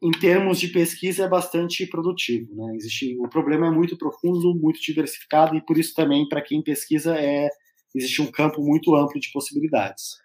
em 0.03 0.11
termos 0.13 0.59
de 0.59 0.69
pesquisa 0.69 1.25
é 1.25 1.29
bastante 1.29 1.87
produtivo, 1.87 2.55
né? 2.55 2.75
Existe 2.75 3.17
o 3.19 3.29
problema 3.29 3.67
é 3.67 3.71
muito 3.71 3.99
profundo, 3.99 4.55
muito 4.55 4.81
diversificado 4.81 5.55
e 5.55 5.65
por 5.65 5.77
isso 5.77 5.95
também 5.95 6.27
para 6.27 6.41
quem 6.41 6.63
pesquisa 6.63 7.15
é 7.17 7.49
existe 7.95 8.23
um 8.23 8.31
campo 8.31 8.63
muito 8.63 8.95
amplo 8.95 9.21
de 9.21 9.31
possibilidades. 9.31 10.17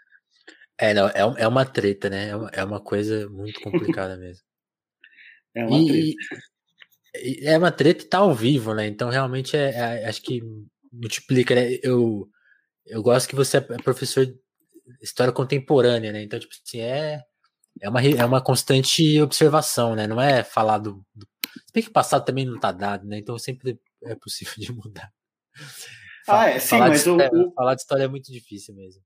É, 0.77 0.93
não, 0.93 1.07
é, 1.07 1.43
é 1.43 1.47
uma 1.47 1.65
treta, 1.65 2.09
né? 2.09 2.29
É 2.29 2.63
uma, 2.63 2.77
é 2.77 2.79
coisa 2.79 3.29
muito 3.29 3.59
complicada 3.61 4.17
mesmo. 4.17 4.43
é 5.55 5.65
uma 5.65 5.79
e, 5.79 6.15
treta. 6.15 6.43
É 7.43 7.57
uma 7.57 7.71
treta 7.71 8.03
e 8.03 8.07
tá 8.07 8.19
ao 8.19 8.33
vivo, 8.33 8.73
né? 8.73 8.87
Então 8.87 9.09
realmente 9.09 9.57
é, 9.57 9.71
é, 9.71 10.05
acho 10.07 10.21
que 10.21 10.41
multiplica, 10.91 11.53
né? 11.53 11.79
Eu, 11.83 12.29
eu 12.85 13.01
gosto 13.01 13.27
que 13.27 13.35
você 13.35 13.57
é 13.57 13.61
professor 13.61 14.25
história 15.01 15.33
contemporânea, 15.33 16.11
né? 16.11 16.23
Então, 16.23 16.39
tipo 16.39 16.53
assim, 16.53 16.79
é, 16.79 17.23
é, 17.81 17.89
uma, 17.89 18.01
é 18.01 18.25
uma 18.25 18.41
constante 18.41 19.21
observação, 19.21 19.95
né? 19.95 20.07
Não 20.07 20.21
é 20.21 20.43
falar 20.43 20.77
do. 20.77 21.05
do... 21.13 21.27
Se 21.53 21.73
bem 21.73 21.83
que 21.83 21.89
o 21.89 21.93
passado 21.93 22.25
também 22.25 22.45
não 22.45 22.59
tá 22.59 22.71
dado, 22.71 23.05
né? 23.07 23.17
Então 23.17 23.37
sempre 23.37 23.79
é 24.03 24.15
possível 24.15 24.53
de 24.57 24.71
mudar. 24.71 25.11
Ah, 26.27 26.49
é, 26.49 26.59
sim, 26.59 26.77
mas 26.79 26.99
história, 26.99 27.29
o, 27.33 27.51
falar 27.53 27.75
de 27.75 27.81
história 27.81 28.03
é 28.03 28.07
muito 28.07 28.31
difícil 28.31 28.73
mesmo. 28.75 29.01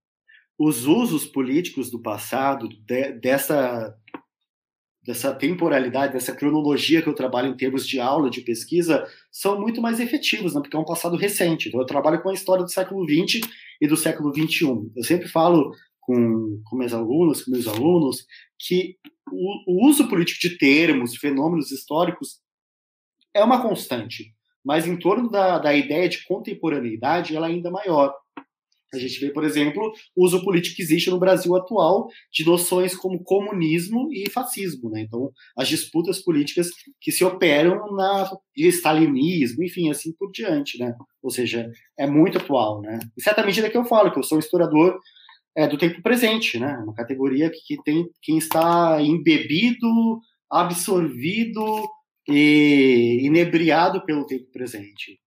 Os 0.57 0.85
usos 0.85 1.26
políticos 1.26 1.89
do 1.89 2.01
passado, 2.01 2.68
de, 2.68 3.14
dessa, 3.14 3.95
dessa 5.10 5.34
temporalidade, 5.34 6.14
dessa 6.14 6.36
cronologia 6.36 7.02
que 7.02 7.10
eu 7.10 7.15
trabalho 7.15 7.48
em 7.48 7.57
termos 7.57 7.88
de 7.88 7.99
aula, 7.99 8.30
de 8.30 8.41
pesquisa, 8.41 9.07
são 9.31 9.60
muito 9.60 9.81
mais 9.81 9.99
efetivos, 9.99 10.53
né? 10.53 10.61
porque 10.61 10.77
é 10.77 10.80
um 10.80 10.86
passado 10.86 11.18
recente. 11.18 11.68
Então, 11.68 11.80
eu 11.80 11.86
trabalho 11.88 12.22
com 12.22 12.30
a 12.30 12.34
história 12.34 12.64
do 12.64 12.69
século 12.69 13.03
XX 13.10 13.41
e 13.81 13.88
do 13.88 13.98
século 13.98 14.31
XXI. 14.31 14.68
Eu 14.95 15.03
sempre 15.03 15.27
falo 15.27 15.73
com, 15.99 16.61
com 16.64 16.76
meus 16.77 16.94
alunos, 16.94 17.44
com 17.44 17.49
meus 17.49 17.68
alunos, 17.68 18.23
que 18.60 18.98
o, 19.31 19.88
o 19.88 19.90
uso 19.90 20.07
político 20.07 20.41
de 20.41 20.60
termos, 20.60 21.15
fenômenos 21.15 21.72
históricos, 21.72 22.40
é 23.34 23.44
uma 23.44 23.64
constante 23.64 24.31
mas 24.64 24.86
em 24.86 24.98
torno 24.98 25.30
da, 25.30 25.57
da 25.57 25.73
ideia 25.73 26.07
de 26.10 26.23
contemporaneidade 26.26 27.36
ela 27.36 27.48
é 27.48 27.52
ainda 27.52 27.72
maior. 27.72 28.14
A 28.94 28.98
gente 28.98 29.20
vê, 29.20 29.32
por 29.32 29.44
exemplo, 29.44 29.91
o 30.16 30.26
uso 30.26 30.44
político 30.44 30.78
que 30.78 30.82
existe 30.82 31.10
no 31.10 31.20
Brasil 31.20 31.56
atual 31.56 32.07
de 32.32 32.44
noções 32.44 32.95
como 32.95 33.24
comunismo 33.24 34.10
e 34.11 34.30
fascismo. 34.30 34.90
Né? 34.90 35.02
Então, 35.02 35.32
as 35.56 35.68
disputas 35.68 36.20
políticas 36.20 36.70
que 36.99 37.11
se 37.11 37.24
operam 37.24 37.95
na 37.95 38.32
de 38.56 38.68
stalinismo, 38.68 39.64
enfim, 39.64 39.90
assim 39.90 40.11
por 40.14 40.32
diante. 40.32 40.80
Né? 40.80 40.95
Ou 41.22 41.30
seja, 41.30 41.70
é 41.98 42.07
muito 42.07 42.40
atual. 42.40 42.82
Né? 42.82 42.99
E 43.16 43.22
certa 43.22 43.45
medida 43.45 43.70
que 43.70 43.78
eu 43.78 43.86
falo, 43.86 44.11
que 44.11 44.18
eu 44.18 44.24
sou 44.24 44.40
historiador 44.40 44.99
é, 45.56 45.68
do 45.68 45.78
tempo 45.78 46.02
presente, 46.02 46.60
né? 46.60 46.76
uma 46.84 46.94
categoria 46.94 47.49
que, 47.49 47.60
que 47.66 47.84
tem 47.84 48.07
quem 48.22 48.38
está 48.38 48.99
embebido, 49.02 50.20
absorvido 50.49 51.64
e 52.28 53.20
inebriado 53.24 54.03
pelo 54.03 54.26
tempo 54.26 54.45
presente. 54.52 55.20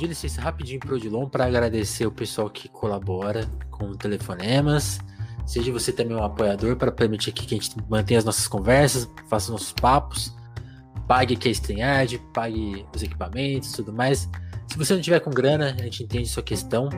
Pedir 0.00 0.08
licença 0.08 0.40
rapidinho 0.40 0.80
para 0.80 0.92
o 0.92 0.96
Odilon 0.96 1.28
para 1.28 1.44
agradecer 1.44 2.06
o 2.06 2.10
pessoal 2.10 2.48
que 2.48 2.68
colabora 2.68 3.46
com 3.70 3.92
telefonemas. 3.92 4.98
Seja 5.44 5.70
você 5.70 5.92
também 5.92 6.16
um 6.16 6.24
apoiador 6.24 6.76
para 6.76 6.90
permitir 6.90 7.32
que 7.32 7.54
a 7.54 7.58
gente 7.58 7.76
mantenha 7.88 8.18
as 8.18 8.24
nossas 8.24 8.48
conversas, 8.48 9.10
faça 9.28 9.52
nossos 9.52 9.72
papos, 9.72 10.34
pague 11.06 11.36
que 11.36 11.48
é 11.48 11.50
StreamYard, 11.50 12.18
pague 12.32 12.86
os 12.94 13.02
equipamentos 13.02 13.72
tudo 13.72 13.92
mais. 13.92 14.28
Se 14.68 14.78
você 14.78 14.94
não 14.94 15.02
tiver 15.02 15.20
com 15.20 15.30
grana, 15.30 15.76
a 15.78 15.82
gente 15.82 16.04
entende 16.04 16.28
sua 16.28 16.42
questão 16.42 16.88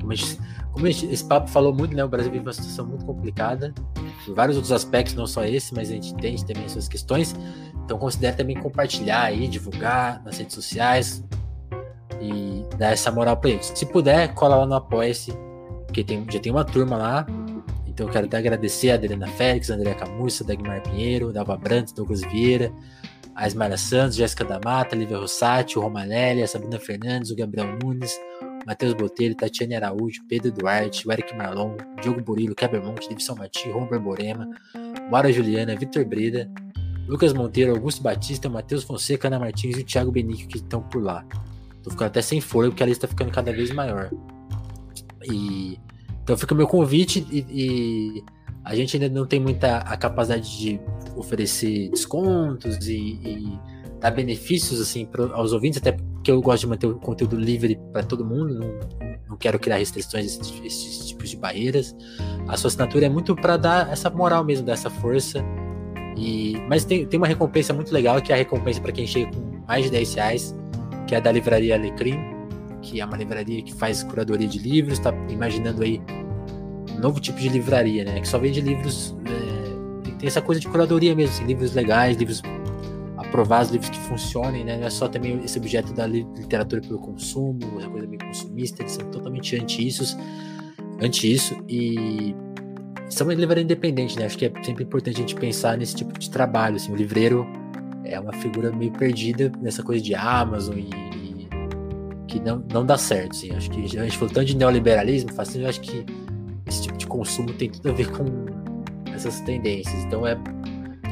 como, 0.00 0.14
gente, 0.14 0.40
como 0.72 0.86
gente, 0.86 1.06
esse 1.12 1.24
papo 1.24 1.50
falou 1.50 1.74
muito, 1.74 1.94
né? 1.94 2.02
O 2.02 2.08
Brasil 2.08 2.30
vive 2.30 2.46
uma 2.46 2.52
situação 2.52 2.86
muito 2.86 3.04
complicada, 3.04 3.74
por 4.24 4.34
vários 4.34 4.56
outros 4.56 4.72
aspectos, 4.72 5.14
não 5.14 5.26
só 5.26 5.44
esse, 5.44 5.74
mas 5.74 5.90
a 5.90 5.94
gente 5.94 6.12
entende 6.12 6.46
também 6.46 6.64
as 6.64 6.72
suas 6.72 6.88
questões. 6.88 7.34
Então 7.84 7.98
considere 7.98 8.36
também 8.36 8.56
compartilhar 8.56 9.24
aí, 9.24 9.48
divulgar 9.48 10.22
nas 10.24 10.38
redes 10.38 10.54
sociais 10.54 11.22
e 12.20 12.64
dar 12.76 12.92
essa 12.92 13.10
moral 13.10 13.36
para 13.36 13.50
eles. 13.50 13.72
Se 13.74 13.86
puder, 13.86 14.34
cola 14.34 14.56
lá 14.56 14.66
no 14.66 14.74
Apoia-se, 14.74 15.32
porque 15.86 16.04
tem, 16.04 16.24
já 16.30 16.38
tem 16.38 16.52
uma 16.52 16.64
turma 16.64 16.96
lá. 16.96 17.26
Então 17.86 18.06
eu 18.06 18.12
quero 18.12 18.26
até 18.26 18.38
agradecer 18.38 18.90
a 18.90 18.94
Adriana 18.94 19.26
Félix, 19.26 19.70
a 19.70 19.94
Camurça, 19.94 20.44
Dagmar 20.44 20.82
Pinheiro, 20.82 21.32
Dalva 21.32 21.56
Brandt, 21.56 21.94
Douglas 21.94 22.20
Vieira, 22.22 22.72
a 23.34 23.46
Ismaela 23.46 23.76
Santos, 23.76 24.16
Jéssica 24.16 24.44
da 24.44 24.60
Mata, 24.64 24.94
Lívia 24.94 25.18
Rossati, 25.18 25.78
o 25.78 25.82
Romanelli, 25.82 26.42
a 26.42 26.46
Sabrina 26.46 26.78
Fernandes, 26.78 27.30
o 27.30 27.36
Gabriel 27.36 27.76
Nunes, 27.82 28.16
Matheus 28.66 28.94
Botelho, 28.94 29.34
Tatiane 29.34 29.74
Araújo, 29.74 30.22
Pedro 30.28 30.52
Duarte, 30.52 31.08
o 31.08 31.12
Eric 31.12 31.34
Marlon, 31.36 31.76
Diogo 32.02 32.20
Burilo, 32.20 32.54
Keber 32.54 32.84
Monte, 32.84 33.08
Davidson 33.08 33.34
Mati, 33.34 33.70
Romber 33.70 33.98
Borema, 33.98 34.48
Mara 35.10 35.32
Juliana, 35.32 35.74
Vitor 35.74 36.04
Breda, 36.04 36.50
Lucas 37.08 37.32
Monteiro, 37.32 37.72
Augusto 37.72 38.02
Batista, 38.02 38.48
Matheus 38.50 38.84
Fonseca, 38.84 39.28
Ana 39.28 39.38
Martins 39.38 39.78
e 39.78 39.80
o 39.80 39.84
Thiago 39.84 40.12
Benicio 40.12 40.46
que 40.46 40.58
estão 40.58 40.82
por 40.82 41.02
lá. 41.02 41.24
Tô 41.88 41.92
ficando 41.92 42.08
até 42.08 42.20
sem 42.20 42.40
fôlego 42.40 42.72
porque 42.72 42.82
a 42.82 42.86
lista 42.86 43.06
tá 43.06 43.10
ficando 43.10 43.32
cada 43.32 43.50
vez 43.50 43.70
maior. 43.72 44.10
E 45.24 45.78
então 46.22 46.36
fica 46.36 46.52
o 46.52 46.56
meu 46.56 46.66
convite 46.66 47.26
e, 47.30 47.46
e, 47.48 48.24
a 48.62 48.74
gente 48.74 48.96
ainda 48.96 49.08
não 49.08 49.26
tem 49.26 49.40
muita 49.40 49.78
a 49.78 49.96
capacidade 49.96 50.58
de 50.58 50.78
oferecer 51.16 51.88
descontos 51.88 52.86
e, 52.86 53.18
e 53.24 53.58
dar 53.98 54.10
benefícios 54.10 54.78
assim 54.78 55.06
pro, 55.06 55.32
aos 55.34 55.54
ouvintes, 55.54 55.78
até 55.78 55.92
porque 55.92 56.30
eu 56.30 56.42
gosto 56.42 56.60
de 56.60 56.66
manter 56.66 56.86
o 56.86 56.96
conteúdo 56.96 57.34
livre 57.34 57.80
para 57.94 58.02
todo 58.02 58.26
mundo, 58.26 58.58
não, 58.58 58.78
não 59.30 59.36
quero 59.38 59.58
criar 59.58 59.78
restrições 59.78 60.38
esses, 60.62 61.08
tipos 61.08 61.30
de 61.30 61.36
barreiras. 61.38 61.96
A 62.46 62.58
sua 62.58 62.68
assinatura 62.68 63.06
é 63.06 63.08
muito 63.08 63.34
para 63.34 63.56
dar 63.56 63.90
essa 63.90 64.10
moral 64.10 64.44
mesmo, 64.44 64.66
dar 64.66 64.74
essa 64.74 64.90
força. 64.90 65.42
E, 66.14 66.58
mas 66.68 66.84
tem, 66.84 67.06
tem 67.06 67.16
uma 67.16 67.26
recompensa 67.26 67.72
muito 67.72 67.90
legal, 67.90 68.20
que 68.20 68.32
é 68.32 68.34
a 68.34 68.38
recompensa 68.38 68.82
para 68.82 68.92
quem 68.92 69.06
chega 69.06 69.30
com 69.32 69.64
mais 69.66 69.84
de 69.84 69.90
10 69.90 70.14
reais, 70.14 70.54
que 71.08 71.14
é 71.14 71.20
da 71.20 71.32
Livraria 71.32 71.74
Alecrim, 71.74 72.20
que 72.82 73.00
é 73.00 73.04
uma 73.04 73.16
livraria 73.16 73.62
que 73.62 73.74
faz 73.74 74.02
curadoria 74.02 74.46
de 74.46 74.58
livros, 74.58 74.98
está 74.98 75.12
imaginando 75.30 75.82
aí 75.82 76.00
um 76.94 77.00
novo 77.00 77.18
tipo 77.18 77.40
de 77.40 77.48
livraria, 77.48 78.04
né? 78.04 78.20
Que 78.20 78.28
só 78.28 78.38
vende 78.38 78.60
livros. 78.60 79.16
É, 79.26 80.12
tem 80.18 80.26
essa 80.26 80.42
coisa 80.42 80.60
de 80.60 80.68
curadoria 80.68 81.16
mesmo, 81.16 81.34
assim, 81.34 81.46
livros 81.46 81.74
legais, 81.74 82.16
livros 82.16 82.42
aprovar 83.16 83.62
os 83.62 83.70
livros 83.70 83.90
que 83.90 83.98
funcionem, 83.98 84.64
né? 84.64 84.76
Não 84.76 84.86
é 84.86 84.90
só 84.90 85.08
também 85.08 85.42
esse 85.42 85.58
objeto 85.58 85.94
da 85.94 86.06
literatura 86.06 86.82
pelo 86.82 86.98
consumo, 86.98 87.58
essa 87.78 87.88
coisa 87.88 88.06
meio 88.06 88.20
consumista, 88.20 88.82
eles 88.82 88.92
são 88.92 89.10
totalmente 89.10 89.56
anti 89.56 89.86
isso, 89.86 90.16
anti 91.00 91.32
isso 91.32 91.56
e 91.68 92.34
são 93.08 93.26
uma 93.26 93.34
livraria 93.34 93.64
independente, 93.64 94.18
né? 94.18 94.26
Acho 94.26 94.36
que 94.36 94.44
é 94.44 94.52
sempre 94.62 94.84
importante 94.84 95.16
a 95.16 95.20
gente 95.20 95.34
pensar 95.34 95.78
nesse 95.78 95.96
tipo 95.96 96.18
de 96.18 96.30
trabalho, 96.30 96.76
assim, 96.76 96.92
o 96.92 96.96
livreiro 96.96 97.46
é 98.08 98.18
uma 98.18 98.32
figura 98.32 98.72
meio 98.72 98.90
perdida 98.92 99.52
nessa 99.60 99.82
coisa 99.82 100.02
de 100.02 100.14
Amazon 100.14 100.76
e, 100.78 100.88
e 101.14 101.48
que 102.26 102.40
não, 102.40 102.64
não 102.72 102.84
dá 102.84 102.98
certo, 102.98 103.32
assim. 103.32 103.52
Acho 103.52 103.70
que 103.70 103.84
a 103.98 104.04
gente 104.04 104.18
falou 104.18 104.32
tanto 104.32 104.46
de 104.46 104.56
neoliberalismo, 104.56 105.32
fascismo, 105.32 105.68
acho 105.68 105.80
que 105.80 106.04
esse 106.66 106.82
tipo 106.82 106.96
de 106.96 107.06
consumo 107.06 107.52
tem 107.52 107.70
tudo 107.70 107.90
a 107.90 107.92
ver 107.92 108.10
com 108.10 108.24
essas 109.14 109.40
tendências. 109.40 110.04
Então 110.04 110.26
é 110.26 110.36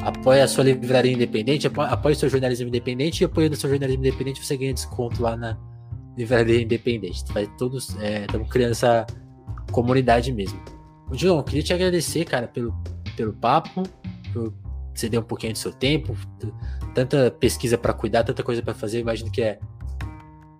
apoia 0.03 0.43
a 0.43 0.47
sua 0.47 0.63
livraria 0.63 1.11
independente, 1.11 1.67
apoia 1.67 2.13
o 2.13 2.15
seu 2.15 2.29
jornalismo 2.29 2.67
independente 2.67 3.21
e 3.21 3.25
apoiando 3.25 3.55
o 3.55 3.57
seu 3.57 3.69
jornalismo 3.69 4.05
independente 4.05 4.43
você 4.43 4.55
ganha 4.55 4.73
desconto 4.73 5.21
lá 5.21 5.35
na 5.35 5.57
livraria 6.17 6.61
independente. 6.61 7.23
Todos, 7.57 7.89
estamos 7.89 8.47
é, 8.47 8.49
criando 8.49 8.71
essa 8.71 9.05
comunidade 9.71 10.31
mesmo. 10.31 10.59
João, 11.13 11.41
queria 11.43 11.63
te 11.63 11.73
agradecer, 11.73 12.25
cara, 12.25 12.47
pelo, 12.47 12.73
pelo 13.15 13.33
papo, 13.33 13.83
por 14.33 14.53
ceder 14.93 15.19
um 15.19 15.23
pouquinho 15.23 15.53
do 15.53 15.59
seu 15.59 15.71
tempo, 15.71 16.15
tanta 16.97 17.29
pesquisa 17.29 17.77
para 17.77 17.93
cuidar, 17.93 18.23
tanta 18.23 18.41
coisa 18.41 18.59
para 18.63 18.73
fazer. 18.73 18.99
imagino 18.99 19.31
que 19.31 19.39
é, 19.39 19.59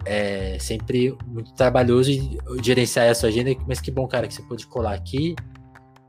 é 0.06 0.60
sempre 0.60 1.18
muito 1.26 1.52
trabalhoso 1.56 2.12
gerenciar 2.62 3.08
essa 3.08 3.26
agenda, 3.26 3.56
mas 3.68 3.82
que 3.82 3.90
bom, 3.90 4.08
cara, 4.08 4.28
que 4.28 4.34
você 4.36 4.44
pôde 4.44 4.68
colar 4.68 4.94
aqui 4.94 5.36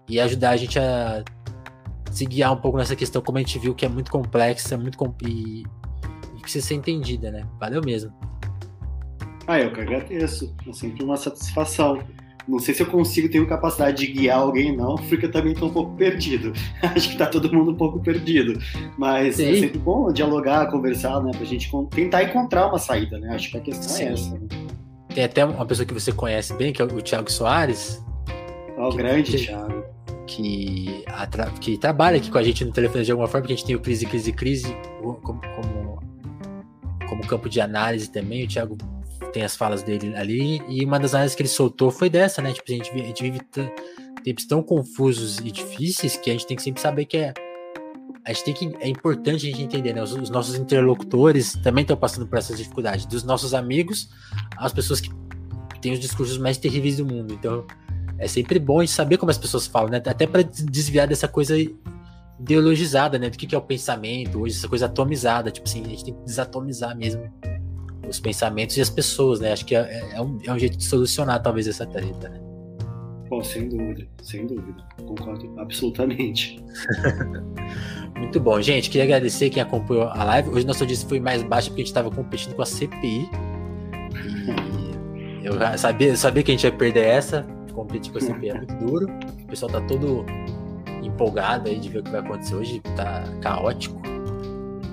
e 0.06 0.20
ajudar 0.20 0.50
a 0.50 0.56
gente 0.58 0.78
a 0.78 1.24
se 2.10 2.26
guiar 2.26 2.52
um 2.52 2.56
pouco 2.56 2.76
nessa 2.76 2.94
questão, 2.94 3.22
como 3.22 3.38
a 3.38 3.40
gente 3.40 3.58
viu 3.58 3.74
que 3.74 3.86
é 3.86 3.88
muito 3.88 4.10
complexa, 4.10 4.76
muito 4.76 4.98
compl 4.98 5.26
e, 5.26 5.62
e 6.36 6.40
precisa 6.42 6.66
ser 6.66 6.74
entendida, 6.74 7.30
né? 7.30 7.46
Valeu 7.58 7.80
mesmo. 7.82 8.12
Ah, 9.46 9.58
eu 9.58 9.72
que 9.72 9.80
agradeço. 9.80 10.54
É 10.68 10.72
sempre 10.74 11.02
uma 11.02 11.16
satisfação. 11.16 12.02
Não 12.48 12.58
sei 12.58 12.74
se 12.74 12.82
eu 12.82 12.86
consigo, 12.86 13.28
tenho 13.28 13.46
capacidade 13.46 13.98
de 13.98 14.10
guiar 14.10 14.38
alguém, 14.38 14.74
não, 14.74 14.94
porque 14.94 15.26
eu 15.26 15.30
também 15.30 15.52
estou 15.52 15.68
um 15.68 15.72
pouco 15.72 15.94
perdido. 15.94 16.54
Acho 16.80 17.08
que 17.08 17.12
está 17.12 17.26
todo 17.26 17.52
mundo 17.52 17.72
um 17.72 17.76
pouco 17.76 18.00
perdido. 18.00 18.58
Mas 18.96 19.38
é 19.38 19.44
Sim. 19.44 19.50
é 19.50 19.60
sempre 19.60 19.78
bom 19.78 20.10
dialogar, 20.10 20.70
conversar, 20.70 21.22
né? 21.22 21.30
Pra 21.36 21.44
gente 21.44 21.70
tentar 21.90 22.24
encontrar 22.24 22.68
uma 22.68 22.78
saída, 22.78 23.18
né? 23.18 23.34
Acho 23.34 23.50
que 23.50 23.58
a 23.58 23.60
questão 23.60 23.88
Sim. 23.90 24.04
é 24.04 24.12
essa. 24.12 24.30
Né? 24.30 24.40
Tem 25.14 25.24
até 25.24 25.44
uma 25.44 25.66
pessoa 25.66 25.84
que 25.84 25.92
você 25.92 26.10
conhece 26.10 26.54
bem, 26.54 26.72
que 26.72 26.80
é 26.80 26.84
o 26.86 27.02
Thiago 27.02 27.30
Soares. 27.30 28.02
Oh, 28.78 28.88
o 28.88 28.96
grande 28.96 29.32
que, 29.32 29.44
Thiago. 29.44 29.84
Que, 30.26 31.04
que 31.60 31.76
trabalha 31.76 32.16
aqui 32.16 32.30
com 32.30 32.38
a 32.38 32.42
gente 32.42 32.64
no 32.64 32.72
telefone 32.72 33.04
de 33.04 33.10
alguma 33.10 33.28
forma, 33.28 33.46
que 33.46 33.52
a 33.52 33.56
gente 33.56 33.66
tem 33.66 33.76
o 33.76 33.80
Crise, 33.80 34.06
Crise, 34.06 34.32
Crise 34.32 34.76
como, 35.02 35.20
como, 35.22 36.02
como 37.08 37.26
campo 37.26 37.46
de 37.48 37.60
análise 37.60 38.10
também. 38.10 38.44
O 38.44 38.48
Thiago 38.48 38.78
tem 39.32 39.42
as 39.42 39.56
falas 39.56 39.82
dele 39.82 40.14
ali, 40.16 40.62
e 40.68 40.84
uma 40.84 40.98
das 40.98 41.14
análises 41.14 41.36
que 41.36 41.42
ele 41.42 41.48
soltou 41.48 41.90
foi 41.90 42.10
dessa, 42.10 42.42
né? 42.42 42.52
Tipo, 42.52 42.72
a 42.72 42.74
gente, 42.74 42.90
a 42.90 42.98
gente 42.98 43.22
vive 43.22 43.40
tempos 44.24 44.46
tão 44.46 44.62
confusos 44.62 45.38
e 45.38 45.50
difíceis 45.50 46.16
que 46.16 46.30
a 46.30 46.32
gente 46.32 46.46
tem 46.46 46.56
que 46.56 46.62
sempre 46.62 46.80
saber 46.80 47.04
que 47.04 47.16
é. 47.16 47.34
A 48.24 48.32
gente 48.32 48.44
tem 48.44 48.54
que. 48.54 48.76
É 48.80 48.88
importante 48.88 49.46
a 49.46 49.50
gente 49.50 49.62
entender, 49.62 49.94
né? 49.94 50.02
Os, 50.02 50.12
os 50.12 50.30
nossos 50.30 50.54
interlocutores 50.56 51.52
também 51.62 51.82
estão 51.82 51.96
passando 51.96 52.26
por 52.26 52.38
essas 52.38 52.58
dificuldades. 52.58 53.06
Dos 53.06 53.22
nossos 53.22 53.54
amigos 53.54 54.10
às 54.56 54.72
pessoas 54.72 55.00
que 55.00 55.10
têm 55.80 55.92
os 55.92 56.00
discursos 56.00 56.36
mais 56.36 56.58
terríveis 56.58 56.98
do 56.98 57.06
mundo. 57.06 57.32
Então, 57.32 57.66
é 58.18 58.26
sempre 58.26 58.58
bom 58.58 58.80
a 58.80 58.82
gente 58.84 58.94
saber 58.94 59.16
como 59.16 59.30
as 59.30 59.38
pessoas 59.38 59.66
falam, 59.66 59.90
né? 59.90 60.02
Até 60.04 60.26
para 60.26 60.42
desviar 60.42 61.06
dessa 61.06 61.28
coisa 61.28 61.54
ideologizada, 62.38 63.18
né? 63.18 63.30
Do 63.30 63.38
que, 63.38 63.46
que 63.46 63.54
é 63.54 63.58
o 63.58 63.62
pensamento, 63.62 64.40
hoje, 64.40 64.56
essa 64.56 64.68
coisa 64.68 64.86
atomizada. 64.86 65.50
Tipo 65.50 65.66
assim, 65.66 65.84
a 65.84 65.88
gente 65.88 66.04
tem 66.04 66.14
que 66.14 66.24
desatomizar 66.24 66.96
mesmo 66.96 67.22
os 68.08 68.20
pensamentos 68.20 68.76
e 68.76 68.80
as 68.80 68.90
pessoas, 68.90 69.40
né? 69.40 69.52
Acho 69.52 69.64
que 69.64 69.74
é, 69.74 69.80
é, 69.80 70.16
é, 70.16 70.20
um, 70.20 70.38
é 70.44 70.52
um 70.52 70.58
jeito 70.58 70.76
de 70.76 70.84
solucionar 70.84 71.42
talvez 71.42 71.66
essa 71.66 71.86
treta, 71.86 72.28
né? 72.28 72.40
Pô, 73.28 73.44
sem 73.44 73.68
dúvida, 73.68 74.06
sem 74.22 74.46
dúvida. 74.46 74.82
Concordo 75.06 75.52
absolutamente. 75.58 76.64
Muito 78.16 78.40
bom, 78.40 78.60
gente. 78.60 78.88
Queria 78.88 79.04
agradecer 79.04 79.50
quem 79.50 79.62
acompanhou 79.62 80.04
a 80.04 80.24
live. 80.24 80.48
Hoje 80.48 80.66
nossa 80.66 80.82
audiência 80.82 81.06
foi 81.06 81.20
mais 81.20 81.42
baixa 81.42 81.68
porque 81.68 81.82
a 81.82 81.84
gente 81.84 81.90
estava 81.90 82.10
competindo 82.10 82.54
com 82.54 82.62
a 82.62 82.66
CPI. 82.66 83.28
E 85.42 85.46
eu 85.46 85.54
sabia, 85.76 86.16
sabia 86.16 86.42
que 86.42 86.50
a 86.50 86.54
gente 86.54 86.64
ia 86.64 86.72
perder 86.72 87.04
essa. 87.04 87.46
Competir 87.72 88.10
com 88.10 88.18
a 88.18 88.20
CPI 88.20 88.50
é 88.50 88.54
muito 88.54 88.74
duro. 88.76 89.06
O 89.42 89.46
pessoal 89.46 89.70
tá 89.70 89.80
todo 89.82 90.24
empolgado 91.02 91.68
aí 91.68 91.78
de 91.78 91.90
ver 91.90 91.98
o 91.98 92.02
que 92.02 92.10
vai 92.10 92.20
acontecer 92.20 92.54
hoje. 92.54 92.80
Tá 92.96 93.24
caótico. 93.42 94.00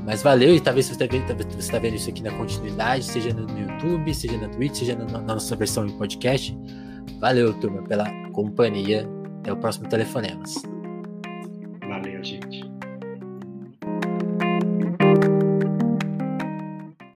Mas 0.06 0.22
valeu, 0.22 0.56
e 0.56 0.60
talvez 0.62 0.86
você 0.86 0.92
está 0.94 1.08
tá 1.08 1.80
vendo, 1.80 1.96
isso 1.96 2.10
aqui 2.10 2.22
na 2.22 2.32
continuidade, 2.32 3.04
seja 3.04 3.34
no 3.34 3.60
YouTube, 3.60 4.14
seja 4.14 4.38
na 4.38 4.48
Twitch, 4.50 4.78
seja 4.78 4.96
na, 4.96 5.20
nossa 5.20 5.56
versão 5.56 5.88
em 5.88 5.98
podcast. 5.98 6.56
Valeu, 7.20 7.54
turma, 7.60 7.82
pela 7.84 8.06
companhia. 8.32 9.10
Até 9.40 9.52
o 9.52 9.58
próximo 9.58 9.88
Telefonemas. 9.90 10.62
Valeu, 11.88 12.24
gente. 12.24 12.65